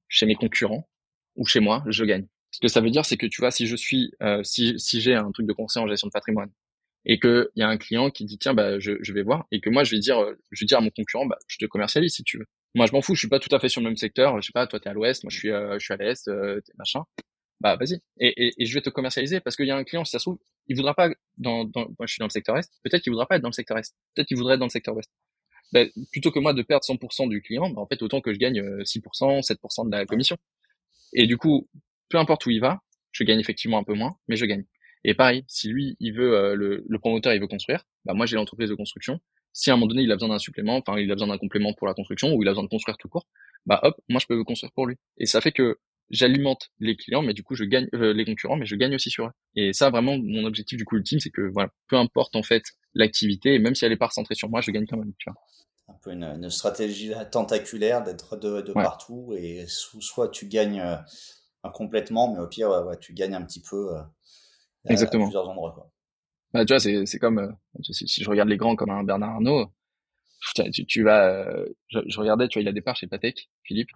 chez 0.07 0.25
mes 0.25 0.35
concurrents 0.35 0.87
ou 1.35 1.45
chez 1.45 1.59
moi, 1.59 1.83
je 1.87 2.03
gagne. 2.05 2.27
Ce 2.51 2.59
que 2.59 2.67
ça 2.67 2.79
veut 2.79 2.89
dire, 2.89 3.05
c'est 3.05 3.17
que 3.17 3.25
tu 3.25 3.41
vois, 3.41 3.51
si 3.51 3.67
je 3.67 3.75
suis, 3.75 4.11
si, 4.43 4.79
si 4.79 5.01
j'ai 5.01 5.13
un 5.13 5.31
truc 5.31 5.45
de 5.45 5.53
conseil 5.53 5.83
en 5.83 5.87
gestion 5.87 6.07
de 6.07 6.11
patrimoine 6.11 6.51
et 7.05 7.19
qu'il 7.19 7.47
y 7.55 7.61
a 7.61 7.67
un 7.67 7.77
client 7.77 8.09
qui 8.09 8.25
dit 8.25 8.37
tiens 8.37 8.53
bah 8.53 8.79
je, 8.79 8.93
je, 9.01 9.13
vais 9.13 9.21
voir 9.21 9.45
et 9.51 9.61
que 9.61 9.69
moi 9.69 9.83
je 9.83 9.91
vais 9.91 9.99
dire 9.99 10.19
euh, 10.19 10.33
je 10.51 10.63
vais 10.63 10.67
dire 10.67 10.79
à 10.79 10.81
mon 10.81 10.89
concurrent 10.89 11.25
bah 11.25 11.37
je 11.47 11.57
te 11.57 11.65
commercialise 11.65 12.13
si 12.13 12.23
tu 12.23 12.39
veux 12.39 12.47
moi 12.75 12.85
je 12.85 12.91
m'en 12.91 13.01
fous 13.01 13.15
je 13.15 13.19
suis 13.19 13.29
pas 13.29 13.39
tout 13.39 13.53
à 13.55 13.59
fait 13.59 13.69
sur 13.69 13.81
le 13.81 13.87
même 13.87 13.97
secteur. 13.97 14.39
Je 14.41 14.47
sais 14.47 14.51
pas 14.53 14.67
toi 14.67 14.79
t'es 14.79 14.89
à 14.89 14.93
l'ouest 14.93 15.23
moi 15.23 15.31
je 15.31 15.37
suis 15.37 15.51
euh, 15.51 15.79
je 15.79 15.83
suis 15.83 15.93
à 15.93 15.97
l'est 15.97 16.27
euh, 16.27 16.61
machin. 16.77 17.03
Bah 17.61 17.77
vas-y. 17.77 18.01
Et, 18.19 18.47
et, 18.47 18.53
et, 18.59 18.65
je 18.65 18.73
vais 18.73 18.81
te 18.81 18.89
commercialiser 18.89 19.39
parce 19.39 19.55
qu'il 19.55 19.65
y 19.65 19.71
a 19.71 19.77
un 19.77 19.83
client 19.85 20.03
si 20.03 20.11
ça 20.11 20.19
se 20.19 20.25
trouve 20.25 20.37
il 20.67 20.75
voudra 20.75 20.93
pas 20.93 21.09
dans, 21.37 21.63
dans 21.65 21.81
moi 21.81 22.05
je 22.05 22.13
suis 22.13 22.19
dans 22.19 22.25
le 22.25 22.31
secteur 22.31 22.57
est 22.57 22.69
peut-être 22.83 23.01
qu'il 23.01 23.11
voudra 23.11 23.25
pas 23.27 23.37
être 23.37 23.41
dans 23.41 23.49
le 23.49 23.53
secteur 23.53 23.77
est. 23.77 23.93
Peut-être 24.13 24.27
qu'il 24.27 24.37
voudrait 24.37 24.55
être 24.55 24.59
dans 24.59 24.65
le 24.65 24.71
secteur 24.71 24.95
ouest. 24.95 25.09
Bah, 25.73 25.81
plutôt 26.11 26.31
que 26.31 26.39
moi 26.39 26.53
de 26.53 26.61
perdre 26.61 26.85
100% 26.85 27.27
du 27.29 27.41
client 27.41 27.69
bah, 27.69 27.81
en 27.81 27.87
fait 27.87 28.01
autant 28.03 28.21
que 28.21 28.33
je 28.33 28.37
gagne 28.37 28.61
6% 28.83 29.41
7% 29.41 29.85
de 29.89 29.91
la 29.91 30.05
commission. 30.05 30.37
Et 31.13 31.27
du 31.27 31.37
coup 31.37 31.67
peu 32.09 32.17
importe 32.17 32.45
où 32.45 32.51
il 32.51 32.59
va 32.59 32.81
je 33.11 33.23
gagne 33.23 33.39
effectivement 33.39 33.77
un 33.77 33.83
peu 33.83 33.93
moins 33.93 34.17
mais 34.27 34.35
je 34.35 34.45
gagne. 34.45 34.65
Et 35.07 35.13
pareil, 35.13 35.45
si 35.47 35.69
lui, 35.69 35.95
il 35.99 36.13
veut, 36.13 36.33
euh, 36.33 36.55
le, 36.55 36.83
le, 36.89 36.99
promoteur, 36.99 37.31
il 37.31 37.39
veut 37.39 37.47
construire, 37.47 37.85
bah 38.05 38.15
moi 38.15 38.25
j'ai 38.25 38.37
l'entreprise 38.37 38.69
de 38.69 38.73
construction. 38.73 39.19
Si 39.57 39.69
à 39.69 39.73
un 39.73 39.77
moment 39.77 39.87
donné 39.87 40.01
il 40.01 40.11
a 40.11 40.15
besoin 40.15 40.27
d'un 40.27 40.37
supplément, 40.37 40.75
enfin 40.85 40.99
il 40.99 41.09
a 41.09 41.15
besoin 41.15 41.29
d'un 41.29 41.37
complément 41.37 41.73
pour 41.73 41.87
la 41.87 41.93
construction 41.93 42.33
ou 42.33 42.43
il 42.43 42.47
a 42.49 42.51
besoin 42.51 42.65
de 42.65 42.69
construire 42.69 42.97
tout 42.97 43.07
court, 43.07 43.25
bah 43.65 43.79
hop, 43.83 43.95
moi 44.09 44.19
je 44.19 44.27
peux 44.27 44.43
construire 44.43 44.73
pour 44.73 44.85
lui. 44.85 44.97
Et 45.17 45.25
ça 45.25 45.39
fait 45.39 45.53
que 45.53 45.79
j'alimente 46.09 46.71
les 46.81 46.97
clients, 46.97 47.21
mais 47.21 47.33
du 47.33 47.41
coup 47.41 47.55
je 47.55 47.63
gagne 47.63 47.87
euh, 47.93 48.11
les 48.11 48.25
concurrents, 48.25 48.57
mais 48.57 48.65
je 48.65 48.75
gagne 48.75 48.93
aussi 48.95 49.09
sur 49.09 49.27
eux. 49.27 49.31
Et 49.55 49.71
ça 49.71 49.89
vraiment 49.89 50.17
mon 50.17 50.43
objectif 50.43 50.77
du 50.77 50.83
coup 50.83 50.97
ultime, 50.97 51.21
c'est 51.21 51.29
que 51.29 51.49
voilà, 51.53 51.69
peu 51.87 51.95
importe 51.95 52.35
en 52.35 52.43
fait 52.43 52.63
l'activité, 52.93 53.57
même 53.57 53.75
si 53.75 53.85
elle 53.85 53.93
est 53.93 53.97
pas 53.97 54.09
centrée 54.09 54.35
sur 54.35 54.49
moi, 54.49 54.59
je 54.59 54.71
gagne 54.71 54.85
quand 54.87 54.97
même. 54.97 55.13
Tu 55.19 55.29
vois. 55.29 55.39
Un 55.87 55.97
peu 56.03 56.11
une, 56.11 56.25
une 56.25 56.49
stratégie 56.49 57.13
tentaculaire 57.31 58.03
d'être 58.03 58.35
de, 58.35 58.59
de 58.59 58.73
partout 58.73 59.33
et 59.37 59.65
soit 59.67 60.27
tu 60.27 60.47
gagnes 60.47 60.81
euh, 60.81 61.69
complètement, 61.73 62.33
mais 62.33 62.41
au 62.41 62.47
pire 62.47 62.71
ouais, 62.85 62.97
tu 62.99 63.13
gagnes 63.13 63.35
un 63.35 63.45
petit 63.45 63.61
peu 63.61 63.91
Exactement. 64.89 65.25
plusieurs 65.25 65.47
endroits. 65.47 65.71
Quoi. 65.71 65.89
Bah, 66.55 66.63
tu 66.63 66.71
vois, 66.71 66.79
c'est, 66.79 67.05
c'est 67.05 67.19
comme, 67.19 67.39
euh, 67.39 67.51
si, 67.81 68.07
si, 68.07 68.23
je 68.23 68.29
regarde 68.29 68.47
les 68.47 68.55
grands 68.55 68.77
comme 68.77 68.89
un 68.89 69.03
Bernard 69.03 69.31
Arnault, 69.31 69.73
tu, 70.71 70.85
tu 70.85 71.03
vas, 71.03 71.27
euh, 71.27 71.65
je, 71.89 71.99
je, 72.07 72.17
regardais, 72.17 72.47
tu 72.47 72.57
vois, 72.57 72.63
il 72.63 72.67
a 72.69 72.71
des 72.71 72.79
parts 72.79 72.95
chez 72.95 73.07
Patek, 73.07 73.49
Philippe. 73.63 73.89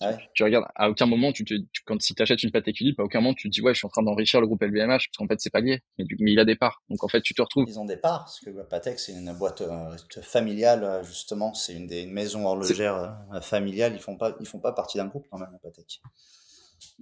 Ouais. 0.00 0.16
Tu, 0.16 0.24
tu, 0.34 0.42
regardes, 0.42 0.66
à 0.74 0.90
aucun 0.90 1.06
moment, 1.06 1.30
tu 1.30 1.44
te, 1.44 1.54
tu, 1.54 1.82
quand 1.86 2.02
si 2.02 2.16
t'achètes 2.16 2.42
une 2.42 2.50
Patek 2.50 2.76
Philippe, 2.76 2.98
à 2.98 3.04
aucun 3.04 3.20
moment 3.20 3.34
tu 3.34 3.48
te 3.48 3.54
dis 3.54 3.62
ouais, 3.62 3.72
je 3.72 3.78
suis 3.78 3.86
en 3.86 3.90
train 3.90 4.02
d'enrichir 4.02 4.40
le 4.40 4.48
groupe 4.48 4.62
LVMH, 4.62 4.88
parce 4.88 5.16
qu'en 5.16 5.28
fait 5.28 5.40
c'est 5.40 5.52
pas 5.52 5.60
lié. 5.60 5.80
Mais, 5.96 6.04
mais, 6.18 6.32
il 6.32 6.40
a 6.40 6.44
des 6.44 6.56
parts, 6.56 6.82
donc 6.90 7.04
en 7.04 7.08
fait 7.08 7.20
tu 7.20 7.34
te 7.34 7.40
retrouves. 7.40 7.66
Ils 7.68 7.78
ont 7.78 7.84
des 7.84 7.96
parts, 7.96 8.24
parce 8.24 8.40
que 8.40 8.50
Patek 8.64 8.98
c'est 8.98 9.12
une 9.12 9.32
boîte 9.34 9.60
euh, 9.60 9.96
familiale 10.22 11.02
justement, 11.04 11.54
c'est 11.54 11.72
une 11.72 11.86
des 11.86 12.02
une 12.02 12.12
maison 12.12 12.44
horlogère 12.46 13.16
familiale. 13.42 13.92
Ils 13.94 14.00
font 14.00 14.16
pas, 14.16 14.36
ils 14.40 14.46
font 14.46 14.58
pas 14.58 14.72
partie 14.72 14.98
d'un 14.98 15.06
groupe 15.06 15.28
quand 15.30 15.38
même, 15.38 15.56
Patek. 15.62 16.00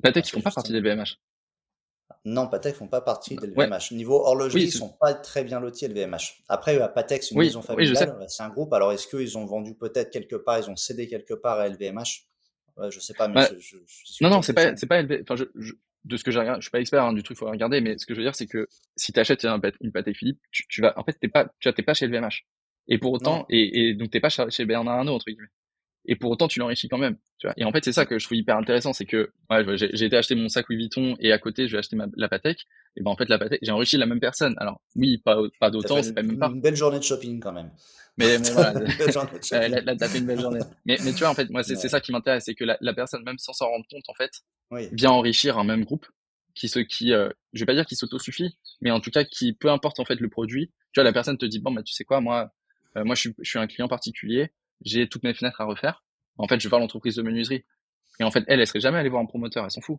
Patek, 0.03 0.29
ils 0.29 0.31
font 0.31 0.43
pas 0.43 0.51
partie 0.51 0.73
des 0.73 0.81
LVMH. 0.81 1.17
Non, 2.27 2.49
Patek 2.49 2.75
font 2.75 2.89
pas 2.89 3.03
partie 3.03 3.37
de 3.37 3.47
LVMH. 3.47 3.93
Niveau 3.93 4.25
horlogerie, 4.25 4.63
ils 4.63 4.73
sont 4.73 4.89
pas 4.89 5.13
très 5.13 5.45
bien 5.45 5.61
lotis 5.61 5.87
LVMH. 5.87 6.45
Après, 6.49 6.81
à 6.81 6.89
Patek, 6.89 7.23
c'est 7.23 7.35
une 7.35 7.41
maison 7.41 7.61
familiale, 7.61 8.25
c'est 8.29 8.43
un 8.43 8.49
groupe. 8.49 8.73
Alors, 8.73 8.93
est-ce 8.93 9.07
qu'ils 9.07 9.37
ont 9.37 9.45
vendu 9.45 9.75
peut-être 9.75 10.11
quelque 10.11 10.37
part, 10.37 10.59
ils 10.59 10.71
ont 10.71 10.77
cédé 10.77 11.07
quelque 11.07 11.35
part 11.35 11.59
à 11.59 11.69
LVMH 11.69 12.25
ouais, 12.79 12.91
Je 12.91 13.01
sais 13.01 13.13
pas, 13.13 13.29
mais 13.29 13.43
je, 13.59 13.77
non, 14.23 14.31
non, 14.31 14.43
c'est 14.43 14.55
pas, 14.55 14.75
c'est 14.75 14.87
pas 14.87 15.03
LVMH. 15.03 15.25
Enfin, 15.29 15.45
de 16.05 16.17
ce 16.19 16.25
que 16.25 16.31
j'ai 16.31 16.39
regardé, 16.39 16.61
je 16.61 16.65
suis 16.65 16.71
pas 16.71 16.81
expert 16.81 17.05
hein, 17.05 17.13
du 17.13 17.23
truc, 17.23 17.37
faut 17.37 17.47
regarder, 17.47 17.81
mais 17.81 17.97
ce 17.99 18.07
que 18.07 18.15
je 18.15 18.21
veux 18.21 18.25
dire, 18.25 18.35
c'est 18.35 18.47
que 18.47 18.69
si 18.97 19.13
tu 19.13 19.21
achètes 19.21 19.45
une 19.45 19.93
Patek 19.93 20.17
Philippe, 20.17 20.39
tu, 20.51 20.67
tu, 20.69 20.81
vas, 20.81 20.99
en 20.99 21.05
fait, 21.05 21.17
t'es 21.21 21.29
pas, 21.29 21.51
tu 21.61 21.73
t'es 21.73 21.83
pas 21.83 21.95
chez 21.95 22.07
LVMH. 22.07 22.45
Et 22.89 22.99
pour 22.99 23.13
autant, 23.13 23.47
et, 23.49 23.89
et, 23.89 23.95
donc 23.95 24.11
t'es 24.11 24.21
pas 24.21 24.29
chez 24.29 24.65
Bernard 24.67 24.99
Arnault 24.99 25.15
entre 25.15 25.27
guillemets 25.27 25.49
et 26.07 26.17
pour 26.17 26.31
autant 26.31 26.49
tu 26.49 26.59
l'enrichis 26.59 26.89
quand 26.89 26.99
même 26.99 27.17
tu 27.39 27.47
vois. 27.47 27.55
Et 27.57 27.65
en 27.65 27.73
fait 27.73 27.85
c'est 27.85 27.93
ça 27.93 28.07
que 28.07 28.19
je 28.19 28.25
trouve 28.25 28.37
hyper 28.37 28.57
intéressant 28.57 28.93
c'est 28.93 29.07
que 29.07 29.31
ouais, 29.51 29.65
j'ai 29.77 30.05
été 30.05 30.17
acheter 30.17 30.35
mon 30.35 30.49
sac 30.49 30.67
Louis 30.69 30.79
Vuitton 30.79 31.17
et 31.19 31.33
à 31.33 31.39
côté 31.39 31.67
je 31.67 31.73
vais 31.73 31.79
acheter 31.79 31.97
ma, 31.97 32.07
la 32.17 32.29
Patek. 32.29 32.67
Et 32.97 33.03
ben 33.03 33.11
en 33.11 33.17
fait 33.17 33.29
la 33.29 33.39
Patek 33.39 33.61
j'ai 33.63 33.73
enrichi 33.73 33.97
la 33.97 34.07
même 34.07 34.21
personne. 34.21 34.55
Alors 34.59 34.81
oui 34.97 35.19
pas 35.19 35.39
pas 35.61 35.71
d'autant 35.71 36.03
c'est 36.03 36.15
pas 36.15 36.23
même 36.23 36.39
pas 36.39 36.49
une 36.49 36.61
belle 36.61 36.77
journée 36.77 36.99
de 36.99 37.05
shopping 37.05 37.41
quand 37.41 37.53
même. 37.53 37.71
Mais, 38.17 38.39
mais 38.39 38.51
voilà. 38.51 38.73
Là, 39.83 39.97
t'as 39.97 40.09
fait 40.09 40.19
une 40.19 40.27
belle 40.27 40.41
journée. 40.41 40.61
Mais, 40.85 40.99
mais 41.05 41.13
tu 41.13 41.19
vois 41.19 41.31
en 41.31 41.35
fait 41.35 41.51
moi 41.51 41.63
c'est 41.63 41.77
ça 41.77 42.01
qui 42.01 42.13
m'intéresse 42.13 42.45
c'est 42.47 42.55
que 42.55 42.65
la, 42.65 42.77
la, 42.81 42.95
personne 42.95 43.23
même 43.25 43.39
sans 43.39 43.53
s'en 43.53 43.69
rendre 43.69 43.87
compte 43.91 44.09
en 44.09 44.15
fait 44.15 44.31
oui. 44.71 44.89
vient 44.93 45.11
enrichir 45.11 45.59
un 45.59 45.65
même 45.65 45.85
groupe 45.85 46.07
qui 46.55 46.69
se 46.69 46.79
qui 46.79 47.13
euh, 47.13 47.29
je 47.53 47.61
vais 47.61 47.67
pas 47.67 47.75
dire 47.75 47.87
qui 47.87 47.97
s'auto-suffit 47.97 48.57
mais 48.81 48.91
en 48.91 49.01
tout 49.01 49.11
cas 49.11 49.25
qui 49.25 49.53
peu 49.55 49.71
importe 49.71 49.99
en 49.99 50.05
fait 50.05 50.21
le 50.21 50.29
produit 50.29 50.69
tu 50.93 51.01
vois 51.01 51.05
la 51.05 51.13
personne 51.13 51.37
te 51.37 51.47
dit 51.47 51.59
bon 51.59 51.73
bah 51.73 51.83
tu 51.83 51.93
sais 51.93 52.05
quoi 52.05 52.21
moi 52.21 52.53
euh, 52.97 53.05
moi 53.05 53.17
je 53.17 53.23
suis 53.23 53.35
je 53.41 53.49
suis 53.49 53.59
un 53.59 53.67
client 53.67 53.89
particulier 53.89 54.53
j'ai 54.85 55.09
toutes 55.09 55.23
mes 55.25 55.35
fenêtres 55.35 55.61
à 55.61 55.65
refaire. 55.65 56.05
En 56.39 56.49
fait, 56.49 56.59
je 56.61 56.65
vais 56.65 56.71
voir 56.71 56.81
l'entreprise 56.81 57.17
de 57.17 57.23
menuiserie. 57.23 57.65
Et 58.21 58.25
en 58.25 58.31
fait, 58.31 58.45
elle, 58.47 58.61
elle 58.61 58.67
serait 58.67 58.81
jamais 58.81 58.99
allée 58.99 59.09
voir 59.09 59.23
un 59.23 59.27
promoteur, 59.27 59.65
elle 59.65 59.71
s'en 59.71 59.81
fout. 59.81 59.99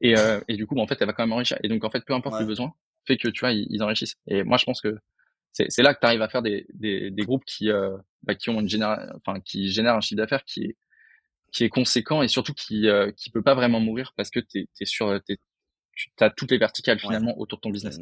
Et, 0.00 0.16
euh, 0.16 0.40
et 0.48 0.56
du 0.56 0.66
coup, 0.66 0.78
en 0.78 0.86
fait, 0.86 0.96
elle 1.00 1.06
va 1.06 1.12
quand 1.12 1.24
même 1.24 1.32
enrichir. 1.32 1.58
Et 1.62 1.68
donc, 1.68 1.84
en 1.84 1.90
fait, 1.90 2.04
peu 2.04 2.14
importe 2.14 2.40
le 2.40 2.46
besoin, 2.46 2.72
fait 3.06 3.16
que 3.16 3.28
tu 3.28 3.40
vois, 3.40 3.52
ils, 3.52 3.82
enrichissent. 3.82 4.16
Et 4.26 4.42
moi, 4.42 4.56
je 4.58 4.64
pense 4.64 4.80
que 4.80 4.96
c'est 5.52 5.82
là 5.82 5.94
que 5.94 6.00
tu 6.00 6.06
arrives 6.06 6.22
à 6.22 6.28
faire 6.28 6.42
des, 6.42 6.66
des, 6.74 7.10
des 7.10 7.22
groupes 7.22 7.44
qui, 7.44 7.70
euh, 7.70 7.96
bah, 8.24 8.34
qui 8.34 8.50
ont 8.50 8.60
une 8.60 8.68
généra 8.68 9.06
enfin, 9.16 9.40
qui 9.40 9.70
génèrent 9.70 9.94
un 9.94 10.00
chiffre 10.00 10.16
d'affaires 10.16 10.44
qui 10.44 10.64
est, 10.64 10.76
qui 11.52 11.62
est 11.62 11.68
conséquent 11.68 12.22
et 12.22 12.28
surtout 12.28 12.54
qui, 12.54 12.88
euh, 12.88 13.12
qui 13.12 13.30
peut 13.30 13.42
pas 13.42 13.54
vraiment 13.54 13.78
mourir 13.78 14.12
parce 14.16 14.30
que 14.30 14.40
t'es, 14.40 14.68
es 14.80 14.84
sur, 14.84 15.20
tu 15.24 15.38
as 16.18 16.30
toutes 16.30 16.50
les 16.50 16.58
verticales 16.58 16.98
finalement 16.98 17.38
autour 17.38 17.58
de 17.58 17.60
ton 17.60 17.70
business. 17.70 18.00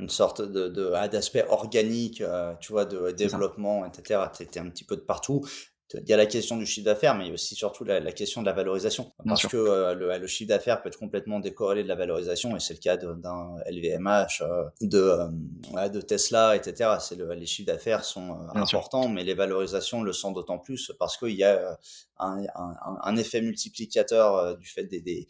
Une, 0.00 0.08
sorte 0.08 0.40
de, 0.40 0.68
de 0.68 1.08
d'aspect 1.08 1.46
organique, 1.48 2.20
euh, 2.20 2.54
tu 2.60 2.72
vois, 2.72 2.84
de 2.84 3.10
développement, 3.10 3.84
etc. 3.84 4.20
Tu 4.34 4.42
étais 4.42 4.60
un 4.60 4.68
petit 4.70 4.84
peu 4.84 4.96
de 4.96 5.02
partout 5.02 5.44
il 5.94 6.08
y 6.08 6.12
a 6.12 6.16
la 6.16 6.26
question 6.26 6.56
du 6.56 6.66
chiffre 6.66 6.84
d'affaires, 6.84 7.14
mais 7.16 7.24
il 7.24 7.28
y 7.28 7.30
a 7.30 7.34
aussi 7.34 7.54
surtout 7.54 7.84
la, 7.84 8.00
question 8.12 8.42
de 8.42 8.46
la 8.46 8.52
valorisation. 8.52 9.12
parce 9.26 9.46
que 9.46 9.56
euh, 9.56 9.94
le, 9.94 10.26
chiffre 10.26 10.48
d'affaires 10.48 10.82
peut 10.82 10.88
être 10.88 10.98
complètement 10.98 11.40
décorrélé 11.40 11.82
de 11.82 11.88
la 11.88 11.96
valorisation, 11.96 12.56
et 12.56 12.60
c'est 12.60 12.74
le 12.74 12.80
cas 12.80 12.96
d'un 12.96 13.56
LVMH, 13.68 14.42
euh, 14.42 14.64
de, 14.80 14.98
euh, 15.76 15.88
de 15.88 16.00
Tesla, 16.00 16.54
etc. 16.54 16.90
C'est 17.00 17.16
le, 17.16 17.32
les 17.34 17.46
chiffres 17.46 17.66
d'affaires 17.66 18.04
sont 18.04 18.38
importants, 18.54 19.08
mais 19.08 19.24
les 19.24 19.34
valorisations 19.34 20.02
le 20.02 20.12
sont 20.12 20.32
d'autant 20.32 20.58
plus 20.58 20.92
parce 20.98 21.16
qu'il 21.16 21.36
y 21.36 21.44
a 21.44 21.78
un, 22.18 22.44
un, 22.54 22.98
un, 23.02 23.16
effet 23.16 23.40
multiplicateur 23.40 24.56
du 24.58 24.68
fait 24.68 24.84
des, 24.84 25.00
des, 25.00 25.26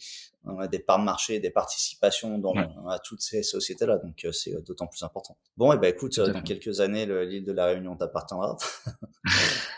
des 0.71 0.79
parts 0.81 0.99
de 0.99 1.05
marché, 1.05 1.39
des 1.39 1.51
participations 1.51 2.39
dans 2.39 2.55
à 2.89 2.99
toutes 2.99 3.23
ces 3.23 3.43
sociétés-là. 3.43 3.99
Donc 3.99 4.27
c'est 4.33 4.61
d'autant 4.65 4.87
plus 4.87 5.03
important. 5.05 5.37
Bon, 5.57 5.73
et 5.73 5.79
ben 5.79 5.89
écoute, 5.89 6.19
dans 6.19 6.43
quelques 6.43 6.81
années, 6.81 7.07
l'île 7.07 7.45
de 7.45 7.53
la 7.53 7.67
Réunion 7.67 7.97
t'appartiendra. 7.97 8.57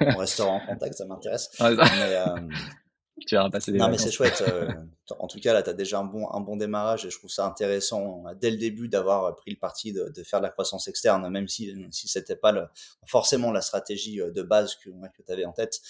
on 0.00 0.16
restera 0.16 0.48
en 0.48 0.60
contact, 0.66 0.94
ça 0.94 1.06
m'intéresse. 1.06 1.50
Euh, 1.60 1.76
tu 3.26 3.34
vas 3.34 3.48
passer 3.50 3.72
des 3.72 3.78
Non, 3.78 3.88
mais 3.88 3.98
c'est 3.98 4.10
chouette. 4.10 4.42
Euh, 4.46 4.68
en 5.18 5.26
tout 5.26 5.38
cas, 5.40 5.52
là, 5.52 5.62
tu 5.62 5.70
as 5.70 5.74
déjà 5.74 5.98
un 5.98 6.04
bon, 6.04 6.28
un 6.30 6.40
bon 6.40 6.56
démarrage 6.56 7.04
et 7.04 7.10
je 7.10 7.18
trouve 7.18 7.30
ça 7.30 7.46
intéressant 7.46 8.24
dès 8.40 8.50
le 8.50 8.56
début 8.56 8.88
d'avoir 8.88 9.34
pris 9.36 9.50
le 9.50 9.58
parti 9.58 9.92
de, 9.92 10.12
de, 10.14 10.22
faire 10.22 10.40
de 10.40 10.44
la 10.44 10.50
croissance 10.50 10.88
externe, 10.88 11.28
même 11.30 11.48
si, 11.48 11.74
si 11.90 12.08
c'était 12.08 12.36
pas 12.36 12.52
le, 12.52 12.66
forcément 13.06 13.52
la 13.52 13.60
stratégie 13.60 14.20
euh, 14.20 14.30
de 14.30 14.42
base 14.42 14.74
que, 14.76 14.90
que 14.90 15.22
tu 15.22 15.32
avais 15.32 15.44
en 15.44 15.52
tête, 15.52 15.80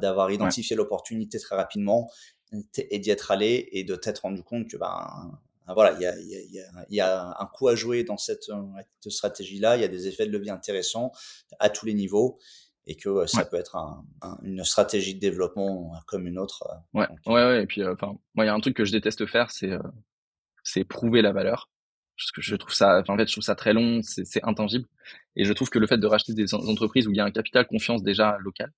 d'avoir 0.00 0.30
identifié 0.30 0.74
l'opportunité 0.74 1.38
très 1.38 1.54
rapidement 1.54 2.10
et 2.76 2.98
d'y 2.98 3.10
être 3.10 3.30
allé 3.30 3.68
et 3.72 3.84
de 3.84 3.94
t'être 3.94 4.20
rendu 4.20 4.42
compte 4.42 4.68
que 4.68 4.76
ben, 4.76 5.38
voilà, 5.68 5.92
il 5.92 6.02
y 6.02 6.06
a, 6.06 6.18
y, 6.18 6.60
a, 6.60 6.86
y 6.90 7.00
a, 7.00 7.34
un 7.38 7.46
coup 7.46 7.68
à 7.68 7.74
jouer 7.74 8.04
dans 8.04 8.16
cette, 8.16 8.50
cette 9.00 9.12
stratégie-là. 9.12 9.76
Il 9.76 9.82
y 9.82 9.84
a 9.84 9.88
des 9.88 10.08
effets 10.08 10.26
de 10.26 10.32
levier 10.32 10.50
intéressants 10.50 11.12
à 11.58 11.70
tous 11.70 11.86
les 11.86 11.94
niveaux 11.94 12.38
et 12.86 12.96
que 12.96 13.08
euh, 13.08 13.26
ça 13.26 13.44
peut 13.44 13.56
être 13.56 13.76
un, 13.76 14.04
une 14.42 14.64
stratégie 14.64 15.14
de 15.14 15.20
développement 15.20 15.92
comme 16.06 16.26
une 16.26 16.38
autre. 16.38 16.64
Euh, 16.68 17.00
ouais, 17.00 17.08
ouais, 17.26 17.46
ouais. 17.46 17.62
Et 17.62 17.66
puis, 17.66 17.82
euh, 17.82 17.94
enfin, 17.94 18.18
moi, 18.34 18.44
il 18.44 18.48
y 18.48 18.50
a 18.50 18.54
un 18.54 18.60
truc 18.60 18.76
que 18.76 18.84
je 18.84 18.92
déteste 18.92 19.26
faire, 19.26 19.50
c'est 19.50 19.70
c'est 20.64 20.84
prouver 20.84 21.22
la 21.22 21.32
valeur. 21.32 21.70
Parce 22.16 22.30
que 22.30 22.42
je 22.42 22.54
trouve 22.54 22.74
ça, 22.74 23.02
en 23.08 23.16
fait, 23.16 23.26
je 23.26 23.32
trouve 23.32 23.44
ça 23.44 23.54
très 23.54 23.72
long, 23.72 24.00
c'est 24.02 24.44
intangible. 24.44 24.86
Et 25.34 25.44
je 25.44 25.52
trouve 25.52 25.70
que 25.70 25.78
le 25.78 25.86
fait 25.86 25.98
de 25.98 26.06
racheter 26.06 26.34
des 26.34 26.54
entreprises 26.54 27.08
où 27.08 27.10
il 27.10 27.16
y 27.16 27.20
a 27.20 27.24
un 27.24 27.30
capital 27.30 27.66
confiance 27.66 28.02
déjà 28.02 28.36
local 28.38 28.70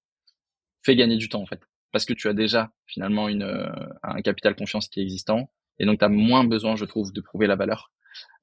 fait 0.82 0.96
gagner 0.96 1.16
du 1.16 1.28
temps, 1.28 1.42
en 1.42 1.46
fait. 1.46 1.60
Parce 1.92 2.04
que 2.04 2.14
tu 2.14 2.28
as 2.28 2.32
déjà, 2.32 2.70
finalement, 2.86 3.28
une, 3.28 3.70
un 4.02 4.22
capital 4.22 4.54
confiance 4.54 4.88
qui 4.88 5.00
est 5.00 5.02
existant. 5.02 5.50
Et 5.78 5.86
donc, 5.86 5.98
tu 5.98 6.04
as 6.04 6.08
moins 6.08 6.44
besoin, 6.44 6.76
je 6.76 6.84
trouve, 6.84 7.12
de 7.12 7.20
prouver 7.20 7.46
la 7.46 7.56
valeur. 7.56 7.92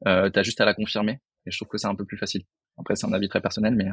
Euh, 0.08 0.30
tu 0.30 0.40
as 0.40 0.44
juste 0.44 0.62
à 0.62 0.66
la 0.66 0.74
confirmer. 0.74 1.20
Et 1.46 1.52
je 1.52 1.58
trouve 1.58 1.70
que 1.70 1.78
c'est 1.78 1.88
un 1.88 1.96
peu 1.96 2.06
plus 2.06 2.18
facile. 2.18 2.44
Après, 2.78 2.96
c'est 2.96 3.08
un 3.08 3.14
avis 3.14 3.30
très 3.30 3.42
personnel, 3.42 3.76
mais 3.76 3.88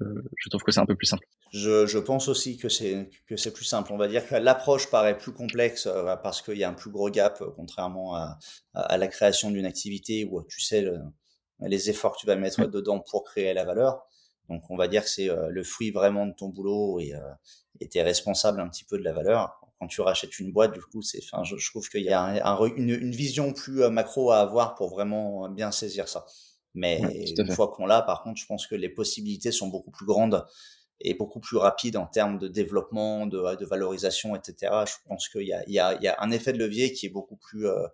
je, 0.00 0.48
trouve 0.48 0.62
que 0.62 0.72
c'est 0.72 0.80
un 0.80 0.86
peu 0.86 0.96
plus 0.96 1.06
simple. 1.06 1.26
Je, 1.52 1.86
je 1.86 1.98
pense 1.98 2.28
aussi 2.28 2.56
que 2.56 2.68
c'est 2.68 3.10
que 3.26 3.36
c'est 3.36 3.52
plus 3.52 3.64
simple. 3.64 3.92
On 3.92 3.96
va 3.96 4.08
dire 4.08 4.26
que 4.26 4.34
l'approche 4.34 4.90
paraît 4.90 5.18
plus 5.18 5.32
complexe 5.32 5.86
euh, 5.86 6.16
parce 6.16 6.42
qu'il 6.42 6.56
y 6.56 6.64
a 6.64 6.68
un 6.68 6.74
plus 6.74 6.90
gros 6.90 7.10
gap, 7.10 7.40
euh, 7.40 7.50
contrairement 7.54 8.14
à, 8.14 8.38
à, 8.74 8.96
la 8.96 9.08
création 9.08 9.50
d'une 9.50 9.66
activité 9.66 10.24
où 10.24 10.42
tu 10.44 10.60
sais 10.60 10.86
les 11.60 11.90
efforts 11.90 12.14
que 12.14 12.20
tu 12.20 12.26
vas 12.26 12.36
mettre 12.36 12.66
dedans 12.66 13.00
pour 13.00 13.24
créer 13.24 13.52
la 13.52 13.64
valeur. 13.64 14.02
Donc 14.48 14.62
on 14.70 14.76
va 14.76 14.88
dire 14.88 15.04
que 15.04 15.10
c'est 15.10 15.30
euh, 15.30 15.48
le 15.48 15.62
fruit 15.62 15.90
vraiment 15.90 16.26
de 16.26 16.32
ton 16.32 16.48
boulot 16.48 16.98
et 17.00 17.12
tu 17.88 17.98
es 17.98 18.02
responsable 18.02 18.60
un 18.60 18.68
petit 18.68 18.84
peu 18.84 18.98
de 18.98 19.04
la 19.04 19.12
valeur. 19.12 19.59
Quand 19.80 19.86
tu 19.86 20.02
rachètes 20.02 20.38
une 20.38 20.52
boîte, 20.52 20.74
du 20.74 20.82
coup, 20.82 21.00
c'est, 21.00 21.20
enfin, 21.24 21.42
je, 21.42 21.56
je 21.56 21.70
trouve 21.70 21.88
qu'il 21.88 22.02
y 22.02 22.12
a 22.12 22.22
un, 22.22 22.66
une, 22.76 22.90
une, 22.90 23.12
vision 23.12 23.52
plus 23.54 23.88
macro 23.88 24.30
à 24.30 24.40
avoir 24.40 24.74
pour 24.74 24.90
vraiment 24.90 25.48
bien 25.48 25.70
saisir 25.70 26.06
ça. 26.06 26.26
Mais 26.74 27.00
une 27.36 27.50
fois 27.50 27.68
qu'on 27.68 27.86
l'a, 27.86 28.02
par 28.02 28.22
contre, 28.22 28.38
je 28.38 28.46
pense 28.46 28.66
que 28.66 28.74
les 28.74 28.90
possibilités 28.90 29.52
sont 29.52 29.68
beaucoup 29.68 29.90
plus 29.90 30.06
grandes 30.06 30.44
et 31.00 31.14
beaucoup 31.14 31.40
plus 31.40 31.56
rapides 31.56 31.96
en 31.96 32.06
termes 32.06 32.38
de 32.38 32.48
développement, 32.48 33.26
de, 33.26 33.56
de 33.56 33.64
valorisation, 33.64 34.36
etc. 34.36 34.72
Je 34.86 34.94
pense 35.08 35.28
qu'il 35.28 35.46
y 35.46 35.52
a, 35.52 35.64
il 35.66 35.72
y, 35.72 35.78
a, 35.78 35.94
il 35.94 36.02
y 36.02 36.08
a 36.08 36.16
un 36.20 36.30
effet 36.30 36.52
de 36.52 36.58
levier 36.58 36.92
qui 36.92 37.06
est 37.06 37.10
beaucoup 37.10 37.36
plus, 37.36 37.66
euh, 37.66 37.86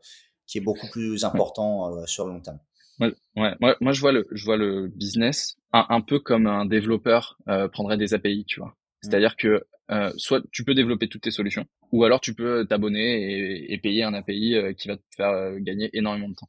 qui 0.46 0.58
est 0.58 0.60
beaucoup 0.62 0.88
plus 0.90 1.24
important 1.24 1.94
euh, 1.94 2.06
sur 2.06 2.26
le 2.26 2.32
long 2.32 2.40
terme. 2.40 2.58
Ouais, 2.98 3.14
ouais. 3.36 3.54
Moi, 3.60 3.76
moi, 3.80 3.92
je 3.92 4.00
vois 4.00 4.12
le, 4.12 4.26
je 4.32 4.44
vois 4.44 4.56
le 4.56 4.88
business 4.88 5.56
un, 5.72 5.86
un 5.88 6.00
peu 6.00 6.18
comme 6.18 6.46
un 6.46 6.64
développeur 6.64 7.38
euh, 7.48 7.68
prendrait 7.68 7.98
des 7.98 8.14
API, 8.14 8.44
tu 8.46 8.60
vois. 8.60 8.70
Mmh. 8.70 8.74
C'est-à-dire 9.02 9.36
que 9.36 9.66
euh, 9.90 10.12
soit 10.16 10.42
tu 10.52 10.64
peux 10.64 10.74
développer 10.74 11.08
toutes 11.08 11.22
tes 11.22 11.30
solutions, 11.30 11.66
ou 11.92 12.04
alors 12.04 12.20
tu 12.20 12.34
peux 12.34 12.66
t'abonner 12.66 13.32
et, 13.32 13.72
et, 13.72 13.78
payer 13.78 14.02
un 14.02 14.14
API 14.14 14.56
qui 14.76 14.88
va 14.88 14.96
te 14.96 15.02
faire 15.16 15.60
gagner 15.60 15.90
énormément 15.92 16.28
de 16.28 16.34
temps 16.34 16.48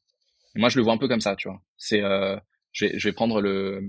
moi, 0.58 0.70
je 0.70 0.78
le 0.78 0.84
vois 0.84 0.94
un 0.94 0.98
peu 0.98 1.08
comme 1.08 1.22
ça, 1.22 1.36
tu 1.36 1.48
vois. 1.48 1.62
C'est, 1.78 2.04
euh, 2.04 2.36
je, 2.72 2.86
vais, 2.86 3.00
je 3.00 3.08
vais 3.08 3.14
prendre 3.14 3.42
le. 3.42 3.82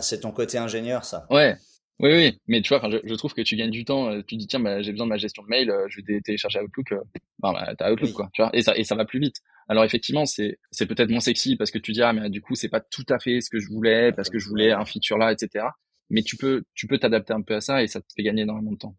C'est 0.00 0.20
ton 0.20 0.32
côté 0.32 0.58
ingénieur, 0.58 1.04
ça. 1.04 1.26
Ouais. 1.30 1.56
Oui, 2.00 2.10
oui, 2.12 2.38
mais 2.46 2.62
tu 2.62 2.68
vois, 2.68 2.78
enfin, 2.78 2.90
je, 2.90 2.98
je, 3.02 3.14
trouve 3.14 3.34
que 3.34 3.42
tu 3.42 3.56
gagnes 3.56 3.72
du 3.72 3.84
temps. 3.84 4.08
Euh, 4.10 4.22
tu 4.24 4.36
dis 4.36 4.46
tiens, 4.46 4.60
bah, 4.60 4.82
j'ai 4.82 4.92
besoin 4.92 5.06
de 5.06 5.10
ma 5.10 5.16
gestion 5.16 5.42
de 5.42 5.48
mail, 5.48 5.68
euh, 5.68 5.86
je 5.88 6.00
vais 6.00 6.20
télécharger 6.20 6.60
Outlook. 6.60 6.92
Euh, 6.92 7.00
bah, 7.40 7.74
t'as 7.76 7.92
Outlook, 7.92 8.12
quoi. 8.12 8.30
Tu 8.32 8.40
vois, 8.40 8.50
et 8.54 8.62
ça, 8.62 8.76
et 8.76 8.84
ça 8.84 8.94
va 8.94 9.04
plus 9.04 9.18
vite. 9.18 9.36
Alors 9.68 9.82
effectivement, 9.82 10.24
c'est, 10.24 10.58
c'est 10.70 10.86
peut-être 10.86 11.10
moins 11.10 11.18
sexy 11.18 11.56
parce 11.56 11.72
que 11.72 11.78
tu 11.78 11.90
dis 11.90 12.00
ah 12.00 12.12
mais 12.12 12.30
du 12.30 12.40
coup 12.40 12.54
c'est 12.54 12.70
pas 12.70 12.80
tout 12.80 13.04
à 13.10 13.18
fait 13.18 13.42
ce 13.42 13.50
que 13.50 13.58
je 13.58 13.68
voulais 13.68 14.12
parce 14.12 14.30
que 14.30 14.38
je 14.38 14.48
voulais 14.48 14.70
un 14.72 14.84
feature 14.86 15.18
là, 15.18 15.32
etc. 15.32 15.66
Mais 16.10 16.22
tu 16.22 16.36
peux, 16.36 16.64
tu 16.74 16.86
peux 16.86 16.98
t'adapter 16.98 17.32
un 17.32 17.42
peu 17.42 17.54
à 17.54 17.60
ça 17.60 17.82
et 17.82 17.88
ça 17.88 18.00
te 18.00 18.06
fait 18.14 18.22
gagner 18.22 18.42
énormément 18.42 18.72
de 18.72 18.78
temps. 18.78 18.94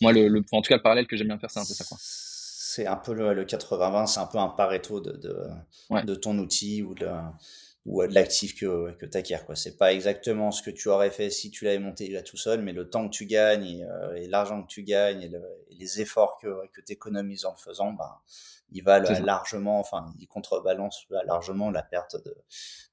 moi, 0.00 0.12
le, 0.12 0.28
le, 0.28 0.44
en 0.52 0.62
tout 0.62 0.68
cas, 0.68 0.76
le 0.76 0.82
parallèle 0.82 1.06
que 1.06 1.16
j'aime 1.16 1.28
bien 1.28 1.38
faire, 1.38 1.50
c'est 1.50 1.60
un 1.60 1.64
peu 1.64 1.74
ça, 1.74 1.84
quoi 1.84 1.98
c'est 2.70 2.86
un 2.86 2.96
peu 2.96 3.14
le, 3.14 3.44
80-20, 3.44 4.06
c'est 4.06 4.20
un 4.20 4.26
peu 4.26 4.38
un 4.38 4.48
pareto 4.48 5.00
de, 5.00 5.12
de, 5.12 6.04
de 6.04 6.14
ton 6.14 6.38
outil 6.38 6.82
ou 6.82 6.94
de, 6.94 7.08
ou 7.84 8.06
de 8.06 8.14
l'actif 8.14 8.54
que, 8.54 8.92
que 8.92 9.06
tu 9.06 9.18
acquiers. 9.18 9.38
Ce 9.54 9.68
n'est 9.68 9.74
pas 9.74 9.92
exactement 9.92 10.52
ce 10.52 10.62
que 10.62 10.70
tu 10.70 10.88
aurais 10.88 11.10
fait 11.10 11.30
si 11.30 11.50
tu 11.50 11.64
l'avais 11.64 11.80
monté 11.80 12.08
là 12.08 12.22
tout 12.22 12.36
seul, 12.36 12.62
mais 12.62 12.72
le 12.72 12.88
temps 12.88 13.08
que 13.08 13.14
tu 13.14 13.26
gagnes 13.26 13.66
et, 13.66 13.84
euh, 13.84 14.26
l'argent 14.28 14.62
que 14.62 14.68
tu 14.68 14.84
gagnes 14.84 15.22
et, 15.22 15.32
les 15.70 16.00
efforts 16.00 16.38
que, 16.40 16.68
que 16.72 16.80
tu 16.80 16.92
économises 16.92 17.44
en 17.44 17.52
le 17.52 17.58
faisant, 17.58 17.92
ben, 17.92 18.14
il 18.72 18.82
va 18.82 18.98
largement, 19.00 19.80
enfin, 19.80 20.12
il 20.18 20.26
contrebalance 20.26 21.06
largement 21.26 21.70
la 21.70 21.82
perte 21.82 22.16
de, 22.24 22.36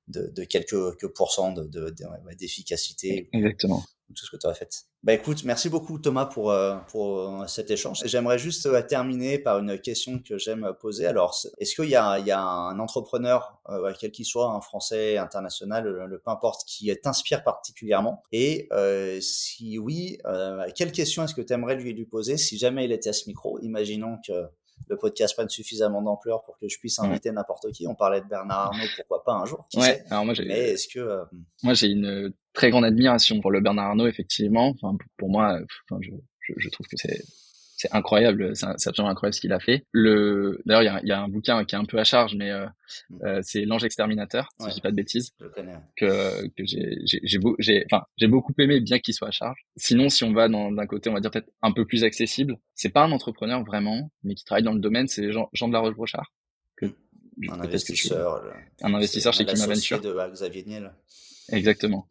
de, 0.07 0.27
de 0.27 0.43
quelques, 0.43 1.07
pourcents 1.13 1.53
d'efficacité. 1.53 3.29
De, 3.33 3.37
Exactement 3.37 3.83
tout 4.15 4.25
ce 4.25 4.31
que 4.31 4.37
tu 4.37 4.47
as 4.47 4.53
fait. 4.53 4.85
Bah 5.03 5.13
écoute, 5.13 5.43
merci 5.43 5.69
beaucoup 5.69 5.99
Thomas 5.99 6.25
pour, 6.25 6.51
euh, 6.51 6.77
pour 6.91 7.19
euh, 7.19 7.47
cet 7.47 7.71
échange. 7.71 8.01
J'aimerais 8.05 8.39
juste 8.39 8.65
euh, 8.65 8.81
terminer 8.81 9.37
par 9.37 9.59
une 9.59 9.79
question 9.79 10.19
que 10.19 10.37
j'aime 10.37 10.73
poser. 10.79 11.05
Alors, 11.05 11.37
est-ce 11.59 11.75
qu'il 11.75 11.89
y 11.89 11.95
a, 11.95 12.19
il 12.19 12.25
y 12.25 12.31
a 12.31 12.41
un 12.41 12.79
entrepreneur, 12.79 13.61
quel 13.99 14.11
qu'il 14.11 14.25
soit, 14.25 14.49
un 14.49 14.61
français, 14.61 15.17
international, 15.17 15.85
le, 15.85 16.19
peu 16.19 16.31
importe, 16.31 16.63
qui 16.65 16.93
t'inspire 17.01 17.43
particulièrement? 17.43 18.23
Et 18.31 18.69
si 19.21 19.77
oui, 19.77 20.17
quelle 20.75 20.91
question 20.91 21.23
est-ce 21.23 21.35
que 21.35 21.41
tu 21.41 21.53
aimerais 21.53 21.75
lui, 21.75 21.93
lui 21.93 22.05
poser 22.05 22.37
si 22.37 22.57
jamais 22.57 22.85
il 22.85 22.91
était 22.91 23.09
à 23.09 23.13
ce 23.13 23.27
micro? 23.27 23.59
Imaginons 23.59 24.19
que 24.25 24.47
le 24.89 24.97
podcast 24.97 25.35
prenne 25.35 25.49
suffisamment 25.49 26.01
d'ampleur 26.01 26.43
pour 26.43 26.57
que 26.57 26.67
je 26.67 26.77
puisse 26.79 26.99
inviter 26.99 27.31
n'importe 27.31 27.71
qui. 27.71 27.87
On 27.87 27.95
parlait 27.95 28.21
de 28.21 28.27
Bernard 28.27 28.67
Arnault, 28.67 28.87
pourquoi 28.95 29.23
pas 29.23 29.33
un 29.33 29.45
jour 29.45 29.65
qui 29.69 29.79
ouais, 29.79 30.03
alors 30.09 30.25
moi 30.25 30.33
j'ai, 30.33 30.45
Mais 30.45 30.71
est-ce 30.71 30.87
que 30.87 30.99
euh, 30.99 31.23
moi 31.63 31.73
j'ai 31.73 31.87
une 31.87 32.33
très 32.53 32.69
grande 32.69 32.85
admiration 32.85 33.39
pour 33.41 33.51
le 33.51 33.61
Bernard 33.61 33.87
Arnault 33.87 34.07
effectivement. 34.07 34.69
Enfin 34.69 34.97
pour 35.17 35.29
moi, 35.29 35.59
enfin, 35.89 35.99
je, 36.01 36.11
je, 36.39 36.53
je 36.57 36.69
trouve 36.69 36.87
que 36.87 36.97
c'est 36.97 37.21
c'est 37.77 37.93
incroyable, 37.93 38.55
c'est 38.55 38.65
absolument 38.65 39.11
incroyable 39.11 39.35
ce 39.35 39.39
qu'il 39.39 39.53
a 39.53 39.59
fait. 39.59 39.85
Le, 39.91 40.59
d'ailleurs, 40.65 40.81
il 40.81 41.07
y 41.07 41.11
a, 41.11 41.15
y 41.15 41.17
a, 41.17 41.21
un 41.21 41.27
bouquin 41.27 41.63
qui 41.63 41.75
est 41.75 41.77
un 41.77 41.85
peu 41.85 41.99
à 41.99 42.03
charge, 42.03 42.35
mais 42.35 42.49
euh, 42.49 42.65
mm. 43.11 43.19
euh 43.23 43.39
c'est 43.43 43.65
L'Ange 43.65 43.83
exterminateur, 43.83 44.49
si 44.59 44.69
je 44.69 44.73
dis 44.73 44.81
pas 44.81 44.89
de 44.89 44.95
bêtises, 44.95 45.31
que 45.95 46.47
que 46.47 46.65
j'ai 46.65 46.97
j'ai 47.05 47.39
j'ai 47.59 47.85
enfin 47.85 48.03
j'ai 48.17 48.27
beaucoup 48.27 48.53
aimé, 48.57 48.81
bien 48.81 48.97
qu'il 48.97 49.13
soit 49.13 49.27
à 49.27 49.31
charge. 49.31 49.59
Sinon, 49.75 50.09
si 50.09 50.23
on 50.23 50.33
va 50.33 50.49
dans 50.49 50.71
d'un 50.71 50.87
côté, 50.87 51.09
on 51.11 51.13
va 51.13 51.19
dire 51.19 51.29
peut-être 51.29 51.51
un 51.61 51.71
peu 51.71 51.85
plus 51.85 52.03
accessible, 52.03 52.57
c'est 52.73 52.89
pas 52.89 53.03
un 53.03 53.11
entrepreneur 53.11 53.63
vraiment, 53.63 54.11
mais 54.23 54.33
qui 54.33 54.43
travaille 54.43 54.63
dans 54.63 54.73
le 54.73 54.79
domaine, 54.79 55.07
c'est 55.07 55.31
Jean, 55.31 55.47
Jean 55.53 55.67
de 55.67 55.73
la 55.73 55.79
Roche-Brochard. 55.79 56.33
Que, 56.77 56.87
un 57.47 57.59
investisseur, 57.59 58.43
un 58.81 58.93
investisseur 58.95 59.33
chez 59.33 59.45
Clima 59.45 59.67
Venture. 59.67 60.01
de 60.01 60.15
Xavier 60.31 60.63
Niel. 60.65 60.93
Exactement. 61.49 62.07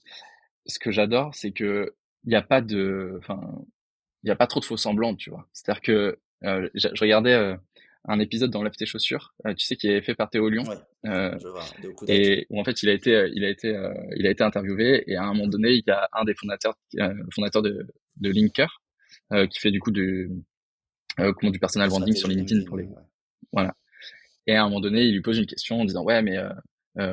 Ce 0.67 0.79
que 0.79 0.93
j'adore, 0.93 1.35
c'est 1.35 1.51
que 1.51 1.95
il 2.25 2.31
n'y 2.31 2.37
a 2.37 2.43
pas 2.43 2.61
de, 2.61 3.17
enfin, 3.19 3.41
il 4.27 4.29
y 4.29 4.33
a 4.33 4.37
pas 4.37 4.49
trop 4.49 4.59
de 4.59 4.65
faux 4.65 4.77
semblants, 4.77 5.15
tu 5.15 5.31
vois. 5.31 5.49
C'est-à-dire 5.53 5.81
que 5.81 6.19
euh, 6.45 6.69
je, 6.75 6.89
regardais 7.01 7.33
euh, 7.33 7.57
un 8.07 8.19
épisode 8.19 8.51
dans 8.51 8.65
Lève 8.65 8.75
tes 8.75 8.85
chaussures, 8.85 9.35
euh, 9.47 9.55
tu 9.55 9.65
sais, 9.65 9.77
qui 9.77 9.87
est 9.87 10.03
fait 10.03 10.17
par 10.17 10.31
Théo 10.31 10.49
Lyon, 10.49 10.65
et 12.09 12.47
où 12.51 12.61
en 12.61 12.65
fait 12.65 12.83
il 12.83 12.89
a 12.89 12.93
été, 12.93 13.31
il 13.33 13.45
a 13.45 13.49
été, 13.49 13.69
il 14.17 14.27
a 14.27 14.31
été 14.31 14.43
interviewé, 14.43 15.05
et 15.07 15.15
à 15.15 15.23
un 15.23 15.33
moment 15.33 15.47
donné, 15.47 15.75
il 15.75 15.85
y 15.87 15.91
a 15.93 16.09
un 16.13 16.25
des 16.25 16.35
fondateurs, 16.35 16.75
fondateur 17.33 17.63
de, 17.63 17.87
de 18.17 18.31
Linker, 18.31 18.83
qui 19.49 19.61
fait 19.61 19.71
du 19.71 19.79
coup 19.79 19.93
du, 19.93 20.29
comment 21.17 21.53
du 21.53 21.61
personal 21.61 21.89
branding 21.89 22.17
sur 22.17 22.29
LinkedIn 22.29 22.65
pour 22.65 22.77
les, 22.77 22.89
voilà. 23.53 23.77
Et 24.49 24.57
à 24.57 24.63
un 24.63 24.69
moment 24.69 24.81
donné, 24.81 25.05
il 25.05 25.15
lui 25.15 25.23
pose 25.23 25.39
une 25.39 25.47
question 25.47 25.81
en 25.81 25.85
disant 25.85 26.03
ouais, 26.03 26.21
mais 26.21 26.37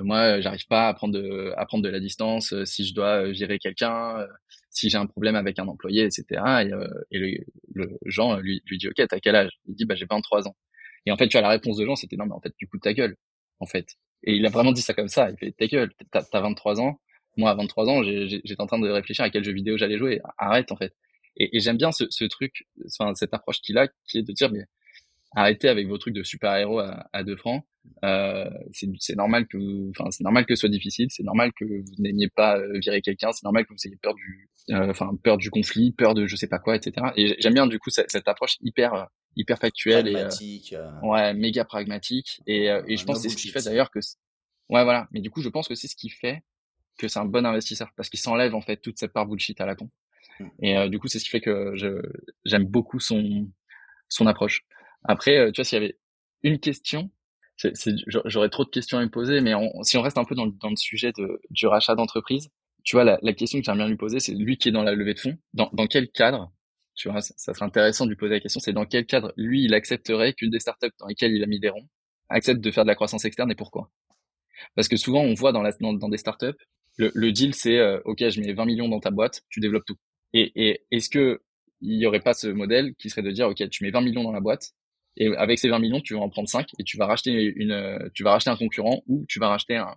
moi, 0.01 0.41
j'arrive 0.41 0.65
pas 0.65 0.87
à 0.87 0.93
prendre 0.95 1.13
de, 1.13 1.53
à 1.57 1.65
prendre 1.67 1.83
de 1.83 1.89
la 1.89 1.99
distance 1.99 2.55
si 2.65 2.85
je 2.87 2.95
dois 2.95 3.31
gérer 3.33 3.59
quelqu'un 3.59 4.25
si 4.73 4.89
j'ai 4.89 4.97
un 4.97 5.05
problème 5.05 5.35
avec 5.35 5.59
un 5.59 5.67
employé, 5.67 6.03
etc. 6.03 6.23
Et, 6.31 6.73
euh, 6.73 6.87
et 7.11 7.19
le, 7.19 7.37
le, 7.73 7.97
Jean 8.05 8.37
lui, 8.37 8.61
lui 8.65 8.77
dit, 8.77 8.87
ok, 8.87 9.07
t'as 9.07 9.19
quel 9.19 9.35
âge? 9.35 9.51
Il 9.67 9.75
dit, 9.75 9.85
bah 9.85 9.95
j'ai 9.95 10.05
23 10.09 10.47
ans. 10.47 10.55
Et 11.05 11.11
en 11.11 11.17
fait, 11.17 11.27
tu 11.27 11.37
as 11.37 11.41
la 11.41 11.49
réponse 11.49 11.77
de 11.77 11.85
Jean, 11.85 11.95
c'était 11.95 12.15
non, 12.15 12.25
mais 12.25 12.33
en 12.33 12.41
fait, 12.41 12.53
du 12.57 12.67
coup, 12.67 12.77
ta 12.79 12.93
gueule, 12.93 13.15
en 13.59 13.65
fait. 13.65 13.87
Et 14.23 14.35
il 14.35 14.45
a 14.45 14.49
vraiment 14.49 14.71
dit 14.71 14.81
ça 14.81 14.93
comme 14.93 15.09
ça. 15.09 15.29
Il 15.31 15.37
fait 15.37 15.51
ta 15.51 15.67
gueule, 15.67 15.91
t'as 16.11 16.23
as 16.31 16.41
23 16.41 16.81
ans, 16.81 16.99
moi, 17.37 17.51
à 17.51 17.55
23 17.55 17.89
ans, 17.89 18.03
j'étais 18.03 18.61
en 18.61 18.67
train 18.67 18.79
de 18.79 18.89
réfléchir 18.89 19.25
à 19.25 19.29
quel 19.29 19.43
jeu 19.43 19.53
vidéo 19.53 19.77
j'allais 19.77 19.97
jouer. 19.97 20.21
Arrête, 20.37 20.71
en 20.71 20.77
fait. 20.77 20.93
Et, 21.37 21.55
et 21.57 21.59
j'aime 21.59 21.77
bien 21.77 21.91
ce, 21.91 22.05
ce 22.09 22.25
truc, 22.25 22.67
enfin, 22.85 23.13
cette 23.15 23.33
approche 23.33 23.59
qu'il 23.61 23.77
a, 23.77 23.87
qui 24.05 24.19
est 24.19 24.23
de 24.23 24.31
dire, 24.33 24.51
mais 24.51 24.65
arrêtez 25.35 25.67
avec 25.67 25.87
vos 25.87 25.97
trucs 25.97 26.13
de 26.13 26.23
super-héros 26.23 26.79
à, 26.79 27.07
à 27.11 27.23
deux 27.23 27.35
francs. 27.35 27.63
Euh, 28.03 28.49
c'est 28.71 29.15
normal 29.15 29.47
que, 29.47 29.89
enfin, 29.89 30.09
c'est 30.11 30.23
normal 30.23 30.45
que 30.45 30.55
ce 30.55 30.61
soit 30.61 30.69
difficile. 30.69 31.07
C'est 31.09 31.23
normal 31.23 31.51
que 31.53 31.65
vous 31.65 31.95
n'aimiez 32.01 32.29
pas 32.29 32.57
euh, 32.57 32.79
virer 32.79 33.01
quelqu'un. 33.01 33.31
C'est 33.31 33.43
normal 33.43 33.65
que 33.65 33.73
vous 33.73 33.87
ayez 33.87 33.97
peur 34.01 34.13
du, 34.13 34.23
euh, 34.23 34.52
enfin, 34.71 35.11
peur 35.23 35.37
du 35.37 35.49
conflit, 35.49 35.91
peur 35.91 36.13
de 36.13 36.25
je 36.25 36.35
sais 36.35 36.47
pas 36.47 36.59
quoi, 36.59 36.75
etc. 36.75 37.07
Et 37.15 37.35
j'aime 37.39 37.53
bien 37.53 37.67
du 37.67 37.79
coup 37.79 37.89
cette, 37.89 38.11
cette, 38.11 38.27
approche 38.27 38.57
hyper, 38.61 39.07
hyper 39.35 39.57
factuelle 39.57 40.07
et 40.07 40.15
euh, 40.15 40.91
ouais, 41.01 41.33
méga 41.33 41.65
pragmatique. 41.65 42.41
Et, 42.47 42.65
et 42.87 42.97
je 42.97 43.05
pense 43.05 43.17
que 43.17 43.29
c'est 43.29 43.37
ce 43.37 43.41
qui 43.41 43.49
fait 43.49 43.63
d'ailleurs 43.63 43.91
que, 43.91 43.99
ouais, 44.69 44.83
voilà. 44.83 45.07
Mais 45.11 45.21
du 45.21 45.29
coup, 45.29 45.41
je 45.41 45.49
pense 45.49 45.67
que 45.67 45.75
c'est 45.75 45.87
ce 45.87 45.95
qui 45.95 46.09
fait 46.09 46.43
que 46.97 47.07
c'est 47.07 47.19
un 47.19 47.25
bon 47.25 47.45
investisseur 47.45 47.89
parce 47.97 48.09
qu'il 48.09 48.19
s'enlève 48.19 48.53
en 48.53 48.61
fait 48.61 48.77
toute 48.77 48.99
cette 48.99 49.13
part 49.13 49.25
bullshit 49.25 49.59
à 49.59 49.65
la 49.65 49.75
con. 49.75 49.89
Mm. 50.39 50.47
Et 50.61 50.89
du 50.89 50.99
coup, 50.99 51.07
c'est 51.07 51.19
ce 51.19 51.25
qui 51.25 51.31
fait 51.31 51.41
que 51.41 51.73
je 51.75 52.01
j'aime 52.45 52.65
beaucoup 52.65 52.99
son 52.99 53.47
son 54.09 54.27
approche. 54.27 54.65
Après, 55.03 55.37
euh, 55.37 55.51
tu 55.51 55.59
vois, 55.59 55.65
s'il 55.65 55.81
y 55.81 55.83
avait 55.83 55.97
une 56.43 56.59
question, 56.59 57.09
j'aurais 58.25 58.49
trop 58.49 58.63
de 58.63 58.69
questions 58.69 58.97
à 58.97 59.01
me 59.01 59.09
poser, 59.09 59.41
mais 59.41 59.53
si 59.83 59.97
on 59.97 60.01
reste 60.01 60.17
un 60.17 60.25
peu 60.25 60.35
dans, 60.35 60.47
dans 60.47 60.69
le 60.69 60.75
sujet 60.75 61.11
de, 61.17 61.41
du 61.49 61.67
rachat 61.67 61.95
d'entreprise, 61.95 62.49
tu 62.83 62.95
vois, 62.95 63.03
la, 63.03 63.33
question 63.33 63.59
que 63.59 63.65
j'aimerais 63.65 63.83
bien 63.83 63.89
lui 63.89 63.97
poser, 63.97 64.19
c'est 64.19 64.33
lui 64.33 64.57
qui 64.57 64.69
est 64.69 64.71
dans 64.71 64.83
la 64.83 64.93
levée 64.93 65.13
de 65.13 65.19
fonds, 65.19 65.37
dans, 65.53 65.69
dans 65.73 65.87
quel 65.87 66.09
cadre, 66.09 66.51
tu 66.95 67.09
vois, 67.09 67.21
ça, 67.21 67.53
serait 67.53 67.65
intéressant 67.65 68.05
de 68.05 68.09
lui 68.09 68.17
poser 68.17 68.33
la 68.33 68.39
question, 68.39 68.59
c'est 68.59 68.73
dans 68.73 68.85
quel 68.85 69.05
cadre 69.05 69.33
lui, 69.37 69.63
il 69.63 69.73
accepterait 69.73 70.33
qu'une 70.33 70.51
des 70.51 70.59
startups 70.59 70.91
dans 70.99 71.07
lesquelles 71.07 71.31
il 71.31 71.43
a 71.43 71.47
mis 71.47 71.59
des 71.59 71.69
ronds 71.69 71.87
accepte 72.29 72.61
de 72.61 72.71
faire 72.71 72.83
de 72.83 72.87
la 72.87 72.95
croissance 72.95 73.25
externe 73.25 73.51
et 73.51 73.55
pourquoi? 73.55 73.91
Parce 74.75 74.87
que 74.87 74.97
souvent, 74.97 75.21
on 75.21 75.33
voit 75.33 75.51
dans, 75.51 75.63
dans, 75.79 76.09
des 76.09 76.17
startups, 76.17 76.57
le, 76.97 77.31
deal, 77.31 77.53
c'est, 77.53 77.77
euh, 77.77 77.99
OK, 78.05 78.27
je 78.27 78.39
mets 78.39 78.53
20 78.53 78.65
millions 78.65 78.89
dans 78.89 78.99
ta 78.99 79.11
boîte, 79.11 79.41
tu 79.49 79.59
développes 79.59 79.85
tout. 79.85 79.97
Et, 80.33 80.51
et 80.55 80.85
est-ce 80.91 81.09
que 81.09 81.41
il 81.81 81.99
y 81.99 82.05
aurait 82.05 82.21
pas 82.21 82.33
ce 82.33 82.47
modèle 82.47 82.95
qui 82.95 83.09
serait 83.09 83.23
de 83.23 83.31
dire, 83.31 83.49
OK, 83.49 83.69
tu 83.69 83.83
mets 83.83 83.91
20 83.91 84.01
millions 84.01 84.23
dans 84.23 84.31
la 84.31 84.39
boîte, 84.39 84.71
et 85.17 85.27
avec 85.35 85.59
ces 85.59 85.69
20 85.69 85.79
millions, 85.79 86.01
tu 86.01 86.13
vas 86.15 86.21
en 86.21 86.29
prendre 86.29 86.49
5 86.49 86.67
et 86.79 86.83
tu 86.83 86.97
vas 86.97 87.05
racheter 87.05 87.31
une, 87.55 88.09
tu 88.13 88.23
vas 88.23 88.31
racheter 88.31 88.49
un 88.49 88.55
concurrent 88.55 89.03
ou 89.07 89.25
tu 89.27 89.39
vas 89.39 89.49
racheter 89.49 89.75
un. 89.75 89.95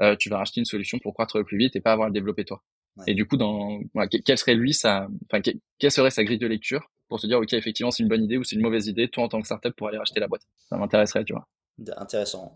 Euh, 0.00 0.16
tu 0.16 0.28
vas 0.28 0.38
racheter 0.38 0.60
une 0.60 0.66
solution 0.66 0.98
pour 0.98 1.14
croître 1.14 1.42
plus 1.44 1.58
vite 1.58 1.76
et 1.76 1.80
pas 1.80 1.92
avoir 1.92 2.06
à 2.06 2.08
le 2.08 2.14
développer 2.14 2.44
toi. 2.44 2.62
Et 3.06 3.14
du 3.14 3.26
coup, 3.26 3.36
dans, 3.36 3.78
voilà, 3.92 4.08
quelle 4.08 4.38
serait 4.38 4.54
lui 4.54 4.72
sa, 4.72 5.06
enfin, 5.30 5.42
quelle 5.78 5.90
serait 5.90 6.10
sa 6.10 6.24
grille 6.24 6.38
de 6.38 6.46
lecture 6.46 6.90
pour 7.08 7.20
se 7.20 7.26
dire, 7.26 7.38
ok, 7.38 7.52
effectivement, 7.52 7.90
c'est 7.90 8.02
une 8.02 8.08
bonne 8.08 8.24
idée 8.24 8.38
ou 8.38 8.44
c'est 8.44 8.56
une 8.56 8.62
mauvaise 8.62 8.86
idée, 8.86 9.08
toi 9.08 9.24
en 9.24 9.28
tant 9.28 9.40
que 9.40 9.46
startup 9.46 9.74
pour 9.76 9.88
aller 9.88 9.98
racheter 9.98 10.18
la 10.18 10.28
boîte? 10.28 10.42
Ça 10.70 10.76
m'intéresserait, 10.76 11.24
tu 11.24 11.34
vois. 11.34 11.46
Intéressant. 11.98 12.54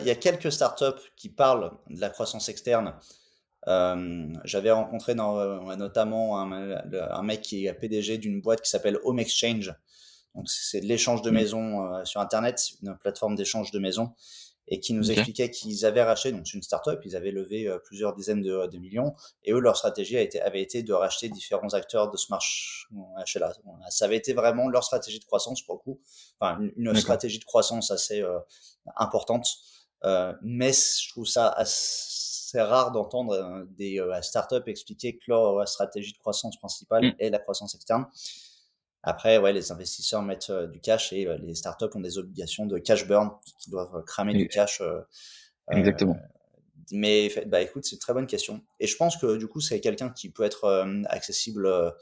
il 0.00 0.06
y 0.06 0.10
a 0.10 0.14
quelques 0.14 0.52
startups 0.52 1.00
qui 1.16 1.30
parlent 1.30 1.72
de 1.88 2.00
la 2.00 2.10
croissance 2.10 2.50
externe. 2.50 2.94
Euh, 3.66 4.26
J'avais 4.44 4.70
rencontré 4.70 5.14
dans, 5.14 5.38
euh, 5.38 5.74
notamment 5.76 6.38
un, 6.38 6.52
un, 6.52 7.22
mec 7.22 7.40
qui 7.40 7.66
est 7.66 7.72
PDG 7.72 8.18
d'une 8.18 8.42
boîte 8.42 8.60
qui 8.60 8.70
s'appelle 8.70 8.98
Home 9.04 9.18
Exchange, 9.18 9.72
donc 10.34 10.48
c'est 10.48 10.80
de 10.80 10.86
l'échange 10.86 11.22
de 11.22 11.30
maisons 11.30 11.92
euh, 11.92 12.04
sur 12.04 12.20
Internet, 12.20 12.62
une 12.82 12.96
plateforme 12.96 13.34
d'échange 13.34 13.70
de 13.70 13.78
maisons, 13.78 14.12
et 14.70 14.80
qui 14.80 14.92
nous 14.92 15.10
expliquait 15.10 15.50
qu'ils 15.50 15.86
avaient 15.86 16.02
racheté, 16.02 16.32
donc 16.32 16.46
c'est 16.46 16.56
une 16.56 16.62
startup, 16.62 17.00
ils 17.04 17.16
avaient 17.16 17.30
levé 17.30 17.66
euh, 17.66 17.78
plusieurs 17.78 18.14
dizaines 18.14 18.42
de, 18.42 18.66
de, 18.66 18.78
millions, 18.78 19.14
et 19.44 19.52
eux, 19.52 19.60
leur 19.60 19.76
stratégie 19.76 20.16
a 20.16 20.20
été, 20.20 20.40
avait 20.40 20.62
été 20.62 20.82
de 20.82 20.92
racheter 20.92 21.28
différents 21.28 21.74
acteurs 21.74 22.10
de 22.10 22.16
ce 22.16 22.26
marché 22.30 22.86
HLA. 23.34 23.52
Ça 23.90 24.04
avait 24.04 24.16
été 24.16 24.34
vraiment 24.34 24.68
leur 24.68 24.84
stratégie 24.84 25.18
de 25.18 25.24
croissance 25.24 25.62
pour 25.62 25.76
le 25.76 25.80
coup, 25.80 26.00
enfin 26.38 26.58
une, 26.76 26.94
stratégie 26.94 27.38
de 27.38 27.44
croissance 27.44 27.90
assez 27.90 28.20
euh, 28.20 28.38
importante, 28.96 29.46
euh, 30.04 30.32
mais 30.42 30.72
je 30.72 31.08
trouve 31.10 31.26
ça 31.26 31.48
assez 31.48 32.60
rare 32.60 32.92
d'entendre 32.92 33.66
des 33.76 34.02
startups 34.22 34.56
expliquer 34.66 35.16
que 35.16 35.24
leur 35.28 35.66
stratégie 35.68 36.12
de 36.12 36.18
croissance 36.18 36.56
principale 36.58 37.06
mm. 37.06 37.14
est 37.18 37.30
la 37.30 37.38
croissance 37.38 37.74
externe. 37.74 38.06
Après, 39.08 39.38
ouais, 39.38 39.54
les 39.54 39.72
investisseurs 39.72 40.20
mettent 40.20 40.50
euh, 40.50 40.66
du 40.66 40.80
cash 40.80 41.14
et 41.14 41.26
euh, 41.26 41.38
les 41.38 41.54
startups 41.54 41.86
ont 41.94 42.00
des 42.00 42.18
obligations 42.18 42.66
de 42.66 42.76
cash 42.76 43.08
burn 43.08 43.30
qui 43.58 43.70
doivent 43.70 44.04
cramer 44.04 44.34
du 44.34 44.48
cash. 44.48 44.82
Euh, 44.82 45.00
Exactement. 45.70 46.18
mais 46.92 47.32
bah 47.46 47.62
écoute, 47.62 47.86
c'est 47.86 47.96
une 47.96 48.00
très 48.00 48.12
bonne 48.12 48.26
question. 48.26 48.60
Et 48.80 48.86
je 48.86 48.94
pense 48.96 49.16
que 49.16 49.38
du 49.38 49.46
coup, 49.46 49.60
c'est 49.60 49.80
quelqu'un 49.80 50.10
qui 50.10 50.28
peut 50.28 50.42
être 50.42 50.86
accessible 51.06 51.94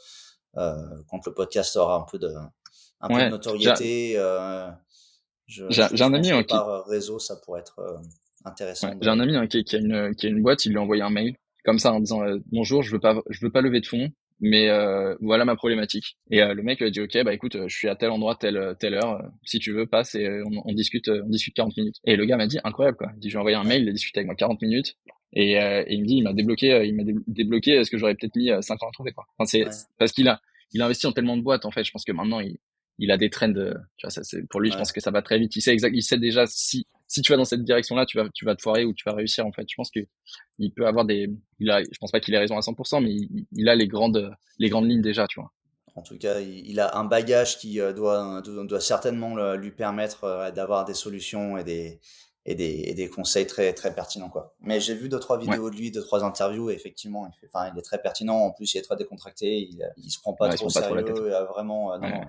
quand 0.55 1.27
le 1.27 1.33
podcast 1.33 1.77
aura 1.77 1.97
un 1.97 2.07
peu 2.11 2.19
de, 2.19 2.33
un 3.01 3.09
peu 3.09 3.25
de 3.25 3.29
notoriété. 3.29 4.15
J'ai 5.47 6.03
un 6.03 6.15
ami 6.15 6.33
hein, 6.33 6.43
qui 6.43 6.55
par 6.55 6.87
réseau, 6.87 7.21
ça 7.21 7.37
pourrait 7.37 7.61
être 7.61 8.01
intéressant. 8.45 8.91
J'ai 9.01 9.11
un 9.11 9.21
ami 9.21 9.37
hein, 9.37 9.47
qui, 9.47 9.63
qui, 9.63 9.77
a 9.77 9.79
une, 9.79 10.15
qui 10.17 10.27
a 10.27 10.29
une 10.29 10.43
boîte, 10.43 10.65
il 10.67 10.73
lui 10.73 10.79
a 10.79 10.83
envoyé 10.83 11.03
un 11.03 11.11
mail 11.11 11.37
comme 11.65 11.79
ça 11.79 11.93
en 11.93 12.01
disant 12.01 12.21
bonjour, 12.53 12.83
je 12.83 12.93
veux 12.93 13.01
pas, 13.01 13.21
je 13.29 13.45
veux 13.45 13.51
pas 13.51 13.61
lever 13.61 13.81
de 13.81 13.87
fonds, 13.87 14.11
mais 14.41 14.69
euh, 14.69 15.15
voilà 15.21 15.45
ma 15.45 15.57
problématique. 15.57 16.17
Et 16.31 16.43
euh, 16.43 16.55
le 16.55 16.63
mec 16.63 16.83
a 16.83 16.91
dit 16.91 17.01
ok 17.01 17.23
bah 17.25 17.33
écoute, 17.35 17.57
je 17.67 17.75
suis 17.75 17.89
à 17.89 17.97
tel 17.97 18.11
endroit 18.11 18.37
telle 18.37 18.77
telle 18.79 18.95
heure, 18.95 19.23
si 19.45 19.59
tu 19.59 19.73
veux 19.73 19.87
passe 19.87 20.15
et 20.15 20.29
on, 20.45 20.63
on 20.65 20.73
discute 20.73 21.09
on 21.09 21.29
discute 21.29 21.55
40 21.55 21.77
minutes. 21.77 21.97
Et 22.05 22.17
le 22.17 22.25
gars 22.25 22.37
m'a 22.37 22.47
dit 22.47 22.59
incroyable 22.65 22.97
quoi. 22.97 23.09
Il 23.17 23.21
dit 23.21 23.31
je 23.31 23.35
vais 23.35 23.41
envoyer 23.41 23.57
un 23.57 23.65
mail, 23.65 23.83
il 23.83 23.89
a 23.89 23.93
discuté 23.93 24.21
avec 24.21 24.27
moi 24.27 24.37
40 24.37 24.61
minutes 24.63 24.97
et, 25.33 25.53
et 25.53 25.85
il 25.93 26.03
me 26.03 26.07
dit 26.07 26.17
il 26.17 26.23
m'a 26.23 26.33
débloqué 26.33 26.87
il 26.87 26.95
m'a 26.95 27.03
débloqué 27.27 27.85
ce 27.85 27.91
que 27.91 27.99
j'aurais 27.99 28.15
peut-être 28.15 28.37
mis 28.37 28.51
5 28.61 28.83
ans 28.83 28.89
à 28.89 28.93
trouver 28.93 29.13
quoi. 29.13 29.25
Enfin, 29.39 29.47
c'est 29.47 29.65
parce 29.99 30.13
qu'il 30.13 30.29
a 30.29 30.41
il 30.73 30.83
a 30.83 30.87
investi 30.87 31.07
en 31.07 31.13
tellement 31.13 31.37
de 31.37 31.43
boîtes 31.43 31.65
en 31.65 31.71
fait. 31.71 31.85
Je 31.85 31.91
pense 31.93 32.05
que 32.05 32.13
maintenant 32.13 32.41
il 32.41 32.59
il 32.99 33.11
a 33.11 33.17
des 33.17 33.31
trends. 33.31 33.53
Tu 33.53 34.05
vois, 34.05 34.11
ça, 34.11 34.23
c'est 34.25 34.47
pour 34.49 34.61
lui, 34.61 34.71
je 34.71 34.79
pense 34.79 34.93
que 34.93 35.01
ça 35.01 35.11
va 35.11 35.23
très 35.23 35.39
vite. 35.39 35.55
Il 35.57 35.61
sait 35.61 35.73
exact, 35.73 35.93
il 35.95 36.03
sait 36.03 36.19
déjà 36.19 36.47
si 36.47 36.87
si 37.09 37.23
tu 37.23 37.33
vas 37.33 37.39
dans 37.39 37.45
cette 37.45 37.65
direction-là, 37.65 38.07
tu 38.07 38.19
vas 38.19 38.29
tu 38.35 38.45
vas 38.45 38.55
te 38.57 38.63
foirer 38.63 38.85
ou 38.85 38.93
tu 38.93 39.05
vas 39.05 39.15
réussir. 39.15 39.47
En 39.47 39.53
fait, 39.53 39.67
je 39.69 39.75
pense 39.77 39.91
que 39.91 40.01
il 40.59 40.73
peut 40.73 40.87
avoir 40.87 41.05
des. 41.05 41.31
Il 41.59 41.71
a, 41.71 41.83
je 41.83 41.99
pense 42.01 42.11
pas 42.11 42.21
qu'il 42.21 42.35
ait 42.35 42.39
raison 42.39 42.57
à 42.57 42.61
100%, 42.61 43.03
mais 43.03 43.15
il, 43.53 43.69
a 43.69 43.75
les 43.75 43.89
grandes 43.89 44.35
les 44.59 44.69
grandes 44.69 44.89
lignes 44.89 45.03
déjà, 45.03 45.27
tu 45.27 45.41
vois. 45.41 45.53
En 45.95 46.03
tout 46.03 46.19
cas, 46.19 46.41
il 46.41 46.79
a 46.81 46.97
un 46.97 47.05
bagage 47.05 47.59
qui 47.59 47.81
euh, 47.81 47.93
doit 47.93 48.43
doit 48.43 48.81
certainement 48.81 49.55
lui 49.55 49.71
permettre 49.71 50.25
euh, 50.25 50.51
d'avoir 50.51 50.85
des 50.85 50.95
solutions 50.95 51.57
et 51.57 51.65
des 51.65 52.01
et 52.49 52.55
des, 52.55 52.85
et 52.87 52.95
des 52.95 53.09
conseils 53.09 53.47
très 53.47 53.73
très 53.73 53.93
pertinents 53.93 54.29
quoi. 54.29 54.55
Mais 54.61 54.79
j'ai 54.79 54.95
vu 54.95 55.09
deux 55.09 55.19
trois 55.19 55.37
vidéos 55.37 55.69
de 55.69 55.77
lui, 55.77 55.91
deux 55.91 56.03
trois 56.03 56.23
interviews 56.23 56.71
et 56.71 56.75
effectivement, 56.75 57.27
il, 57.27 57.33
fait, 57.41 57.49
enfin, 57.53 57.71
il 57.75 57.79
est 57.79 57.83
très 57.83 58.01
pertinent. 58.01 58.37
En 58.37 58.53
plus, 58.53 58.73
il 58.75 58.79
est 58.79 58.83
très 58.83 58.97
décontracté. 58.97 59.69
Il, 59.69 59.93
il 59.97 60.11
se 60.11 60.21
prend 60.21 60.33
pas 60.33 60.49
trop 60.51 60.69
sérieux. 60.69 61.03
vraiment, 61.53 61.93
euh, 61.93 61.99
non, 61.99 62.09
non, 62.09 62.21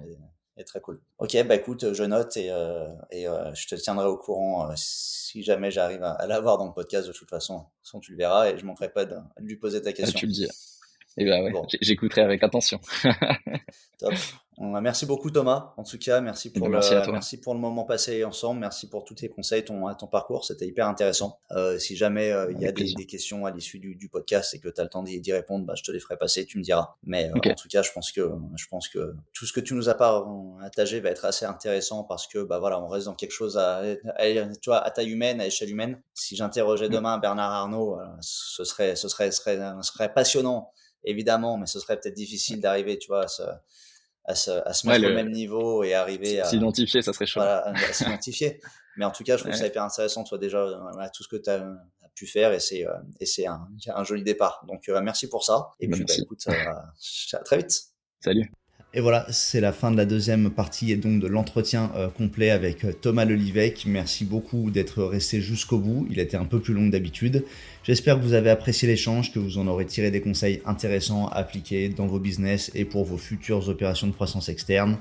très 0.64 0.82
cool. 0.82 1.00
Ok, 1.20 1.38
bah 1.46 1.56
écoute, 1.56 1.94
je 1.94 2.04
note 2.04 2.36
et, 2.38 2.52
euh, 2.52 2.88
et 3.12 3.28
euh, 3.28 3.54
je 3.54 3.68
te 3.68 3.76
tiendrai 3.76 4.06
au 4.06 4.18
courant 4.18 4.70
euh, 4.70 4.74
si 4.76 5.44
jamais 5.44 5.72
j'arrive 5.72 6.04
à, 6.04 6.26
l'avoir 6.28 6.58
dans 6.58 6.66
le 6.66 6.74
podcast 6.74 7.08
de 7.08 7.14
toute 7.14 7.30
façon. 7.30 7.66
De 7.94 8.00
tu 8.00 8.12
le 8.12 8.18
verras 8.18 8.50
et 8.50 8.58
je 8.58 8.66
manquerai 8.66 8.90
pas 8.90 9.06
de, 9.06 9.16
lui 9.38 9.58
poser 9.58 9.82
ta 9.82 9.90
ah, 9.90 9.94
question. 9.94 10.20
tu 10.20 10.26
le 10.26 10.32
dis. 10.32 10.48
Eh 11.18 11.26
ben 11.26 11.44
ouais, 11.44 11.54
j'écouterai 11.82 12.22
avec 12.22 12.44
attention. 12.44 12.80
Top. 14.00 14.14
Merci 14.60 15.06
beaucoup 15.06 15.30
Thomas. 15.30 15.74
En 15.78 15.84
tout 15.84 16.00
cas, 16.00 16.20
merci 16.20 16.52
pour, 16.52 16.68
merci 16.68 16.96
le, 16.96 17.12
merci 17.12 17.40
pour 17.40 17.54
le 17.54 17.60
moment 17.60 17.84
passé 17.84 18.24
ensemble. 18.24 18.60
Merci 18.60 18.90
pour 18.90 19.04
tous 19.04 19.14
tes 19.14 19.30
conseils, 19.30 19.64
ton, 19.64 19.94
ton 19.94 20.08
parcours. 20.08 20.46
C'était 20.46 20.66
hyper 20.66 20.88
intéressant. 20.88 21.40
Euh, 21.52 21.78
si 21.78 21.96
jamais 21.96 22.32
euh, 22.32 22.52
il 22.52 22.60
y 22.60 22.66
a 22.66 22.72
des, 22.72 22.92
des, 22.94 23.06
questions 23.06 23.46
à 23.46 23.52
l'issue 23.52 23.78
du, 23.78 23.96
du, 23.96 24.10
podcast 24.10 24.56
et 24.56 24.60
que 24.60 24.68
tu 24.68 24.82
as 24.82 24.84
le 24.84 24.90
temps 24.90 25.04
d'y 25.04 25.32
répondre, 25.32 25.64
bah, 25.66 25.76
je 25.76 25.84
te 25.84 25.92
les 25.92 26.00
ferai 26.00 26.18
passer, 26.18 26.46
tu 26.48 26.58
me 26.58 26.64
diras. 26.64 26.96
Mais 27.04 27.30
euh, 27.30 27.52
en 27.52 27.54
tout 27.54 27.68
cas, 27.68 27.84
je 27.84 27.92
pense 27.92 28.12
que 28.12 28.32
je 28.56 28.66
pense 28.68 28.88
que 28.88 29.16
tout 29.32 29.46
ce 29.46 29.54
que 29.54 29.60
tu 29.60 29.76
nous 29.76 29.90
as 29.90 29.96
partagé 29.96 31.02
va 31.02 31.10
être 31.10 31.26
assez 31.26 31.46
intéressant 31.46 32.04
parce 32.04 32.26
que 32.26 32.40
bah 32.40 32.58
voilà, 32.58 32.82
on 32.82 32.88
reste 32.88 33.06
dans 33.06 33.16
quelque 33.16 33.34
chose 33.34 33.60
à, 33.60 33.84
tu 33.84 34.70
vois, 34.70 34.80
à 34.80 34.90
taille 34.90 35.12
humaine, 35.12 35.40
à 35.40 35.46
échelle 35.46 35.70
humaine. 35.70 36.02
Si 36.16 36.36
j'interrogeais 36.36 36.90
mm. 36.90 36.94
demain 36.94 37.18
Bernard 37.20 37.52
Arnault, 37.52 38.00
ce 38.22 38.64
serait 38.64 38.96
ce 38.96 39.08
serait 39.08 39.30
ce 39.30 39.38
serait, 39.38 39.60
ce 39.84 39.92
serait 39.92 40.12
passionnant 40.12 40.72
évidemment, 41.04 41.58
mais 41.58 41.66
ce 41.66 41.80
serait 41.80 42.00
peut-être 42.00 42.16
difficile 42.16 42.62
d'arriver, 42.62 42.98
tu 42.98 43.08
vois, 43.08 43.24
à 43.24 43.28
se, 43.28 43.44
à 44.26 44.36
se, 44.36 44.52
à 44.52 44.74
se 44.74 44.88
mettre 44.88 45.06
au 45.06 45.14
même 45.14 45.32
niveau 45.32 45.84
et 45.84 45.94
arriver 45.94 46.42
à 46.42 46.46
s'identifier, 46.46 47.02
ça 47.02 47.14
serait 47.14 47.26
chaud. 47.26 47.40
Voilà, 47.40 47.68
à 47.68 47.94
s'identifier. 47.94 48.60
mais 48.98 49.06
en 49.06 49.12
tout 49.12 49.24
cas, 49.24 49.38
je 49.38 49.44
trouve 49.44 49.56
ça 49.56 49.68
hyper 49.68 49.84
intéressant, 49.84 50.24
toi 50.24 50.38
déjà, 50.38 50.60
euh, 50.60 51.08
tout 51.14 51.24
ce 51.24 51.30
que 51.30 51.38
tu 51.38 51.50
as, 51.50 51.66
pu 52.16 52.26
faire 52.26 52.52
et 52.52 52.60
c'est 52.60 52.84
euh, 52.84 52.94
et 53.20 53.28
c'est 53.28 53.46
un, 53.46 53.68
un, 53.94 54.04
joli 54.04 54.24
départ. 54.24 54.66
Donc 54.68 54.90
euh, 54.90 55.00
merci 55.02 55.30
pour 55.30 55.44
ça. 55.44 55.70
Et 55.80 55.88
bah, 55.88 55.98
puis 55.98 56.06
bah, 56.06 56.14
écoute, 56.18 56.48
à 56.48 57.40
très 57.40 57.58
vite. 57.58 57.80
Salut. 58.22 58.52
Et 58.98 59.00
voilà, 59.00 59.28
c'est 59.30 59.62
la 59.62 59.74
fin 59.74 59.92
de 59.92 59.96
la 59.96 60.06
deuxième 60.06 60.50
partie 60.50 60.92
et 60.92 60.96
donc 60.96 61.22
de 61.22 61.28
l'entretien 61.28 61.92
complet 62.18 62.50
avec 62.50 63.00
Thomas 63.00 63.26
Lelivec. 63.26 63.86
Merci 63.86 64.26
beaucoup 64.26 64.72
d'être 64.72 65.04
resté 65.04 65.40
jusqu'au 65.40 65.78
bout. 65.78 66.08
Il 66.10 66.18
été 66.18 66.36
un 66.36 66.46
peu 66.46 66.60
plus 66.60 66.74
long 66.74 66.88
que 66.88 66.94
d'habitude. 66.94 67.46
J'espère 67.84 68.18
que 68.18 68.24
vous 68.24 68.34
avez 68.34 68.50
apprécié 68.50 68.88
l'échange, 68.88 69.32
que 69.32 69.38
vous 69.38 69.60
en 69.60 69.68
aurez 69.68 69.86
tiré 69.86 70.10
des 70.10 70.20
conseils 70.20 70.64
intéressants 70.66 71.28
à 71.28 71.36
appliquer 71.36 71.90
dans 71.90 72.08
vos 72.08 72.18
business 72.18 72.72
et 72.74 72.86
pour 72.86 73.06
vos 73.06 73.18
futures 73.18 73.70
opérations 73.70 74.08
de 74.08 74.14
croissance 74.14 74.50
externe. 74.50 74.98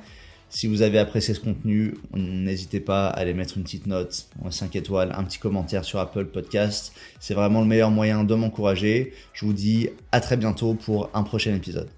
Si 0.51 0.67
vous 0.67 0.83
avez 0.83 0.99
apprécié 0.99 1.33
ce 1.33 1.41
contenu, 1.41 1.95
n'hésitez 2.13 2.81
pas 2.81 3.07
à 3.07 3.19
aller 3.21 3.33
mettre 3.33 3.57
une 3.57 3.63
petite 3.63 3.87
note, 3.87 4.29
5 4.51 4.77
étoiles, 4.77 5.15
un 5.17 5.25
petit 5.25 5.39
commentaire 5.39 5.87
sur 5.87 6.01
Apple 6.01 6.27
Podcast. 6.27 6.93
C'est 7.19 7.33
vraiment 7.33 7.63
le 7.63 7.67
meilleur 7.67 7.91
moyen 7.91 8.25
de 8.25 8.35
m'encourager. 8.35 9.15
Je 9.33 9.47
vous 9.47 9.55
dis 9.55 9.89
à 10.13 10.21
très 10.21 10.37
bientôt 10.37 10.75
pour 10.75 11.09
un 11.15 11.23
prochain 11.23 11.55
épisode. 11.55 11.89